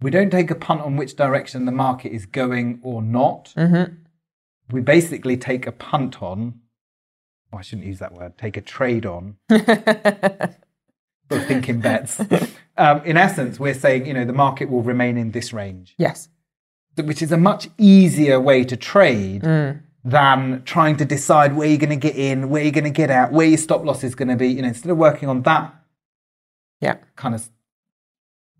we 0.01 0.11
don't 0.11 0.29
take 0.31 0.49
a 0.51 0.55
punt 0.55 0.81
on 0.81 0.97
which 0.97 1.15
direction 1.15 1.65
the 1.65 1.71
market 1.71 2.11
is 2.11 2.25
going 2.25 2.79
or 2.83 3.01
not. 3.01 3.53
Mm-hmm. 3.55 3.93
We 4.71 4.81
basically 4.81 5.37
take 5.37 5.67
a 5.67 5.71
punt 5.71 6.21
on. 6.21 6.59
Oh, 7.53 7.57
I 7.57 7.61
shouldn't 7.61 7.87
use 7.87 7.99
that 7.99 8.13
word. 8.13 8.37
Take 8.37 8.57
a 8.57 8.61
trade 8.61 9.05
on. 9.05 9.35
Sort 9.49 9.65
of 11.43 11.47
thinking 11.47 11.79
bets. 11.79 12.19
Um, 12.77 13.01
in 13.05 13.15
essence, 13.17 13.59
we're 13.59 13.73
saying 13.73 14.05
you 14.05 14.13
know 14.13 14.25
the 14.25 14.33
market 14.33 14.69
will 14.69 14.81
remain 14.83 15.17
in 15.17 15.31
this 15.31 15.53
range, 15.53 15.93
Yes. 15.97 16.29
which 16.97 17.21
is 17.21 17.31
a 17.31 17.37
much 17.37 17.69
easier 17.77 18.39
way 18.39 18.63
to 18.65 18.75
trade 18.75 19.43
Mm. 19.43 19.81
Than 20.03 20.63
trying 20.63 20.97
to 20.97 21.05
decide 21.05 21.55
where 21.55 21.67
you're 21.67 21.77
going 21.77 21.89
to 21.89 21.95
get 21.95 22.15
in, 22.15 22.49
where 22.49 22.63
you're 22.63 22.71
going 22.71 22.83
to 22.85 22.89
get 22.89 23.11
out, 23.11 23.31
where 23.31 23.45
your 23.47 23.57
stop 23.57 23.85
loss 23.85 24.03
is 24.03 24.15
going 24.15 24.29
to 24.29 24.35
be. 24.35 24.47
You 24.47 24.61
know, 24.63 24.67
instead 24.69 24.89
of 24.91 24.97
working 24.97 25.29
on 25.29 25.43
that 25.43 25.73
Yeah. 26.79 26.95
kind 27.15 27.35
of, 27.35 27.49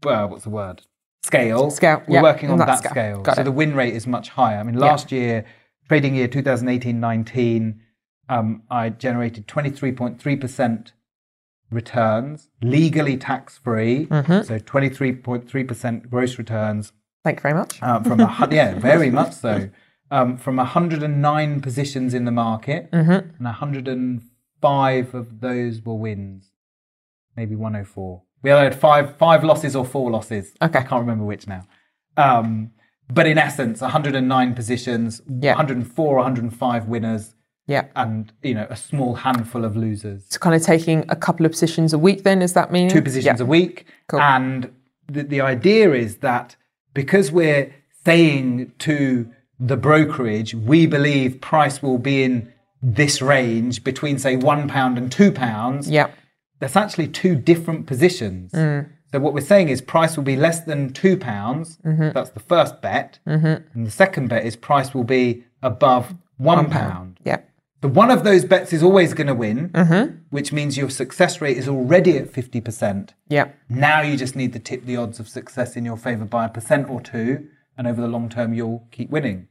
well, 0.04 0.30
what's 0.30 0.44
the 0.44 0.50
word? 0.52 0.84
Scale. 1.24 1.70
Scale, 1.72 2.04
We're 2.08 2.16
yeah, 2.16 2.22
working 2.22 2.50
on 2.50 2.54
on 2.54 2.60
that, 2.60 2.82
that 2.84 2.90
scale. 2.92 3.24
scale. 3.24 3.36
So 3.36 3.42
it. 3.42 3.44
the 3.46 3.52
win 3.52 3.76
rate 3.76 3.96
is 3.96 4.06
much 4.08 4.30
higher. 4.30 4.58
I 4.60 4.64
mean, 4.64 4.76
last 4.78 5.12
year, 5.12 5.46
trading 5.88 6.16
year 6.16 6.28
2018-19, 6.28 7.78
um, 8.30 8.64
I 8.70 8.90
generated 8.90 9.48
23.3% 9.48 10.92
returns, 11.70 12.50
legally 12.62 13.18
tax-free. 13.18 14.08
Mm-hmm. 14.08 14.42
So 14.44 14.60
23.3% 14.60 16.10
gross 16.10 16.38
returns 16.38 16.92
Thank 17.24 17.38
you 17.38 17.42
very 17.44 17.54
much. 17.54 17.82
um, 17.84 18.04
from 18.04 18.20
a 18.20 18.48
yeah, 18.52 18.74
very 18.80 19.12
much 19.12 19.34
so. 19.34 19.70
Um, 20.12 20.36
from 20.38 20.58
109 20.58 21.62
positions 21.62 22.14
in 22.14 22.26
the 22.26 22.32
market, 22.32 22.92
Mm-hmm. 22.92 23.12
and 23.12 23.46
105 24.62 25.14
of 25.14 25.40
those 25.42 25.82
were 25.86 25.96
wins, 25.96 26.52
maybe 27.36 27.56
104. 27.56 28.22
We 28.44 28.52
either 28.52 28.64
had 28.64 28.76
five 28.76 29.16
five 29.18 29.44
losses 29.44 29.76
or 29.76 29.86
four 29.86 30.10
losses. 30.12 30.54
Okay. 30.62 30.80
I 30.80 30.84
can't 30.84 31.02
remember 31.02 31.24
which 31.26 31.48
now. 31.48 31.64
Um, 32.18 32.72
but 33.10 33.26
in 33.28 33.38
essence, 33.38 33.82
109 33.82 34.54
positions, 34.56 35.22
Yeah. 35.28 35.52
104, 35.52 36.16
105 36.16 36.88
winners, 36.88 37.36
Yeah. 37.68 37.86
and 37.96 38.32
you 38.42 38.54
know 38.56 38.68
a 38.70 38.76
small 38.76 39.16
handful 39.16 39.64
of 39.64 39.78
losers. 39.78 40.26
So 40.30 40.40
kind 40.40 40.56
of 40.56 40.64
taking 40.64 41.06
a 41.10 41.16
couple 41.16 41.46
of 41.46 41.52
positions 41.54 41.94
a 41.94 42.00
week 42.00 42.24
then, 42.24 42.42
is 42.42 42.54
that 42.54 42.72
meaning? 42.72 42.90
two 42.90 43.02
positions 43.02 43.40
Yeah. 43.40 43.46
a 43.46 43.48
week. 43.48 43.86
Cool. 44.08 44.20
And 44.22 44.72
the, 45.08 45.24
the 45.24 45.42
idea 45.42 45.94
is 45.94 46.18
that 46.18 46.56
because 46.94 47.32
we're 47.32 47.74
saying 48.04 48.74
to 48.80 49.30
the 49.62 49.78
brokerage, 49.78 50.54
we 50.56 50.88
believe 50.88 51.40
price 51.40 51.82
will 51.84 52.00
be 52.00 52.24
in 52.24 52.52
this 52.82 53.22
range 53.22 53.84
between, 53.84 54.18
say, 54.18 54.36
one 54.36 54.68
pound 54.68 54.98
and 54.98 55.12
two 55.12 55.32
pounds, 55.32 55.90
Yeah. 55.90 56.08
that's 56.60 56.76
actually 56.76 57.08
two 57.08 57.36
different 57.36 57.86
positions. 57.86 58.52
Mm. 58.54 58.90
So 59.12 59.20
what 59.20 59.34
we're 59.36 59.42
saying 59.42 59.70
is 59.70 59.82
price 59.82 60.18
will 60.18 60.24
be 60.24 60.36
less 60.36 60.62
than 60.62 60.94
two 60.94 61.16
pounds. 61.16 61.78
Mm-hmm. 61.86 62.10
That's 62.14 62.32
the 62.32 62.40
first 62.40 62.82
bet. 62.82 63.20
And 63.26 63.86
the 63.86 63.92
second 63.92 64.30
bet 64.30 64.46
is 64.46 64.56
price 64.56 64.94
will 64.96 65.04
be 65.04 65.44
above 65.62 66.16
one, 66.38 66.70
pound. 66.70 67.20
Yeah. 67.24 67.42
So 67.84 67.90
one 67.90 68.10
of 68.10 68.24
those 68.24 68.46
bets 68.46 68.74
is 68.74 68.82
always 68.82 69.14
going 69.14 69.28
to 69.28 69.34
win, 69.36 69.70
Mm-hmm. 69.70 70.16
which 70.32 70.52
means 70.54 70.76
your 70.78 70.90
success 70.90 71.42
rate 71.42 71.58
is 71.58 71.68
already 71.68 72.18
at 72.18 72.32
50%. 72.32 73.10
Yeah. 73.28 73.50
Now 73.70 74.02
you 74.02 74.16
just 74.18 74.36
need 74.36 74.54
to 74.54 74.60
tip 74.60 74.86
the 74.86 74.98
odds 74.98 75.20
of 75.20 75.28
success 75.28 75.76
in 75.76 75.84
your 75.86 75.98
favor 75.98 76.26
by 76.26 76.46
a 76.46 76.50
percent 76.50 76.90
or 76.90 77.02
two, 77.02 77.48
and 77.78 77.86
over 77.88 78.02
the 78.02 78.08
long 78.08 78.30
term, 78.30 78.54
you'll 78.54 78.88
keep 78.92 79.10
winning. 79.12 79.48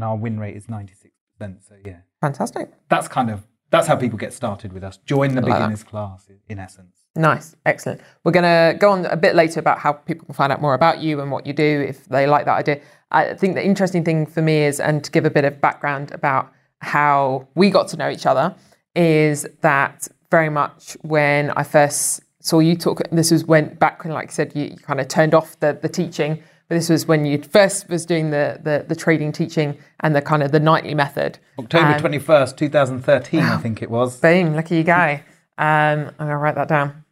And 0.00 0.04
our 0.06 0.16
win 0.16 0.40
rate 0.40 0.56
is 0.56 0.66
96%. 0.66 1.10
So, 1.40 1.74
yeah, 1.84 1.98
Fantastic. 2.22 2.70
that's 2.88 3.06
kind 3.06 3.28
of 3.28 3.46
that's 3.68 3.86
how 3.86 3.96
people 3.96 4.16
get 4.18 4.32
started 4.32 4.72
with 4.72 4.82
us. 4.82 4.96
Join 4.96 5.34
the 5.34 5.42
like 5.42 5.50
that. 5.50 5.58
beginners 5.58 5.84
class, 5.84 6.26
in 6.48 6.58
essence. 6.58 6.96
Nice, 7.14 7.54
excellent. 7.66 8.00
We're 8.24 8.32
going 8.32 8.44
to 8.44 8.78
go 8.78 8.90
on 8.92 9.04
a 9.04 9.16
bit 9.16 9.34
later 9.34 9.60
about 9.60 9.78
how 9.78 9.92
people 9.92 10.24
can 10.24 10.34
find 10.34 10.50
out 10.50 10.62
more 10.62 10.72
about 10.72 11.02
you 11.02 11.20
and 11.20 11.30
what 11.30 11.46
you 11.46 11.52
do 11.52 11.84
if 11.86 12.06
they 12.06 12.26
like 12.26 12.46
that 12.46 12.56
idea. 12.56 12.80
I 13.10 13.34
think 13.34 13.56
the 13.56 13.64
interesting 13.64 14.04
thing 14.04 14.24
for 14.24 14.40
me 14.40 14.64
is, 14.64 14.80
and 14.80 15.04
to 15.04 15.10
give 15.10 15.26
a 15.26 15.30
bit 15.30 15.44
of 15.44 15.60
background 15.60 16.12
about 16.12 16.50
how 16.78 17.46
we 17.54 17.68
got 17.68 17.88
to 17.88 17.98
know 17.98 18.08
each 18.08 18.24
other, 18.24 18.54
is 18.96 19.46
that 19.60 20.08
very 20.30 20.48
much 20.48 20.96
when 21.02 21.50
I 21.50 21.62
first 21.62 22.22
saw 22.40 22.60
you 22.60 22.74
talk, 22.74 23.02
this 23.12 23.30
was 23.30 23.44
when 23.44 23.74
back 23.74 24.02
when, 24.02 24.14
like 24.14 24.30
I 24.30 24.32
said, 24.32 24.52
you, 24.54 24.64
you 24.64 24.76
kind 24.78 24.98
of 24.98 25.08
turned 25.08 25.34
off 25.34 25.60
the, 25.60 25.78
the 25.80 25.90
teaching, 25.90 26.42
this 26.70 26.88
was 26.88 27.06
when 27.06 27.24
you 27.24 27.42
first 27.42 27.88
was 27.88 28.06
doing 28.06 28.30
the, 28.30 28.60
the 28.62 28.84
the 28.88 28.94
trading 28.94 29.32
teaching 29.32 29.76
and 30.00 30.14
the 30.14 30.22
kind 30.22 30.42
of 30.42 30.52
the 30.52 30.60
nightly 30.60 30.94
method. 30.94 31.38
October 31.58 31.86
Um, 31.86 32.00
21st, 32.00 32.56
2013, 32.56 33.40
I 33.40 33.56
think 33.58 33.82
it 33.82 33.90
was. 33.90 34.18
Boom, 34.20 34.54
lucky 34.54 34.76
you 34.76 34.84
guy. 34.84 35.24
Um, 35.58 36.06
I'm 36.18 36.26
going 36.26 36.30
to 36.30 36.36
write 36.36 36.54
that 36.54 36.68
down. 36.68 37.04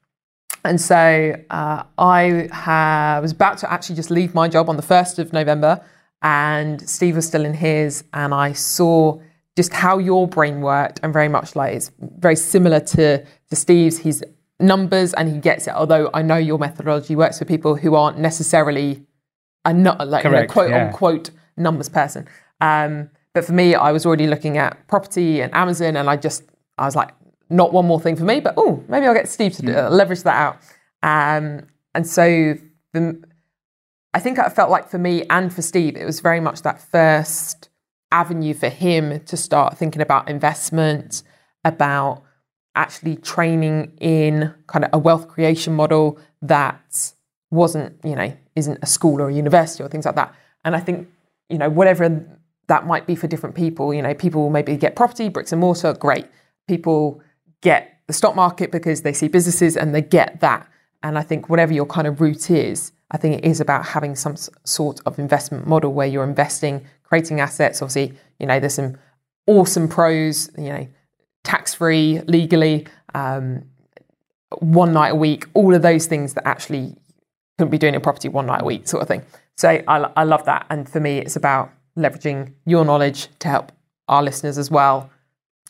And 0.65 0.81
so 0.81 1.35
uh, 1.51 1.83
I 1.99 2.49
ha- 2.53 3.19
was 3.21 3.33
about 3.33 3.59
to 3.59 3.73
actually 3.73 3.97
just 3.97 4.11
leave 4.11 4.35
my 4.35 4.49
job 4.49 4.69
on 4.69 4.77
the 4.77 4.83
1st 4.83 5.19
of 5.19 5.33
November, 5.33 5.85
and 6.23 6.89
Steve 6.89 7.17
was 7.17 7.27
still 7.27 7.45
in 7.45 7.55
his, 7.55 8.05
and 8.15 8.33
I 8.33 8.53
saw 8.53 9.21
just 9.57 9.73
how 9.73 9.99
your 9.99 10.29
brain 10.29 10.61
worked, 10.61 11.01
and 11.03 11.13
very 11.13 11.29
much 11.29 11.57
like 11.57 11.75
it's 11.75 11.91
very 11.99 12.37
similar 12.37 12.81
to, 12.81 13.25
to 13.25 13.57
Steve's. 13.57 13.99
He's 13.99 14.23
numbers 14.61 15.15
and 15.15 15.29
he 15.29 15.39
gets 15.39 15.67
it, 15.67 15.75
although 15.75 16.11
I 16.15 16.23
know 16.23 16.37
your 16.37 16.59
methodology 16.59 17.15
works 17.17 17.39
for 17.39 17.45
people 17.45 17.77
who 17.77 17.95
aren't 17.95 18.19
necessarily 18.19 19.05
a 19.65 19.73
not 19.73 20.07
like 20.07 20.25
you 20.25 20.31
know, 20.31 20.47
quote 20.47 20.71
yeah. 20.71 20.87
unquote 20.87 21.31
numbers 21.57 21.89
person. 21.89 22.27
Um, 22.61 23.11
but 23.35 23.45
for 23.45 23.53
me, 23.53 23.75
I 23.75 23.93
was 23.93 24.07
already 24.07 24.27
looking 24.27 24.59
at 24.59 24.87
property 24.89 25.41
and 25.41 25.55
Amazon, 25.55 25.97
and 25.97 26.09
I 26.09 26.17
just 26.17 26.45
I 26.77 26.85
was 26.85 26.97
like, 26.97 27.11
not 27.51 27.73
one 27.73 27.87
more 27.87 28.01
thing 28.01 28.17
for 28.17 28.25
me, 28.25 28.41
but 28.41 28.55
oh, 28.57 28.83
maybe 28.89 29.07
I'll 29.07 29.15
get 29.15 29.29
Steve 29.29 29.53
to 29.55 29.63
do, 29.63 29.77
uh, 29.77 29.91
leverage 29.91 30.23
that 30.23 30.37
out. 30.37 30.57
Um, 31.03 31.67
and 31.95 32.07
so 32.07 32.55
the, 32.93 33.23
I 34.15 34.21
think 34.21 34.39
I 34.39 34.49
felt 34.49 34.71
like 34.71 34.89
for 34.89 34.99
me 34.99 35.25
and 35.31 35.53
for 35.53 35.63
Steve, 35.63 35.97
it 35.97 36.05
was 36.05 36.21
very 36.21 36.41
much 36.41 36.63
that 36.63 36.81
first 36.81 37.69
avenue 38.11 38.55
for 38.55 38.69
him 38.69 39.21
to 39.25 39.37
start 39.37 39.77
thinking 39.77 40.03
about 40.03 40.29
investment, 40.29 41.23
about 41.65 42.23
actually 42.75 43.17
training 43.17 43.93
in 44.01 44.55
kind 44.67 44.85
of 44.85 44.91
a 44.93 44.99
wealth 44.99 45.29
creation 45.29 45.75
model 45.75 46.19
that 46.43 47.13
wasn't, 47.51 47.99
you 48.05 48.15
know, 48.15 48.33
isn't 48.59 48.79
a 48.83 48.87
school 48.87 49.21
or 49.21 49.29
a 49.29 49.35
university 49.35 49.83
or 49.83 49.89
things 49.89 50.05
like 50.05 50.17
that. 50.17 50.35
And 50.65 50.77
I 50.77 50.81
think, 50.81 51.09
you 51.49 51.59
know, 51.59 51.71
whatever 51.71 52.25
that 52.67 52.87
might 52.87 53.07
be 53.07 53.15
for 53.15 53.27
different 53.27 53.55
people, 53.55 53.95
you 53.95 54.03
know, 54.03 54.15
people 54.15 54.51
maybe 54.51 54.77
get 54.77 54.95
property, 54.95 55.29
bricks 55.29 55.53
and 55.53 55.61
mortar, 55.61 55.95
great. 55.95 56.27
People 56.67 57.23
get 57.63 58.01
the 58.07 58.13
stock 58.13 58.37
market 58.37 58.71
because 58.71 59.03
they 59.03 59.13
see 59.13 59.29
businesses 59.29 59.77
and 59.77 59.95
they 59.95 60.03
get 60.03 60.41
that. 60.41 60.69
And 61.03 61.17
I 61.17 61.23
think 61.23 61.49
whatever 61.49 61.73
your 61.73 61.87
kind 61.87 62.07
of 62.07 62.21
route 62.21 62.51
is, 62.51 62.93
I 63.11 63.17
think 63.17 63.39
it 63.39 63.45
is 63.45 63.61
about 63.61 63.87
having 63.87 64.15
some 64.15 64.37
sort 64.65 65.01
of 65.07 65.19
investment 65.19 65.67
model 65.67 65.95
where 65.95 66.07
you're 66.07 66.25
investing, 66.25 66.85
creating 67.05 67.41
assets. 67.41 67.81
Obviously, 67.81 68.19
you 68.39 68.47
know, 68.47 68.61
there's 68.61 68.75
some 68.75 68.99
awesome 69.47 69.89
pros, 69.89 70.51
you 70.59 70.69
know, 70.69 70.87
tax 71.45 71.75
free, 71.75 72.21
legally, 72.27 72.87
um, 73.15 73.65
one 74.61 74.93
night 74.93 75.11
a 75.11 75.15
week, 75.15 75.47
all 75.55 75.75
of 75.75 75.83
those 75.83 76.07
things 76.07 76.35
that 76.35 76.47
actually 76.47 76.95
couldn't 77.59 77.71
be 77.71 77.79
doing 77.79 77.97
a 77.97 78.01
property 78.01 78.29
one 78.29 78.47
night 78.47 78.63
a 78.63 78.65
week, 78.65 78.87
sort 78.87 79.03
of 79.03 79.09
thing. 79.09 79.23
So 79.57 79.69
I, 79.69 80.11
I 80.17 80.25
love 80.25 80.45
that. 80.45 80.67
And 80.71 80.89
for 80.89 81.01
me, 81.01 81.19
it's 81.19 81.35
about 81.35 81.71
leveraging 81.99 82.53
your 82.65 82.85
knowledge 82.85 83.29
to 83.41 83.49
help 83.49 83.73
our 84.07 84.23
listeners 84.23 84.57
as 84.57 84.71
well, 84.71 85.11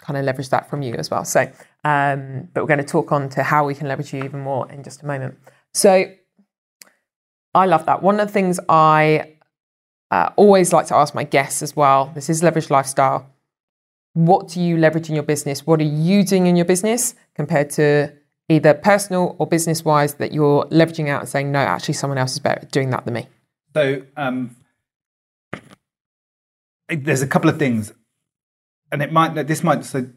kind 0.01 0.19
of 0.19 0.25
leverage 0.25 0.51
that 0.51 0.69
from 0.69 0.83
you 0.83 0.95
as 0.95 1.11
well. 1.11 1.25
So, 1.25 1.51
um, 1.85 2.49
but 2.53 2.63
we're 2.63 2.69
going 2.69 2.79
to 2.79 2.85
talk 2.85 3.11
on 3.11 3.31
to 3.31 3.43
how 3.43 3.65
we 3.65 3.75
can 3.75 3.89
leverage 3.89 4.13
you 4.13 4.23
even 4.23 4.41
more 4.41 4.71
in 4.71 4.83
just 4.83 5.03
a 5.03 5.07
moment. 5.07 5.39
So 5.73 6.13
I 7.55 7.65
love 7.65 7.87
that. 7.87 8.03
One 8.03 8.21
of 8.21 8.29
the 8.29 8.33
things 8.33 8.61
I 8.69 9.37
uh, 10.11 10.31
always 10.37 10.73
like 10.73 10.87
to 10.89 10.95
ask 10.95 11.15
my 11.15 11.25
guests 11.25 11.63
as 11.63 11.75
well 11.75 12.13
this 12.15 12.29
is 12.29 12.43
leverage 12.43 12.71
lifestyle. 12.71 13.31
What 14.13 14.49
do 14.49 14.61
you 14.61 14.77
leverage 14.77 15.09
in 15.09 15.15
your 15.15 15.25
business? 15.25 15.67
What 15.67 15.81
are 15.81 15.85
you 15.85 16.25
doing 16.25 16.47
in 16.47 16.57
your 16.57 16.65
business 16.65 17.15
compared 17.35 17.71
to 17.71 18.13
either 18.49 18.75
personal 18.75 19.37
or 19.39 19.47
business 19.47 19.85
wise 19.85 20.15
that 20.15 20.33
you're 20.33 20.65
leveraging 20.67 21.09
out 21.09 21.21
and 21.21 21.29
saying, 21.29 21.53
no, 21.53 21.59
actually, 21.59 21.95
someone 21.95 22.19
else 22.19 22.33
is 22.33 22.39
better 22.39 22.61
at 22.63 22.71
doing 22.71 22.91
that 22.91 23.05
than 23.05 23.15
me? 23.15 23.27
So 23.75 24.03
um, 24.17 24.57
there's 26.89 27.23
a 27.23 27.27
couple 27.27 27.51
of 27.51 27.59
things, 27.59 27.93
and 28.91 29.03
it 29.03 29.13
might 29.13 29.35
this 29.47 29.63
might 29.63 29.85
so 29.85 30.09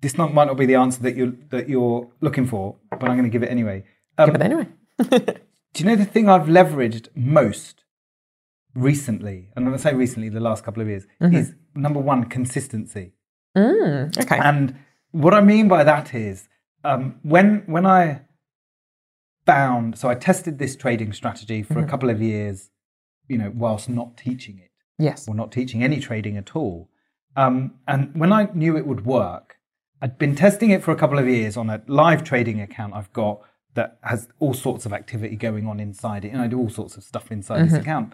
this 0.00 0.18
not, 0.18 0.34
might 0.34 0.46
not 0.46 0.56
be 0.56 0.66
the 0.66 0.74
answer 0.74 1.02
that 1.02 1.16
you 1.16 1.38
that 1.50 1.68
you're 1.68 2.10
looking 2.20 2.46
for, 2.46 2.76
but 2.90 3.04
I'm 3.04 3.16
going 3.16 3.24
to 3.24 3.30
give 3.30 3.42
it 3.42 3.50
anyway. 3.50 3.84
Um, 4.18 4.26
Give 4.26 4.34
it 4.34 4.42
anyway. 4.42 4.68
Do 5.74 5.84
you 5.84 5.84
know 5.84 5.96
the 5.96 6.04
thing 6.04 6.28
I've 6.28 6.48
leveraged 6.48 7.08
most 7.14 7.84
recently, 8.74 9.48
and 9.54 9.64
when 9.64 9.74
I 9.74 9.78
say 9.78 9.94
recently, 9.94 10.28
the 10.28 10.40
last 10.40 10.64
couple 10.64 10.82
of 10.82 10.88
years, 10.88 11.06
is 11.20 11.54
number 11.74 12.00
one, 12.00 12.24
consistency. 12.24 13.12
Mm, 13.56 14.18
okay. 14.22 14.38
And 14.38 14.76
what 15.12 15.34
I 15.34 15.40
mean 15.40 15.68
by 15.68 15.84
that 15.84 16.14
is 16.14 16.48
um, 16.84 17.16
when 17.22 17.62
when 17.66 17.86
I 17.86 18.22
found 19.46 19.98
so 19.98 20.08
I 20.08 20.14
tested 20.14 20.58
this 20.58 20.76
trading 20.76 21.12
strategy 21.12 21.62
for 21.62 21.80
a 21.80 21.86
couple 21.86 22.10
of 22.10 22.22
years, 22.22 22.70
you 23.28 23.38
know, 23.38 23.52
whilst 23.54 23.88
not 23.88 24.16
teaching 24.16 24.58
it 24.58 24.72
yes. 25.02 25.28
or 25.28 25.34
not 25.34 25.52
teaching 25.52 25.82
any 25.82 26.00
trading 26.00 26.36
at 26.36 26.54
all. 26.56 26.88
Um, 27.36 27.74
and 27.88 28.14
when 28.14 28.32
I 28.32 28.48
knew 28.54 28.76
it 28.76 28.86
would 28.86 29.04
work, 29.04 29.56
I'd 30.00 30.18
been 30.18 30.34
testing 30.34 30.70
it 30.70 30.82
for 30.82 30.92
a 30.92 30.96
couple 30.96 31.18
of 31.18 31.28
years 31.28 31.56
on 31.56 31.70
a 31.70 31.82
live 31.86 32.24
trading 32.24 32.60
account 32.60 32.94
I've 32.94 33.12
got 33.12 33.40
that 33.74 33.98
has 34.02 34.28
all 34.38 34.52
sorts 34.52 34.84
of 34.84 34.92
activity 34.92 35.36
going 35.36 35.66
on 35.66 35.80
inside 35.80 36.24
it, 36.24 36.28
and 36.28 36.42
I 36.42 36.46
do 36.46 36.58
all 36.58 36.68
sorts 36.68 36.96
of 36.96 37.04
stuff 37.04 37.32
inside 37.32 37.64
this 37.64 37.72
account. 37.72 38.12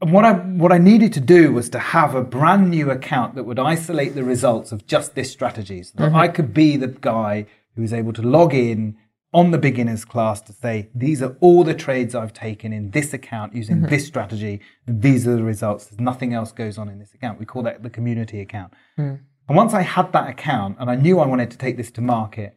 And 0.00 0.12
what 0.12 0.24
I 0.24 0.32
what 0.32 0.72
I 0.72 0.78
needed 0.78 1.12
to 1.14 1.20
do 1.20 1.52
was 1.52 1.68
to 1.70 1.78
have 1.78 2.14
a 2.14 2.22
brand 2.22 2.70
new 2.70 2.90
account 2.90 3.34
that 3.34 3.44
would 3.44 3.58
isolate 3.58 4.14
the 4.14 4.24
results 4.24 4.72
of 4.72 4.86
just 4.86 5.14
this 5.14 5.30
strategy, 5.30 5.82
so 5.82 5.92
that 5.96 6.08
mm-hmm. 6.08 6.16
I 6.16 6.28
could 6.28 6.54
be 6.54 6.76
the 6.76 6.88
guy 6.88 7.46
who 7.74 7.82
was 7.82 7.92
able 7.92 8.12
to 8.14 8.22
log 8.22 8.54
in 8.54 8.96
on 9.32 9.52
the 9.52 9.58
beginners 9.58 10.04
class 10.04 10.40
to 10.40 10.52
say 10.52 10.88
these 10.94 11.22
are 11.22 11.36
all 11.40 11.62
the 11.62 11.74
trades 11.74 12.14
I've 12.14 12.32
taken 12.32 12.72
in 12.72 12.90
this 12.90 13.12
account 13.12 13.54
using 13.54 13.76
mm-hmm. 13.76 13.90
this 13.90 14.06
strategy, 14.06 14.60
and 14.86 15.02
these 15.02 15.28
are 15.28 15.36
the 15.36 15.44
results. 15.44 15.86
There's 15.86 16.00
nothing 16.00 16.34
else 16.34 16.50
goes 16.50 16.78
on 16.78 16.88
in 16.88 16.98
this 16.98 17.14
account. 17.14 17.38
We 17.38 17.46
call 17.46 17.62
that 17.62 17.82
the 17.82 17.90
community 17.90 18.40
account. 18.40 18.72
Mm. 18.98 19.20
And 19.48 19.56
once 19.56 19.74
I 19.74 19.82
had 19.82 20.12
that 20.12 20.28
account 20.28 20.76
and 20.80 20.90
I 20.90 20.94
knew 20.94 21.20
I 21.20 21.26
wanted 21.26 21.50
to 21.50 21.58
take 21.58 21.76
this 21.76 21.90
to 21.92 22.00
market, 22.00 22.56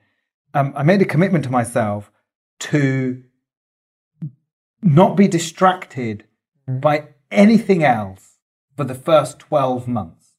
um, 0.54 0.74
I 0.76 0.84
made 0.84 1.02
a 1.02 1.06
commitment 1.06 1.44
to 1.46 1.52
myself 1.52 2.12
to 2.60 3.24
not 4.82 5.18
be 5.18 5.28
distracted 5.28 6.26
mm. 6.70 6.82
by 6.82 7.08
anything 7.34 7.84
else 7.84 8.38
for 8.76 8.84
the 8.84 8.96
first 8.96 9.40
12 9.40 9.88
months. 9.88 10.36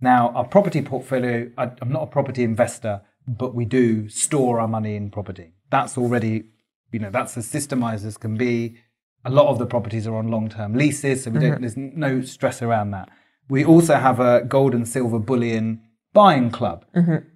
Now, 0.00 0.30
our 0.30 0.44
property 0.44 0.82
portfolio, 0.82 1.50
I, 1.58 1.70
I'm 1.80 1.90
not 1.90 2.04
a 2.04 2.06
property 2.06 2.44
investor, 2.44 3.02
but 3.26 3.54
we 3.54 3.64
do 3.64 4.08
store 4.08 4.60
our 4.60 4.68
money 4.68 4.96
in 4.96 5.10
property. 5.10 5.52
That's 5.70 5.98
already, 5.98 6.44
you 6.92 6.98
know, 6.98 7.10
that's 7.10 7.36
as 7.36 7.50
systemized 7.50 8.04
as 8.04 8.16
can 8.16 8.36
be. 8.36 8.78
A 9.24 9.30
lot 9.30 9.48
of 9.48 9.58
the 9.58 9.66
properties 9.66 10.06
are 10.06 10.14
on 10.14 10.28
long 10.28 10.48
term 10.48 10.74
leases, 10.74 11.24
so 11.24 11.30
we 11.30 11.40
don't, 11.40 11.52
mm-hmm. 11.52 11.60
there's 11.60 11.76
no 11.76 12.22
stress 12.22 12.62
around 12.62 12.92
that. 12.92 13.08
We 13.48 13.64
also 13.64 13.96
have 13.96 14.20
a 14.20 14.44
gold 14.44 14.74
and 14.74 14.86
silver 14.86 15.18
bullion 15.18 15.82
buying 16.12 16.50
club. 16.50 16.84
Mm-hmm. 16.94 17.28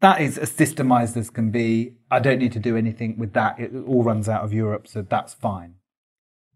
That 0.00 0.20
is 0.20 0.38
as 0.38 0.50
systemized 0.50 1.16
as 1.16 1.30
can 1.30 1.50
be. 1.50 1.96
I 2.10 2.20
don't 2.20 2.38
need 2.38 2.52
to 2.52 2.58
do 2.58 2.76
anything 2.76 3.18
with 3.18 3.32
that. 3.32 3.58
It 3.58 3.72
all 3.86 4.04
runs 4.04 4.28
out 4.28 4.44
of 4.44 4.52
Europe, 4.52 4.86
so 4.86 5.02
that's 5.02 5.34
fine. 5.34 5.74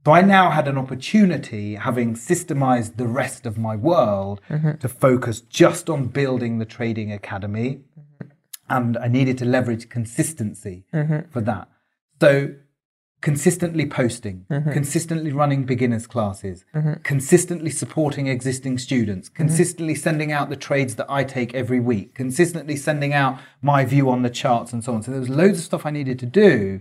So 0.05 0.13
I 0.13 0.23
now 0.23 0.51
had 0.51 0.69
an 0.69 0.79
opportunity, 0.79 1.75
having 1.75 2.15
systemized 2.15 2.97
the 2.97 3.07
rest 3.07 3.45
of 3.45 3.59
my 3.59 3.77
world, 3.77 4.41
mm-hmm. 4.49 4.79
to 4.79 4.89
focus 4.89 5.41
just 5.43 5.91
on 5.91 6.07
building 6.07 6.59
the 6.59 6.65
trading 6.65 7.13
academy. 7.13 7.81
Mm-hmm. 7.99 8.29
And 8.71 8.97
I 8.97 9.09
needed 9.09 9.37
to 9.39 9.45
leverage 9.45 9.89
consistency 9.89 10.85
mm-hmm. 10.95 11.31
for 11.31 11.41
that. 11.43 11.69
So 12.21 12.55
consistently 13.21 13.85
posting, 13.85 14.47
consistently 14.49 15.33
running 15.33 15.65
beginners 15.65 16.07
classes, 16.07 16.65
consistently 17.03 17.71
supporting 17.71 18.29
existing 18.29 18.79
students, 18.79 19.29
consistently 19.29 19.97
sending 19.97 20.31
out 20.31 20.51
the 20.51 20.57
trades 20.57 20.95
that 20.95 21.07
I 21.11 21.25
take 21.25 21.53
every 21.53 21.81
week, 21.81 22.15
consistently 22.15 22.77
sending 22.77 23.13
out 23.13 23.41
my 23.61 23.85
view 23.85 24.09
on 24.09 24.23
the 24.23 24.31
charts 24.31 24.73
and 24.73 24.85
so 24.85 24.95
on. 24.95 25.03
So 25.03 25.11
there 25.11 25.21
was 25.21 25.29
loads 25.29 25.59
of 25.59 25.65
stuff 25.65 25.85
I 25.85 25.91
needed 25.91 26.21
to 26.21 26.27
do 26.27 26.81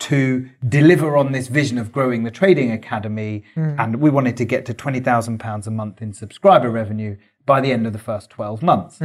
to 0.00 0.48
deliver 0.68 1.16
on 1.16 1.32
this 1.32 1.48
vision 1.48 1.76
of 1.78 1.90
growing 1.92 2.22
the 2.22 2.30
trading 2.30 2.70
academy 2.70 3.42
and 3.56 3.96
we 3.96 4.10
wanted 4.10 4.36
to 4.36 4.44
get 4.44 4.64
to 4.66 4.74
20,000 4.74 5.38
pounds 5.38 5.66
a 5.66 5.70
month 5.70 6.00
in 6.00 6.12
subscriber 6.12 6.70
revenue 6.70 7.16
by 7.46 7.60
the 7.60 7.72
end 7.72 7.86
of 7.86 7.92
the 7.92 7.98
first 7.98 8.30
12 8.30 8.62
months. 8.62 9.00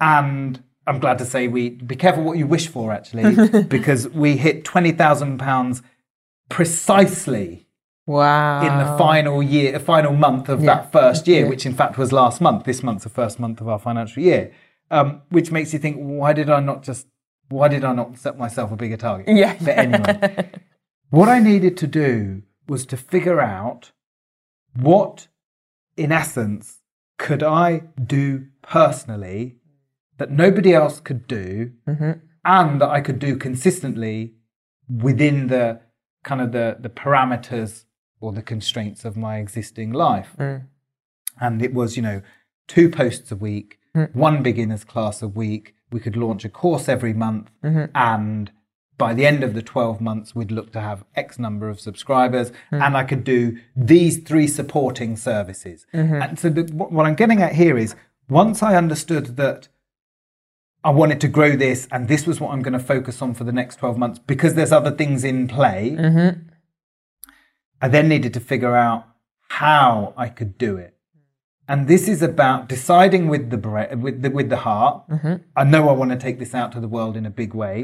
And 0.00 0.62
I'm 0.86 1.00
glad 1.00 1.18
to 1.18 1.24
say 1.24 1.48
we 1.48 1.70
be 1.70 1.96
careful 1.96 2.22
what 2.22 2.38
you 2.38 2.46
wish 2.46 2.68
for 2.68 2.92
actually 2.92 3.62
because 3.64 4.08
we 4.10 4.36
hit 4.36 4.64
20,000 4.64 5.38
pounds 5.38 5.82
precisely 6.48 7.64
Wow. 8.06 8.62
in 8.62 8.78
the 8.78 8.96
final 8.96 9.42
year, 9.42 9.70
the 9.72 9.80
final 9.80 10.14
month 10.14 10.48
of 10.48 10.60
Yeah. 10.62 10.66
that 10.76 10.92
first 10.92 11.28
year, 11.28 11.42
Yeah. 11.42 11.48
which 11.50 11.66
in 11.66 11.74
fact 11.74 11.98
was 11.98 12.10
last 12.10 12.40
month. 12.40 12.64
This 12.64 12.82
month's 12.82 13.04
the 13.04 13.10
first 13.10 13.38
month 13.38 13.60
of 13.60 13.68
our 13.68 13.78
financial 13.78 14.22
year, 14.22 14.50
um, 14.90 15.20
which 15.28 15.52
makes 15.52 15.74
you 15.74 15.78
think, 15.78 15.98
why 15.98 16.32
did 16.32 16.48
I 16.48 16.60
not 16.60 16.82
just, 16.82 17.06
why 17.48 17.68
did 17.68 17.84
I 17.84 17.92
not 17.92 18.18
set 18.18 18.38
myself 18.38 18.72
a 18.72 18.76
bigger 18.76 18.96
target? 18.96 19.34
Yeah. 19.34 19.56
But 19.60 19.78
anyway, 19.78 20.50
what 21.10 21.28
I 21.28 21.38
needed 21.38 21.76
to 21.78 21.86
do 21.86 22.42
was 22.66 22.84
to 22.86 22.96
figure 22.96 23.40
out 23.40 23.92
what, 24.74 25.28
in 25.96 26.12
essence, 26.12 26.80
could 27.18 27.42
I 27.42 27.84
do 28.02 28.46
personally 28.62 29.56
that 30.18 30.30
nobody 30.30 30.74
else 30.74 31.00
could 31.00 31.26
do, 31.26 31.72
mm-hmm. 31.88 32.12
and 32.44 32.80
that 32.80 32.88
I 32.88 33.00
could 33.00 33.18
do 33.18 33.36
consistently 33.36 34.34
within 34.88 35.46
the 35.46 35.80
kind 36.24 36.40
of 36.40 36.52
the 36.52 36.76
the 36.78 36.88
parameters 36.88 37.84
or 38.20 38.32
the 38.32 38.42
constraints 38.42 39.04
of 39.04 39.16
my 39.16 39.38
existing 39.38 39.92
life. 39.92 40.34
Mm. 40.38 40.66
And 41.40 41.62
it 41.62 41.72
was, 41.72 41.96
you 41.96 42.02
know, 42.02 42.22
two 42.66 42.90
posts 42.90 43.30
a 43.30 43.36
week, 43.36 43.78
mm. 43.96 44.12
one 44.14 44.42
beginners 44.42 44.84
class 44.84 45.22
a 45.22 45.28
week. 45.28 45.74
We 45.90 46.00
could 46.00 46.16
launch 46.16 46.44
a 46.44 46.48
course 46.48 46.88
every 46.88 47.12
month, 47.14 47.50
mm-hmm. 47.64 47.86
and 47.94 48.50
by 48.98 49.14
the 49.14 49.24
end 49.24 49.44
of 49.44 49.54
the 49.54 49.62
12 49.62 50.00
months, 50.00 50.34
we'd 50.34 50.50
look 50.50 50.72
to 50.72 50.80
have 50.80 51.04
X 51.14 51.38
number 51.38 51.68
of 51.68 51.80
subscribers, 51.80 52.50
mm-hmm. 52.50 52.82
and 52.82 52.96
I 52.96 53.04
could 53.04 53.24
do 53.24 53.58
these 53.76 54.18
three 54.18 54.48
supporting 54.48 55.16
services. 55.16 55.86
Mm-hmm. 55.94 56.22
And 56.22 56.38
so, 56.38 56.50
the, 56.50 56.62
what 56.74 56.92
what 56.92 57.06
I'm 57.06 57.14
getting 57.14 57.40
at 57.40 57.54
here 57.54 57.78
is 57.78 57.94
once 58.28 58.62
I 58.62 58.76
understood 58.76 59.36
that 59.36 59.68
I 60.84 60.90
wanted 60.90 61.20
to 61.22 61.28
grow 61.28 61.56
this, 61.56 61.88
and 61.90 62.08
this 62.08 62.26
was 62.26 62.40
what 62.40 62.52
I'm 62.52 62.62
going 62.62 62.72
to 62.72 62.78
focus 62.78 63.20
on 63.20 63.34
for 63.34 63.44
the 63.44 63.52
next 63.52 63.76
12 63.76 63.98
months 63.98 64.18
because 64.18 64.54
there's 64.54 64.72
other 64.72 64.90
things 64.90 65.24
in 65.24 65.48
play. 65.48 65.96
I 67.80 67.88
then 67.88 68.08
needed 68.08 68.34
to 68.34 68.40
figure 68.40 68.76
out 68.76 69.06
how 69.48 70.14
I 70.16 70.28
could 70.28 70.58
do 70.58 70.76
it. 70.76 70.94
And 71.70 71.86
this 71.86 72.08
is 72.08 72.22
about 72.22 72.68
deciding 72.68 73.28
with 73.28 73.50
the 73.50 73.58
bre- 73.58 73.94
with 73.94 74.22
the, 74.22 74.30
with 74.30 74.48
the 74.48 74.56
heart. 74.56 75.04
I 75.54 75.64
know 75.64 75.88
I 75.88 75.92
want 75.92 76.10
to 76.12 76.16
take 76.16 76.38
this 76.38 76.54
out 76.54 76.72
to 76.72 76.80
the 76.80 76.88
world 76.88 77.16
in 77.16 77.26
a 77.26 77.30
big 77.30 77.52
way. 77.54 77.76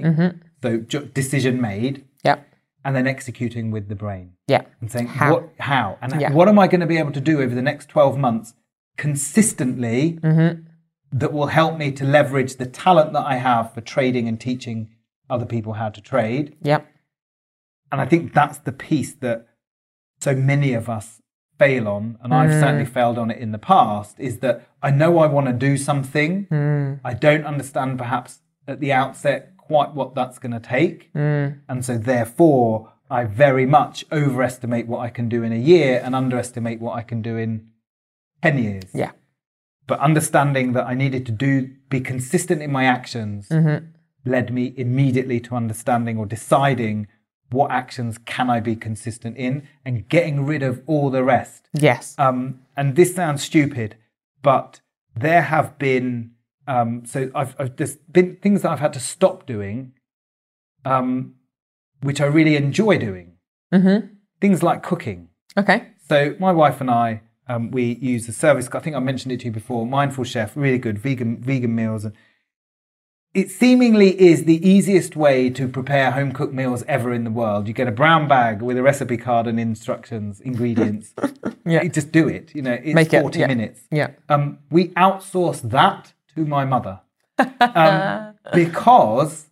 So 0.62 0.78
ju- 0.78 1.04
decision 1.06 1.60
made, 1.60 2.04
Yep. 2.24 2.38
and 2.84 2.96
then 2.96 3.06
executing 3.06 3.70
with 3.70 3.88
the 3.88 3.94
brain 3.94 4.32
Yeah. 4.48 4.62
and 4.80 4.90
saying 4.90 5.08
How? 5.08 5.32
what 5.34 5.48
how 5.58 5.98
and 6.00 6.18
Yeah. 6.20 6.32
what 6.32 6.48
am 6.48 6.58
I 6.58 6.66
going 6.68 6.80
to 6.80 6.86
be 6.86 6.96
able 6.96 7.12
to 7.12 7.20
do 7.20 7.42
over 7.42 7.54
the 7.54 7.60
next 7.70 7.88
12 7.90 8.16
months 8.18 8.54
consistently 8.96 10.18
Mm-hmm. 10.22 10.62
that 11.18 11.32
will 11.32 11.46
help 11.48 11.76
me 11.78 11.92
to 11.92 12.04
leverage 12.04 12.56
the 12.56 12.66
talent 12.66 13.12
that 13.12 13.26
I 13.26 13.36
have 13.36 13.72
for 13.74 13.80
trading 13.82 14.26
and 14.28 14.40
teaching 14.40 14.78
other 15.30 15.46
people 15.46 15.74
how 15.74 15.90
to 15.90 16.00
trade. 16.00 16.56
Yep. 16.62 16.86
And 17.92 18.00
I 18.00 18.06
think 18.06 18.32
that's 18.32 18.58
the 18.58 18.72
piece 18.72 19.14
that 19.16 19.46
so 20.20 20.34
many 20.34 20.72
of 20.74 20.88
us 20.88 21.20
fail 21.58 21.88
on, 21.88 22.18
and 22.22 22.34
I've 22.34 22.50
mm. 22.50 22.60
certainly 22.60 22.84
failed 22.84 23.18
on 23.18 23.30
it 23.30 23.38
in 23.38 23.52
the 23.52 23.58
past, 23.58 24.18
is 24.18 24.38
that 24.38 24.68
I 24.82 24.90
know 24.90 25.18
I 25.18 25.26
want 25.26 25.46
to 25.46 25.52
do 25.52 25.76
something. 25.76 26.46
Mm. 26.46 27.00
I 27.04 27.14
don't 27.14 27.44
understand 27.44 27.98
perhaps 27.98 28.40
at 28.66 28.80
the 28.80 28.92
outset 28.92 29.56
quite 29.56 29.94
what 29.94 30.14
that's 30.14 30.38
going 30.38 30.52
to 30.52 30.60
take. 30.60 31.12
Mm. 31.14 31.60
And 31.68 31.84
so 31.84 31.96
therefore, 31.96 32.92
I 33.10 33.24
very 33.24 33.66
much 33.66 34.04
overestimate 34.10 34.86
what 34.86 35.00
I 35.00 35.10
can 35.10 35.28
do 35.28 35.42
in 35.42 35.52
a 35.52 35.58
year 35.58 36.00
and 36.04 36.14
underestimate 36.14 36.80
what 36.80 36.96
I 36.96 37.02
can 37.02 37.22
do 37.22 37.36
in 37.36 37.68
10 38.42 38.58
years. 38.58 38.84
Yeah. 38.92 39.12
But 39.86 40.00
understanding 40.00 40.72
that 40.72 40.86
I 40.86 40.94
needed 40.94 41.26
to 41.26 41.32
do 41.32 41.70
be 41.90 42.00
consistent 42.00 42.62
in 42.62 42.72
my 42.72 42.84
actions 42.84 43.48
mm-hmm. 43.48 43.86
led 44.24 44.52
me 44.52 44.72
immediately 44.76 45.40
to 45.40 45.54
understanding 45.54 46.18
or 46.18 46.26
deciding 46.26 47.06
what 47.50 47.70
actions 47.70 48.18
can 48.18 48.50
I 48.50 48.60
be 48.60 48.76
consistent 48.76 49.36
in 49.36 49.68
and 49.84 50.08
getting 50.08 50.44
rid 50.44 50.62
of 50.62 50.82
all 50.86 51.10
the 51.10 51.22
rest. 51.22 51.68
Yes. 51.72 52.14
Um, 52.18 52.60
and 52.76 52.96
this 52.96 53.14
sounds 53.14 53.42
stupid, 53.42 53.96
but 54.42 54.80
there 55.14 55.42
have 55.42 55.78
been 55.78 56.32
um, 56.66 57.04
so 57.04 57.30
I've, 57.34 57.54
I've 57.58 57.76
there's 57.76 57.96
been 57.96 58.36
things 58.36 58.62
that 58.62 58.70
I've 58.70 58.80
had 58.80 58.92
to 58.94 59.00
stop 59.00 59.46
doing, 59.46 59.92
um, 60.84 61.34
which 62.00 62.20
I 62.20 62.26
really 62.26 62.56
enjoy 62.56 62.98
doing. 62.98 63.34
Mm-hmm. 63.72 64.06
Things 64.40 64.62
like 64.62 64.82
cooking. 64.82 65.28
Okay. 65.56 65.88
So 66.08 66.36
my 66.38 66.52
wife 66.52 66.80
and 66.80 66.90
I, 66.90 67.22
um, 67.48 67.70
we 67.70 67.96
use 67.96 68.28
a 68.28 68.32
service. 68.32 68.68
I 68.72 68.78
think 68.78 68.96
I 68.96 68.98
mentioned 68.98 69.32
it 69.32 69.40
to 69.40 69.46
you 69.46 69.52
before. 69.52 69.86
Mindful 69.86 70.24
Chef, 70.24 70.56
really 70.56 70.78
good 70.78 70.98
vegan 70.98 71.40
vegan 71.40 71.74
meals, 71.74 72.04
and 72.04 72.14
it 73.34 73.50
seemingly 73.50 74.18
is 74.20 74.44
the 74.44 74.66
easiest 74.66 75.16
way 75.16 75.50
to 75.50 75.66
prepare 75.66 76.12
home 76.12 76.30
cooked 76.32 76.54
meals 76.54 76.84
ever 76.86 77.12
in 77.12 77.24
the 77.24 77.30
world. 77.30 77.66
You 77.66 77.74
get 77.74 77.88
a 77.88 77.92
brown 77.92 78.28
bag 78.28 78.62
with 78.62 78.78
a 78.78 78.82
recipe 78.82 79.16
card 79.16 79.48
and 79.48 79.58
instructions, 79.58 80.40
ingredients. 80.40 81.12
Yeah. 81.66 81.82
You 81.82 81.88
just 81.88 82.12
do 82.12 82.28
it. 82.28 82.54
You 82.54 82.60
know, 82.60 82.74
it's 82.74 82.94
Make 82.94 83.14
it, 83.14 83.22
forty 83.22 83.38
yeah. 83.38 83.46
minutes. 83.46 83.80
Yeah. 83.90 84.10
Um, 84.28 84.58
we 84.70 84.88
outsource 84.88 85.62
that 85.70 86.12
to 86.34 86.44
my 86.44 86.66
mother 86.66 87.00
um, 87.38 88.34
because 88.52 89.46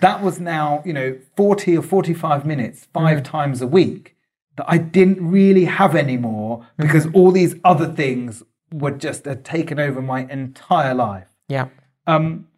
that 0.00 0.22
was 0.22 0.40
now, 0.40 0.82
you 0.86 0.94
know, 0.94 1.18
40 1.36 1.76
or 1.76 1.82
45 1.82 2.46
minutes, 2.46 2.88
five 2.94 3.22
times 3.22 3.60
a 3.60 3.66
week 3.66 4.16
that 4.56 4.64
I 4.66 4.78
didn't 4.78 5.26
really 5.30 5.66
have 5.66 5.94
anymore 5.94 6.66
because 6.78 7.06
all 7.12 7.30
these 7.32 7.54
other 7.64 7.92
things 7.92 8.42
were 8.72 8.90
just 8.90 9.26
had 9.26 9.44
taken 9.44 9.78
over 9.78 10.00
my 10.00 10.20
entire 10.30 10.94
life. 10.94 11.28
Yeah. 11.48 11.68
Um, 12.06 12.48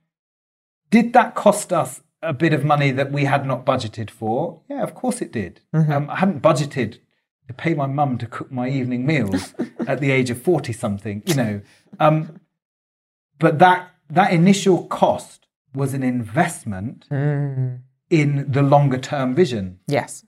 did 0.91 1.13
that 1.13 1.35
cost 1.35 1.73
us 1.73 2.03
a 2.23 2.33
bit 2.33 2.53
of 2.53 2.65
money 2.65 2.91
that 2.91 3.11
we 3.13 3.25
had 3.25 3.47
not 3.47 3.65
budgeted 3.65 4.11
for? 4.11 4.61
Yeah, 4.69 4.83
of 4.83 4.95
course 4.95 5.23
it 5.23 5.33
did. 5.33 5.61
Um, 5.73 6.11
I 6.11 6.17
hadn't 6.17 6.43
budgeted 6.43 6.99
to 7.49 7.55
pay 7.55 7.75
my 7.75 7.87
mum 7.87 8.19
to 8.19 8.27
cook 8.27 8.53
my 8.53 8.69
evening 8.69 9.07
meals 9.07 9.55
at 9.87 10.01
the 10.01 10.11
age 10.11 10.31
of 10.31 10.41
40 10.43 10.73
something, 10.73 11.23
you 11.27 11.35
know. 11.35 11.61
Um, 11.99 12.41
but 13.39 13.59
that, 13.59 13.91
that 14.11 14.33
initial 14.33 14.87
cost 14.87 15.47
was 15.75 15.95
an 15.95 16.03
investment 16.03 17.07
Mm. 17.11 17.81
in 18.11 18.51
the 18.51 18.63
longer 18.63 18.99
term 18.99 19.35
vision. 19.35 19.79
Yes. 19.87 20.25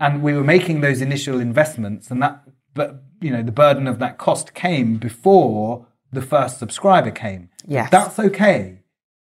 And 0.00 0.22
we 0.22 0.32
were 0.34 0.44
making 0.44 0.80
those 0.80 1.00
initial 1.00 1.40
investments, 1.40 2.10
and 2.10 2.20
that, 2.22 2.42
but 2.74 3.02
you 3.20 3.30
know, 3.30 3.42
the 3.42 3.52
burden 3.52 3.86
of 3.86 3.98
that 3.98 4.18
cost 4.18 4.52
came 4.54 4.96
before 4.96 5.86
the 6.12 6.20
first 6.22 6.58
subscriber 6.58 7.10
came. 7.10 7.48
Yes. 7.66 7.90
That's 7.90 8.18
okay 8.18 8.80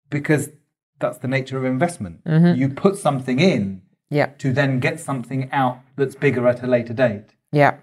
because 0.09 0.49
that's 1.01 1.17
the 1.19 1.27
nature 1.27 1.57
of 1.57 1.65
investment. 1.65 2.21
You 2.25 2.69
put 2.69 2.95
something 2.97 3.39
in 3.39 3.81
Yeah. 4.09 4.27
to 4.39 4.53
then 4.53 4.79
get 4.79 4.99
something 4.99 5.49
out 5.51 5.79
that's 5.95 6.15
bigger 6.15 6.47
at 6.47 6.63
a 6.63 6.67
later 6.67 6.93
date. 6.93 7.35
Yeah. 7.51 7.77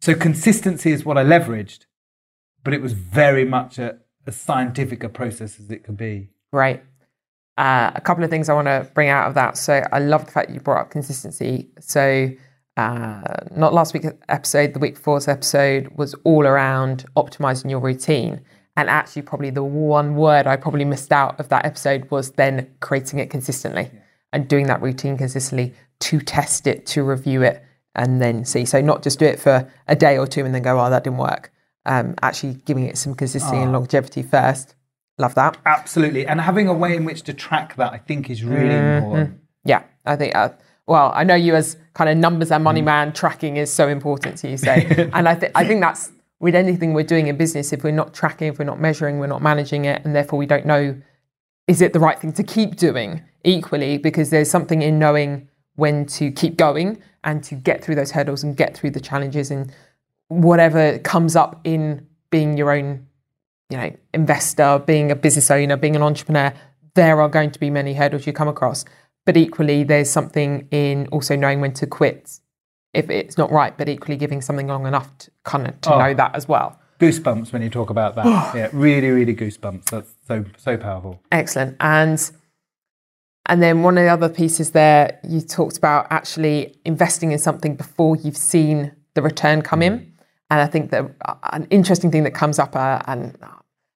So 0.00 0.14
consistency 0.14 0.92
is 0.92 1.04
what 1.04 1.16
I 1.16 1.24
leveraged, 1.24 1.86
but 2.64 2.74
it 2.74 2.82
was 2.82 2.92
very 2.92 3.44
much 3.44 3.78
a, 3.78 3.98
as 4.26 4.36
scientific 4.36 5.02
a 5.04 5.08
process 5.08 5.58
as 5.58 5.70
it 5.70 5.84
could 5.84 5.96
be. 5.96 6.28
Right. 6.52 6.82
Uh, 7.56 7.90
a 7.94 8.00
couple 8.02 8.22
of 8.22 8.28
things 8.28 8.48
I 8.50 8.54
want 8.54 8.66
to 8.68 8.86
bring 8.94 9.08
out 9.08 9.28
of 9.28 9.34
that. 9.34 9.56
So 9.56 9.82
I 9.90 9.98
love 9.98 10.26
the 10.26 10.32
fact 10.32 10.50
you 10.50 10.60
brought 10.60 10.80
up 10.82 10.90
consistency. 10.90 11.70
So 11.80 12.30
uh, 12.76 13.22
not 13.54 13.72
last 13.72 13.94
week's 13.94 14.08
episode, 14.28 14.74
the 14.74 14.78
week 14.78 14.96
before's 14.96 15.28
episode 15.28 15.88
was 15.96 16.14
all 16.24 16.46
around 16.46 17.06
optimizing 17.16 17.70
your 17.70 17.80
routine. 17.80 18.42
And 18.76 18.90
actually, 18.90 19.22
probably 19.22 19.50
the 19.50 19.64
one 19.64 20.16
word 20.16 20.46
I 20.46 20.56
probably 20.56 20.84
missed 20.84 21.12
out 21.12 21.40
of 21.40 21.48
that 21.48 21.64
episode 21.64 22.10
was 22.10 22.32
then 22.32 22.70
creating 22.80 23.18
it 23.18 23.30
consistently 23.30 23.90
and 24.32 24.48
doing 24.48 24.66
that 24.66 24.82
routine 24.82 25.16
consistently 25.16 25.74
to 26.00 26.20
test 26.20 26.66
it, 26.66 26.84
to 26.86 27.02
review 27.02 27.42
it, 27.42 27.64
and 27.94 28.20
then 28.20 28.44
see. 28.44 28.64
So 28.66 28.80
not 28.80 29.02
just 29.02 29.18
do 29.18 29.24
it 29.24 29.40
for 29.40 29.70
a 29.88 29.96
day 29.96 30.18
or 30.18 30.26
two 30.26 30.44
and 30.44 30.54
then 30.54 30.62
go, 30.62 30.78
oh, 30.78 30.90
that 30.90 31.04
didn't 31.04 31.18
work. 31.18 31.52
Um, 31.86 32.14
actually, 32.20 32.54
giving 32.66 32.84
it 32.84 32.98
some 32.98 33.14
consistency 33.14 33.56
and 33.56 33.72
longevity 33.72 34.22
first. 34.22 34.74
Love 35.18 35.34
that. 35.36 35.56
Absolutely. 35.64 36.26
And 36.26 36.40
having 36.40 36.68
a 36.68 36.74
way 36.74 36.94
in 36.94 37.04
which 37.04 37.22
to 37.22 37.32
track 37.32 37.76
that, 37.76 37.92
I 37.92 37.98
think, 37.98 38.28
is 38.28 38.44
really 38.44 38.74
important. 38.74 39.40
Yeah, 39.64 39.84
I 40.04 40.16
think. 40.16 40.34
Uh, 40.36 40.50
well, 40.86 41.12
I 41.14 41.24
know 41.24 41.34
you 41.34 41.54
as 41.54 41.76
kind 41.94 42.10
of 42.10 42.18
numbers 42.18 42.52
and 42.52 42.62
money 42.62 42.82
man. 42.82 43.12
Tracking 43.12 43.56
is 43.56 43.72
so 43.72 43.88
important 43.88 44.36
to 44.38 44.50
you. 44.50 44.56
So, 44.58 44.70
and 44.72 45.28
I 45.28 45.34
think 45.34 45.52
I 45.54 45.64
think 45.64 45.80
that's 45.80 46.12
with 46.38 46.54
anything 46.54 46.92
we're 46.92 47.04
doing 47.04 47.28
in 47.28 47.36
business. 47.36 47.72
If 47.72 47.82
we're 47.84 47.90
not 47.90 48.14
tracking, 48.14 48.48
if 48.48 48.58
we're 48.58 48.64
not 48.64 48.80
measuring, 48.80 49.18
we're 49.18 49.26
not 49.26 49.42
managing 49.42 49.84
it, 49.84 50.04
and 50.04 50.14
therefore 50.14 50.38
we 50.38 50.46
don't 50.46 50.66
know 50.66 51.00
is 51.66 51.80
it 51.80 51.92
the 51.92 51.98
right 51.98 52.18
thing 52.18 52.32
to 52.32 52.44
keep 52.44 52.76
doing. 52.76 53.22
Equally, 53.42 53.98
because 53.98 54.30
there's 54.30 54.50
something 54.50 54.82
in 54.82 54.98
knowing 54.98 55.48
when 55.76 56.06
to 56.06 56.30
keep 56.32 56.56
going 56.56 57.00
and 57.22 57.44
to 57.44 57.54
get 57.54 57.82
through 57.82 57.94
those 57.94 58.10
hurdles 58.10 58.42
and 58.42 58.56
get 58.56 58.76
through 58.76 58.90
the 58.90 59.00
challenges 59.00 59.50
and 59.50 59.72
whatever 60.28 60.98
comes 61.00 61.36
up 61.36 61.60
in 61.64 62.06
being 62.30 62.56
your 62.56 62.72
own 62.72 63.06
you 63.70 63.76
know, 63.76 63.96
investor, 64.14 64.82
being 64.84 65.10
a 65.10 65.16
business 65.16 65.50
owner, 65.50 65.76
being 65.76 65.96
an 65.96 66.02
entrepreneur, 66.02 66.52
there 66.94 67.20
are 67.20 67.28
going 67.28 67.50
to 67.50 67.58
be 67.58 67.70
many 67.70 67.94
hurdles 67.94 68.26
you 68.26 68.32
come 68.32 68.48
across. 68.48 68.84
But 69.24 69.36
equally, 69.36 69.82
there's 69.82 70.08
something 70.08 70.68
in 70.70 71.08
also 71.08 71.36
knowing 71.36 71.60
when 71.60 71.72
to 71.74 71.86
quit 71.86 72.38
if 72.94 73.10
it's 73.10 73.36
not 73.36 73.50
right, 73.50 73.76
but 73.76 73.88
equally 73.88 74.16
giving 74.16 74.40
something 74.40 74.66
long 74.66 74.86
enough 74.86 75.16
to 75.18 75.30
kind 75.44 75.66
of 75.66 75.80
to 75.82 75.94
Oh. 75.94 75.98
know 75.98 76.14
that 76.14 76.34
as 76.34 76.48
well. 76.48 76.78
Goosebumps 76.98 77.52
when 77.52 77.60
you 77.62 77.68
talk 77.70 77.90
about 77.90 78.14
that. 78.16 78.24
yeah, 78.54 78.68
really, 78.72 79.10
really 79.10 79.34
goosebumps. 79.34 79.90
That's 79.90 80.14
so, 80.26 80.44
so 80.56 80.76
powerful. 80.76 81.20
Excellent. 81.30 81.76
And 81.80 82.18
and 83.48 83.62
then 83.62 83.82
one 83.82 83.96
of 83.96 84.02
the 84.04 84.08
other 84.10 84.28
pieces 84.28 84.72
there, 84.72 85.20
you 85.22 85.40
talked 85.40 85.76
about 85.78 86.08
actually 86.10 86.76
investing 86.84 87.30
in 87.32 87.38
something 87.38 87.76
before 87.76 88.16
you've 88.16 88.36
seen 88.36 88.92
the 89.14 89.22
return 89.22 89.62
come 89.62 89.82
in. 89.82 90.12
And 90.50 90.60
I 90.60 90.66
think 90.66 90.90
that 90.90 91.04
uh, 91.24 91.34
an 91.52 91.66
interesting 91.70 92.10
thing 92.10 92.24
that 92.24 92.32
comes 92.34 92.58
up, 92.58 92.74
uh, 92.74 93.00
and 93.06 93.36
uh, 93.42 93.46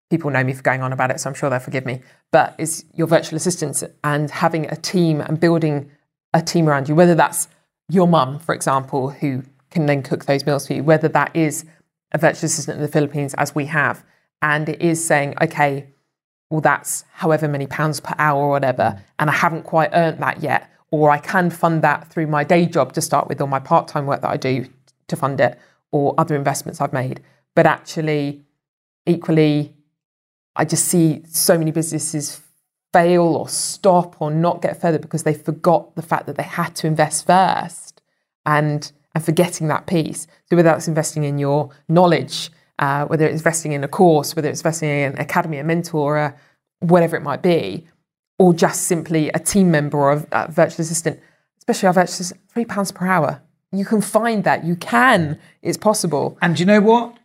people 0.09 0.31
know 0.31 0.45
me 0.45 0.53
for 0.53 0.63
going 0.63 0.83
on 0.83 0.93
about 0.93 1.11
it, 1.11 1.19
so 1.21 1.29
I'm 1.31 1.35
sure 1.35 1.51
they'll 1.51 1.59
forgive 1.59 1.85
me, 1.87 2.01
but 2.33 2.55
is 2.59 2.85
your 2.95 3.07
virtual 3.09 3.37
assistants 3.37 3.83
and 4.05 4.31
having 4.31 4.67
a 4.67 4.77
team 4.77 5.21
and 5.21 5.39
building 5.41 5.91
a 6.33 6.43
team 6.43 6.69
around 6.69 6.89
you, 6.89 6.95
whether 6.95 7.15
that's 7.17 7.49
your 7.91 8.09
mum, 8.09 8.39
for 8.39 8.55
example, 8.55 9.11
who 9.11 9.43
can 9.71 9.87
then 9.87 10.03
cook 10.03 10.25
those 10.25 10.47
meals 10.47 10.67
for 10.67 10.75
you, 10.75 10.83
whether 10.83 11.09
that 11.09 11.35
is 11.35 11.65
a 12.13 12.19
virtual 12.19 12.47
assistant 12.47 12.77
in 12.77 12.83
the 12.83 12.89
Philippines, 12.89 13.35
as 13.35 13.55
we 13.55 13.67
have, 13.67 14.05
and 14.43 14.69
it 14.69 14.81
is 14.81 15.05
saying, 15.05 15.35
okay, 15.41 15.87
well, 16.51 16.61
that's 16.61 17.05
however 17.13 17.47
many 17.47 17.67
pounds 17.67 18.01
per 18.01 18.15
hour 18.19 18.43
or 18.43 18.51
whatever, 18.51 19.03
and 19.19 19.31
I 19.31 19.33
haven't 19.35 19.63
quite 19.63 19.91
earned 19.93 20.19
that 20.21 20.43
yet, 20.43 20.71
or 20.91 21.11
I 21.11 21.19
can 21.19 21.51
fund 21.51 21.83
that 21.83 22.09
through 22.09 22.27
my 22.27 22.43
day 22.43 22.67
job 22.67 22.93
to 22.95 23.01
start 23.01 23.29
with, 23.29 23.41
or 23.41 23.47
my 23.47 23.61
part 23.61 23.87
time 23.87 24.07
work 24.07 24.23
that 24.23 24.31
I 24.31 24.37
do 24.37 24.67
to 25.07 25.17
fund 25.17 25.41
it, 25.41 25.59
or 25.93 26.15
other 26.19 26.35
investments 26.35 26.81
I've 26.81 26.93
made. 26.93 27.21
But 27.55 27.67
actually, 27.67 28.43
equally, 29.07 29.77
I 30.57 30.65
just 30.65 30.87
see 30.87 31.23
so 31.27 31.57
many 31.57 31.71
businesses 31.71 32.41
fail 32.93 33.23
or 33.23 33.49
stop 33.49 34.21
or 34.21 34.31
not 34.31 34.63
get 34.63 34.81
further 34.81 34.99
because 34.99 35.23
they 35.23 35.35
forgot 35.35 35.95
the 35.95 36.03
fact 36.03 36.27
that 36.27 36.37
they 36.37 36.43
had 36.43 36.75
to 36.77 36.87
invest 36.87 37.27
first 37.27 38.03
and 38.47 38.93
and 39.15 39.25
forgetting 39.25 39.69
that 39.69 39.87
piece. 39.87 40.27
So 40.49 40.57
whether 40.57 40.69
that's 40.69 40.87
investing 40.87 41.25
in 41.25 41.39
your 41.39 41.71
knowledge, 41.89 42.51
uh, 42.79 43.07
whether 43.07 43.27
it's 43.27 43.41
investing 43.41 43.73
in 43.73 43.83
a 43.83 43.89
course, 43.89 44.37
whether 44.37 44.49
it's 44.49 44.61
investing 44.61 44.89
in 44.89 45.13
an 45.13 45.19
academy, 45.19 45.59
a 45.59 45.65
mentor, 45.65 46.17
uh, 46.17 46.33
whatever 46.79 47.17
it 47.17 47.23
might 47.23 47.43
be, 47.43 47.87
or 48.39 48.55
just 48.55 48.83
simply 48.83 49.29
a 49.31 49.39
team 49.39 49.71
member 49.71 49.99
or 49.99 50.13
a, 50.13 50.27
a 50.33 50.51
virtual 50.51 50.83
assistant, 50.83 51.21
especially 51.59 51.89
our 51.89 51.93
virtual 51.93 52.15
assistant, 52.15 52.41
three 52.49 52.65
pounds 52.65 52.93
per 52.93 53.07
hour. 53.07 53.43
You 53.73 53.85
can 53.85 54.01
find 54.01 54.45
that. 54.45 54.65
You 54.65 54.77
can. 54.77 55.39
It's 55.63 55.79
possible. 55.79 56.39
And 56.43 56.59
you 56.59 56.67
know 56.67 56.81
what? 56.81 57.17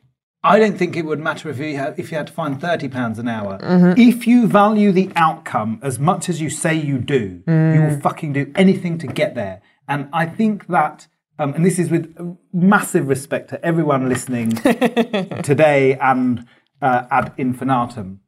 I 0.46 0.60
don't 0.60 0.78
think 0.78 0.96
it 0.96 1.06
would 1.06 1.20
matter 1.20 1.50
if 1.50 1.58
you 1.60 1.76
had, 1.78 1.98
if 2.00 2.12
you 2.12 2.18
had 2.18 2.28
to 2.28 2.34
find 2.34 2.60
thirty 2.62 2.88
pounds 2.88 3.18
an 3.20 3.28
hour. 3.28 3.58
Mm-hmm. 3.60 4.00
If 4.00 4.28
you 4.28 4.48
value 4.48 4.92
the 4.92 5.10
outcome 5.16 5.80
as 5.82 5.98
much 6.00 6.30
as 6.30 6.40
you 6.42 6.50
say 6.50 6.74
you 6.76 6.98
do, 7.00 7.24
you 7.48 7.54
Mm. 7.54 7.90
will 7.90 8.00
fucking 8.02 8.34
do 8.34 8.52
anything 8.56 8.98
to 9.00 9.08
get 9.08 9.36
there. 9.36 9.62
And 9.88 10.08
I 10.14 10.26
think 10.26 10.68
that, 10.68 11.08
um, 11.40 11.54
and 11.56 11.64
this 11.66 11.78
is 11.80 11.90
with 11.90 12.16
massive 12.54 13.08
respect 13.08 13.50
to 13.52 13.64
everyone 13.66 14.08
listening 14.10 14.50
today 15.44 15.98
and 16.00 16.46
uh, 16.82 17.04
ad 17.10 17.34
infinitum. 17.38 18.20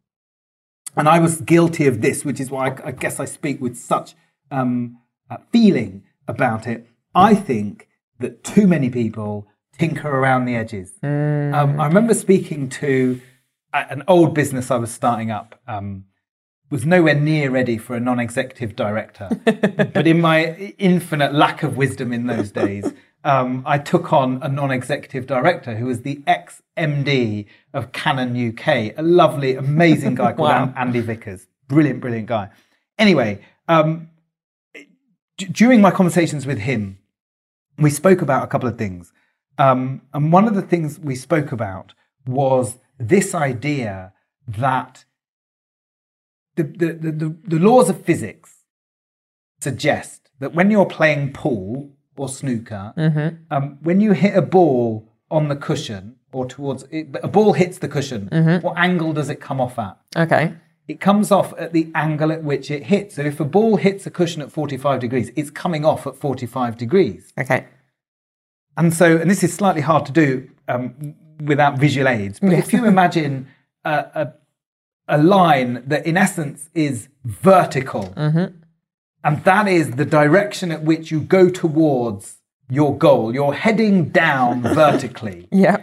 And 0.96 1.08
I 1.08 1.20
was 1.20 1.42
guilty 1.42 1.86
of 1.88 2.02
this, 2.02 2.26
which 2.26 2.40
is 2.40 2.50
why 2.50 2.70
I, 2.70 2.88
I 2.88 2.92
guess 2.92 3.20
I 3.20 3.26
speak 3.26 3.62
with 3.62 3.76
such 3.78 4.16
um, 4.52 4.98
uh, 5.30 5.38
feeling 5.52 6.04
about 6.28 6.68
it. 6.68 6.88
I 7.14 7.36
think 7.36 7.88
that 8.20 8.44
too 8.44 8.68
many 8.68 8.90
people 8.90 9.48
tinker 9.78 10.10
around 10.10 10.46
the 10.46 10.56
edges. 10.56 10.94
Um, 11.04 11.80
I 11.80 11.88
remember 11.88 12.14
speaking 12.14 12.70
to 12.70 13.22
an 13.74 14.04
old 14.08 14.34
business 14.34 14.72
I 14.72 14.78
was 14.78 14.92
starting 14.92 15.32
up. 15.32 15.60
Um, 15.68 16.06
was 16.70 16.86
nowhere 16.86 17.16
near 17.16 17.50
ready 17.50 17.78
for 17.78 17.96
a 17.96 18.00
non-executive 18.00 18.76
director, 18.76 19.30
but 19.94 20.06
in 20.06 20.20
my 20.20 20.74
infinite 20.78 21.34
lack 21.34 21.64
of 21.64 21.78
wisdom 21.78 22.12
in 22.12 22.28
those 22.28 22.52
days, 22.52 22.92
um, 23.24 23.64
I 23.66 23.78
took 23.78 24.12
on 24.12 24.40
a 24.44 24.50
non-executive 24.50 25.28
director 25.28 25.76
who 25.78 25.86
was 25.86 26.02
the 26.02 26.22
ex-MD 26.28 27.46
of 27.74 27.94
Canon 27.94 28.50
UK, 28.50 28.68
a 28.98 29.02
lovely, 29.02 29.56
amazing 29.56 30.16
guy 30.16 30.34
called 30.34 30.50
Wow. 30.50 30.74
Andy 30.76 31.00
Vickers, 31.00 31.48
brilliant, 31.70 32.02
brilliant 32.02 32.28
guy. 32.28 32.50
Anyway, 32.98 33.40
um, 33.70 34.10
d- 35.38 35.46
during 35.50 35.80
my 35.82 35.92
conversations 35.92 36.46
with 36.46 36.60
him, 36.60 36.98
we 37.78 37.90
spoke 37.90 38.22
about 38.22 38.44
a 38.44 38.48
couple 38.48 38.68
of 38.68 38.78
things. 38.78 39.14
Um, 39.58 40.02
and 40.14 40.32
one 40.32 40.48
of 40.48 40.56
the 40.56 40.62
things 40.62 41.00
we 41.00 41.16
spoke 41.16 41.52
about 41.52 41.94
was 42.26 42.78
this 43.00 43.34
idea 43.34 44.14
that 44.48 45.06
the, 46.56 46.64
the, 46.64 46.94
the, 46.94 47.36
the, 47.46 47.60
laws 47.60 47.90
of 47.90 48.04
physics 48.04 48.64
suggest 49.60 50.30
that 50.40 50.54
when 50.54 50.72
you're 50.72 50.86
playing 50.86 51.34
pool 51.34 51.92
or 52.16 52.30
snooker, 52.30 52.94
um, 53.52 53.78
when 53.82 54.02
you 54.02 54.14
hit 54.14 54.36
a 54.36 54.42
ball 54.42 55.12
on 55.30 55.50
the 55.50 55.56
cushion 55.56 56.16
or 56.32 56.46
towards 56.46 56.84
it, 56.90 57.08
a 57.22 57.28
ball 57.28 57.54
hits 57.54 57.78
the 57.80 57.88
cushion, 57.88 58.28
what 58.62 58.78
angle 58.78 59.14
does 59.14 59.30
it 59.30 59.40
come 59.40 59.62
off 59.62 59.78
at? 59.78 59.98
Okay. 60.16 60.54
it 60.88 61.00
comes 61.02 61.32
off 61.32 61.54
at 61.58 61.74
the 61.74 61.92
angle 61.94 62.32
at 62.32 62.44
which 62.44 62.72
it 62.72 62.84
hits. 62.84 63.16
So 63.16 63.24
if 63.24 63.40
a 63.40 63.46
ball 63.46 63.76
hits 63.78 64.08
a 64.08 64.10
cushion 64.10 64.42
at 64.42 64.52
45 64.52 65.00
degrees, 65.00 65.32
it's 65.36 65.50
coming 65.50 65.84
off 65.86 66.08
at 66.08 66.16
45 66.16 66.78
degrees. 66.78 67.34
Okay. 67.38 67.66
And 68.78 68.94
so, 68.94 69.18
and 69.18 69.30
this 69.30 69.44
is 69.44 69.54
slightly 69.54 69.82
hard 69.82 70.06
to 70.06 70.12
do 70.12 70.50
um, 70.68 71.16
without 71.44 71.78
visual 71.80 72.08
aids, 72.08 72.40
but 72.40 72.54
if 72.54 72.72
you 72.74 72.86
imagine 72.86 73.48
a, 73.84 73.92
a, 74.22 74.34
a 75.08 75.18
line 75.18 75.84
that 75.88 76.06
in 76.06 76.16
essence 76.18 76.70
is 76.74 77.10
vertical, 77.26 78.14
and 79.24 79.44
that 79.44 79.68
is 79.68 79.92
the 79.92 80.06
direction 80.06 80.72
at 80.72 80.84
which 80.84 81.12
you 81.12 81.20
go 81.22 81.50
towards 81.50 82.38
your 82.70 82.98
goal, 82.98 83.34
you're 83.34 83.54
heading 83.54 84.10
down 84.10 84.62
vertically 84.84 85.48
Yeah. 85.52 85.78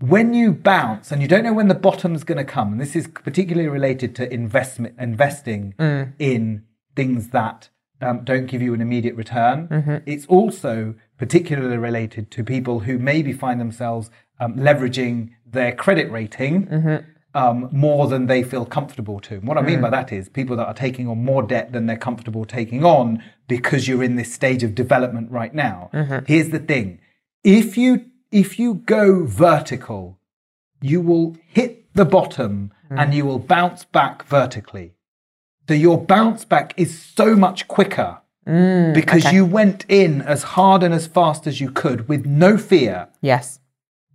when 0.00 0.34
you 0.34 0.52
bounce 0.52 1.10
and 1.10 1.20
you 1.22 1.28
don't 1.28 1.44
know 1.44 1.52
when 1.54 1.68
the 1.68 1.74
bottom's 1.74 2.24
going 2.24 2.38
to 2.38 2.44
come, 2.44 2.72
and 2.72 2.80
this 2.80 2.94
is 2.94 3.06
particularly 3.08 3.68
related 3.68 4.14
to 4.16 4.32
investment, 4.32 4.94
investing 5.00 5.74
in 6.18 6.64
things 6.94 7.28
that 7.30 7.70
um, 8.00 8.22
don't 8.24 8.46
give 8.46 8.60
you 8.62 8.74
an 8.74 8.80
immediate 8.80 9.14
return. 9.16 10.02
It's 10.06 10.26
also 10.26 10.94
particularly 11.18 11.76
related 11.76 12.30
to 12.30 12.44
people 12.44 12.80
who 12.80 12.98
maybe 12.98 13.32
find 13.32 13.60
themselves 13.60 14.10
um, 14.40 14.54
leveraging 14.56 15.30
their 15.46 15.72
credit 15.72 16.10
rating 16.10 16.68
um, 17.34 17.68
more 17.72 18.06
than 18.08 18.26
they 18.26 18.42
feel 18.42 18.64
comfortable 18.64 19.20
to. 19.20 19.34
And 19.34 19.46
what 19.46 19.58
I 19.58 19.62
mean 19.62 19.80
by 19.80 19.90
that 19.90 20.12
is 20.12 20.28
people 20.28 20.56
that 20.56 20.66
are 20.66 20.74
taking 20.74 21.08
on 21.08 21.24
more 21.24 21.42
debt 21.42 21.72
than 21.72 21.86
they're 21.86 21.96
comfortable 21.96 22.44
taking 22.44 22.84
on 22.84 23.22
because 23.48 23.86
you're 23.86 24.02
in 24.02 24.16
this 24.16 24.32
stage 24.32 24.62
of 24.62 24.74
development 24.74 25.30
right 25.30 25.54
now. 25.54 25.90
Here's 26.26 26.50
the 26.50 26.58
thing: 26.58 27.00
if 27.44 27.76
you 27.76 28.06
if 28.30 28.58
you 28.58 28.74
go 28.74 29.24
vertical, 29.24 30.18
you 30.80 31.00
will 31.00 31.36
hit 31.46 31.92
the 31.94 32.04
bottom 32.04 32.72
and 32.90 33.14
you 33.14 33.24
will 33.24 33.38
bounce 33.38 33.84
back 33.84 34.24
vertically. 34.26 34.92
So 35.68 35.74
your 35.74 35.98
bounce 36.04 36.44
back 36.44 36.72
is 36.76 37.02
so 37.02 37.34
much 37.34 37.66
quicker 37.68 38.18
Mm, 38.46 38.94
because 38.94 39.26
okay. 39.26 39.34
you 39.34 39.44
went 39.44 39.84
in 39.88 40.22
as 40.22 40.42
hard 40.42 40.82
and 40.82 40.94
as 40.94 41.06
fast 41.06 41.46
as 41.46 41.60
you 41.60 41.70
could 41.70 42.08
with 42.08 42.26
no 42.26 42.56
fear 42.56 43.08
Yes. 43.20 43.58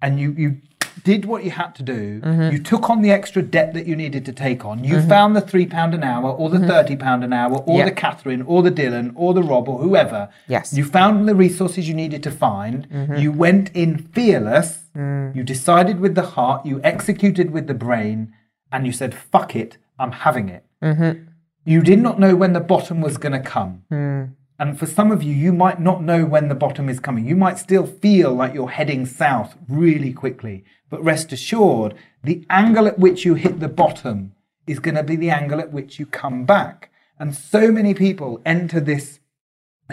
and 0.02 0.20
you, 0.22 0.32
you 0.38 0.58
did 1.04 1.26
what 1.26 1.44
you 1.44 1.52
had 1.52 1.76
to 1.76 1.84
do. 1.84 2.22
Mm-hmm. 2.22 2.54
You 2.54 2.64
took 2.64 2.90
on 2.90 3.02
the 3.02 3.12
extra 3.12 3.42
debt 3.42 3.74
that 3.74 3.88
you 3.88 3.96
needed 3.96 4.24
to 4.26 4.34
take 4.34 4.64
on. 4.64 4.84
You 4.84 4.98
mm-hmm. 4.98 5.10
found 5.10 5.36
the 5.36 5.42
three 5.42 5.66
pound 5.66 5.94
an 5.94 6.04
hour 6.04 6.30
or 6.30 6.50
the 6.50 6.58
mm-hmm. 6.58 6.68
thirty 6.68 6.96
pound 6.96 7.24
an 7.24 7.34
hour 7.34 7.58
or 7.58 7.80
Yeah. 7.80 7.86
the 7.86 7.92
Catherine 7.92 8.42
or 8.44 8.62
the 8.62 8.72
Dylan 8.72 9.12
or 9.16 9.34
the 9.34 9.44
Rob 9.44 9.68
or 9.68 9.80
whoever. 9.80 10.30
Yes. 10.48 10.74
You 10.74 10.86
found 10.86 11.28
the 11.28 11.36
resources 11.36 11.88
you 11.88 11.94
needed 11.94 12.24
to 12.24 12.32
find. 12.32 12.88
You 13.18 13.32
went 13.32 13.72
in 13.74 13.98
fearless. 13.98 14.80
Mm. 14.96 15.36
You 15.36 15.44
decided 15.44 16.00
with 16.00 16.16
the 16.16 16.24
heart. 16.24 16.66
You 16.66 16.80
executed 16.84 17.52
with 17.52 17.68
the 17.68 17.74
brain. 17.74 18.34
And 18.72 18.86
you 18.86 18.94
said, 18.94 19.14
fuck 19.14 19.56
it, 19.56 19.78
I'm 20.00 20.12
having 20.12 20.48
it. 20.48 20.64
You 21.64 21.82
did 21.82 22.00
not 22.00 22.20
know 22.20 22.36
when 22.36 22.54
the 22.54 22.60
bottom 22.60 23.02
was 23.02 23.18
going 23.18 23.34
to 23.34 23.40
come. 23.40 23.84
Hmm. 23.90 24.24
And 24.58 24.78
for 24.78 24.86
some 24.86 25.12
of 25.12 25.24
you, 25.24 25.34
you 25.34 25.54
might 25.54 25.80
not 25.80 26.04
know 26.04 26.24
when 26.24 26.48
the 26.48 26.56
bottom 26.56 26.88
is 26.88 27.00
coming. 27.00 27.26
You 27.26 27.36
might 27.36 27.58
still 27.58 27.88
feel 27.88 28.32
like 28.32 28.54
you're 28.54 28.70
heading 28.70 29.08
south 29.08 29.56
really 29.68 30.14
quickly. 30.14 30.64
But 30.90 31.04
rest 31.04 31.32
assured, 31.32 31.96
the 32.24 32.46
angle 32.48 32.86
at 32.88 33.00
which 33.00 33.26
you 33.26 33.34
hit 33.34 33.60
the 33.60 33.68
bottom 33.68 34.34
is 34.68 34.80
going 34.80 34.96
to 34.96 35.04
be 35.04 35.16
the 35.16 35.32
angle 35.32 35.60
at 35.60 35.72
which 35.72 36.00
you 36.00 36.06
come 36.06 36.46
back. 36.46 36.92
And 37.18 37.36
so 37.36 37.72
many 37.72 37.96
people 37.96 38.40
enter 38.46 38.80
this 38.80 39.20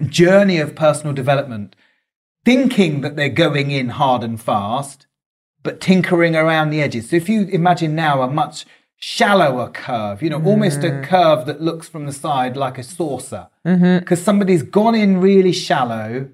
journey 0.07 0.59
of 0.59 0.75
personal 0.75 1.15
development 1.15 1.75
thinking 2.45 3.01
that 3.01 3.17
they're 3.17 3.29
going 3.29 3.71
in 3.71 3.91
hard 3.91 4.23
and 4.23 4.41
fast, 4.41 5.07
but 5.63 5.81
tinkering 5.81 6.37
around 6.37 6.71
the 6.71 6.81
edges. 6.81 7.11
So 7.11 7.17
if 7.17 7.29
you 7.29 7.43
imagine 7.47 7.95
now 7.95 8.23
a 8.23 8.31
much 8.31 8.65
shallower 8.99 9.71
curve, 9.71 10.23
you 10.23 10.31
know, 10.31 10.43
almost 10.43 10.79
a 10.79 10.91
mm. 10.91 11.05
curve 11.05 11.47
that 11.47 11.63
looks 11.63 11.89
from 11.89 12.07
the 12.07 12.13
side 12.13 12.57
like 12.57 12.79
a 12.79 12.83
saucer, 12.83 13.49
mm-hmm. 13.65 13.99
because 14.01 14.21
somebody's 14.21 14.63
gone 14.63 14.95
in 14.95 15.21
really 15.21 15.53
shallow. 15.53 16.29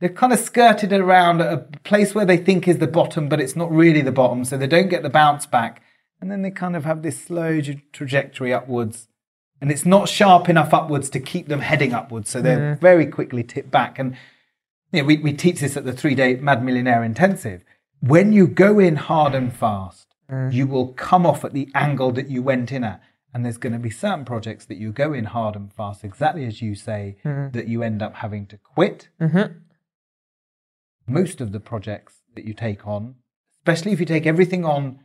They've 0.00 0.14
kind 0.14 0.32
of 0.32 0.38
skirted 0.38 0.92
around 0.92 1.40
a 1.40 1.58
place 1.84 2.14
where 2.14 2.26
they 2.26 2.36
think 2.36 2.68
is 2.68 2.78
the 2.78 2.86
bottom, 2.86 3.28
but 3.28 3.40
it's 3.40 3.56
not 3.56 3.70
really 3.70 4.02
the 4.02 4.12
bottom, 4.12 4.44
so 4.44 4.58
they 4.58 4.66
don't 4.66 4.88
get 4.88 5.02
the 5.02 5.10
bounce 5.10 5.46
back. 5.46 5.82
And 6.20 6.30
then 6.30 6.42
they 6.42 6.50
kind 6.50 6.74
of 6.74 6.84
have 6.84 7.02
this 7.02 7.22
slow 7.22 7.60
tra- 7.60 7.82
trajectory 7.92 8.52
upwards 8.52 9.08
and 9.60 9.70
it's 9.70 9.86
not 9.86 10.08
sharp 10.08 10.48
enough 10.48 10.74
upwards 10.74 11.08
to 11.10 11.20
keep 11.20 11.48
them 11.48 11.60
heading 11.60 11.94
upwards. 11.94 12.30
So 12.30 12.42
they're 12.42 12.76
mm. 12.76 12.80
very 12.80 13.06
quickly 13.06 13.42
tipped 13.42 13.70
back. 13.70 13.98
And 13.98 14.16
you 14.92 15.00
know, 15.00 15.06
we, 15.06 15.16
we 15.18 15.32
teach 15.32 15.60
this 15.60 15.76
at 15.76 15.84
the 15.84 15.92
three 15.92 16.14
day 16.14 16.36
Mad 16.36 16.64
Millionaire 16.64 17.02
Intensive. 17.02 17.64
When 18.00 18.32
you 18.32 18.46
go 18.46 18.78
in 18.78 18.96
hard 18.96 19.34
and 19.34 19.54
fast, 19.54 20.14
Mm. 20.30 20.52
you 20.52 20.66
will 20.66 20.88
come 20.94 21.24
off 21.24 21.44
at 21.44 21.52
the 21.52 21.68
angle 21.74 22.10
that 22.12 22.28
you 22.28 22.42
went 22.42 22.72
in 22.72 22.82
at. 22.82 23.00
And 23.32 23.44
there's 23.44 23.58
going 23.58 23.74
to 23.74 23.78
be 23.78 23.90
certain 23.90 24.24
projects 24.24 24.64
that 24.64 24.78
you 24.78 24.92
go 24.92 25.12
in 25.12 25.26
hard 25.26 25.56
and 25.56 25.72
fast, 25.72 26.02
exactly 26.04 26.46
as 26.46 26.62
you 26.62 26.74
say, 26.74 27.16
mm. 27.24 27.52
that 27.52 27.68
you 27.68 27.82
end 27.82 28.02
up 28.02 28.16
having 28.16 28.46
to 28.46 28.56
quit. 28.56 29.08
Mm-hmm. 29.20 29.58
Most 31.06 31.40
of 31.40 31.52
the 31.52 31.60
projects 31.60 32.22
that 32.34 32.44
you 32.44 32.54
take 32.54 32.86
on, 32.86 33.16
especially 33.60 33.92
if 33.92 34.00
you 34.00 34.06
take 34.06 34.26
everything 34.26 34.64
on 34.64 35.00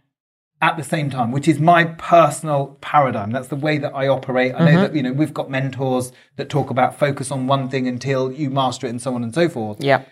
at 0.62 0.78
the 0.78 0.84
same 0.84 1.10
time, 1.10 1.32
which 1.32 1.48
is 1.48 1.60
my 1.60 1.84
personal 1.84 2.78
paradigm. 2.82 3.32
That's 3.32 3.48
the 3.48 3.56
way 3.56 3.78
that 3.80 3.94
I 3.94 4.08
operate. 4.08 4.54
I 4.56 4.60
know 4.60 4.66
mm-hmm. 4.66 4.82
that 4.82 4.96
you 4.96 5.04
know 5.04 5.12
we've 5.12 5.34
got 5.34 5.50
mentors 5.50 6.12
that 6.38 6.50
talk 6.50 6.70
about 6.70 6.98
focus 6.98 7.32
on 7.32 7.48
one 7.48 7.68
thing 7.68 7.88
until 7.88 8.32
you 8.32 8.50
master 8.50 8.88
it, 8.88 8.92
and 8.92 9.02
so 9.02 9.14
on 9.16 9.24
and 9.24 9.34
so 9.34 9.50
forth. 9.50 9.84
Yeah. 9.84 10.04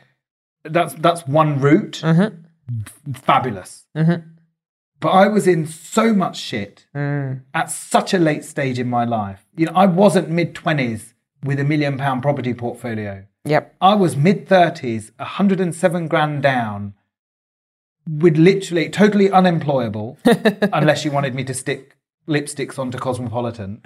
That's 0.64 0.94
that's 0.95 1.26
one 1.27 1.61
route. 1.61 2.02
Mm-hmm. 2.03 3.14
Fabulous. 3.14 3.86
But 5.00 5.10
I 5.10 5.28
was 5.28 5.48
in 5.48 5.66
so 5.66 6.14
much 6.14 6.38
shit 6.38 6.86
at 7.54 7.72
such 7.72 8.14
a 8.14 8.20
late 8.20 8.44
stage 8.44 8.80
in 8.80 8.90
my 8.90 9.06
life. 9.06 9.46
You 9.56 9.68
know, 9.68 9.72
I 9.74 9.86
wasn't 9.86 10.30
mid 10.30 10.54
twenties 10.56 11.14
with 11.44 11.60
a 11.60 11.64
million 11.64 11.98
pound 11.98 12.22
property 12.22 12.54
portfolio. 12.54 13.26
Yep. 13.46 13.76
I 13.80 13.96
was 13.96 14.18
mid 14.18 14.48
30s, 14.48 15.12
107 15.18 16.08
grand 16.10 16.44
down, 16.44 16.94
with 18.08 18.36
literally 18.38 18.90
totally 18.90 19.32
unemployable, 19.32 20.18
unless 20.74 21.06
you 21.06 21.12
wanted 21.12 21.34
me 21.34 21.44
to 21.46 21.54
stick 21.54 21.96
lipsticks 22.28 22.78
onto 22.78 22.98
Cosmopolitan, 22.98 23.82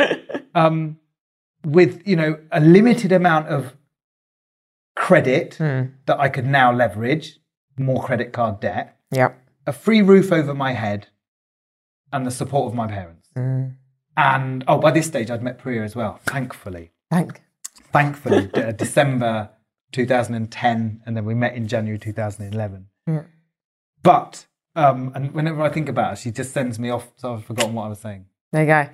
um, 0.56 0.98
with, 1.64 2.02
you 2.08 2.16
know, 2.16 2.40
a 2.52 2.60
limited 2.60 3.12
amount 3.12 3.48
of 3.48 3.76
credit 4.96 5.58
that 5.60 6.20
I 6.20 6.30
could 6.30 6.48
now 6.48 6.74
leverage, 6.74 7.40
more 7.78 8.04
credit 8.04 8.34
card 8.34 8.60
debt, 8.60 8.98
Yep. 9.12 9.40
A 9.66 9.74
free 9.74 10.02
roof 10.02 10.32
over 10.32 10.54
my 10.54 10.74
head, 10.74 11.08
and 12.12 12.26
the 12.26 12.32
support 12.32 12.68
of 12.72 12.76
my 12.76 12.88
parents. 12.88 13.30
And, 14.16 14.64
oh, 14.68 14.78
by 14.78 14.92
this 14.92 15.08
stage, 15.08 15.32
I'd 15.32 15.42
met 15.44 15.58
Priya 15.58 15.82
as 15.84 15.96
well, 15.96 16.20
thankfully 16.26 16.92
Thank. 17.10 17.42
thankfully, 17.92 18.50
uh, 18.54 18.72
December 18.72 19.50
2010, 19.92 21.02
and 21.06 21.18
then 21.18 21.26
we 21.26 21.34
met 21.34 21.56
in 21.56 21.68
January 21.68 21.98
2011. 21.98 22.88
Yeah. 23.08 23.24
But, 24.04 24.46
um, 24.76 25.12
and 25.16 25.34
whenever 25.34 25.62
I 25.62 25.70
think 25.70 25.90
about 25.90 26.12
her, 26.12 26.16
she 26.16 26.32
just 26.32 26.52
sends 26.54 26.78
me 26.78 26.90
off, 26.92 27.12
so 27.16 27.34
I've 27.34 27.46
forgotten 27.46 27.74
what 27.74 27.86
I 27.86 27.90
was 27.90 28.00
saying. 28.00 28.26
There 28.52 28.62
you 28.62 28.68
go. 28.68 28.90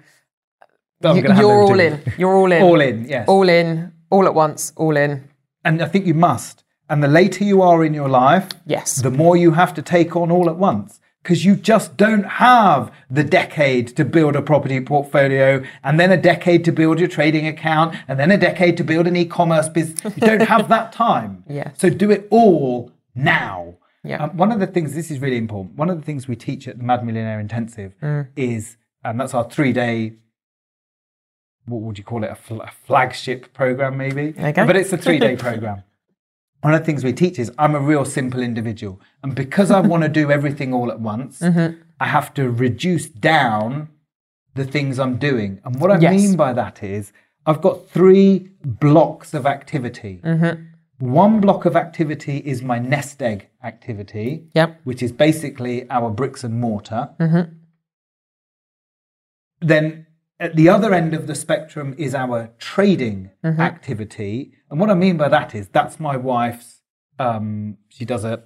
But 1.02 1.16
You, 1.16 1.24
you're 1.36 1.62
all 1.64 1.80
in. 1.80 1.94
you. 2.06 2.14
You're 2.18 2.34
all 2.36 2.52
in. 2.52 2.62
all 2.64 2.82
in, 2.82 3.06
yes. 3.06 3.28
All 3.28 3.50
in. 3.50 3.92
All 4.10 4.26
at 4.26 4.34
once. 4.34 4.74
All 4.76 4.96
in. 4.98 5.30
And 5.66 5.82
I 5.82 5.88
think 5.88 6.06
you 6.06 6.14
must. 6.14 6.64
And 6.90 7.04
the 7.04 7.08
later 7.08 7.44
you 7.44 7.62
are 7.62 7.84
in 7.86 7.94
your 7.94 8.10
life, 8.10 8.50
Yes. 8.66 8.96
the 9.02 9.12
more 9.12 9.38
you 9.38 9.52
have 9.52 9.74
to 9.76 9.82
take 9.82 10.16
on 10.16 10.32
all 10.32 10.50
at 10.50 10.58
once. 10.58 11.00
Because 11.22 11.44
you 11.46 11.56
just 11.56 11.98
don't 11.98 12.24
have 12.24 12.92
the 13.12 13.24
decade 13.26 13.90
to 13.98 14.06
build 14.06 14.36
a 14.38 14.42
property 14.42 14.80
portfolio, 14.82 15.62
and 15.84 16.00
then 16.00 16.12
a 16.12 16.18
decade 16.18 16.64
to 16.66 16.72
build 16.72 16.98
your 17.00 17.10
trading 17.10 17.46
account, 17.46 17.96
and 18.08 18.18
then 18.18 18.32
a 18.32 18.38
decade 18.38 18.78
to 18.78 18.84
build 18.84 19.06
an 19.06 19.16
e 19.18 19.26
commerce 19.26 19.68
business. 19.70 20.16
You 20.16 20.22
don't 20.22 20.42
have 20.48 20.70
that 20.70 20.92
time. 21.06 21.44
Yes. 21.48 21.76
So 21.78 21.90
do 21.90 22.10
it 22.10 22.26
all 22.32 22.92
now. 23.14 23.76
Yeah. 24.04 24.24
Um, 24.24 24.38
one 24.38 24.52
of 24.54 24.60
the 24.62 24.66
things, 24.68 24.96
this 24.96 25.12
is 25.12 25.20
really 25.20 25.38
important, 25.38 25.76
one 25.78 25.90
of 25.90 25.98
the 26.00 26.06
things 26.06 26.28
we 26.28 26.38
teach 26.38 26.68
at 26.70 26.78
the 26.78 26.84
Mad 26.86 27.06
Millionaire 27.06 27.40
Intensive 27.42 27.94
Mm. 28.02 28.28
is, 28.38 28.78
and 29.04 29.20
that's 29.20 29.34
our 29.34 29.44
three 29.50 29.74
day, 29.74 30.14
what 31.66 31.82
would 31.82 31.98
you 31.98 32.04
call 32.06 32.24
it, 32.24 32.32
a, 32.32 32.36
fl- 32.36 32.62
a 32.62 32.72
flagship 32.88 33.54
program 33.54 33.98
maybe? 33.98 34.34
Okay. 34.40 34.66
But 34.66 34.78
it's 34.78 34.94
a 34.94 34.98
three 34.98 35.20
day 35.20 35.36
program. 35.48 35.84
One 36.62 36.74
of 36.74 36.82
the 36.82 36.86
things 36.86 37.04
we 37.04 37.14
teach 37.14 37.40
is 37.40 37.52
I'm 37.58 37.74
a 37.76 37.80
real 37.80 38.04
simple 38.06 38.42
individual. 38.42 39.00
And 39.24 39.34
because 39.34 39.72
I 39.72 39.80
want 39.80 40.04
to 40.04 40.10
do 40.10 40.30
everything 40.32 40.74
all 40.74 40.92
at 40.92 41.00
once, 41.00 41.40
Mm-hmm. 41.50 41.82
I 42.02 42.06
have 42.08 42.34
to 42.36 42.50
reduce 42.50 43.08
down 43.08 43.90
the 44.56 44.64
things 44.66 45.00
I'm 45.00 45.18
doing. 45.18 45.60
And 45.66 45.80
what 45.82 45.92
I 45.92 46.00
Yes. 46.00 46.14
mean 46.16 46.36
by 46.38 46.54
that 46.54 46.82
is 46.84 47.12
I've 47.46 47.62
got 47.62 47.90
three 47.90 48.50
blocks 48.64 49.34
of 49.34 49.46
activity. 49.46 50.22
Mm-hmm. 50.24 50.64
One 51.12 51.40
block 51.42 51.66
of 51.66 51.76
activity 51.76 52.38
is 52.38 52.62
my 52.62 52.80
nest 52.80 53.22
egg 53.22 53.48
activity, 53.64 54.48
Yep. 54.54 54.82
which 54.86 55.02
is 55.04 55.12
basically 55.12 55.90
our 55.90 56.10
bricks 56.10 56.44
and 56.44 56.60
mortar. 56.60 57.10
Mm-hmm. 57.20 57.54
Then 59.62 60.06
at 60.40 60.56
the 60.56 60.70
other 60.70 60.94
end 60.94 61.14
of 61.14 61.28
the 61.28 61.36
spectrum 61.36 61.96
is 61.98 62.16
our 62.16 62.50
trading 62.60 63.32
Mm-hmm. 63.44 63.62
activity. 63.62 64.54
And 64.70 64.80
what 64.80 64.90
I 64.90 64.94
mean 64.94 65.18
by 65.18 65.30
that 65.30 65.56
is 65.56 65.68
that's 65.70 66.00
my 66.00 66.16
wife's, 66.18 66.82
um, 67.18 67.78
she 67.90 68.06
does 68.06 68.24
a 68.24 68.44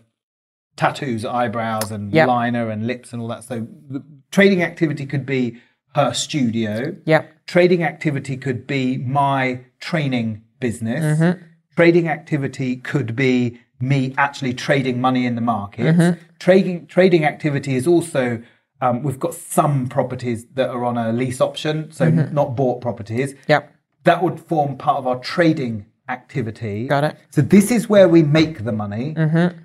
tattoos, 0.75 1.25
eyebrows, 1.25 1.91
and 1.91 2.11
Yep. 2.13 2.27
liner 2.27 2.69
and 2.69 2.87
lips 2.87 3.13
and 3.13 3.21
all 3.21 3.27
that. 3.27 3.43
So 3.43 3.67
the 3.89 4.03
trading 4.31 4.63
activity 4.63 5.05
could 5.05 5.25
be 5.25 5.57
her 5.95 6.13
studio. 6.13 6.95
Yep. 7.05 7.45
Trading 7.45 7.83
activity 7.83 8.37
could 8.37 8.65
be 8.65 8.97
my 8.97 9.59
training 9.79 10.41
business. 10.59 11.19
Mm-hmm. 11.19 11.43
Trading 11.75 12.07
activity 12.07 12.77
could 12.77 13.15
be 13.15 13.59
me 13.79 14.13
actually 14.17 14.53
trading 14.53 15.01
money 15.01 15.25
in 15.25 15.35
the 15.35 15.41
market. 15.41 15.95
Mm-hmm. 15.95 16.19
Trading 16.39 16.87
trading 16.87 17.25
activity 17.25 17.75
is 17.75 17.85
also 17.85 18.41
um, 18.81 19.03
we've 19.03 19.19
got 19.19 19.33
some 19.33 19.87
properties 19.87 20.45
that 20.55 20.69
are 20.69 20.83
on 20.83 20.97
a 20.97 21.11
lease 21.13 21.39
option, 21.41 21.91
so 21.91 22.09
Mm-hmm. 22.09 22.33
not 22.33 22.55
bought 22.55 22.81
properties. 22.81 23.35
Yep. 23.47 23.73
That 24.05 24.23
would 24.23 24.39
form 24.39 24.77
part 24.77 24.97
of 24.97 25.07
our 25.07 25.19
trading 25.19 25.85
activity. 26.09 26.87
Got 26.87 27.03
it. 27.03 27.17
So 27.29 27.41
this 27.41 27.71
is 27.71 27.89
where 27.89 28.07
we 28.07 28.23
make 28.23 28.63
the 28.63 28.71
money. 28.71 29.13
Mm-hmm. 29.15 29.57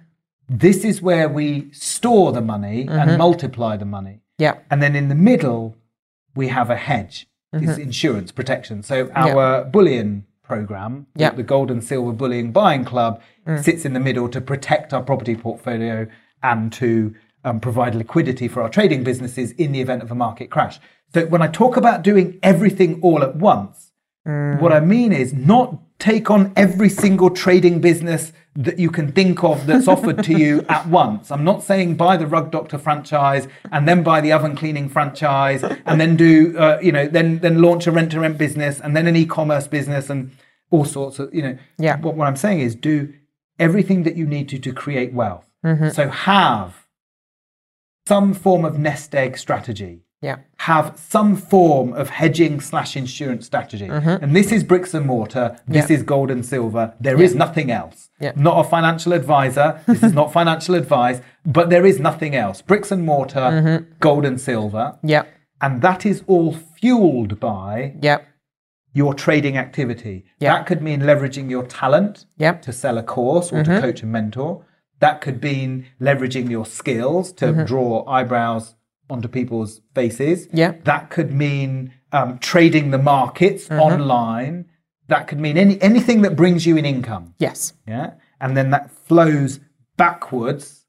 This 0.49 0.85
is 0.85 1.03
where 1.03 1.29
we 1.29 1.71
store 1.73 2.33
the 2.33 2.41
money 2.41 2.85
Mm-hmm. 2.87 2.99
and 2.99 3.19
multiply 3.19 3.77
the 3.77 3.85
money. 3.85 4.21
Yep. 4.39 4.67
And 4.71 4.83
then 4.83 4.95
in 4.97 5.09
the 5.09 5.15
middle, 5.15 5.77
we 6.35 6.49
have 6.49 6.71
a 6.71 6.77
hedge. 6.77 7.27
It's 7.53 7.65
Mm-hmm. 7.65 7.81
insurance 7.81 8.31
protection. 8.33 8.83
So 8.83 9.11
our 9.15 9.65
bullion 9.65 10.25
program, 10.43 11.07
Yeah. 11.17 11.31
the 11.31 11.43
Gold 11.43 11.71
and 11.71 11.83
Silver 11.85 12.13
Bullion 12.13 12.53
Buying 12.53 12.85
Club, 12.85 13.21
sits 13.63 13.85
in 13.87 13.93
the 13.95 14.01
middle 14.01 14.29
to 14.29 14.41
protect 14.43 14.93
our 14.93 15.03
property 15.03 15.35
portfolio 15.35 16.07
and 16.43 16.71
to 16.75 17.15
um, 17.45 17.61
provide 17.61 17.95
liquidity 17.95 18.47
for 18.49 18.63
our 18.63 18.69
trading 18.69 19.03
businesses 19.03 19.53
in 19.53 19.73
the 19.73 19.81
event 19.81 20.03
of 20.03 20.11
a 20.11 20.15
market 20.15 20.51
crash. 20.51 20.79
So 21.15 21.25
when 21.27 21.41
I 21.41 21.47
talk 21.49 21.77
about 21.79 22.03
doing 22.03 22.39
everything 22.43 23.01
all 23.03 23.23
at 23.23 23.37
once, 23.37 23.93
what 24.25 24.73
I 24.73 24.81
mean 24.81 25.11
is 25.13 25.33
not 25.33 25.79
take 25.99 26.31
on 26.31 26.53
every 26.57 26.89
single 26.89 27.31
trading 27.31 27.81
business 27.81 28.33
that 28.55 28.79
you 28.79 28.91
can 28.91 29.13
think 29.13 29.43
of 29.45 29.67
that's 29.67 29.89
offered 29.95 30.23
to 30.25 30.37
you 30.37 30.65
at 30.69 30.87
once. 30.89 31.31
I'm 31.31 31.45
not 31.45 31.63
saying 31.63 31.97
buy 31.97 32.17
the 32.17 32.27
Rug 32.27 32.51
Doctor 32.51 32.79
franchise 32.79 33.47
and 33.71 33.87
then 33.89 34.03
buy 34.03 34.21
the 34.21 34.33
oven 34.33 34.57
cleaning 34.57 34.89
franchise 34.89 35.63
and 35.63 36.01
then 36.01 36.17
do, 36.17 36.57
uh, 36.59 36.79
you 36.83 36.93
know, 36.93 37.07
then 37.07 37.39
then 37.39 37.61
launch 37.63 37.87
a 37.87 37.93
rent 37.93 38.13
to 38.13 38.21
rent 38.21 38.39
business 38.39 38.81
and 38.81 38.97
then 38.97 39.07
an 39.07 39.17
e-commerce 39.17 39.67
business 39.67 40.11
and 40.11 40.33
all 40.71 40.85
sorts 40.85 41.19
of, 41.19 41.33
you 41.35 41.43
know. 41.43 41.59
Yeah. 41.79 42.01
What, 42.01 42.17
what 42.17 42.27
I'm 42.27 42.37
saying 42.37 42.61
is 42.61 42.75
do 42.75 43.13
everything 43.59 44.03
that 44.05 44.17
you 44.17 44.27
need 44.27 44.49
to 44.51 44.59
to 44.59 44.73
create 44.73 45.13
wealth. 45.13 45.45
So 45.93 46.09
have 46.09 46.87
some 48.07 48.33
form 48.33 48.65
of 48.65 48.79
nest 48.79 49.15
egg 49.15 49.37
strategy 49.37 50.03
Yeah. 50.21 50.37
have 50.59 50.99
some 50.99 51.37
form 51.37 51.93
of 51.93 52.11
hedging 52.11 52.61
slash 52.61 52.97
insurance 52.97 53.47
strategy. 53.47 53.87
And 53.87 54.35
this 54.35 54.51
is 54.53 54.65
bricks 54.65 54.93
and 54.95 55.07
mortar. 55.07 55.57
This 55.69 55.85
Mm-hmm. 55.85 55.93
Yeah. 55.93 55.99
is 55.99 56.03
gold 56.03 56.31
and 56.31 56.45
silver. 56.45 56.95
There 57.01 57.21
is 57.23 57.35
nothing 57.35 57.71
else. 57.71 58.11
Yeah. 58.21 58.33
Not 58.35 58.67
a 58.67 58.69
financial 58.69 59.13
advisor. 59.13 59.81
This 59.87 60.03
is 60.03 60.13
not 60.21 60.33
financial 60.33 60.75
advice, 60.75 61.21
but 61.47 61.71
there 61.71 61.87
is 61.87 62.01
nothing 62.01 62.35
else. 62.35 62.61
Bricks 62.63 62.91
and 62.91 63.05
mortar, 63.07 63.41
Mm-hmm. 63.41 63.93
gold 64.01 64.25
and 64.25 64.41
silver. 64.41 64.99
Yeah. 65.03 65.23
And 65.61 65.83
that 65.83 66.05
is 66.05 66.23
all 66.27 66.53
fueled 66.53 67.39
by 67.41 67.95
Yeah. 68.03 68.19
your 68.93 69.15
trading 69.15 69.57
activity. 69.57 70.25
Yeah. 70.41 70.55
That 70.55 70.67
could 70.67 70.83
mean 70.83 71.01
leveraging 71.03 71.49
your 71.49 71.63
talent 71.65 72.27
Yeah. 72.37 72.53
to 72.67 72.73
sell 72.73 72.99
a 72.99 73.03
course 73.05 73.53
or 73.53 73.63
to 73.63 73.81
coach 73.81 74.03
and 74.03 74.11
mentor. 74.13 74.65
That 75.01 75.21
could 75.21 75.41
mean 75.43 75.87
leveraging 76.01 76.51
your 76.51 76.67
skills 76.67 77.33
to 77.35 77.65
draw 77.65 78.05
eyebrows 78.09 78.75
onto 79.11 79.29
people's 79.29 79.81
faces. 79.95 80.49
Yeah. 80.53 80.75
That 80.85 81.11
could 81.11 81.33
mean 81.33 81.93
um, 82.13 82.39
trading 82.39 82.91
the 82.91 82.99
markets 82.99 83.71
online. 83.71 84.67
That 85.09 85.27
could 85.27 85.41
mean 85.41 85.57
any 85.57 85.81
anything 85.81 86.23
that 86.23 86.37
brings 86.37 86.67
you 86.67 86.77
an 86.77 86.85
income. 86.85 87.35
Yes. 87.39 87.73
Yeah. 87.87 88.15
And 88.41 88.57
then 88.57 88.71
that 88.71 88.91
flows 88.91 89.61
backwards 89.97 90.85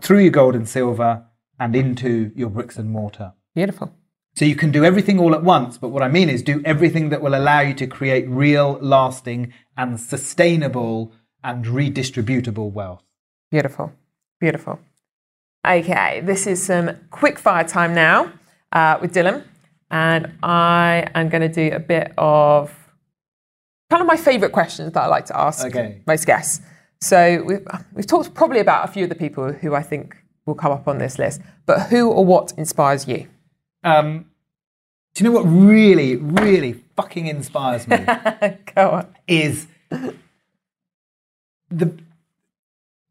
through 0.00 0.20
your 0.20 0.30
gold 0.30 0.54
and 0.54 0.68
silver 0.68 1.24
and 1.58 1.74
into 1.74 2.32
your 2.36 2.50
bricks 2.50 2.76
and 2.76 2.90
mortar. 2.90 3.32
Beautiful. 3.54 3.92
So 4.34 4.44
you 4.44 4.54
can 4.54 4.70
do 4.70 4.84
everything 4.84 5.18
all 5.18 5.34
at 5.34 5.42
once, 5.42 5.78
but 5.78 5.88
what 5.88 6.02
I 6.02 6.08
mean 6.08 6.28
is 6.28 6.42
do 6.42 6.60
everything 6.66 7.08
that 7.08 7.22
will 7.22 7.34
allow 7.34 7.60
you 7.60 7.72
to 7.74 7.86
create 7.86 8.28
real, 8.28 8.78
lasting, 8.82 9.54
and 9.78 9.98
sustainable 9.98 11.12
and 11.42 11.64
redistributable 11.64 12.70
wealth. 12.70 13.02
Beautiful. 13.50 13.92
Beautiful. 14.38 14.78
Okay, 15.66 16.20
this 16.24 16.46
is 16.46 16.64
some 16.64 16.90
quick 17.10 17.38
fire 17.38 17.64
time 17.64 17.94
now 17.94 18.32
uh, 18.72 18.98
with 19.00 19.12
Dylan. 19.14 19.44
And 19.90 20.32
I 20.42 21.06
am 21.14 21.28
going 21.28 21.42
to 21.42 21.48
do 21.48 21.74
a 21.74 21.78
bit 21.80 22.12
of 22.18 22.72
kind 23.90 24.00
of 24.00 24.06
my 24.06 24.16
favourite 24.16 24.52
questions 24.52 24.92
that 24.92 25.02
I 25.04 25.06
like 25.06 25.26
to 25.26 25.36
ask 25.38 25.64
Okay. 25.66 26.02
most 26.06 26.26
guests. 26.26 26.60
So 27.00 27.42
we've, 27.44 27.66
we've 27.94 28.06
talked 28.06 28.34
probably 28.34 28.60
about 28.60 28.88
a 28.88 28.92
few 28.92 29.04
of 29.04 29.08
the 29.10 29.14
people 29.16 29.52
who 29.52 29.74
I 29.74 29.82
think 29.82 30.16
will 30.44 30.54
come 30.54 30.72
up 30.72 30.88
on 30.88 30.98
this 30.98 31.18
list, 31.18 31.40
but 31.66 31.82
who 31.88 32.10
or 32.10 32.24
what 32.24 32.52
inspires 32.56 33.06
you? 33.08 33.28
Um, 33.84 34.26
do 35.14 35.24
you 35.24 35.30
know 35.30 35.36
what 35.38 35.44
really, 35.44 36.16
really 36.16 36.74
fucking 36.96 37.26
inspires 37.26 37.86
me? 37.88 37.96
Go 38.74 38.90
on. 38.90 39.14
is 39.26 39.66
the 41.70 41.92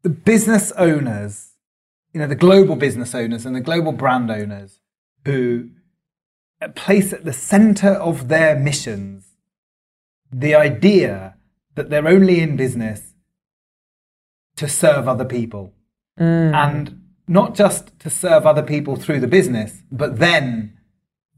the 0.02 0.08
business 0.10 0.72
owners, 0.72 1.48
you 2.16 2.22
know, 2.22 2.26
the 2.26 2.34
global 2.34 2.76
business 2.76 3.14
owners 3.14 3.44
and 3.44 3.54
the 3.54 3.60
global 3.60 3.92
brand 3.92 4.30
owners 4.30 4.78
who 5.26 5.68
place 6.74 7.12
at 7.12 7.26
the 7.26 7.32
center 7.34 7.90
of 7.90 8.28
their 8.28 8.58
missions 8.58 9.34
the 10.32 10.54
idea 10.54 11.36
that 11.74 11.90
they're 11.90 12.08
only 12.08 12.40
in 12.40 12.56
business 12.56 13.12
to 14.56 14.66
serve 14.66 15.06
other 15.06 15.26
people. 15.26 15.74
And 16.54 17.02
not 17.28 17.54
just 17.54 17.98
to 18.00 18.08
serve 18.08 18.46
other 18.46 18.62
people 18.62 18.96
through 18.96 19.20
the 19.20 19.26
business, 19.26 19.82
but 19.92 20.18
then 20.18 20.78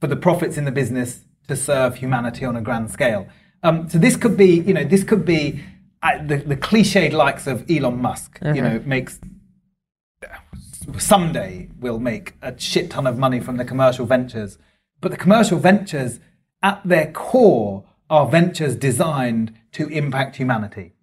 for 0.01 0.07
the 0.07 0.15
profits 0.15 0.57
in 0.57 0.65
the 0.65 0.71
business 0.71 1.25
to 1.49 1.57
serve 1.57 1.97
humanity 1.97 2.45
on 2.45 2.55
a 2.55 2.63
grand 2.63 2.93
scale. 2.93 3.27
Um, 3.65 3.89
so 3.89 3.99
this 3.99 4.17
could 4.17 4.37
be, 4.37 4.61
you 4.61 4.75
know, 4.75 4.85
this 4.85 5.03
could 5.03 5.25
be 5.25 5.61
uh, 6.05 6.25
the, 6.25 6.37
the 6.37 6.57
cliched 6.57 7.11
likes 7.11 7.49
of 7.49 7.69
Elon 7.69 8.01
Musk, 8.01 8.39
you 8.55 8.63
know, 8.63 8.81
makes 8.87 9.19
someday 10.97 11.69
will 11.79 11.99
make 11.99 12.35
a 12.43 12.59
shit 12.59 12.91
ton 12.91 13.07
of 13.07 13.19
money 13.19 13.41
from 13.41 13.57
the 13.57 13.65
commercial 13.65 14.07
ventures. 14.07 14.59
But 15.01 15.11
the 15.11 15.17
commercial 15.17 15.59
ventures, 15.59 16.21
at 16.63 16.81
their 16.85 17.13
core, 17.13 17.85
are 18.11 18.27
ventures 18.27 18.75
designed 18.75 19.55
to 19.73 19.89
impact 19.89 20.37
humanity. 20.37 20.95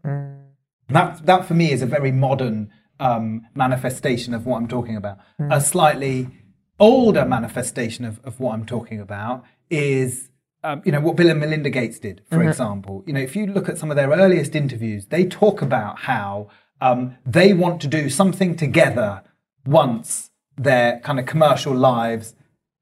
That, 0.90 1.26
that 1.26 1.46
for 1.46 1.54
me 1.54 1.72
is 1.72 1.82
a 1.82 1.86
very 1.86 2.12
modern 2.12 2.72
um, 3.00 3.48
manifestation 3.54 4.34
of 4.34 4.46
what 4.46 4.58
I'm 4.58 4.68
talking 4.68 4.96
about. 4.96 5.20
A 5.50 5.62
slightly 5.62 6.30
older 6.80 7.26
manifestation 7.26 8.06
of, 8.06 8.20
of 8.24 8.40
what 8.40 8.54
I'm 8.54 8.66
talking 8.66 9.00
about 9.00 9.44
is, 9.70 10.30
um, 10.64 10.82
you 10.86 10.92
know, 10.92 11.00
what 11.00 11.16
Bill 11.16 11.30
and 11.30 11.40
Melinda 11.40 11.70
Gates 11.70 12.00
did, 12.00 12.22
for 12.30 12.44
example. 12.44 13.04
You 13.06 13.14
know, 13.14 13.20
if 13.20 13.36
you 13.36 13.48
look 13.48 13.70
at 13.70 13.78
some 13.78 13.92
of 13.92 13.98
their 13.98 14.10
earliest 14.10 14.56
interviews, 14.56 15.08
they 15.08 15.26
talk 15.26 15.62
about 15.62 16.00
how 16.00 16.50
um, 16.82 17.16
they 17.26 17.54
want 17.54 17.82
to 17.82 17.88
do 17.88 18.10
something 18.10 18.56
together 18.56 19.24
once 19.66 20.32
their 20.58 21.00
kind 21.00 21.20
of 21.20 21.26
commercial 21.26 21.74
lives 21.74 22.36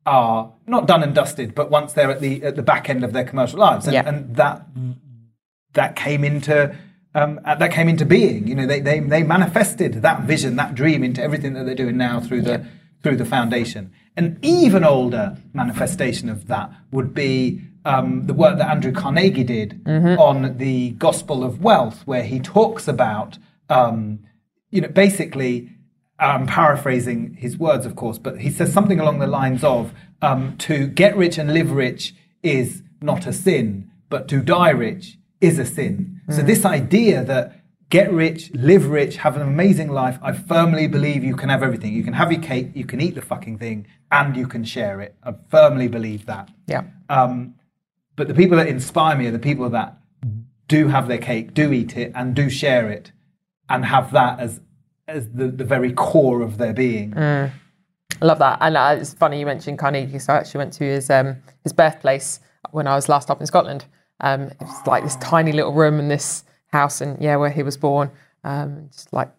are 0.05 0.51
not 0.67 0.85
done 0.85 1.01
and 1.01 1.15
dusted, 1.15 1.55
but 1.55 1.71
once 1.71 1.93
they're 1.93 2.11
at 2.11 2.19
the 2.19 2.43
at 2.43 2.55
the 2.55 2.61
back 2.61 2.89
end 2.89 3.03
of 3.03 3.13
their 3.13 3.23
commercial 3.23 3.59
lives, 3.59 3.85
and, 3.87 3.93
Yeah. 3.93 4.03
and 4.07 4.35
that 4.35 4.65
that 5.73 5.95
came 5.95 6.23
into 6.23 6.75
um, 7.15 7.39
uh, 7.45 7.55
that 7.55 7.71
came 7.71 7.87
into 7.87 8.05
being. 8.05 8.47
You 8.47 8.55
know, 8.55 8.65
they, 8.67 8.79
they 8.79 8.99
they 8.99 9.23
manifested 9.23 10.01
that 10.01 10.21
vision, 10.23 10.55
that 10.57 10.75
dream 10.75 11.03
into 11.03 11.21
everything 11.21 11.53
that 11.53 11.65
they're 11.65 11.75
doing 11.75 11.97
now 11.97 12.19
through 12.19 12.41
the 12.41 12.65
through 13.01 13.17
the 13.17 13.25
foundation. 13.25 13.91
An 14.17 14.37
even 14.41 14.83
older 14.83 15.37
manifestation 15.53 16.29
of 16.29 16.47
that 16.47 16.71
would 16.91 17.13
be 17.13 17.61
um, 17.85 18.27
the 18.27 18.33
work 18.33 18.57
that 18.59 18.69
Andrew 18.69 18.91
Carnegie 18.91 19.43
did 19.43 19.81
on 19.87 20.57
the 20.57 20.91
Gospel 20.91 21.43
of 21.43 21.61
Wealth, 21.63 22.05
where 22.05 22.23
he 22.23 22.39
talks 22.39 22.87
about 22.87 23.37
um, 23.69 24.19
you 24.69 24.81
know 24.81 24.89
basically. 24.89 25.69
I'm 26.23 26.47
paraphrasing 26.47 27.33
his 27.33 27.57
words, 27.57 27.85
of 27.85 27.95
course, 27.95 28.17
but 28.17 28.39
he 28.39 28.49
says 28.49 28.71
something 28.71 28.99
along 28.99 29.19
the 29.19 29.27
lines 29.27 29.63
of 29.63 29.93
um, 30.21 30.55
to 30.59 30.87
get 30.87 31.17
rich 31.17 31.37
and 31.37 31.53
live 31.53 31.71
rich 31.71 32.15
is 32.41 32.81
not 33.01 33.27
a 33.27 33.33
sin, 33.33 33.91
but 34.09 34.27
to 34.29 34.41
die 34.41 34.69
rich 34.69 35.17
is 35.41 35.59
a 35.59 35.65
sin. 35.65 36.21
So, 36.29 36.41
this 36.41 36.63
idea 36.63 37.25
that 37.25 37.59
get 37.89 38.11
rich, 38.11 38.49
live 38.53 38.87
rich, 38.87 39.17
have 39.17 39.35
an 39.35 39.41
amazing 39.41 39.89
life, 39.89 40.17
I 40.21 40.31
firmly 40.31 40.87
believe 40.87 41.23
you 41.23 41.35
can 41.35 41.49
have 41.49 41.61
everything. 41.61 41.93
You 41.93 42.03
can 42.03 42.13
have 42.13 42.31
your 42.31 42.41
cake, 42.41 42.71
you 42.73 42.85
can 42.85 43.01
eat 43.01 43.15
the 43.15 43.21
fucking 43.21 43.57
thing, 43.57 43.85
and 44.09 44.37
you 44.37 44.47
can 44.47 44.63
share 44.63 45.01
it. 45.01 45.15
I 45.23 45.35
firmly 45.49 45.89
believe 45.89 46.25
that. 46.27 46.49
Yeah. 46.67 46.83
Um, 47.09 47.55
but 48.15 48.29
the 48.29 48.33
people 48.33 48.57
that 48.57 48.67
inspire 48.67 49.17
me 49.17 49.27
are 49.27 49.31
the 49.31 49.39
people 49.39 49.69
that 49.71 49.97
do 50.67 50.87
have 50.87 51.09
their 51.09 51.17
cake, 51.17 51.53
do 51.53 51.73
eat 51.73 51.97
it, 51.97 52.13
and 52.15 52.33
do 52.33 52.49
share 52.49 52.89
it, 52.89 53.11
and 53.67 53.83
have 53.83 54.11
that 54.13 54.39
as 54.39 54.61
as 55.07 55.29
the, 55.29 55.47
the 55.47 55.63
very 55.65 55.93
core 55.93 56.41
of 56.41 56.57
their 56.57 56.73
being. 56.73 57.13
I 58.21 58.25
love 58.25 58.39
that. 58.39 58.59
And 58.61 58.77
uh, 58.77 58.95
it's 58.99 59.13
funny 59.13 59.39
you 59.39 59.45
mentioned 59.45 59.79
Carnegie. 59.79 60.19
So 60.19 60.33
I 60.33 60.37
actually 60.37 60.59
went 60.59 60.73
to 60.73 60.83
his 60.83 61.09
um, 61.09 61.37
his 61.63 61.73
birthplace 61.73 62.39
when 62.71 62.87
I 62.87 62.95
was 62.95 63.09
last 63.09 63.29
up 63.29 63.41
in 63.41 63.47
Scotland. 63.47 63.85
Um, 64.19 64.43
it 64.43 64.61
was 64.61 64.87
like 64.87 65.03
this 65.03 65.15
tiny 65.17 65.51
little 65.51 65.73
room 65.73 65.99
in 65.99 66.07
this 66.07 66.43
house, 66.67 67.01
and 67.01 67.21
yeah, 67.21 67.35
where 67.35 67.49
he 67.49 67.63
was 67.63 67.77
born. 67.77 68.11
Um, 68.43 68.89
just 68.91 69.11
like 69.11 69.31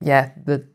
yeah, 0.00 0.32
the 0.44 0.66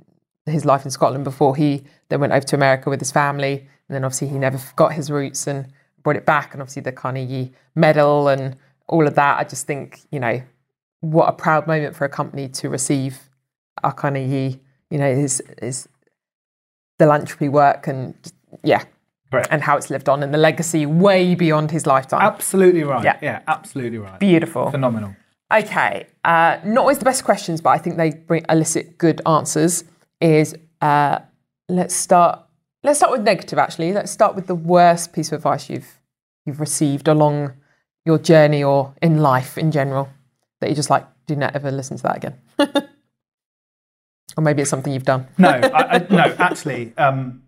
his 0.45 0.65
life 0.65 0.85
in 0.85 0.91
Scotland 0.91 1.23
before 1.23 1.55
he 1.55 1.83
then 2.09 2.21
went 2.21 2.31
over 2.31 2.45
to 2.45 2.55
America 2.55 2.89
with 2.89 2.99
his 2.99 3.11
family, 3.11 3.59
and 3.59 3.95
then 3.95 4.03
obviously 4.03 4.27
he 4.27 4.37
never 4.37 4.57
forgot 4.57 4.93
his 4.93 5.09
roots 5.09 5.47
and 5.47 5.67
brought 6.03 6.15
it 6.15 6.25
back, 6.25 6.53
and 6.53 6.61
obviously 6.61 6.81
the 6.81 6.91
Carnegie 6.91 7.51
Medal 7.75 8.27
and 8.27 8.55
all 8.87 9.07
of 9.07 9.15
that. 9.15 9.39
I 9.39 9.43
just 9.43 9.65
think 9.65 10.01
you 10.11 10.19
know 10.19 10.41
what 10.99 11.27
a 11.27 11.33
proud 11.33 11.67
moment 11.67 11.95
for 11.95 12.05
a 12.05 12.09
company 12.09 12.49
to 12.49 12.69
receive 12.69 13.26
our 13.83 13.93
Carnegie, 13.93 14.59
you 14.89 14.97
know, 14.97 15.13
his 15.15 15.41
his 15.61 15.87
philanthropy 16.99 17.49
work 17.49 17.87
and 17.87 18.15
yeah, 18.63 18.83
Correct. 19.31 19.47
and 19.51 19.61
how 19.61 19.77
it's 19.77 19.89
lived 19.89 20.09
on 20.09 20.23
and 20.23 20.33
the 20.33 20.37
legacy 20.37 20.85
way 20.85 21.35
beyond 21.35 21.71
his 21.71 21.85
lifetime. 21.85 22.21
Absolutely 22.21 22.83
right. 22.83 23.03
Yeah. 23.03 23.17
Yeah, 23.21 23.41
absolutely 23.47 23.99
right. 23.99 24.19
Beautiful. 24.19 24.71
Phenomenal. 24.71 25.15
Okay, 25.53 26.07
uh, 26.25 26.57
not 26.65 26.81
always 26.81 26.99
the 26.99 27.05
best 27.05 27.23
questions, 27.23 27.61
but 27.61 27.69
I 27.69 27.77
think 27.77 27.95
they 27.95 28.11
bring 28.11 28.45
elicit 28.49 28.97
good 28.97 29.21
answers. 29.25 29.85
Is 30.19 30.55
uh, 30.81 31.19
let's 31.69 31.95
start. 31.95 32.43
Let's 32.83 32.99
start 32.99 33.11
with 33.11 33.21
negative. 33.21 33.57
Actually, 33.57 33.93
let's 33.93 34.11
start 34.11 34.35
with 34.35 34.47
the 34.47 34.55
worst 34.55 35.13
piece 35.13 35.31
of 35.31 35.37
advice 35.37 35.69
you've 35.69 35.99
you've 36.45 36.59
received 36.59 37.07
along 37.07 37.53
your 38.05 38.17
journey 38.17 38.63
or 38.63 38.93
in 39.01 39.19
life 39.21 39.57
in 39.57 39.71
general 39.71 40.09
that 40.59 40.69
you 40.69 40.75
just 40.75 40.89
like 40.89 41.05
do 41.27 41.35
not 41.35 41.55
ever 41.55 41.71
listen 41.71 41.97
to 41.97 42.03
that 42.03 42.17
again? 42.17 42.35
or 44.37 44.41
maybe 44.41 44.61
it's 44.61 44.69
something 44.71 44.93
you've 44.93 45.05
done. 45.05 45.27
No, 45.37 45.49
I, 45.49 45.95
I, 45.95 46.07
no, 46.09 46.35
actually. 46.37 46.93
Um, 46.97 47.43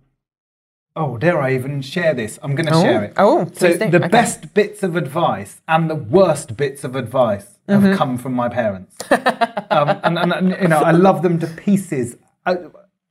oh, 0.96 1.18
dare 1.18 1.42
I 1.42 1.54
even 1.54 1.82
share 1.82 2.14
this? 2.14 2.40
I'm 2.42 2.56
going 2.56 2.66
to 2.68 2.74
Oh, 2.74 2.82
share 2.82 3.04
it. 3.06 3.14
oh, 3.18 3.48
so 3.54 3.72
do. 3.78 3.90
the 3.90 3.98
Okay. 3.98 4.08
best 4.08 4.54
bits 4.54 4.84
of 4.84 4.96
advice 4.96 5.62
and 5.68 5.90
the 5.90 5.96
worst 5.96 6.58
bits 6.58 6.84
of 6.84 6.96
advice 6.96 7.60
have 7.68 7.82
Mm-hmm. 7.84 7.96
come 7.98 8.18
from 8.18 8.34
my 8.34 8.50
parents, 8.50 8.96
um, 9.12 10.00
and, 10.04 10.18
and, 10.18 10.34
and 10.34 10.50
you 10.62 10.68
know 10.68 10.80
I 10.80 10.90
love 10.92 11.22
them 11.22 11.38
to 11.40 11.48
pieces, 11.48 12.18
uh, 12.48 12.56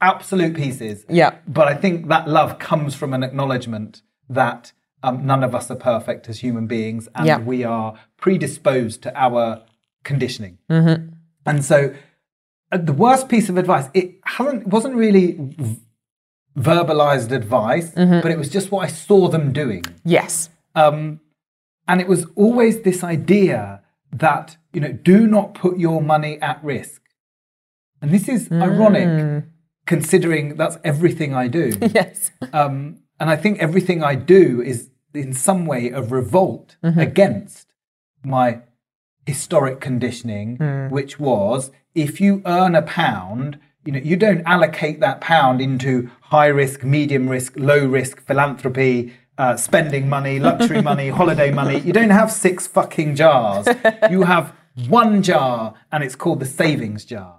absolute 0.00 0.54
pieces. 0.56 1.04
Yeah. 1.08 1.36
But 1.46 1.68
I 1.68 1.74
think 1.74 2.08
that 2.08 2.26
love 2.28 2.58
comes 2.58 2.96
from 2.96 3.14
an 3.14 3.22
acknowledgement 3.22 4.02
that 4.28 4.72
um, 5.04 5.24
none 5.24 5.44
of 5.44 5.54
us 5.54 5.70
are 5.70 5.76
perfect 5.76 6.28
as 6.28 6.40
human 6.40 6.66
beings, 6.66 7.08
and 7.14 7.24
Yeah. 7.26 7.38
we 7.38 7.62
are 7.62 7.94
predisposed 8.16 9.00
to 9.04 9.16
our 9.16 9.62
conditioning. 10.02 10.58
And 11.46 11.64
so, 11.64 11.94
the 12.70 12.92
worst 12.92 13.28
piece 13.28 13.48
of 13.48 13.56
advice 13.56 13.88
it 13.94 14.14
hasn't 14.24 14.62
it 14.62 14.68
wasn't 14.68 14.94
really 14.94 15.32
v- 15.38 15.80
verbalized 16.58 17.30
advice, 17.30 17.90
but 17.94 18.26
it 18.26 18.38
was 18.38 18.48
just 18.48 18.70
what 18.72 18.84
I 18.84 18.88
saw 18.88 19.28
them 19.28 19.52
doing. 19.52 19.84
Yes. 20.04 20.50
Um, 20.74 21.20
and 21.86 22.00
it 22.00 22.08
was 22.08 22.26
always 22.34 22.82
this 22.82 23.02
idea 23.04 23.82
that 24.12 24.56
you 24.72 24.80
know 24.80 24.92
do 24.92 25.26
not 25.26 25.54
put 25.54 25.78
your 25.78 26.02
money 26.02 26.40
at 26.42 26.62
risk. 26.64 27.02
And 28.02 28.10
this 28.12 28.28
is 28.28 28.50
ironic, 28.52 29.44
considering 29.86 30.56
that's 30.56 30.78
everything 30.84 31.34
I 31.34 31.48
do. 31.48 31.72
Yes. 31.94 32.30
Um, 32.52 33.00
and 33.20 33.28
I 33.30 33.36
think 33.36 33.58
everything 33.58 34.02
I 34.02 34.14
do 34.14 34.60
is 34.62 34.90
in 35.14 35.32
some 35.32 35.66
way 35.66 35.90
a 35.90 36.00
revolt 36.02 36.76
against 36.82 37.66
my 38.24 38.60
historic 39.28 39.80
conditioning, 39.80 40.48
which 40.90 41.20
was 41.20 41.70
if 41.94 42.20
you 42.20 42.42
earn 42.46 42.74
a 42.74 42.82
pound, 42.82 43.58
you 43.84 43.92
know, 43.92 43.98
you 44.10 44.16
don't 44.16 44.42
allocate 44.54 45.00
that 45.00 45.20
pound 45.20 45.60
into 45.60 46.10
high 46.20 46.46
risk, 46.62 46.84
medium 46.84 47.28
risk, 47.28 47.52
low 47.56 47.86
risk 47.86 48.20
philanthropy, 48.26 49.12
uh, 49.38 49.56
spending 49.56 50.08
money, 50.08 50.38
luxury 50.38 50.82
money, 50.82 51.08
holiday 51.20 51.50
money. 51.50 51.78
You 51.80 51.92
don't 51.92 52.10
have 52.10 52.30
six 52.30 52.66
fucking 52.66 53.14
jars. 53.14 53.66
You 54.10 54.22
have 54.22 54.54
one 54.88 55.22
jar, 55.22 55.74
and 55.92 56.04
it's 56.04 56.16
called 56.22 56.40
the 56.40 56.46
savings 56.46 57.04
jar. 57.04 57.34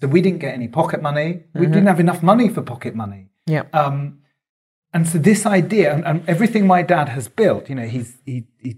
So 0.00 0.08
we 0.08 0.20
didn't 0.20 0.40
get 0.40 0.52
any 0.54 0.68
pocket 0.68 1.00
money. 1.00 1.44
We 1.54 1.66
didn't 1.66 1.86
have 1.86 2.00
enough 2.00 2.22
money 2.22 2.48
for 2.48 2.62
pocket 2.62 2.94
money. 2.94 3.22
Yeah. 3.46 3.64
Um, 3.72 4.18
and 4.92 5.08
so 5.08 5.18
this 5.18 5.44
idea 5.46 5.92
and, 5.94 6.04
and 6.04 6.28
everything 6.28 6.66
my 6.66 6.82
dad 6.82 7.08
has 7.10 7.28
built, 7.28 7.68
you 7.68 7.74
know, 7.74 7.88
he's 7.94 8.10
he, 8.24 8.36
he 8.62 8.76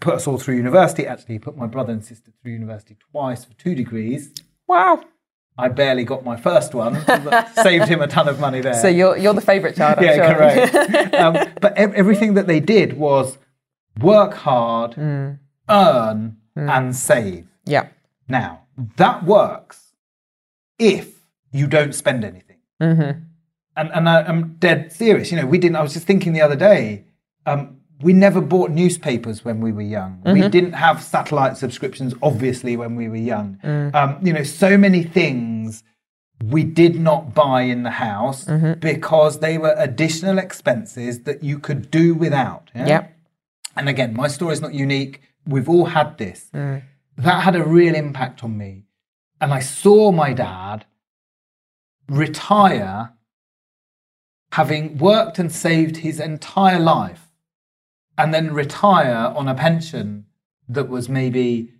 put 0.00 0.14
us 0.14 0.26
all 0.26 0.38
through 0.38 0.56
university. 0.56 1.06
Actually, 1.06 1.34
he 1.36 1.38
put 1.38 1.56
my 1.56 1.66
brother 1.66 1.92
and 1.92 2.04
sister 2.04 2.30
through 2.42 2.52
university 2.52 2.96
twice 3.10 3.44
for 3.44 3.54
two 3.54 3.74
degrees. 3.74 4.32
wow. 4.66 5.02
I 5.58 5.68
barely 5.68 6.04
got 6.04 6.24
my 6.24 6.36
first 6.36 6.72
one, 6.74 6.94
saved 7.62 7.86
him 7.86 8.00
a 8.00 8.06
ton 8.06 8.28
of 8.28 8.40
money 8.40 8.62
there. 8.62 8.72
So 8.72 8.88
you're 8.88 9.16
you're 9.18 9.34
the 9.34 9.42
favourite 9.42 9.76
child. 9.76 9.98
I'm 9.98 10.04
yeah, 10.04 10.14
sure. 10.14 10.34
correct. 10.34 11.14
um, 11.14 11.34
but 11.60 11.76
ev- 11.76 11.92
everything 11.92 12.32
that 12.34 12.46
they 12.46 12.60
did 12.60 12.94
was 12.96 13.36
work 14.00 14.32
hard, 14.34 14.92
Mm. 14.92 15.38
earn, 15.68 16.36
and 16.56 16.96
save. 16.96 17.46
yeah. 17.66 17.88
Now 18.26 18.60
that 18.96 19.24
works 19.24 19.92
if 20.78 21.18
you 21.52 21.66
don't 21.66 21.94
spend 21.94 22.24
anything. 22.24 22.58
Mm-hmm. 22.80 23.20
And 23.76 23.90
and 23.92 24.08
I, 24.08 24.22
I'm 24.22 24.54
dead 24.54 24.92
serious. 24.92 25.30
You 25.30 25.38
know, 25.38 25.46
we 25.46 25.58
didn't. 25.58 25.76
I 25.76 25.82
was 25.82 25.92
just 25.92 26.06
thinking 26.06 26.32
the 26.32 26.40
other 26.42 26.56
day. 26.56 27.04
Um, 27.44 27.79
we 28.02 28.12
never 28.12 28.40
bought 28.40 28.70
newspapers 28.70 29.44
when 29.44 29.60
we 29.60 29.72
were 29.72 29.82
young. 29.82 30.20
We 30.24 30.32
mm-hmm. 30.32 30.50
didn't 30.50 30.72
have 30.72 31.02
satellite 31.02 31.56
subscriptions, 31.56 32.14
obviously, 32.22 32.76
when 32.76 32.96
we 32.96 33.08
were 33.08 33.16
young. 33.16 33.58
Mm. 33.62 33.94
Um, 33.94 34.18
you 34.22 34.32
know, 34.32 34.42
so 34.42 34.78
many 34.78 35.02
things 35.02 35.84
we 36.42 36.64
did 36.64 36.98
not 36.98 37.34
buy 37.34 37.62
in 37.62 37.82
the 37.82 37.90
house 37.90 38.46
mm-hmm. 38.46 38.80
because 38.80 39.40
they 39.40 39.58
were 39.58 39.74
additional 39.76 40.38
expenses 40.38 41.24
that 41.24 41.42
you 41.42 41.58
could 41.58 41.90
do 41.90 42.14
without. 42.14 42.70
yeah? 42.74 42.86
Yeah. 42.86 43.06
And 43.76 43.88
again, 43.88 44.14
my 44.14 44.28
story 44.28 44.54
is 44.54 44.60
not 44.60 44.72
unique. 44.72 45.20
We've 45.46 45.68
all 45.68 45.86
had 45.86 46.16
this. 46.16 46.48
Mm. 46.54 46.82
That 47.18 47.42
had 47.42 47.56
a 47.56 47.64
real 47.64 47.94
impact 47.94 48.42
on 48.42 48.56
me. 48.56 48.84
And 49.40 49.52
I 49.52 49.60
saw 49.60 50.10
my 50.10 50.32
dad 50.32 50.86
retire 52.08 53.12
having 54.52 54.98
worked 54.98 55.38
and 55.38 55.52
saved 55.52 55.98
his 55.98 56.18
entire 56.18 56.80
life 56.80 57.29
and 58.18 58.34
then 58.34 58.52
retire 58.52 59.32
on 59.34 59.48
a 59.48 59.54
pension 59.54 60.26
that 60.68 60.88
was 60.88 61.08
maybe 61.08 61.72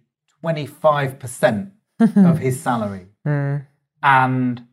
25% 0.42 1.70
of 2.00 2.38
his 2.38 2.60
salary. 2.60 3.06
Hmm. 3.24 3.56
And 4.02 4.66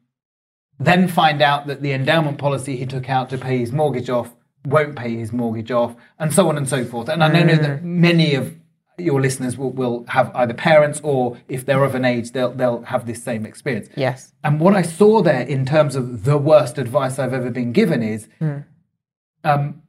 then 0.79 1.07
find 1.07 1.41
out 1.41 1.67
that 1.67 1.81
the 1.81 1.91
endowment 1.91 2.37
policy 2.37 2.77
he 2.77 2.85
took 2.85 3.09
out 3.09 3.29
to 3.31 3.37
pay 3.37 3.57
his 3.57 3.71
mortgage 3.71 4.09
off 4.09 4.33
won't 4.65 4.95
pay 4.95 5.15
his 5.15 5.31
mortgage 5.31 5.71
off, 5.71 5.95
and 6.19 6.33
so 6.33 6.49
on 6.49 6.57
and 6.57 6.67
so 6.67 6.83
forth. 6.83 7.07
And 7.07 7.23
I 7.23 7.29
know 7.29 7.55
that 7.55 7.79
hmm. 7.79 8.01
many 8.01 8.35
of 8.35 8.55
your 8.97 9.21
listeners 9.21 9.57
will, 9.57 9.71
will 9.71 10.05
have 10.07 10.31
either 10.35 10.53
parents 10.53 10.99
or 11.03 11.37
if 11.47 11.65
they're 11.65 11.83
of 11.83 11.95
an 11.95 12.03
age, 12.03 12.31
they'll, 12.31 12.51
they'll 12.51 12.81
have 12.83 13.05
this 13.05 13.23
same 13.23 13.45
experience. 13.45 13.89
Yes. 13.95 14.33
And 14.43 14.59
what 14.59 14.75
I 14.75 14.81
saw 14.81 15.21
there 15.21 15.41
in 15.41 15.65
terms 15.65 15.95
of 15.95 16.23
the 16.23 16.37
worst 16.37 16.77
advice 16.77 17.19
I've 17.19 17.33
ever 17.33 17.51
been 17.51 17.71
given 17.71 18.01
is 18.01 18.27
hmm. 18.39 18.59
um, 19.43 19.83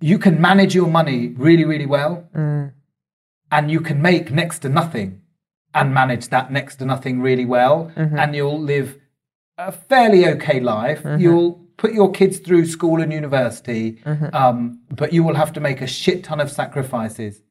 you 0.00 0.18
can 0.18 0.40
manage 0.40 0.74
your 0.74 0.88
money 0.88 1.28
really, 1.28 1.64
really 1.64 1.86
well, 1.86 2.28
mm. 2.34 2.72
and 3.50 3.70
you 3.70 3.80
can 3.80 4.02
make 4.02 4.30
next 4.30 4.60
to 4.60 4.68
nothing 4.68 5.22
and 5.72 5.92
manage 5.92 6.28
that 6.28 6.52
next 6.52 6.76
to 6.76 6.84
nothing 6.84 7.20
really 7.20 7.44
well, 7.44 7.90
mm-hmm. 7.96 8.18
and 8.18 8.34
you'll 8.34 8.60
live 8.60 8.98
a 9.58 9.72
fairly 9.72 10.26
okay 10.26 10.60
life. 10.60 11.02
Mm-hmm. 11.02 11.20
You'll 11.20 11.64
put 11.76 11.92
your 11.92 12.12
kids 12.12 12.38
through 12.38 12.66
school 12.66 13.00
and 13.00 13.12
university, 13.12 14.00
mm-hmm. 14.04 14.34
um, 14.34 14.80
but 14.90 15.12
you 15.12 15.24
will 15.24 15.34
have 15.34 15.52
to 15.54 15.60
make 15.60 15.80
a 15.80 15.86
shit 15.86 16.24
ton 16.24 16.40
of 16.40 16.50
sacrifices. 16.50 17.42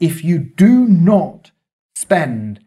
If 0.00 0.24
you 0.24 0.38
do 0.38 0.86
not 0.86 1.52
spend 1.94 2.64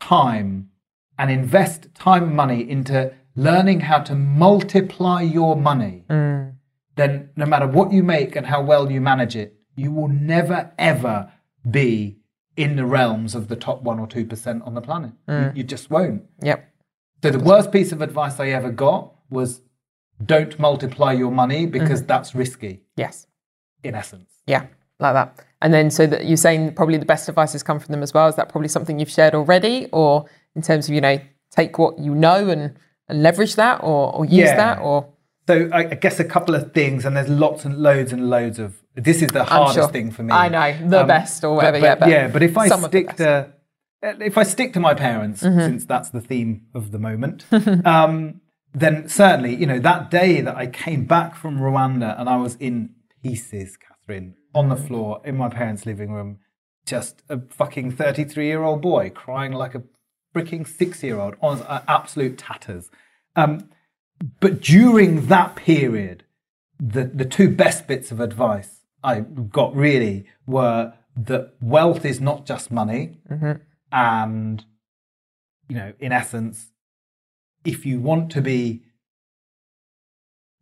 time 0.00 0.70
and 1.18 1.30
invest 1.30 1.88
time 1.94 2.24
and 2.24 2.36
money 2.36 2.68
into 2.68 3.12
learning 3.34 3.80
how 3.80 4.00
to 4.00 4.14
multiply 4.14 5.22
your 5.22 5.56
money, 5.56 6.04
mm. 6.08 6.54
Then 6.96 7.30
no 7.36 7.46
matter 7.46 7.66
what 7.66 7.92
you 7.92 8.02
make 8.02 8.36
and 8.36 8.46
how 8.46 8.62
well 8.62 8.90
you 8.90 9.00
manage 9.00 9.36
it, 9.36 9.56
you 9.76 9.90
will 9.90 10.08
never 10.08 10.72
ever 10.78 11.32
be 11.70 12.18
in 12.56 12.76
the 12.76 12.84
realms 12.84 13.34
of 13.34 13.48
the 13.48 13.56
top 13.56 13.82
one 13.82 13.98
or 13.98 14.06
two 14.06 14.26
percent 14.26 14.62
on 14.64 14.74
the 14.74 14.80
planet. 14.80 15.12
You, 15.28 15.34
mm. 15.34 15.56
you 15.56 15.62
just 15.64 15.90
won't. 15.90 16.22
Yep. 16.42 16.68
So 17.22 17.30
the 17.30 17.38
worst 17.38 17.70
piece 17.70 17.92
of 17.92 18.02
advice 18.02 18.40
I 18.40 18.48
ever 18.48 18.70
got 18.70 19.14
was 19.30 19.60
don't 20.24 20.58
multiply 20.58 21.12
your 21.12 21.30
money 21.30 21.66
because 21.66 22.00
mm-hmm. 22.00 22.08
that's 22.08 22.34
risky 22.34 22.82
Yes. 22.96 23.26
in 23.82 23.94
essence. 23.94 24.30
Yeah. 24.46 24.66
Like 24.98 25.14
that. 25.14 25.44
And 25.62 25.72
then 25.72 25.90
so 25.90 26.06
that 26.06 26.26
you're 26.26 26.36
saying 26.36 26.74
probably 26.74 26.98
the 26.98 27.04
best 27.06 27.28
advice 27.28 27.52
has 27.52 27.62
come 27.62 27.78
from 27.78 27.92
them 27.92 28.02
as 28.02 28.12
well. 28.12 28.28
Is 28.28 28.36
that 28.36 28.48
probably 28.48 28.68
something 28.68 28.98
you've 28.98 29.10
shared 29.10 29.34
already? 29.34 29.88
Or 29.92 30.26
in 30.54 30.62
terms 30.62 30.88
of, 30.88 30.94
you 30.94 31.00
know, 31.00 31.18
take 31.50 31.78
what 31.78 31.98
you 31.98 32.14
know 32.14 32.48
and, 32.48 32.76
and 33.08 33.22
leverage 33.22 33.54
that 33.56 33.80
or, 33.82 34.14
or 34.14 34.24
use 34.24 34.48
Yeah. 34.48 34.56
that 34.56 34.78
or 34.80 35.11
So 35.46 35.68
I, 35.72 35.78
I 35.78 35.94
guess 35.94 36.20
a 36.20 36.24
couple 36.24 36.54
of 36.54 36.72
things, 36.72 37.04
and 37.04 37.16
there's 37.16 37.28
lots 37.28 37.64
and 37.64 37.78
loads 37.78 38.12
and 38.12 38.30
loads 38.30 38.58
of. 38.58 38.76
This 38.94 39.22
is 39.22 39.28
the 39.30 39.44
hardest 39.44 39.76
sure. 39.76 39.88
thing 39.88 40.10
for 40.10 40.22
me. 40.22 40.32
I 40.32 40.48
know, 40.48 40.88
the 40.88 41.04
best 41.04 41.42
or 41.44 41.56
whatever, 41.56 41.80
But, 41.80 41.84
yeah, 41.84 41.94
but 41.94 42.00
but 42.00 42.08
yeah, 42.10 42.28
but 42.28 42.42
if 42.42 42.56
I 42.56 42.68
some 42.68 42.84
of 42.84 42.90
the 42.90 42.98
stick 43.04 43.16
to, 43.16 43.52
if 44.02 44.36
I 44.38 44.42
stick 44.42 44.72
to 44.74 44.80
my 44.80 44.94
parents, 44.94 45.42
Mm-hmm. 45.42 45.60
since 45.60 45.84
that's 45.86 46.10
the 46.10 46.20
theme 46.20 46.66
of 46.74 46.92
the 46.92 46.98
moment, 46.98 47.44
um, 47.86 48.40
then 48.74 49.08
certainly, 49.08 49.54
you 49.54 49.66
know, 49.66 49.78
that 49.78 50.10
day 50.10 50.40
that 50.40 50.56
I 50.56 50.66
came 50.66 51.04
back 51.06 51.34
from 51.36 51.58
Rwanda 51.58 52.18
and 52.18 52.28
I 52.28 52.36
was 52.36 52.54
in 52.56 52.90
pieces, 53.22 53.76
Catherine, 53.76 54.34
on 54.54 54.68
the 54.68 54.76
floor 54.76 55.20
in 55.24 55.36
my 55.36 55.48
parents' 55.48 55.86
living 55.86 56.12
room, 56.12 56.38
just 56.86 57.22
a 57.28 57.40
fucking 57.50 57.92
33 57.92 58.46
year 58.46 58.62
old 58.62 58.82
boy 58.82 59.10
crying 59.10 59.52
like 59.52 59.74
a 59.74 59.82
freaking 60.34 60.66
six 60.66 61.02
year 61.02 61.18
old, 61.18 61.36
on 61.40 61.60
uh, 61.62 61.82
absolute 61.88 62.38
tatters. 62.38 62.90
Um, 63.36 63.68
but 64.40 64.60
during 64.60 65.26
that 65.26 65.56
period, 65.56 66.24
the, 66.78 67.04
the 67.04 67.24
two 67.24 67.48
best 67.50 67.86
bits 67.86 68.10
of 68.12 68.20
advice 68.20 68.80
I 69.04 69.20
got 69.20 69.74
really 69.74 70.26
were 70.46 70.94
that 71.16 71.54
wealth 71.60 72.04
is 72.04 72.20
not 72.20 72.46
just 72.46 72.70
money. 72.70 73.18
And, 73.90 74.64
you 75.68 75.76
know, 75.76 75.92
in 75.98 76.12
essence, 76.12 76.68
if 77.64 77.84
you 77.84 78.00
want 78.00 78.30
to 78.32 78.40
be. 78.40 78.82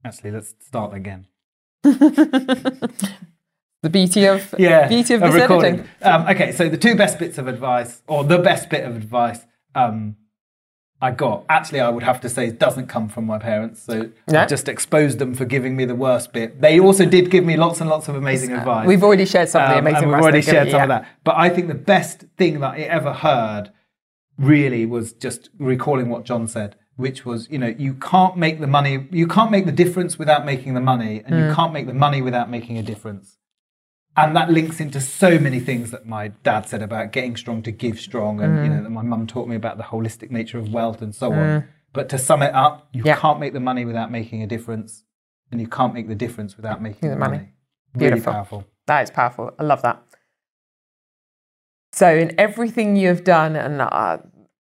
Actually, 0.04 0.30
let's 0.32 0.54
start 0.60 0.94
again. 0.94 1.26
the 1.82 2.80
beauty 3.90 4.24
of 4.26 4.54
Yeah, 4.58 4.88
beauty 4.88 5.14
of 5.14 5.20
this 5.20 5.34
recording. 5.34 5.74
editing. 5.80 5.90
Um, 6.02 6.26
okay, 6.28 6.52
so 6.52 6.68
the 6.68 6.78
two 6.78 6.94
best 6.96 7.18
bits 7.18 7.38
of 7.38 7.46
advice, 7.46 8.02
or 8.06 8.24
the 8.24 8.38
best 8.38 8.70
bit 8.70 8.84
of 8.84 8.96
advice, 8.96 9.40
um, 9.74 10.16
I 11.02 11.10
got. 11.12 11.44
Actually, 11.48 11.80
I 11.80 11.88
would 11.88 12.02
have 12.02 12.20
to 12.20 12.28
say 12.28 12.46
it 12.48 12.58
doesn't 12.58 12.88
come 12.88 13.08
from 13.08 13.24
my 13.24 13.38
parents. 13.38 13.82
So 13.82 14.10
No? 14.28 14.40
I 14.40 14.46
just 14.46 14.68
exposed 14.68 15.18
them 15.18 15.34
for 15.34 15.46
giving 15.46 15.74
me 15.74 15.84
the 15.86 15.94
worst 15.94 16.32
bit. 16.32 16.60
They 16.60 16.78
also 16.78 17.06
did 17.06 17.30
give 17.30 17.44
me 17.44 17.56
lots 17.56 17.80
and 17.80 17.88
lots 17.88 18.08
of 18.08 18.14
amazing 18.16 18.52
advice. 18.52 18.86
We've 18.86 19.02
already 19.02 19.24
shared 19.24 19.48
some 19.48 19.62
of 19.62 19.70
the 19.70 19.76
Um, 19.78 19.86
amazing 19.86 20.08
we've 20.10 20.20
already 20.20 20.42
shared 20.42 20.68
some 20.70 20.76
yeah. 20.78 20.82
of 20.82 20.88
that. 20.90 21.06
But 21.24 21.36
I 21.38 21.48
think 21.48 21.68
the 21.68 21.74
best 21.74 22.24
thing 22.36 22.60
that 22.60 22.74
I 22.74 22.80
ever 22.80 23.12
heard 23.14 23.70
really 24.38 24.84
was 24.86 25.12
just 25.12 25.48
recalling 25.58 26.08
what 26.10 26.24
John 26.24 26.46
said, 26.46 26.76
which 26.96 27.24
was, 27.24 27.48
you 27.50 27.58
know, 27.58 27.74
you 27.78 27.94
can't 27.94 28.36
make 28.36 28.60
the 28.60 28.66
money, 28.66 29.06
you 29.10 29.26
can't 29.26 29.50
make 29.50 29.64
the 29.66 29.72
difference 29.72 30.18
without 30.18 30.44
making 30.44 30.74
the 30.74 30.80
money, 30.80 31.22
and 31.24 31.34
Mm. 31.34 31.48
you 31.48 31.54
can't 31.54 31.72
make 31.72 31.86
the 31.86 31.94
money 31.94 32.20
without 32.22 32.50
making 32.50 32.76
a 32.78 32.82
difference. 32.82 33.38
And 34.22 34.36
that 34.36 34.50
links 34.50 34.80
into 34.80 35.00
so 35.00 35.38
many 35.38 35.60
things 35.60 35.90
that 35.92 36.06
my 36.06 36.28
dad 36.42 36.68
said 36.68 36.82
about 36.82 37.10
getting 37.10 37.36
strong 37.36 37.62
to 37.62 37.70
give 37.70 37.98
strong, 37.98 38.42
and 38.42 38.62
you 38.62 38.70
Mm. 38.70 38.76
know, 38.76 38.82
that 38.82 38.90
my 38.90 39.02
mum 39.02 39.26
taught 39.26 39.48
me 39.48 39.56
about 39.56 39.76
the 39.78 39.82
holistic 39.84 40.30
nature 40.30 40.58
of 40.58 40.72
wealth 40.72 41.00
and 41.00 41.14
so 41.14 41.32
on. 41.32 41.64
But 41.94 42.08
to 42.10 42.18
sum 42.18 42.42
it 42.42 42.54
up, 42.54 42.86
you 42.92 43.02
Yeah. 43.04 43.16
can't 43.16 43.40
make 43.40 43.52
the 43.54 43.60
money 43.60 43.84
without 43.86 44.10
making 44.10 44.42
a 44.42 44.46
difference, 44.46 45.04
and 45.50 45.58
you 45.60 45.66
can't 45.66 45.94
make 45.94 46.06
the 46.08 46.14
difference 46.14 46.56
without 46.56 46.82
making 46.82 47.08
the 47.08 47.14
the 47.14 47.18
money. 47.18 47.36
money. 47.38 47.48
Really 47.94 48.10
Beautiful. 48.10 48.32
powerful. 48.34 48.64
That 48.86 49.02
is 49.04 49.10
powerful. 49.10 49.52
I 49.58 49.62
love 49.62 49.82
that. 49.82 50.02
So, 51.92 52.14
in 52.14 52.38
everything 52.38 52.96
you 52.96 53.08
have 53.08 53.24
done 53.24 53.56
and 53.56 53.80
uh, 53.80 54.18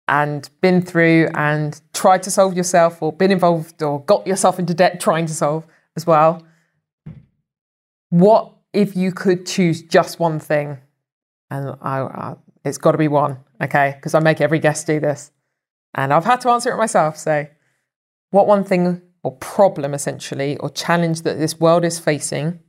and 0.08 0.48
been 0.60 0.80
through 0.82 1.28
and 1.34 1.80
tried 1.92 2.22
to 2.24 2.30
solve 2.30 2.54
yourself, 2.56 3.00
or 3.02 3.12
been 3.12 3.30
involved, 3.30 3.82
or 3.82 4.00
got 4.04 4.26
yourself 4.26 4.58
into 4.58 4.74
debt 4.74 5.00
trying 5.00 5.26
to 5.26 5.34
solve 5.34 5.66
as 5.96 6.06
well, 6.06 6.42
what 8.08 8.52
if 8.72 8.96
you 8.96 9.12
could 9.12 9.46
choose 9.46 9.82
just 9.82 10.18
one 10.18 10.38
thing? 10.38 10.78
And 11.50 11.76
I, 11.80 12.00
I, 12.00 12.34
it's 12.64 12.78
got 12.78 12.92
to 12.92 12.98
be 12.98 13.08
one, 13.08 13.38
okay? 13.60 13.94
Because 13.96 14.14
I 14.14 14.20
make 14.20 14.40
every 14.40 14.58
guest 14.58 14.86
do 14.86 15.00
this, 15.00 15.32
and 15.94 16.12
I've 16.12 16.24
had 16.24 16.40
to 16.42 16.50
answer 16.50 16.72
it 16.72 16.76
myself. 16.76 17.16
So, 17.16 17.46
what 18.30 18.46
one 18.46 18.64
thing 18.64 19.02
or 19.22 19.36
problem 19.36 19.94
essentially 19.94 20.56
or 20.58 20.70
challenge 20.70 21.22
that 21.22 21.38
this 21.38 21.58
world 21.60 21.84
is 21.84 21.98
facing 21.98 22.60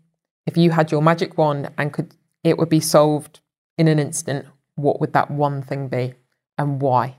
if 0.46 0.58
you 0.58 0.72
had 0.72 0.92
your 0.92 1.02
magic 1.02 1.38
wand 1.38 1.70
and 1.78 1.94
could 1.94 2.16
it 2.44 2.58
would 2.58 2.70
be 2.70 2.80
solved 2.80 3.40
in 3.78 3.88
an 3.88 4.00
instant 4.00 4.46
what 4.76 5.00
would 5.00 5.14
that 5.14 5.32
one 5.32 5.62
thing 5.62 5.88
be 5.88 6.14
and 6.58 6.82
why 6.82 7.16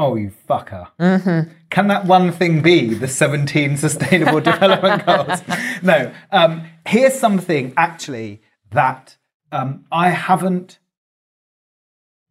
Oh, 0.00 0.16
you 0.16 0.32
fucker. 0.48 0.88
Mm-hmm. 0.98 1.52
Can 1.68 1.88
that 1.88 2.06
one 2.06 2.32
thing 2.32 2.62
be 2.62 2.94
the 2.94 3.06
17 3.06 3.76
sustainable 3.76 4.40
development 4.52 5.04
goals? 5.04 5.42
No. 5.82 6.10
Um, 6.32 6.66
here's 6.86 7.12
something 7.12 7.74
actually 7.76 8.40
that 8.70 9.18
um, 9.52 9.84
I 9.92 10.08
haven't 10.08 10.78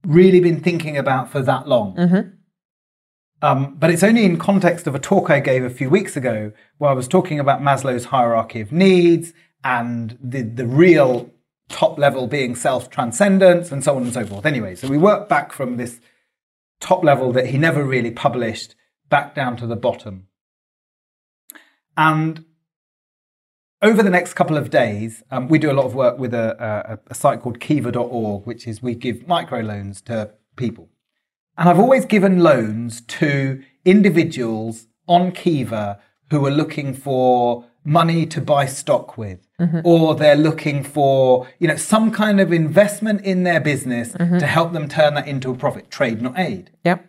really 0.04 0.40
been 0.40 0.62
thinking 0.62 0.98
about 0.98 1.30
for 1.32 1.44
that 1.44 1.68
long. 1.68 1.96
Mm-hmm. 1.96 2.30
Um, 3.44 3.76
but 3.76 3.92
it's 3.92 4.04
only 4.04 4.26
in 4.26 4.38
context 4.38 4.88
of 4.88 4.96
a 4.96 5.00
talk 5.00 5.30
I 5.30 5.40
gave 5.40 5.64
a 5.64 5.70
few 5.70 5.92
weeks 5.92 6.18
ago 6.18 6.52
where 6.80 6.90
I 6.90 6.94
was 6.94 7.08
talking 7.08 7.40
about 7.40 7.62
Maslow's 7.62 8.06
hierarchy 8.06 8.62
of 8.62 8.72
needs 8.72 9.32
and 9.64 10.18
the, 10.24 10.42
the 10.42 10.66
real 10.66 11.30
top 11.70 12.00
level 12.00 12.26
being 12.26 12.56
self 12.56 12.90
transcendence 12.90 13.72
and 13.72 13.84
so 13.84 13.96
on 13.96 14.02
and 14.02 14.14
so 14.14 14.26
forth. 14.26 14.48
Anyway, 14.48 14.74
so 14.74 14.88
we 14.88 14.98
work 14.98 15.30
back 15.30 15.54
from 15.54 15.78
this 15.78 16.02
top 16.80 17.04
level 17.04 17.32
that 17.34 17.48
he 17.48 17.58
never 17.58 17.84
really 17.84 18.12
published 18.12 18.76
back 19.10 19.36
down 19.36 19.58
to 19.58 19.68
the 19.68 19.76
bottom. 19.76 20.28
And 21.98 22.46
over 23.82 24.04
the 24.04 24.10
next 24.10 24.34
couple 24.34 24.58
of 24.58 24.70
days, 24.70 25.24
um, 25.32 25.48
we 25.48 25.58
do 25.58 25.72
a 25.72 25.74
lot 25.74 25.86
of 25.86 25.96
work 25.96 26.18
with 26.18 26.34
a, 26.34 26.56
a, 26.60 27.00
a 27.12 27.16
site 27.16 27.42
called 27.42 27.60
kiva.org, 27.60 28.46
which 28.46 28.68
is 28.68 28.82
we 28.82 28.96
give 28.96 29.18
microloans 29.20 30.04
to 30.06 30.32
people. 30.56 30.90
And 31.58 31.68
I've 31.68 31.80
always 31.80 32.06
given 32.06 32.40
loans 32.40 33.02
to 33.02 33.62
individuals 33.86 34.88
on 35.08 35.32
Kiva 35.32 36.00
who 36.30 36.46
are 36.46 36.52
looking 36.52 36.94
for 36.94 37.66
money 37.84 38.26
to 38.26 38.42
buy 38.42 38.66
stock 38.66 39.18
with, 39.18 39.48
mm-hmm. 39.60 39.80
or 39.84 40.16
they're 40.16 40.36
looking 40.36 40.84
for, 40.84 41.48
you 41.60 41.68
know, 41.68 41.76
some 41.76 42.12
kind 42.12 42.40
of 42.40 42.52
investment 42.52 43.22
in 43.22 43.44
their 43.44 43.60
business 43.60 44.14
mm-hmm. 44.14 44.38
to 44.38 44.46
help 44.46 44.74
them 44.74 44.88
turn 44.88 45.14
that 45.16 45.28
into 45.28 45.52
a 45.52 45.56
profit. 45.56 45.90
Trade, 45.90 46.22
not 46.22 46.38
aid. 46.38 46.72
yep 46.84 47.06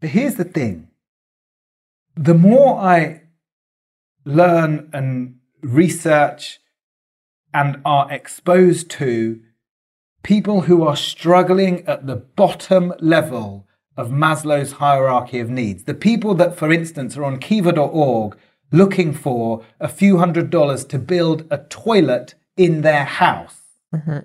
But 0.00 0.10
here's 0.10 0.36
the 0.36 0.44
thing 0.44 0.88
the 2.14 2.34
more 2.34 2.78
I 2.78 3.22
learn 4.24 4.90
and 4.92 5.36
research 5.62 6.60
and 7.54 7.80
are 7.84 8.10
exposed 8.10 8.90
to 8.90 9.40
people 10.22 10.62
who 10.62 10.82
are 10.82 10.96
struggling 10.96 11.86
at 11.86 12.06
the 12.06 12.16
bottom 12.16 12.92
level 13.00 13.66
of 13.96 14.10
Maslow's 14.10 14.72
hierarchy 14.72 15.38
of 15.38 15.50
needs, 15.50 15.84
the 15.84 15.94
people 15.94 16.34
that, 16.34 16.56
for 16.56 16.72
instance, 16.72 17.16
are 17.16 17.24
on 17.24 17.38
kiva.org 17.38 18.36
looking 18.72 19.12
for 19.12 19.64
a 19.78 19.88
few 19.88 20.18
hundred 20.18 20.50
dollars 20.50 20.84
to 20.86 20.98
build 20.98 21.46
a 21.50 21.58
toilet 21.58 22.34
in 22.56 22.80
their 22.80 23.04
house, 23.04 23.60
mm-hmm. 23.94 24.18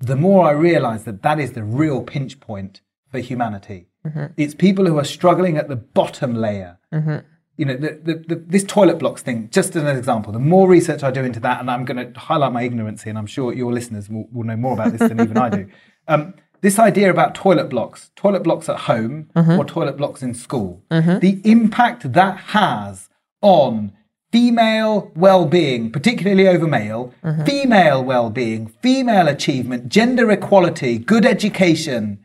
the 0.00 0.16
more 0.16 0.46
I 0.46 0.52
realize 0.52 1.04
that 1.04 1.22
that 1.22 1.38
is 1.38 1.52
the 1.52 1.64
real 1.64 2.02
pinch 2.02 2.40
point 2.40 2.80
for 3.10 3.18
humanity. 3.18 3.88
Mm-hmm. 4.06 4.26
It's 4.36 4.54
people 4.54 4.86
who 4.86 4.98
are 4.98 5.04
struggling 5.04 5.56
at 5.56 5.68
the 5.68 5.76
bottom 5.76 6.34
layer. 6.34 6.78
Mm-hmm. 6.94 7.18
You 7.56 7.64
know, 7.64 7.76
the, 7.76 8.00
the, 8.02 8.14
the, 8.28 8.34
this 8.46 8.64
toilet 8.64 8.98
blocks 8.98 9.22
thing, 9.22 9.48
just 9.50 9.74
as 9.76 9.82
an 9.82 9.96
example, 9.96 10.32
the 10.32 10.38
more 10.38 10.68
research 10.68 11.02
I 11.02 11.10
do 11.10 11.24
into 11.24 11.40
that, 11.40 11.60
and 11.60 11.70
I'm 11.70 11.84
going 11.84 12.12
to 12.12 12.20
highlight 12.20 12.52
my 12.52 12.62
ignorance 12.62 13.02
here, 13.02 13.10
and 13.10 13.18
I'm 13.18 13.26
sure 13.26 13.52
your 13.52 13.72
listeners 13.72 14.10
will, 14.10 14.28
will 14.30 14.44
know 14.44 14.56
more 14.56 14.74
about 14.74 14.92
this 14.92 15.08
than 15.08 15.20
even 15.20 15.36
I 15.36 15.48
do. 15.48 15.68
Um, 16.08 16.34
this 16.60 16.78
idea 16.78 17.10
about 17.10 17.34
toilet 17.34 17.68
blocks, 17.68 18.12
toilet 18.14 18.44
blocks 18.44 18.68
at 18.68 18.78
home 18.82 19.28
or 19.34 19.64
toilet 19.64 19.96
blocks 19.96 20.22
in 20.22 20.34
school, 20.34 20.84
the 20.88 21.40
impact 21.42 22.12
that 22.12 22.36
has 22.36 23.08
on 23.42 23.92
female 24.32 25.12
well-being, 25.14 25.90
particularly 25.90 26.46
over 26.48 26.66
male, 26.66 27.14
mm-hmm. 27.24 27.44
female 27.44 28.02
well-being, 28.02 28.66
female 28.82 29.28
achievement, 29.28 29.88
gender 29.88 30.30
equality, 30.30 30.98
good 30.98 31.24
education. 31.24 32.18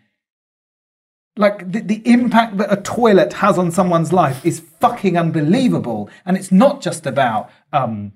Like 1.37 1.71
the, 1.71 1.79
the 1.79 2.01
impact 2.05 2.57
that 2.57 2.71
a 2.71 2.81
toilet 2.81 3.33
has 3.33 3.57
on 3.57 3.71
someone's 3.71 4.11
life 4.11 4.45
is 4.45 4.59
fucking 4.59 5.17
unbelievable. 5.17 6.09
And 6.25 6.35
it's 6.35 6.51
not 6.51 6.81
just 6.81 7.05
about 7.05 7.49
um, 7.71 8.13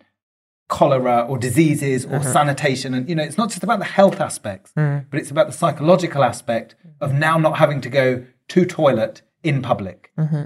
cholera 0.67 1.21
or 1.21 1.37
diseases 1.37 2.05
or 2.05 2.19
mm-hmm. 2.19 2.31
sanitation. 2.31 2.93
And, 2.93 3.07
you 3.07 3.15
know, 3.15 3.23
it's 3.23 3.37
not 3.37 3.49
just 3.49 3.63
about 3.63 3.79
the 3.79 3.85
health 3.85 4.19
aspects, 4.19 4.73
mm. 4.77 5.05
but 5.09 5.19
it's 5.19 5.31
about 5.31 5.47
the 5.47 5.53
psychological 5.53 6.23
aspect 6.23 6.75
of 6.99 7.13
now 7.13 7.37
not 7.37 7.57
having 7.57 7.81
to 7.81 7.89
go 7.89 8.25
to 8.49 8.65
toilet 8.65 9.21
in 9.43 9.61
public. 9.61 10.11
Mm-hmm. 10.17 10.43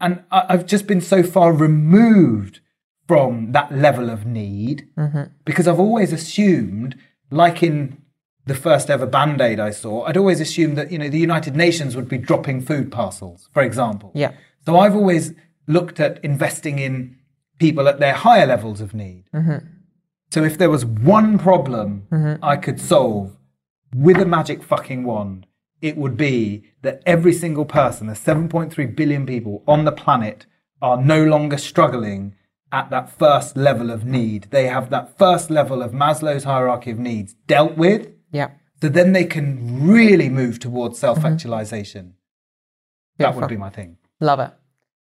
And 0.00 0.24
I, 0.30 0.46
I've 0.50 0.66
just 0.66 0.86
been 0.86 1.00
so 1.00 1.22
far 1.22 1.52
removed 1.52 2.60
from 3.06 3.52
that 3.52 3.70
level 3.72 4.10
of 4.10 4.26
need 4.26 4.88
mm-hmm. 4.96 5.24
because 5.44 5.68
I've 5.68 5.80
always 5.80 6.12
assumed, 6.12 6.96
like 7.30 7.62
in 7.62 7.98
the 8.46 8.54
first 8.54 8.90
ever 8.90 9.06
band 9.06 9.40
aid 9.40 9.60
I 9.60 9.70
saw, 9.70 10.04
I'd 10.04 10.16
always 10.16 10.40
assumed 10.40 10.76
that, 10.78 10.90
you 10.90 10.98
know, 10.98 11.08
the 11.08 11.18
United 11.18 11.54
Nations 11.56 11.96
would 11.96 12.08
be 12.08 12.18
dropping 12.18 12.62
food 12.62 12.90
parcels, 12.90 13.48
for 13.52 13.62
example. 13.62 14.10
Yeah. 14.14 14.32
So 14.64 14.78
I've 14.78 14.94
always 14.94 15.32
looked 15.66 16.00
at 16.00 16.22
investing 16.24 16.78
in 16.78 17.18
people 17.58 17.88
at 17.88 18.00
their 18.00 18.14
higher 18.14 18.46
levels 18.46 18.80
of 18.80 18.94
need. 18.94 19.24
Mm-hmm. 19.34 19.66
So 20.30 20.42
if 20.42 20.58
there 20.58 20.70
was 20.70 20.84
one 20.84 21.38
problem 21.38 22.06
mm-hmm. 22.10 22.44
I 22.44 22.56
could 22.56 22.80
solve 22.80 23.36
with 23.94 24.18
a 24.18 24.26
magic 24.26 24.62
fucking 24.62 25.04
wand, 25.04 25.46
it 25.84 25.98
would 25.98 26.16
be 26.16 26.64
that 26.80 27.02
every 27.04 27.34
single 27.34 27.66
person, 27.66 28.06
the 28.06 28.14
7.3 28.14 28.96
billion 28.96 29.26
people 29.26 29.62
on 29.68 29.84
the 29.84 29.92
planet, 29.92 30.46
are 30.80 30.96
no 30.96 31.22
longer 31.22 31.58
struggling 31.58 32.34
at 32.72 32.88
that 32.88 33.10
first 33.10 33.54
level 33.54 33.90
of 33.90 34.06
need. 34.06 34.44
They 34.50 34.66
have 34.66 34.88
that 34.88 35.18
first 35.18 35.50
level 35.50 35.82
of 35.82 35.92
Maslow's 35.92 36.44
hierarchy 36.44 36.90
of 36.90 36.98
needs 36.98 37.34
dealt 37.46 37.76
with. 37.76 38.08
yeah 38.32 38.52
So 38.80 38.88
then 38.88 39.12
they 39.12 39.26
can 39.26 39.86
really 39.86 40.30
move 40.30 40.58
towards 40.58 40.94
mm-hmm. 40.94 41.20
self 41.20 41.24
actualization. 41.32 42.14
That 43.18 43.34
would 43.34 43.48
be 43.48 43.58
my 43.58 43.68
thing. 43.68 43.98
Love 44.20 44.40
it. 44.40 44.52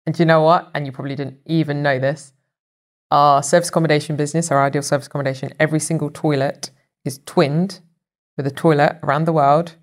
And 0.07 0.15
do 0.17 0.23
you 0.23 0.27
know 0.27 0.43
what? 0.43 0.73
And 0.75 0.87
you 0.87 0.93
probably 0.93 1.15
didn't 1.15 1.39
even 1.47 1.85
know 1.85 2.01
this. 2.01 2.33
Our 3.13 3.45
service 3.45 3.69
accommodation 3.69 4.17
business, 4.17 4.51
our 4.51 4.61
ideal 4.61 4.83
service 4.83 5.07
accommodation, 5.07 5.53
every 5.61 5.79
single 5.79 6.11
toilet 6.11 6.73
is 7.05 7.21
twinned 7.27 7.81
with 8.37 8.45
a 8.49 8.51
toilet 8.51 8.99
around 9.05 9.27
the 9.27 9.33
world 9.33 9.77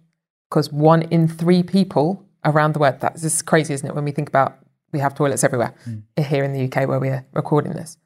because 0.51 0.71
one 0.71 1.03
in 1.03 1.29
three 1.29 1.63
people 1.63 2.25
around 2.43 2.73
the 2.73 2.79
world, 2.79 2.99
that's 2.99 3.23
is 3.23 3.41
crazy, 3.41 3.73
isn't 3.73 3.87
it? 3.87 3.95
When 3.95 4.03
we 4.03 4.11
think 4.11 4.27
about 4.27 4.57
we 4.91 4.99
have 4.99 5.15
toilets 5.15 5.45
everywhere 5.45 5.73
mm. 5.87 6.03
here 6.21 6.43
in 6.43 6.51
the 6.51 6.65
UK 6.65 6.87
where 6.87 6.99
we're 6.99 7.25
recording 7.31 7.71
this. 7.71 7.97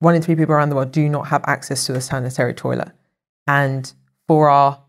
One 0.00 0.14
in 0.14 0.20
three 0.20 0.36
people 0.36 0.54
around 0.54 0.68
the 0.68 0.76
world 0.76 0.92
do 0.92 1.08
not 1.08 1.28
have 1.28 1.42
access 1.46 1.86
to 1.86 1.94
a 1.94 2.02
sanitary 2.02 2.52
toilet. 2.52 2.92
And 3.46 3.90
for 4.26 4.50
our 4.50 4.82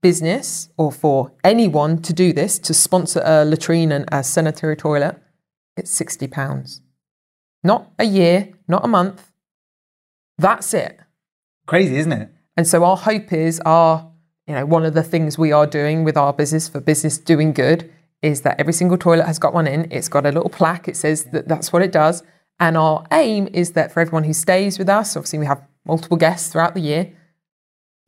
business 0.00 0.70
or 0.78 0.90
for 0.90 1.32
anyone 1.44 2.00
to 2.02 2.14
do 2.14 2.32
this, 2.32 2.58
to 2.60 2.72
sponsor 2.72 3.20
a 3.24 3.44
latrine 3.44 3.92
and 3.92 4.06
a 4.10 4.24
sanitary 4.24 4.74
toilet, 4.74 5.18
it's 5.76 5.94
£60. 6.00 6.80
Not 7.62 7.90
a 7.98 8.04
year, 8.04 8.54
not 8.66 8.84
a 8.84 8.88
month. 8.88 9.30
That's 10.38 10.72
it. 10.72 10.98
Crazy, 11.66 11.96
isn't 11.96 12.12
it? 12.12 12.30
And 12.56 12.66
so 12.66 12.84
our 12.84 12.96
hope 12.96 13.34
is 13.34 13.60
our 13.66 14.10
you 14.46 14.54
know, 14.54 14.64
one 14.64 14.84
of 14.84 14.94
the 14.94 15.02
things 15.02 15.36
we 15.36 15.52
are 15.52 15.66
doing 15.66 16.04
with 16.04 16.16
our 16.16 16.32
business 16.32 16.68
for 16.68 16.80
business 16.80 17.18
doing 17.18 17.52
good 17.52 17.92
is 18.22 18.42
that 18.42 18.58
every 18.58 18.72
single 18.72 18.96
toilet 18.96 19.26
has 19.26 19.38
got 19.38 19.52
one 19.52 19.66
in. 19.66 19.88
It's 19.90 20.08
got 20.08 20.24
a 20.24 20.30
little 20.30 20.50
plaque. 20.50 20.88
It 20.88 20.96
says 20.96 21.24
that 21.26 21.48
that's 21.48 21.72
what 21.72 21.82
it 21.82 21.92
does. 21.92 22.22
And 22.58 22.76
our 22.76 23.06
aim 23.12 23.48
is 23.52 23.72
that 23.72 23.92
for 23.92 24.00
everyone 24.00 24.24
who 24.24 24.32
stays 24.32 24.78
with 24.78 24.88
us, 24.88 25.16
obviously 25.16 25.38
we 25.38 25.46
have 25.46 25.62
multiple 25.84 26.16
guests 26.16 26.50
throughout 26.50 26.74
the 26.74 26.80
year, 26.80 27.12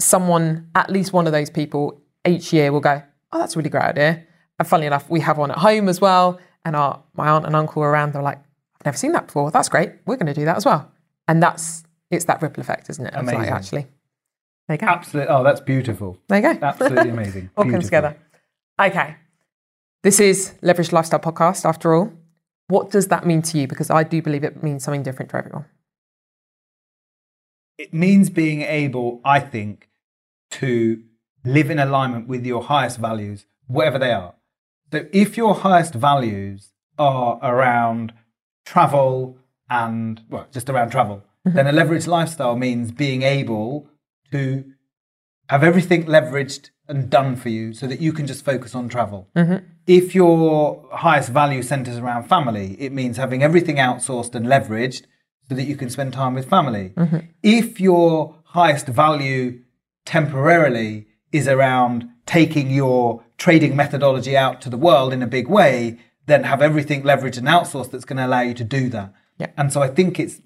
someone, 0.00 0.70
at 0.74 0.90
least 0.90 1.12
one 1.12 1.26
of 1.26 1.32
those 1.32 1.50
people 1.50 2.00
each 2.26 2.52
year 2.52 2.72
will 2.72 2.80
go, 2.80 3.02
oh, 3.32 3.38
that's 3.38 3.56
a 3.56 3.58
really 3.58 3.70
great 3.70 3.84
idea. 3.84 4.24
And 4.58 4.66
funnily 4.66 4.86
enough, 4.86 5.08
we 5.10 5.20
have 5.20 5.38
one 5.38 5.50
at 5.50 5.58
home 5.58 5.88
as 5.88 6.00
well. 6.00 6.40
And 6.64 6.74
our, 6.74 7.02
my 7.14 7.28
aunt 7.28 7.46
and 7.46 7.54
uncle 7.54 7.82
are 7.82 7.90
around, 7.90 8.12
they're 8.12 8.22
like, 8.22 8.38
I've 8.80 8.86
never 8.86 8.96
seen 8.96 9.12
that 9.12 9.26
before. 9.26 9.50
That's 9.50 9.68
great. 9.68 9.92
We're 10.06 10.16
going 10.16 10.26
to 10.26 10.34
do 10.34 10.44
that 10.46 10.56
as 10.56 10.64
well. 10.64 10.90
And 11.26 11.42
that's, 11.42 11.84
it's 12.10 12.24
that 12.24 12.40
ripple 12.40 12.60
effect, 12.60 12.88
isn't 12.90 13.06
it? 13.06 13.12
Amazing. 13.14 13.40
Like, 13.40 13.50
actually. 13.50 13.86
There 14.68 14.74
you 14.74 14.78
go. 14.78 14.86
Absolutely. 14.86 15.34
Oh, 15.34 15.42
that's 15.42 15.60
beautiful. 15.60 16.18
There 16.28 16.38
you 16.38 16.54
go. 16.54 16.66
Absolutely 16.66 17.10
amazing. 17.18 17.50
all 17.56 17.64
comes 17.64 17.86
together. 17.86 18.16
Okay. 18.78 19.16
This 20.02 20.20
is 20.20 20.54
Leverage 20.60 20.92
Lifestyle 20.92 21.20
Podcast, 21.20 21.64
after 21.64 21.94
all. 21.94 22.12
What 22.68 22.90
does 22.90 23.08
that 23.08 23.26
mean 23.26 23.40
to 23.42 23.58
you? 23.58 23.66
Because 23.66 23.88
I 23.88 24.02
do 24.02 24.20
believe 24.20 24.44
it 24.44 24.62
means 24.62 24.84
something 24.84 25.02
different 25.02 25.30
to 25.30 25.38
everyone. 25.38 25.64
It 27.78 27.94
means 27.94 28.28
being 28.28 28.60
able, 28.60 29.22
I 29.24 29.40
think, 29.40 29.88
to 30.52 31.02
live 31.44 31.70
in 31.70 31.78
alignment 31.78 32.28
with 32.28 32.44
your 32.44 32.62
highest 32.62 32.98
values, 32.98 33.46
whatever 33.66 33.98
they 33.98 34.12
are. 34.12 34.34
So 34.92 35.06
if 35.12 35.36
your 35.36 35.54
highest 35.54 35.94
values 35.94 36.72
are 36.98 37.38
around 37.42 38.12
travel 38.66 39.38
and, 39.70 40.20
well, 40.28 40.46
just 40.52 40.68
around 40.68 40.90
travel, 40.90 41.24
mm-hmm. 41.46 41.56
then 41.56 41.66
a 41.66 41.72
leveraged 41.72 42.06
lifestyle 42.06 42.56
means 42.56 42.92
being 42.92 43.22
able 43.22 43.88
to 44.32 44.64
have 45.48 45.64
everything 45.64 46.04
leveraged 46.04 46.70
and 46.88 47.10
done 47.10 47.36
for 47.36 47.48
you 47.48 47.72
so 47.72 47.86
that 47.86 48.00
you 48.00 48.12
can 48.12 48.26
just 48.26 48.44
focus 48.44 48.74
on 48.74 48.88
travel. 48.88 49.28
Mm-hmm. 49.36 49.64
If 49.86 50.14
your 50.14 50.88
highest 50.92 51.30
value 51.30 51.62
centers 51.62 51.98
around 51.98 52.28
family, 52.28 52.76
it 52.78 52.92
means 52.92 53.16
having 53.16 53.42
everything 53.42 53.76
outsourced 53.76 54.34
and 54.34 54.46
leveraged 54.46 55.04
so 55.48 55.54
that 55.54 55.64
you 55.64 55.76
can 55.76 55.90
spend 55.90 56.12
time 56.12 56.34
with 56.34 56.48
family. 56.48 56.92
Mm-hmm. 56.96 57.18
If 57.42 57.80
your 57.80 58.36
highest 58.44 58.86
value 58.86 59.60
temporarily 60.04 61.06
is 61.32 61.48
around 61.48 62.08
taking 62.26 62.70
your 62.70 63.24
trading 63.36 63.76
methodology 63.76 64.36
out 64.36 64.60
to 64.62 64.70
the 64.70 64.76
world 64.76 65.12
in 65.12 65.22
a 65.22 65.26
big 65.26 65.48
way, 65.48 65.98
then 66.26 66.44
have 66.44 66.60
everything 66.60 67.02
leveraged 67.02 67.38
and 67.38 67.46
outsourced 67.46 67.90
that's 67.90 68.04
going 68.04 68.18
to 68.18 68.26
allow 68.26 68.40
you 68.40 68.54
to 68.54 68.64
do 68.64 68.88
that. 68.90 69.12
Yeah. 69.38 69.50
And 69.56 69.72
so 69.72 69.82
I 69.82 69.88
think 69.88 70.18
it's 70.18 70.40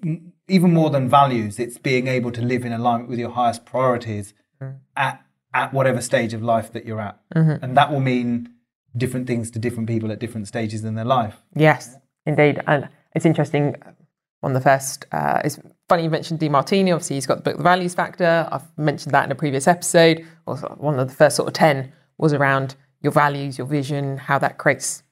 even 0.47 0.73
more 0.73 0.89
than 0.89 1.09
values, 1.09 1.59
it's 1.59 1.77
being 1.77 2.07
able 2.07 2.31
to 2.31 2.41
live 2.41 2.65
in 2.65 2.73
alignment 2.73 3.09
with 3.09 3.19
your 3.19 3.31
highest 3.31 3.65
priorities 3.65 4.33
mm-hmm. 4.61 4.77
at, 4.95 5.23
at 5.53 5.73
whatever 5.73 6.01
stage 6.01 6.33
of 6.33 6.43
life 6.43 6.71
that 6.73 6.85
you're 6.85 7.01
at. 7.01 7.19
Mm-hmm. 7.35 7.63
And 7.63 7.77
that 7.77 7.91
will 7.91 7.99
mean 7.99 8.53
different 8.95 9.27
things 9.27 9.49
to 9.51 9.59
different 9.59 9.87
people 9.87 10.11
at 10.11 10.19
different 10.19 10.47
stages 10.47 10.83
in 10.83 10.95
their 10.95 11.05
life. 11.05 11.41
Yes, 11.55 11.95
indeed. 12.25 12.61
And 12.67 12.89
it's 13.15 13.25
interesting. 13.25 13.75
Um, 13.85 13.95
one 14.41 14.55
of 14.55 14.61
the 14.61 14.69
first, 14.69 15.05
uh, 15.13 15.41
it's 15.43 15.57
funny 15.87 16.03
you 16.03 16.09
mentioned 16.09 16.41
Demartini. 16.41 16.93
Obviously, 16.93 17.15
he's 17.15 17.25
got 17.25 17.35
the 17.35 17.43
book 17.43 17.57
The 17.57 17.63
Values 17.63 17.95
Factor. 17.95 18.47
I've 18.51 18.77
mentioned 18.77 19.13
that 19.13 19.23
in 19.23 19.31
a 19.31 19.35
previous 19.35 19.67
episode. 19.67 20.25
Also, 20.45 20.67
one 20.77 20.99
of 20.99 21.07
the 21.07 21.15
first 21.15 21.37
sort 21.37 21.47
of 21.47 21.53
10 21.53 21.91
was 22.17 22.33
around 22.33 22.75
your 23.01 23.13
values, 23.13 23.57
your 23.57 23.67
vision, 23.67 24.17
how 24.17 24.37
that 24.39 24.57
creates 24.57 25.03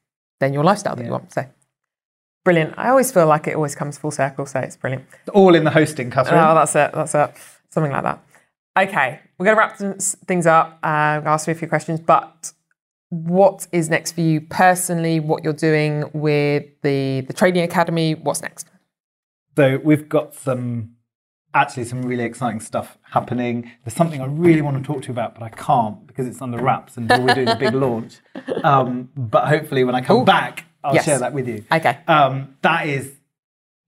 then 0.41 0.53
your 0.53 0.63
lifestyle 0.63 0.95
that 0.95 1.05
you 1.05 1.11
want. 1.11 1.31
So 1.31 1.45
brilliant. 2.43 2.73
I 2.77 2.89
always 2.89 3.11
feel 3.11 3.27
like 3.27 3.47
it 3.47 3.55
always 3.55 3.76
comes 3.76 3.97
full 3.97 4.11
circle. 4.11 4.45
So 4.45 4.59
it's 4.59 4.77
brilliant. 4.77 5.05
All 5.34 5.55
in 5.55 5.63
the 5.63 5.72
hosting, 5.72 6.09
Catherine. 6.11 6.39
Oh, 6.39 6.55
that's 6.55 6.76
it. 6.76 6.91
That's 6.93 7.15
it. 7.15 7.34
Something 7.69 7.91
like 7.91 8.03
that. 8.03 8.23
Okay, 8.77 9.19
we're 9.38 9.45
going 9.45 9.57
to 9.57 9.59
wrap 9.59 10.01
things 10.27 10.45
up. 10.45 10.80
Uh, 10.81 11.19
ask 11.26 11.45
you 11.47 11.51
a 11.51 11.55
few 11.55 11.68
questions, 11.68 11.99
but 11.99 12.53
what 13.09 13.68
is 13.73 13.89
next 13.89 14.13
for 14.13 14.22
you 14.22 14.39
personally? 14.39 15.19
What 15.19 15.43
you're 15.43 15.51
doing 15.51 16.09
with 16.13 16.63
the 16.81 17.22
the 17.27 17.34
trading 17.34 17.63
academy? 17.63 18.15
What's 18.15 18.41
next? 18.41 18.68
So 19.57 19.80
we've 19.84 20.07
got 20.07 20.34
some 20.34 20.95
actually 21.53 21.84
some 21.84 22.01
really 22.03 22.23
exciting 22.23 22.61
stuff 22.61 22.97
happening. 23.01 23.69
There's 23.84 23.93
something 23.93 24.22
I 24.22 24.26
really 24.26 24.61
want 24.61 24.77
to 24.77 24.84
talk 24.84 25.01
to 25.01 25.07
you 25.09 25.11
about, 25.11 25.34
but 25.34 25.43
I 25.43 25.49
can't 25.49 26.07
because 26.07 26.26
it's 26.26 26.41
under 26.41 26.57
wraps 26.57 26.95
until 26.95 27.22
we 27.23 27.34
do 27.34 27.43
the 27.43 27.57
big 27.57 27.73
launch. 27.85 28.19
Um, 28.63 29.09
but 29.18 29.49
hopefully, 29.49 29.84
when 29.84 29.95
I 29.95 30.01
come 30.01 30.23
back, 30.23 30.63
I'll 30.83 30.95
Yes. 30.95 31.05
share 31.05 31.19
that 31.19 31.33
with 31.33 31.47
you. 31.47 31.63
Okay. 31.71 31.97
Um, 32.07 32.55
that 32.61 32.87
is 32.87 33.11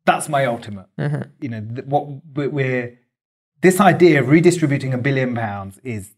that's 0.05 0.27
my 0.29 0.45
ultimate. 0.45 0.87
You 0.97 1.49
know 1.49 1.61
th- 1.61 1.85
what 1.87 2.07
we- 2.35 2.47
we're 2.47 2.99
this 3.61 3.79
idea 3.79 4.19
of 4.21 4.27
redistributing 4.27 4.93
a 4.93 4.97
billion 4.97 5.33
pounds 5.35 5.79
is 5.83 6.11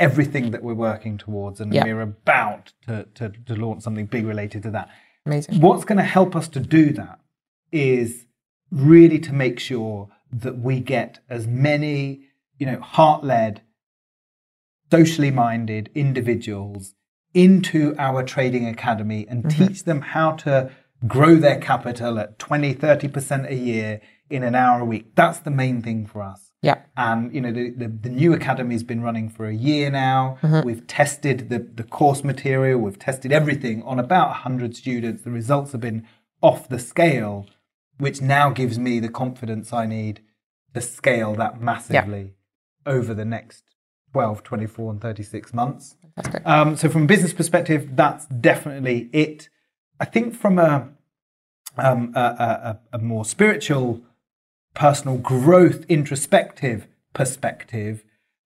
everything 0.00 0.50
that 0.52 0.62
we're 0.62 0.74
working 0.74 1.16
towards, 1.18 1.60
and 1.60 1.72
Yeah. 1.72 1.84
we're 1.84 2.00
about 2.00 2.72
to, 2.86 3.06
to 3.14 3.28
to 3.30 3.54
launch 3.54 3.82
something 3.82 4.06
big 4.06 4.26
related 4.26 4.62
to 4.64 4.70
that 4.72 4.88
Amazing. 5.26 5.60
what's 5.60 5.84
going 5.84 5.98
to 5.98 6.04
help 6.18 6.34
us 6.36 6.48
to 6.48 6.60
do 6.60 6.90
that 6.92 7.20
is 7.72 8.26
really 8.70 9.18
to 9.20 9.32
make 9.32 9.58
sure 9.60 10.08
that 10.32 10.58
we 10.58 10.80
get 10.80 11.20
as 11.28 11.46
many 11.46 12.22
you 12.58 12.66
know 12.66 12.80
heart-led 12.80 13.62
socially 14.90 15.30
minded 15.30 15.90
individuals 15.94 16.94
into 17.34 17.94
our 17.98 18.22
trading 18.22 18.66
academy 18.66 19.26
and 19.28 19.44
mm-hmm. 19.44 19.66
teach 19.66 19.84
them 19.84 20.00
how 20.00 20.32
to 20.32 20.70
grow 21.06 21.36
their 21.36 21.58
capital 21.58 22.18
at 22.18 22.38
20 22.38 22.74
30% 22.74 23.50
a 23.50 23.54
year 23.54 24.00
in 24.30 24.42
an 24.42 24.54
hour 24.54 24.80
a 24.80 24.84
week. 24.84 25.14
That's 25.14 25.38
the 25.38 25.50
main 25.50 25.82
thing 25.82 26.06
for 26.06 26.22
us. 26.22 26.44
Yeah. 26.60 26.82
and 26.96 27.32
you 27.32 27.40
know 27.40 27.52
the, 27.52 27.70
the, 27.70 27.86
the 27.86 28.08
new 28.08 28.32
academy 28.32 28.74
has 28.74 28.82
been 28.82 29.00
running 29.00 29.28
for 29.28 29.46
a 29.46 29.54
year 29.54 29.90
now. 29.90 30.38
Mm-hmm. 30.42 30.66
We've 30.66 30.84
tested 30.88 31.50
the, 31.50 31.60
the 31.60 31.84
course 31.84 32.24
material. 32.24 32.80
We've 32.80 32.98
tested 32.98 33.30
everything 33.30 33.80
on 33.84 34.00
about 34.00 34.30
100 34.30 34.74
students. 34.74 35.22
The 35.22 35.30
results 35.30 35.70
have 35.70 35.80
been 35.80 36.04
off 36.42 36.68
the 36.68 36.78
scale 36.78 37.46
which 37.98 38.20
now 38.20 38.50
gives 38.50 38.78
me 38.78 39.00
the 39.00 39.08
confidence 39.08 39.72
i 39.72 39.84
need 39.86 40.20
to 40.74 40.80
scale 40.80 41.34
that 41.34 41.60
massively 41.60 42.34
over 42.86 43.12
the 43.12 43.24
next 43.24 43.64
12 44.12 44.42
24 44.42 44.92
and 44.92 45.00
36 45.00 45.54
months 45.54 45.96
That's 46.18 46.28
great. 46.28 46.46
um, 46.46 46.76
so 46.76 46.88
from 46.88 47.04
a 47.04 47.06
business 47.06 47.32
perspective, 47.32 47.96
that's 47.96 48.26
definitely 48.26 49.08
it. 49.12 49.48
I 50.00 50.04
think 50.04 50.34
from 50.34 50.58
a 50.58 50.88
um, 51.76 52.12
a, 52.14 52.20
a, 52.20 52.78
a- 52.96 52.98
more 52.98 53.24
spiritual, 53.24 54.00
personal 54.74 55.16
growth, 55.18 55.84
introspective 55.88 56.86
perspective, 57.14 58.04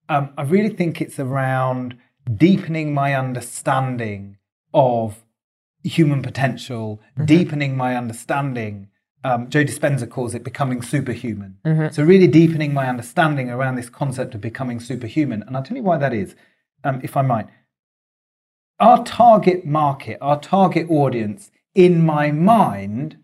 um, 0.08 0.30
I 0.36 0.42
really 0.42 0.68
think 0.68 1.00
it's 1.00 1.18
around 1.18 1.96
deepening 2.46 2.92
my 2.92 3.14
understanding 3.14 4.36
of 4.74 5.24
human 5.82 6.22
potential, 6.22 7.00
deepening 7.24 7.76
my 7.76 7.96
understanding. 7.96 8.88
Um, 9.24 9.48
Joe 9.50 9.64
Dispenza 9.64 10.08
calls 10.10 10.34
it 10.34 10.42
becoming 10.44 10.82
superhuman. 10.82 11.56
So, 11.92 12.02
really 12.02 12.26
deepening 12.26 12.74
my 12.74 12.88
understanding 12.88 13.50
around 13.50 13.76
this 13.76 13.88
concept 13.88 14.34
of 14.34 14.40
becoming 14.40 14.80
superhuman. 14.80 15.42
And 15.44 15.56
I'll 15.56 15.62
tell 15.62 15.76
you 15.76 15.82
why 15.84 15.96
that 15.98 16.12
is, 16.12 16.34
um, 16.84 17.00
if 17.04 17.16
I 17.16 17.22
might 17.22 17.46
our 18.82 19.02
target 19.04 19.64
market, 19.64 20.18
our 20.20 20.38
target 20.40 20.90
audience 20.90 21.50
in 21.74 22.04
my 22.04 22.32
mind 22.32 23.16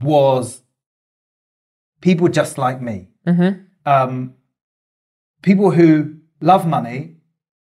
was 0.00 0.62
people 2.00 2.28
just 2.28 2.56
like 2.56 2.80
me. 2.80 3.08
Um, 3.84 4.34
people 5.42 5.72
who 5.72 6.14
love 6.40 6.66
money, 6.66 7.16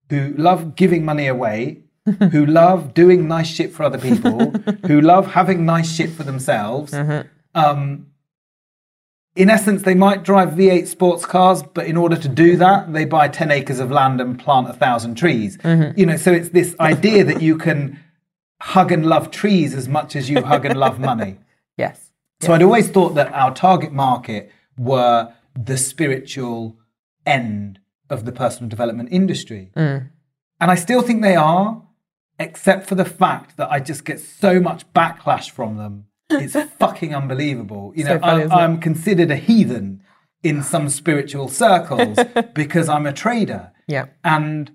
who 0.09 0.33
love 0.37 0.75
giving 0.75 1.05
money 1.05 1.27
away, 1.27 1.83
who 2.31 2.45
love 2.45 2.93
doing 2.93 3.27
nice 3.27 3.47
shit 3.47 3.71
for 3.71 3.83
other 3.83 3.97
people, 3.97 4.51
who 4.87 4.99
love 4.99 5.31
having 5.31 5.65
nice 5.65 5.95
shit 5.95 6.09
for 6.09 6.23
themselves. 6.23 6.93
Um, 7.55 8.07
in 9.35 9.49
essence, 9.49 9.83
they 9.83 9.95
might 9.95 10.23
drive 10.23 10.49
V8 10.49 10.87
sports 10.87 11.25
cars, 11.25 11.63
but 11.63 11.85
in 11.85 11.97
order 11.97 12.15
to 12.15 12.27
do 12.27 12.57
that, 12.57 12.91
they 12.91 13.05
buy 13.05 13.27
10 13.27 13.51
acres 13.51 13.79
of 13.79 13.91
land 13.91 14.19
and 14.19 14.37
plant 14.39 14.69
a 14.69 14.73
thousand 14.73 15.15
trees. 15.15 15.57
Mm-hmm. 15.57 15.97
You 15.99 16.05
know, 16.05 16.17
so 16.17 16.31
it's 16.31 16.49
this 16.49 16.75
idea 16.79 17.23
that 17.23 17.41
you 17.41 17.57
can 17.57 17.99
hug 18.61 18.91
and 18.91 19.05
love 19.05 19.31
trees 19.31 19.73
as 19.73 19.87
much 19.87 20.15
as 20.15 20.29
you 20.29 20.41
hug 20.41 20.65
and 20.65 20.77
love 20.77 20.99
money. 20.99 21.37
Yes. 21.77 22.11
So 22.41 22.51
I'd 22.51 22.61
always 22.61 22.89
thought 22.89 23.15
that 23.15 23.31
our 23.31 23.53
target 23.53 23.93
market 23.93 24.51
were 24.77 25.33
the 25.57 25.77
spiritual 25.77 26.77
end 27.25 27.79
of 28.09 28.25
the 28.25 28.33
personal 28.33 28.67
development 28.67 29.09
industry. 29.13 29.71
Mm. 29.77 30.09
And 30.59 30.71
I 30.71 30.75
still 30.75 31.01
think 31.01 31.21
they 31.21 31.37
are, 31.37 31.81
except 32.37 32.85
for 32.85 32.95
the 32.95 33.05
fact 33.05 33.55
that 33.55 33.71
I 33.71 33.79
just 33.79 34.03
get 34.03 34.19
so 34.19 34.59
much 34.59 34.91
backlash 34.91 35.49
from 35.49 35.77
them. 35.77 36.07
It's 36.29 36.55
fucking 36.79 37.15
unbelievable. 37.15 37.93
You 37.95 38.03
know, 38.03 38.15
So 38.15 38.19
funny, 38.19 38.43
I'm. 38.43 38.51
I'm 38.51 38.79
considered 38.79 39.31
a 39.31 39.35
heathen 39.35 40.03
in 40.43 40.63
some 40.63 40.89
spiritual 40.89 41.47
circles 41.49 42.17
because 42.53 42.87
I'm 42.87 43.05
a 43.05 43.13
trader 43.13 43.71
Yeah. 43.87 44.05
and 44.23 44.71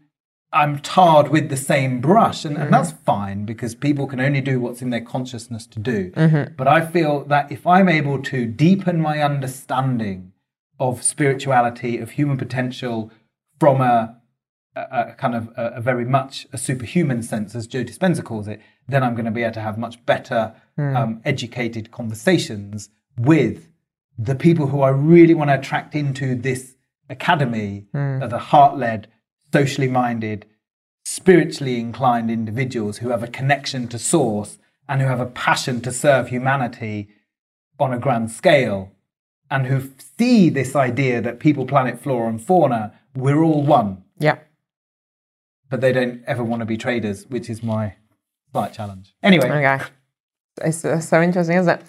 I'm 0.53 0.79
tarred 0.79 1.31
with 1.31 1.49
the 1.49 1.57
same 1.57 2.01
brush, 2.01 2.45
and, 2.45 2.57
and 2.57 2.65
mm-hmm. 2.67 2.73
that's 2.73 2.93
fine 2.93 3.45
because 3.45 3.75
people 3.75 4.07
can 4.07 4.21
only 4.21 4.41
do 4.41 4.61
what's 4.61 4.83
in 4.83 4.91
their 4.91 5.01
consciousness 5.01 5.67
to 5.67 5.81
do. 5.81 6.13
Mm-hmm. 6.13 6.55
But 6.57 6.69
I 6.69 6.87
feel 6.87 7.25
that 7.25 7.51
if 7.51 7.67
I'm 7.67 7.89
able 7.89 8.23
to 8.23 8.47
deepen 8.47 9.01
my 9.01 9.21
understanding 9.21 10.33
of 10.79 11.03
spirituality, 11.03 11.99
of 11.99 12.13
human 12.13 12.37
potential 12.37 13.11
from 13.59 13.81
a 13.81 14.21
a, 14.77 14.81
a 14.91 15.15
kind 15.15 15.35
of 15.35 15.49
a, 15.57 15.75
a, 15.77 15.81
very 15.81 16.05
much 16.05 16.47
a 16.53 16.59
superhuman 16.59 17.23
sense, 17.23 17.55
as 17.55 17.67
Joe 17.67 17.85
Dispenza 17.85 18.25
calls 18.25 18.49
it, 18.49 18.61
then 18.89 19.03
I'm 19.03 19.15
going 19.15 19.25
to 19.25 19.31
be 19.31 19.43
able 19.43 19.55
to 19.55 19.61
have 19.61 19.79
much 19.79 20.05
better 20.05 20.55
mm. 20.79 20.97
um, 20.97 21.21
educated 21.25 21.91
conversations 21.91 22.91
with 23.17 23.69
the 24.19 24.35
people 24.35 24.69
who 24.69 24.83
I 24.83 24.91
really 24.91 25.35
want 25.35 25.51
to 25.51 25.59
attract 25.59 25.95
into 25.95 26.35
this 26.35 26.77
academy 27.09 27.87
mm. 27.95 28.23
are 28.23 28.29
the 28.29 28.39
heart 28.39 28.77
led, 28.77 29.09
socially 29.53 29.89
minded, 29.89 30.47
spiritually 31.05 31.79
inclined 31.79 32.31
individuals 32.31 32.99
who 32.99 33.11
have 33.11 33.23
a 33.23 33.29
connection 33.29 33.89
to 33.89 33.99
source 33.99 34.59
and 34.89 35.01
who 35.01 35.09
have 35.09 35.21
a 35.21 35.27
passion 35.27 35.81
to 35.83 35.93
serve 35.93 36.29
humanity 36.29 37.09
on 37.79 37.93
a 37.93 37.99
grand 37.99 38.31
scale 38.31 38.93
and 39.51 39.67
who 39.67 39.91
see 40.19 40.49
this 40.49 40.75
idea 40.75 41.21
that 41.21 41.39
people, 41.39 41.67
planet, 41.67 42.01
flora, 42.01 42.29
and 42.29 42.43
fauna, 42.43 42.93
we're 43.15 43.43
all 43.43 43.63
one. 43.63 44.03
Yeah. 44.19 44.39
But 45.71 45.81
they 45.81 45.93
don't 45.93 46.23
ever 46.27 46.43
want 46.43 46.61
to 46.61 46.67
be 46.67 46.77
traders, 46.77 47.27
which 47.27 47.51
is 47.51 47.63
my 47.63 47.95
slight 48.55 48.73
challenge. 48.73 49.15
Anyway. 49.23 49.51
Okay. 49.51 49.85
It's, 50.63 50.79
so 51.09 51.21
interesting, 51.21 51.57
isn't 51.57 51.81
it? 51.81 51.85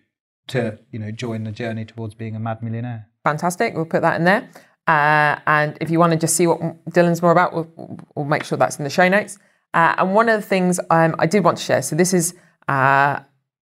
to, 0.47 0.79
you 0.91 0.97
know, 0.97 1.11
join 1.11 1.43
the 1.43 1.51
journey 1.51 1.85
towards 1.85 2.15
being 2.15 2.35
a 2.35 2.39
mad 2.39 2.63
millionaire. 2.63 3.07
Fantastic. 3.23 3.75
We'll 3.75 3.85
put 3.85 4.01
that 4.01 4.15
in 4.15 4.23
there. 4.23 4.49
Uh, 4.87 5.37
and 5.45 5.77
if 5.79 5.91
you 5.91 5.99
want 5.99 6.13
to 6.13 6.17
just 6.17 6.35
see 6.35 6.47
what 6.47 6.59
Dylan's 6.89 7.21
more 7.21 7.31
about, 7.31 7.53
we'll, 7.53 7.67
we'll 8.15 8.25
make 8.25 8.43
sure 8.43 8.57
that's 8.57 8.79
in 8.79 8.83
the 8.83 8.89
show 8.89 9.07
notes. 9.07 9.37
Uh, 9.75 9.93
and 9.99 10.15
one 10.15 10.27
of 10.27 10.41
the 10.41 10.47
things 10.47 10.79
um, 10.89 11.13
I 11.19 11.27
did 11.27 11.43
want 11.43 11.59
to 11.59 11.63
share. 11.63 11.83
So 11.83 11.95
this 11.95 12.15
is, 12.15 12.33
uh, 12.67 13.19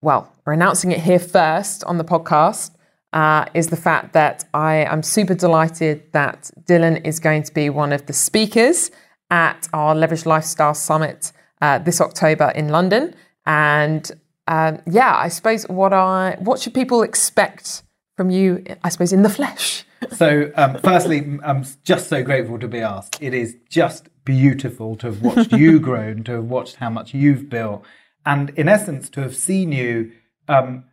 well, 0.08 0.32
we're 0.46 0.54
announcing 0.54 0.94
it 0.94 1.02
here 1.02 1.20
first 1.20 1.84
on 1.84 1.98
the 1.98 2.04
podcast 2.06 2.72
uh, 3.12 3.44
is 3.54 3.68
the 3.68 3.76
fact 3.76 4.14
that 4.14 4.46
I 4.54 4.76
am 4.86 5.04
super 5.04 5.36
delighted 5.36 6.14
that 6.14 6.50
Dylan 6.64 7.06
is 7.06 7.20
going 7.20 7.44
to 7.44 7.54
be 7.54 7.70
one 7.70 7.92
of 7.92 8.06
the 8.06 8.14
speakers 8.14 8.90
at 9.30 9.68
our 9.74 9.94
Leverage 9.94 10.26
Lifestyle 10.26 10.74
Summit 10.74 11.34
uh, 11.62 11.80
this 11.80 12.00
October 12.00 12.54
in 12.56 12.70
London. 12.70 13.16
And 13.46 14.10
um, 14.48 14.80
yeah, 14.90 15.14
I 15.14 15.28
suppose 15.28 15.68
what 15.68 15.92
I 15.92 16.38
what 16.40 16.62
should 16.62 16.74
people 16.74 17.04
expect 17.04 17.84
from 18.16 18.30
you? 18.30 18.64
I 18.86 18.88
suppose 18.88 19.12
in 19.12 19.24
the 19.24 19.30
flesh. 19.30 19.84
so, 20.14 20.54
um, 20.56 20.78
firstly, 20.82 21.38
I'm 21.44 21.66
just 21.84 22.08
so 22.08 22.24
grateful 22.24 22.60
to 22.60 22.68
be 22.70 22.80
asked. 22.80 23.22
It 23.22 23.34
is 23.34 23.58
just 23.70 24.08
beautiful 24.24 24.96
to 24.98 25.08
have 25.08 25.22
watched 25.22 25.52
you 25.52 25.80
grow 25.90 26.08
and 26.08 26.26
to 26.28 26.32
have 26.36 26.46
watched 26.46 26.76
how 26.76 26.90
much 26.90 27.14
you've 27.14 27.50
built, 27.50 27.84
and 28.28 28.52
in 28.52 28.68
essence, 28.68 29.10
to 29.12 29.22
have 29.22 29.36
seen 29.36 29.72
you 29.72 30.12
um, 30.50 30.84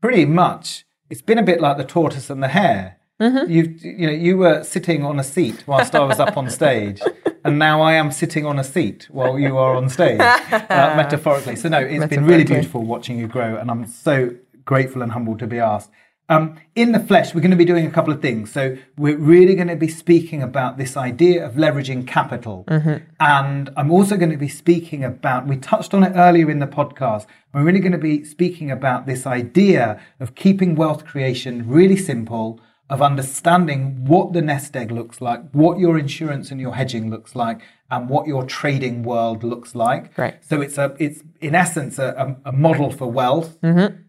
pretty 0.00 0.24
much 0.24 0.84
it's 1.10 1.22
been 1.22 1.38
a 1.38 1.42
bit 1.42 1.60
like 1.60 1.76
the 1.76 1.84
tortoise 1.84 2.30
and 2.30 2.42
the 2.42 2.48
hare. 2.48 2.98
Mm-hmm. 3.20 3.50
You 3.50 3.62
you 3.80 4.06
know 4.06 4.12
you 4.12 4.38
were 4.38 4.64
sitting 4.64 5.04
on 5.04 5.20
a 5.20 5.24
seat 5.24 5.62
whilst 5.68 5.94
I 5.94 6.00
was 6.00 6.18
up 6.18 6.36
on 6.36 6.50
stage, 6.50 7.00
and 7.44 7.58
now 7.58 7.82
I 7.82 7.92
am 7.92 8.10
sitting 8.10 8.44
on 8.46 8.58
a 8.58 8.64
seat 8.64 9.08
while 9.10 9.38
you 9.38 9.56
are 9.56 9.76
on 9.76 9.88
stage, 9.88 10.18
uh, 10.18 10.40
metaphorically. 10.96 11.54
So 11.54 11.68
no, 11.68 11.78
it's 11.78 12.06
been 12.06 12.24
really 12.24 12.44
beautiful 12.44 12.82
watching 12.82 13.18
you 13.18 13.28
grow, 13.28 13.56
and 13.56 13.70
I'm 13.70 13.86
so 13.86 14.34
grateful 14.64 15.02
and 15.02 15.12
humbled 15.12 15.38
to 15.40 15.46
be 15.46 15.60
asked. 15.60 15.90
Um, 16.28 16.56
in 16.74 16.92
the 16.92 17.00
flesh, 17.00 17.34
we're 17.34 17.42
going 17.42 17.50
to 17.50 17.56
be 17.56 17.64
doing 17.66 17.86
a 17.86 17.90
couple 17.90 18.12
of 18.12 18.22
things. 18.22 18.50
So 18.50 18.76
we're 18.96 19.18
really 19.18 19.54
going 19.54 19.68
to 19.68 19.76
be 19.76 19.88
speaking 19.88 20.42
about 20.42 20.78
this 20.78 20.96
idea 20.96 21.44
of 21.44 21.54
leveraging 21.54 22.06
capital. 22.06 22.64
Mm-hmm. 22.68 23.04
And 23.20 23.70
I'm 23.76 23.90
also 23.90 24.16
going 24.16 24.30
to 24.30 24.38
be 24.38 24.48
speaking 24.48 25.04
about, 25.04 25.46
we 25.46 25.56
touched 25.56 25.92
on 25.92 26.02
it 26.02 26.12
earlier 26.14 26.50
in 26.50 26.60
the 26.60 26.66
podcast. 26.66 27.26
We're 27.52 27.64
really 27.64 27.80
going 27.80 27.92
to 27.92 27.98
be 27.98 28.24
speaking 28.24 28.70
about 28.70 29.06
this 29.06 29.26
idea 29.26 30.00
of 30.18 30.34
keeping 30.34 30.74
wealth 30.74 31.04
creation 31.04 31.68
really 31.68 31.96
simple, 31.96 32.58
of 32.88 33.02
understanding 33.02 34.04
what 34.06 34.32
the 34.32 34.42
nest 34.42 34.74
egg 34.76 34.90
looks 34.90 35.20
like, 35.20 35.42
what 35.52 35.78
your 35.78 35.98
insurance 35.98 36.50
and 36.50 36.60
your 36.60 36.74
hedging 36.74 37.10
looks 37.10 37.36
like, 37.36 37.60
and 37.90 38.08
what 38.08 38.26
your 38.26 38.44
trading 38.44 39.02
world 39.02 39.44
looks 39.44 39.74
like. 39.74 40.16
Right. 40.16 40.42
So 40.42 40.62
it's 40.62 40.78
a, 40.78 40.96
it's 40.98 41.22
in 41.40 41.54
essence 41.54 41.98
a, 41.98 42.36
a 42.46 42.52
model 42.52 42.90
for 42.90 43.10
wealth. 43.10 43.60
Mm-hmm 43.60 44.03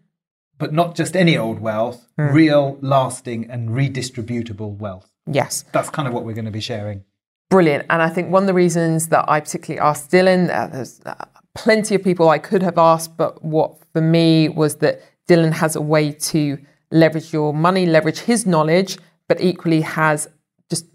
but 0.58 0.72
not 0.72 0.94
just 0.94 1.16
any 1.16 1.36
old 1.36 1.60
wealth, 1.60 2.06
mm. 2.18 2.32
real, 2.32 2.78
lasting, 2.80 3.50
and 3.50 3.70
redistributable 3.70 4.76
wealth. 4.76 5.10
Yes. 5.30 5.64
That's 5.72 5.90
kind 5.90 6.06
of 6.08 6.14
what 6.14 6.24
we're 6.24 6.34
going 6.34 6.46
to 6.46 6.50
be 6.50 6.60
sharing. 6.60 7.04
Brilliant. 7.50 7.86
And 7.90 8.02
I 8.02 8.08
think 8.08 8.30
one 8.30 8.42
of 8.42 8.46
the 8.46 8.54
reasons 8.54 9.08
that 9.08 9.24
I 9.28 9.40
particularly 9.40 9.80
asked 9.80 10.10
Dylan, 10.10 10.50
uh, 10.50 10.66
there's 10.68 11.00
uh, 11.06 11.14
plenty 11.54 11.94
of 11.94 12.02
people 12.02 12.28
I 12.28 12.38
could 12.38 12.62
have 12.62 12.78
asked, 12.78 13.16
but 13.16 13.44
what 13.44 13.78
for 13.92 14.00
me 14.00 14.48
was 14.48 14.76
that 14.76 15.00
Dylan 15.28 15.52
has 15.52 15.76
a 15.76 15.80
way 15.80 16.12
to 16.12 16.58
leverage 16.90 17.32
your 17.32 17.52
money, 17.52 17.86
leverage 17.86 18.18
his 18.18 18.46
knowledge, 18.46 18.98
but 19.28 19.40
equally 19.40 19.80
has 19.80 20.28
just 20.70 20.86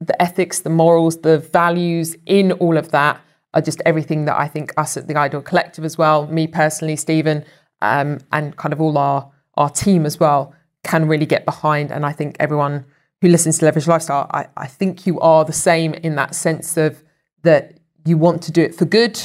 the 0.00 0.20
ethics, 0.20 0.60
the 0.60 0.70
morals, 0.70 1.20
the 1.20 1.38
values 1.38 2.16
in 2.26 2.52
all 2.52 2.76
of 2.76 2.90
that 2.90 3.20
are 3.54 3.60
just 3.60 3.82
everything 3.84 4.26
that 4.26 4.38
I 4.38 4.46
think 4.46 4.72
us 4.76 4.96
at 4.96 5.08
the 5.08 5.16
Ideal 5.16 5.42
Collective 5.42 5.84
as 5.84 5.98
well, 5.98 6.26
me 6.28 6.46
personally, 6.46 6.96
Stephen, 6.96 7.44
um, 7.82 8.18
and 8.32 8.56
kind 8.56 8.72
of 8.72 8.80
all 8.80 8.96
our 8.98 9.30
our 9.54 9.70
team 9.70 10.06
as 10.06 10.18
well 10.18 10.54
can 10.84 11.06
really 11.06 11.26
get 11.26 11.44
behind. 11.44 11.90
And 11.90 12.06
I 12.06 12.12
think 12.12 12.36
everyone 12.40 12.86
who 13.20 13.28
listens 13.28 13.58
to 13.58 13.64
Leverage 13.66 13.86
Lifestyle, 13.86 14.26
I, 14.32 14.46
I 14.56 14.66
think 14.66 15.06
you 15.06 15.20
are 15.20 15.44
the 15.44 15.52
same 15.52 15.92
in 15.94 16.14
that 16.14 16.34
sense 16.34 16.76
of 16.76 17.02
that 17.42 17.78
you 18.06 18.16
want 18.16 18.42
to 18.44 18.52
do 18.52 18.62
it 18.62 18.74
for 18.74 18.86
good. 18.86 19.20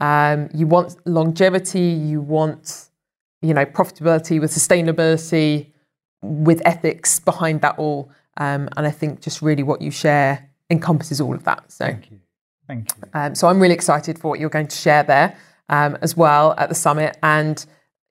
Um, 0.00 0.48
you 0.54 0.66
want 0.66 0.96
longevity. 1.06 1.80
You 1.80 2.20
want 2.20 2.88
you 3.40 3.54
know 3.54 3.64
profitability 3.64 4.40
with 4.40 4.50
sustainability, 4.50 5.72
with 6.22 6.60
ethics 6.64 7.20
behind 7.20 7.60
that 7.62 7.78
all. 7.78 8.10
Um, 8.36 8.68
and 8.76 8.86
I 8.86 8.90
think 8.90 9.20
just 9.20 9.42
really 9.42 9.62
what 9.62 9.82
you 9.82 9.90
share 9.90 10.48
encompasses 10.70 11.20
all 11.20 11.34
of 11.34 11.44
that. 11.44 11.70
So 11.72 11.86
thank 11.86 12.10
you. 12.10 12.20
Thank 12.66 12.88
you. 12.96 13.02
Um, 13.14 13.34
so 13.34 13.48
I'm 13.48 13.60
really 13.60 13.74
excited 13.74 14.18
for 14.18 14.28
what 14.28 14.38
you're 14.38 14.50
going 14.50 14.68
to 14.68 14.76
share 14.76 15.02
there 15.02 15.36
um, 15.68 15.96
as 16.02 16.16
well 16.16 16.54
at 16.58 16.68
the 16.68 16.74
summit 16.74 17.16
and 17.22 17.64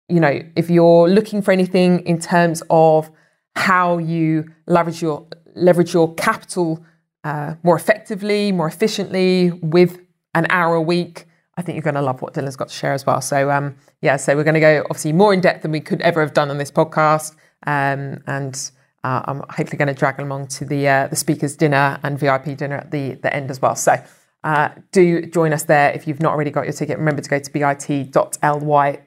you 0.09 0.19
know, 0.19 0.41
if 0.55 0.69
you're 0.69 1.09
looking 1.09 1.41
for 1.41 1.51
anything 1.51 1.99
in 2.05 2.19
terms 2.19 2.63
of 2.69 3.11
how 3.55 3.97
you 3.97 4.45
leverage 4.67 5.01
your 5.01 5.27
leverage 5.55 5.93
your 5.93 6.13
capital 6.15 6.83
uh, 7.23 7.55
more 7.63 7.75
effectively, 7.75 8.51
more 8.51 8.67
efficiently 8.67 9.51
with 9.51 9.99
an 10.33 10.45
hour 10.49 10.75
a 10.75 10.81
week, 10.81 11.25
I 11.57 11.61
think 11.61 11.75
you're 11.75 11.83
going 11.83 11.95
to 11.95 12.01
love 12.01 12.21
what 12.21 12.33
Dylan's 12.33 12.55
got 12.55 12.69
to 12.69 12.73
share 12.73 12.93
as 12.93 13.05
well. 13.05 13.19
So 13.19 13.51
um, 13.51 13.75
yeah, 14.01 14.15
so 14.17 14.35
we're 14.35 14.43
going 14.43 14.53
to 14.53 14.59
go 14.59 14.83
obviously 14.85 15.11
more 15.11 15.33
in 15.33 15.41
depth 15.41 15.63
than 15.63 15.71
we 15.71 15.81
could 15.81 16.01
ever 16.01 16.21
have 16.21 16.33
done 16.33 16.49
on 16.49 16.57
this 16.57 16.71
podcast, 16.71 17.35
um, 17.65 18.23
and 18.27 18.71
uh, 19.03 19.23
I'm 19.25 19.39
hopefully 19.49 19.77
going 19.77 19.87
to 19.87 19.93
drag 19.93 20.19
along 20.19 20.47
to 20.47 20.65
the 20.65 20.87
uh, 20.87 21.07
the 21.07 21.15
speakers 21.15 21.57
dinner 21.57 21.99
and 22.03 22.17
VIP 22.17 22.55
dinner 22.55 22.77
at 22.77 22.91
the 22.91 23.15
the 23.15 23.33
end 23.35 23.51
as 23.51 23.61
well. 23.61 23.75
So. 23.75 24.01
Uh, 24.43 24.69
do 24.93 25.25
join 25.25 25.51
us 25.51 25.63
there 25.63 25.91
if 25.91 26.07
you've 26.07 26.21
not 26.21 26.31
already 26.31 26.51
got 26.51 26.63
your 26.63 26.71
ticket. 26.71 26.97
Remember 26.97 27.21
to 27.21 27.29
go 27.29 27.39
to 27.39 27.51
bit.ly 27.51 29.06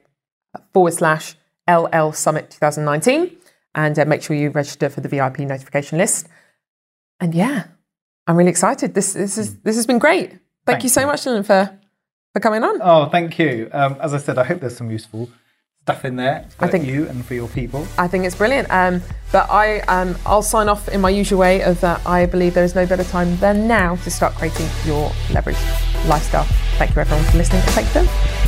forward 0.73 0.93
slash 0.93 1.35
LL 1.69 2.11
Summit 2.11 2.49
2019 2.51 3.37
and 3.75 3.97
uh, 3.97 4.05
make 4.05 4.21
sure 4.21 4.35
you 4.35 4.49
register 4.49 4.89
for 4.89 5.01
the 5.01 5.09
VIP 5.09 5.39
notification 5.39 5.97
list. 5.97 6.27
And 7.19 7.33
yeah, 7.33 7.65
I'm 8.27 8.35
really 8.35 8.49
excited. 8.49 8.93
This 8.93 9.13
this 9.13 9.37
is 9.37 9.59
this 9.59 9.75
has 9.75 9.85
been 9.85 9.99
great. 9.99 10.29
Thank, 10.29 10.41
thank 10.65 10.83
you 10.83 10.89
so 10.89 11.01
you. 11.01 11.07
much, 11.07 11.21
Dylan, 11.21 11.45
for 11.45 11.77
for 12.33 12.39
coming 12.39 12.63
on. 12.63 12.79
Oh, 12.81 13.09
thank 13.09 13.37
you. 13.39 13.69
Um, 13.71 13.97
as 14.01 14.13
I 14.13 14.17
said, 14.17 14.37
I 14.37 14.43
hope 14.43 14.61
there's 14.61 14.77
some 14.77 14.91
useful 14.91 15.29
stuff 15.83 16.05
in 16.05 16.15
there 16.15 16.45
for 16.57 16.65
I 16.65 16.67
think, 16.69 16.85
you 16.85 17.07
and 17.07 17.25
for 17.25 17.33
your 17.33 17.47
people. 17.49 17.87
I 17.97 18.07
think 18.07 18.25
it's 18.25 18.35
brilliant. 18.35 18.69
Um, 18.71 19.01
but 19.31 19.49
I 19.49 19.79
um, 19.81 20.15
I'll 20.25 20.43
sign 20.43 20.69
off 20.69 20.87
in 20.89 21.01
my 21.01 21.09
usual 21.09 21.39
way 21.39 21.61
of 21.63 21.79
that. 21.81 22.05
I 22.05 22.25
believe 22.25 22.53
there 22.53 22.63
is 22.63 22.75
no 22.75 22.85
better 22.85 23.03
time 23.03 23.37
than 23.37 23.67
now 23.67 23.95
to 23.97 24.11
start 24.11 24.33
creating 24.35 24.67
your 24.85 25.11
leverage 25.31 25.57
lifestyle. 26.07 26.45
Thank 26.77 26.95
you 26.95 27.01
everyone 27.01 27.25
for 27.25 27.37
listening. 27.37 27.61
Thank 27.67 27.93
you. 27.95 28.40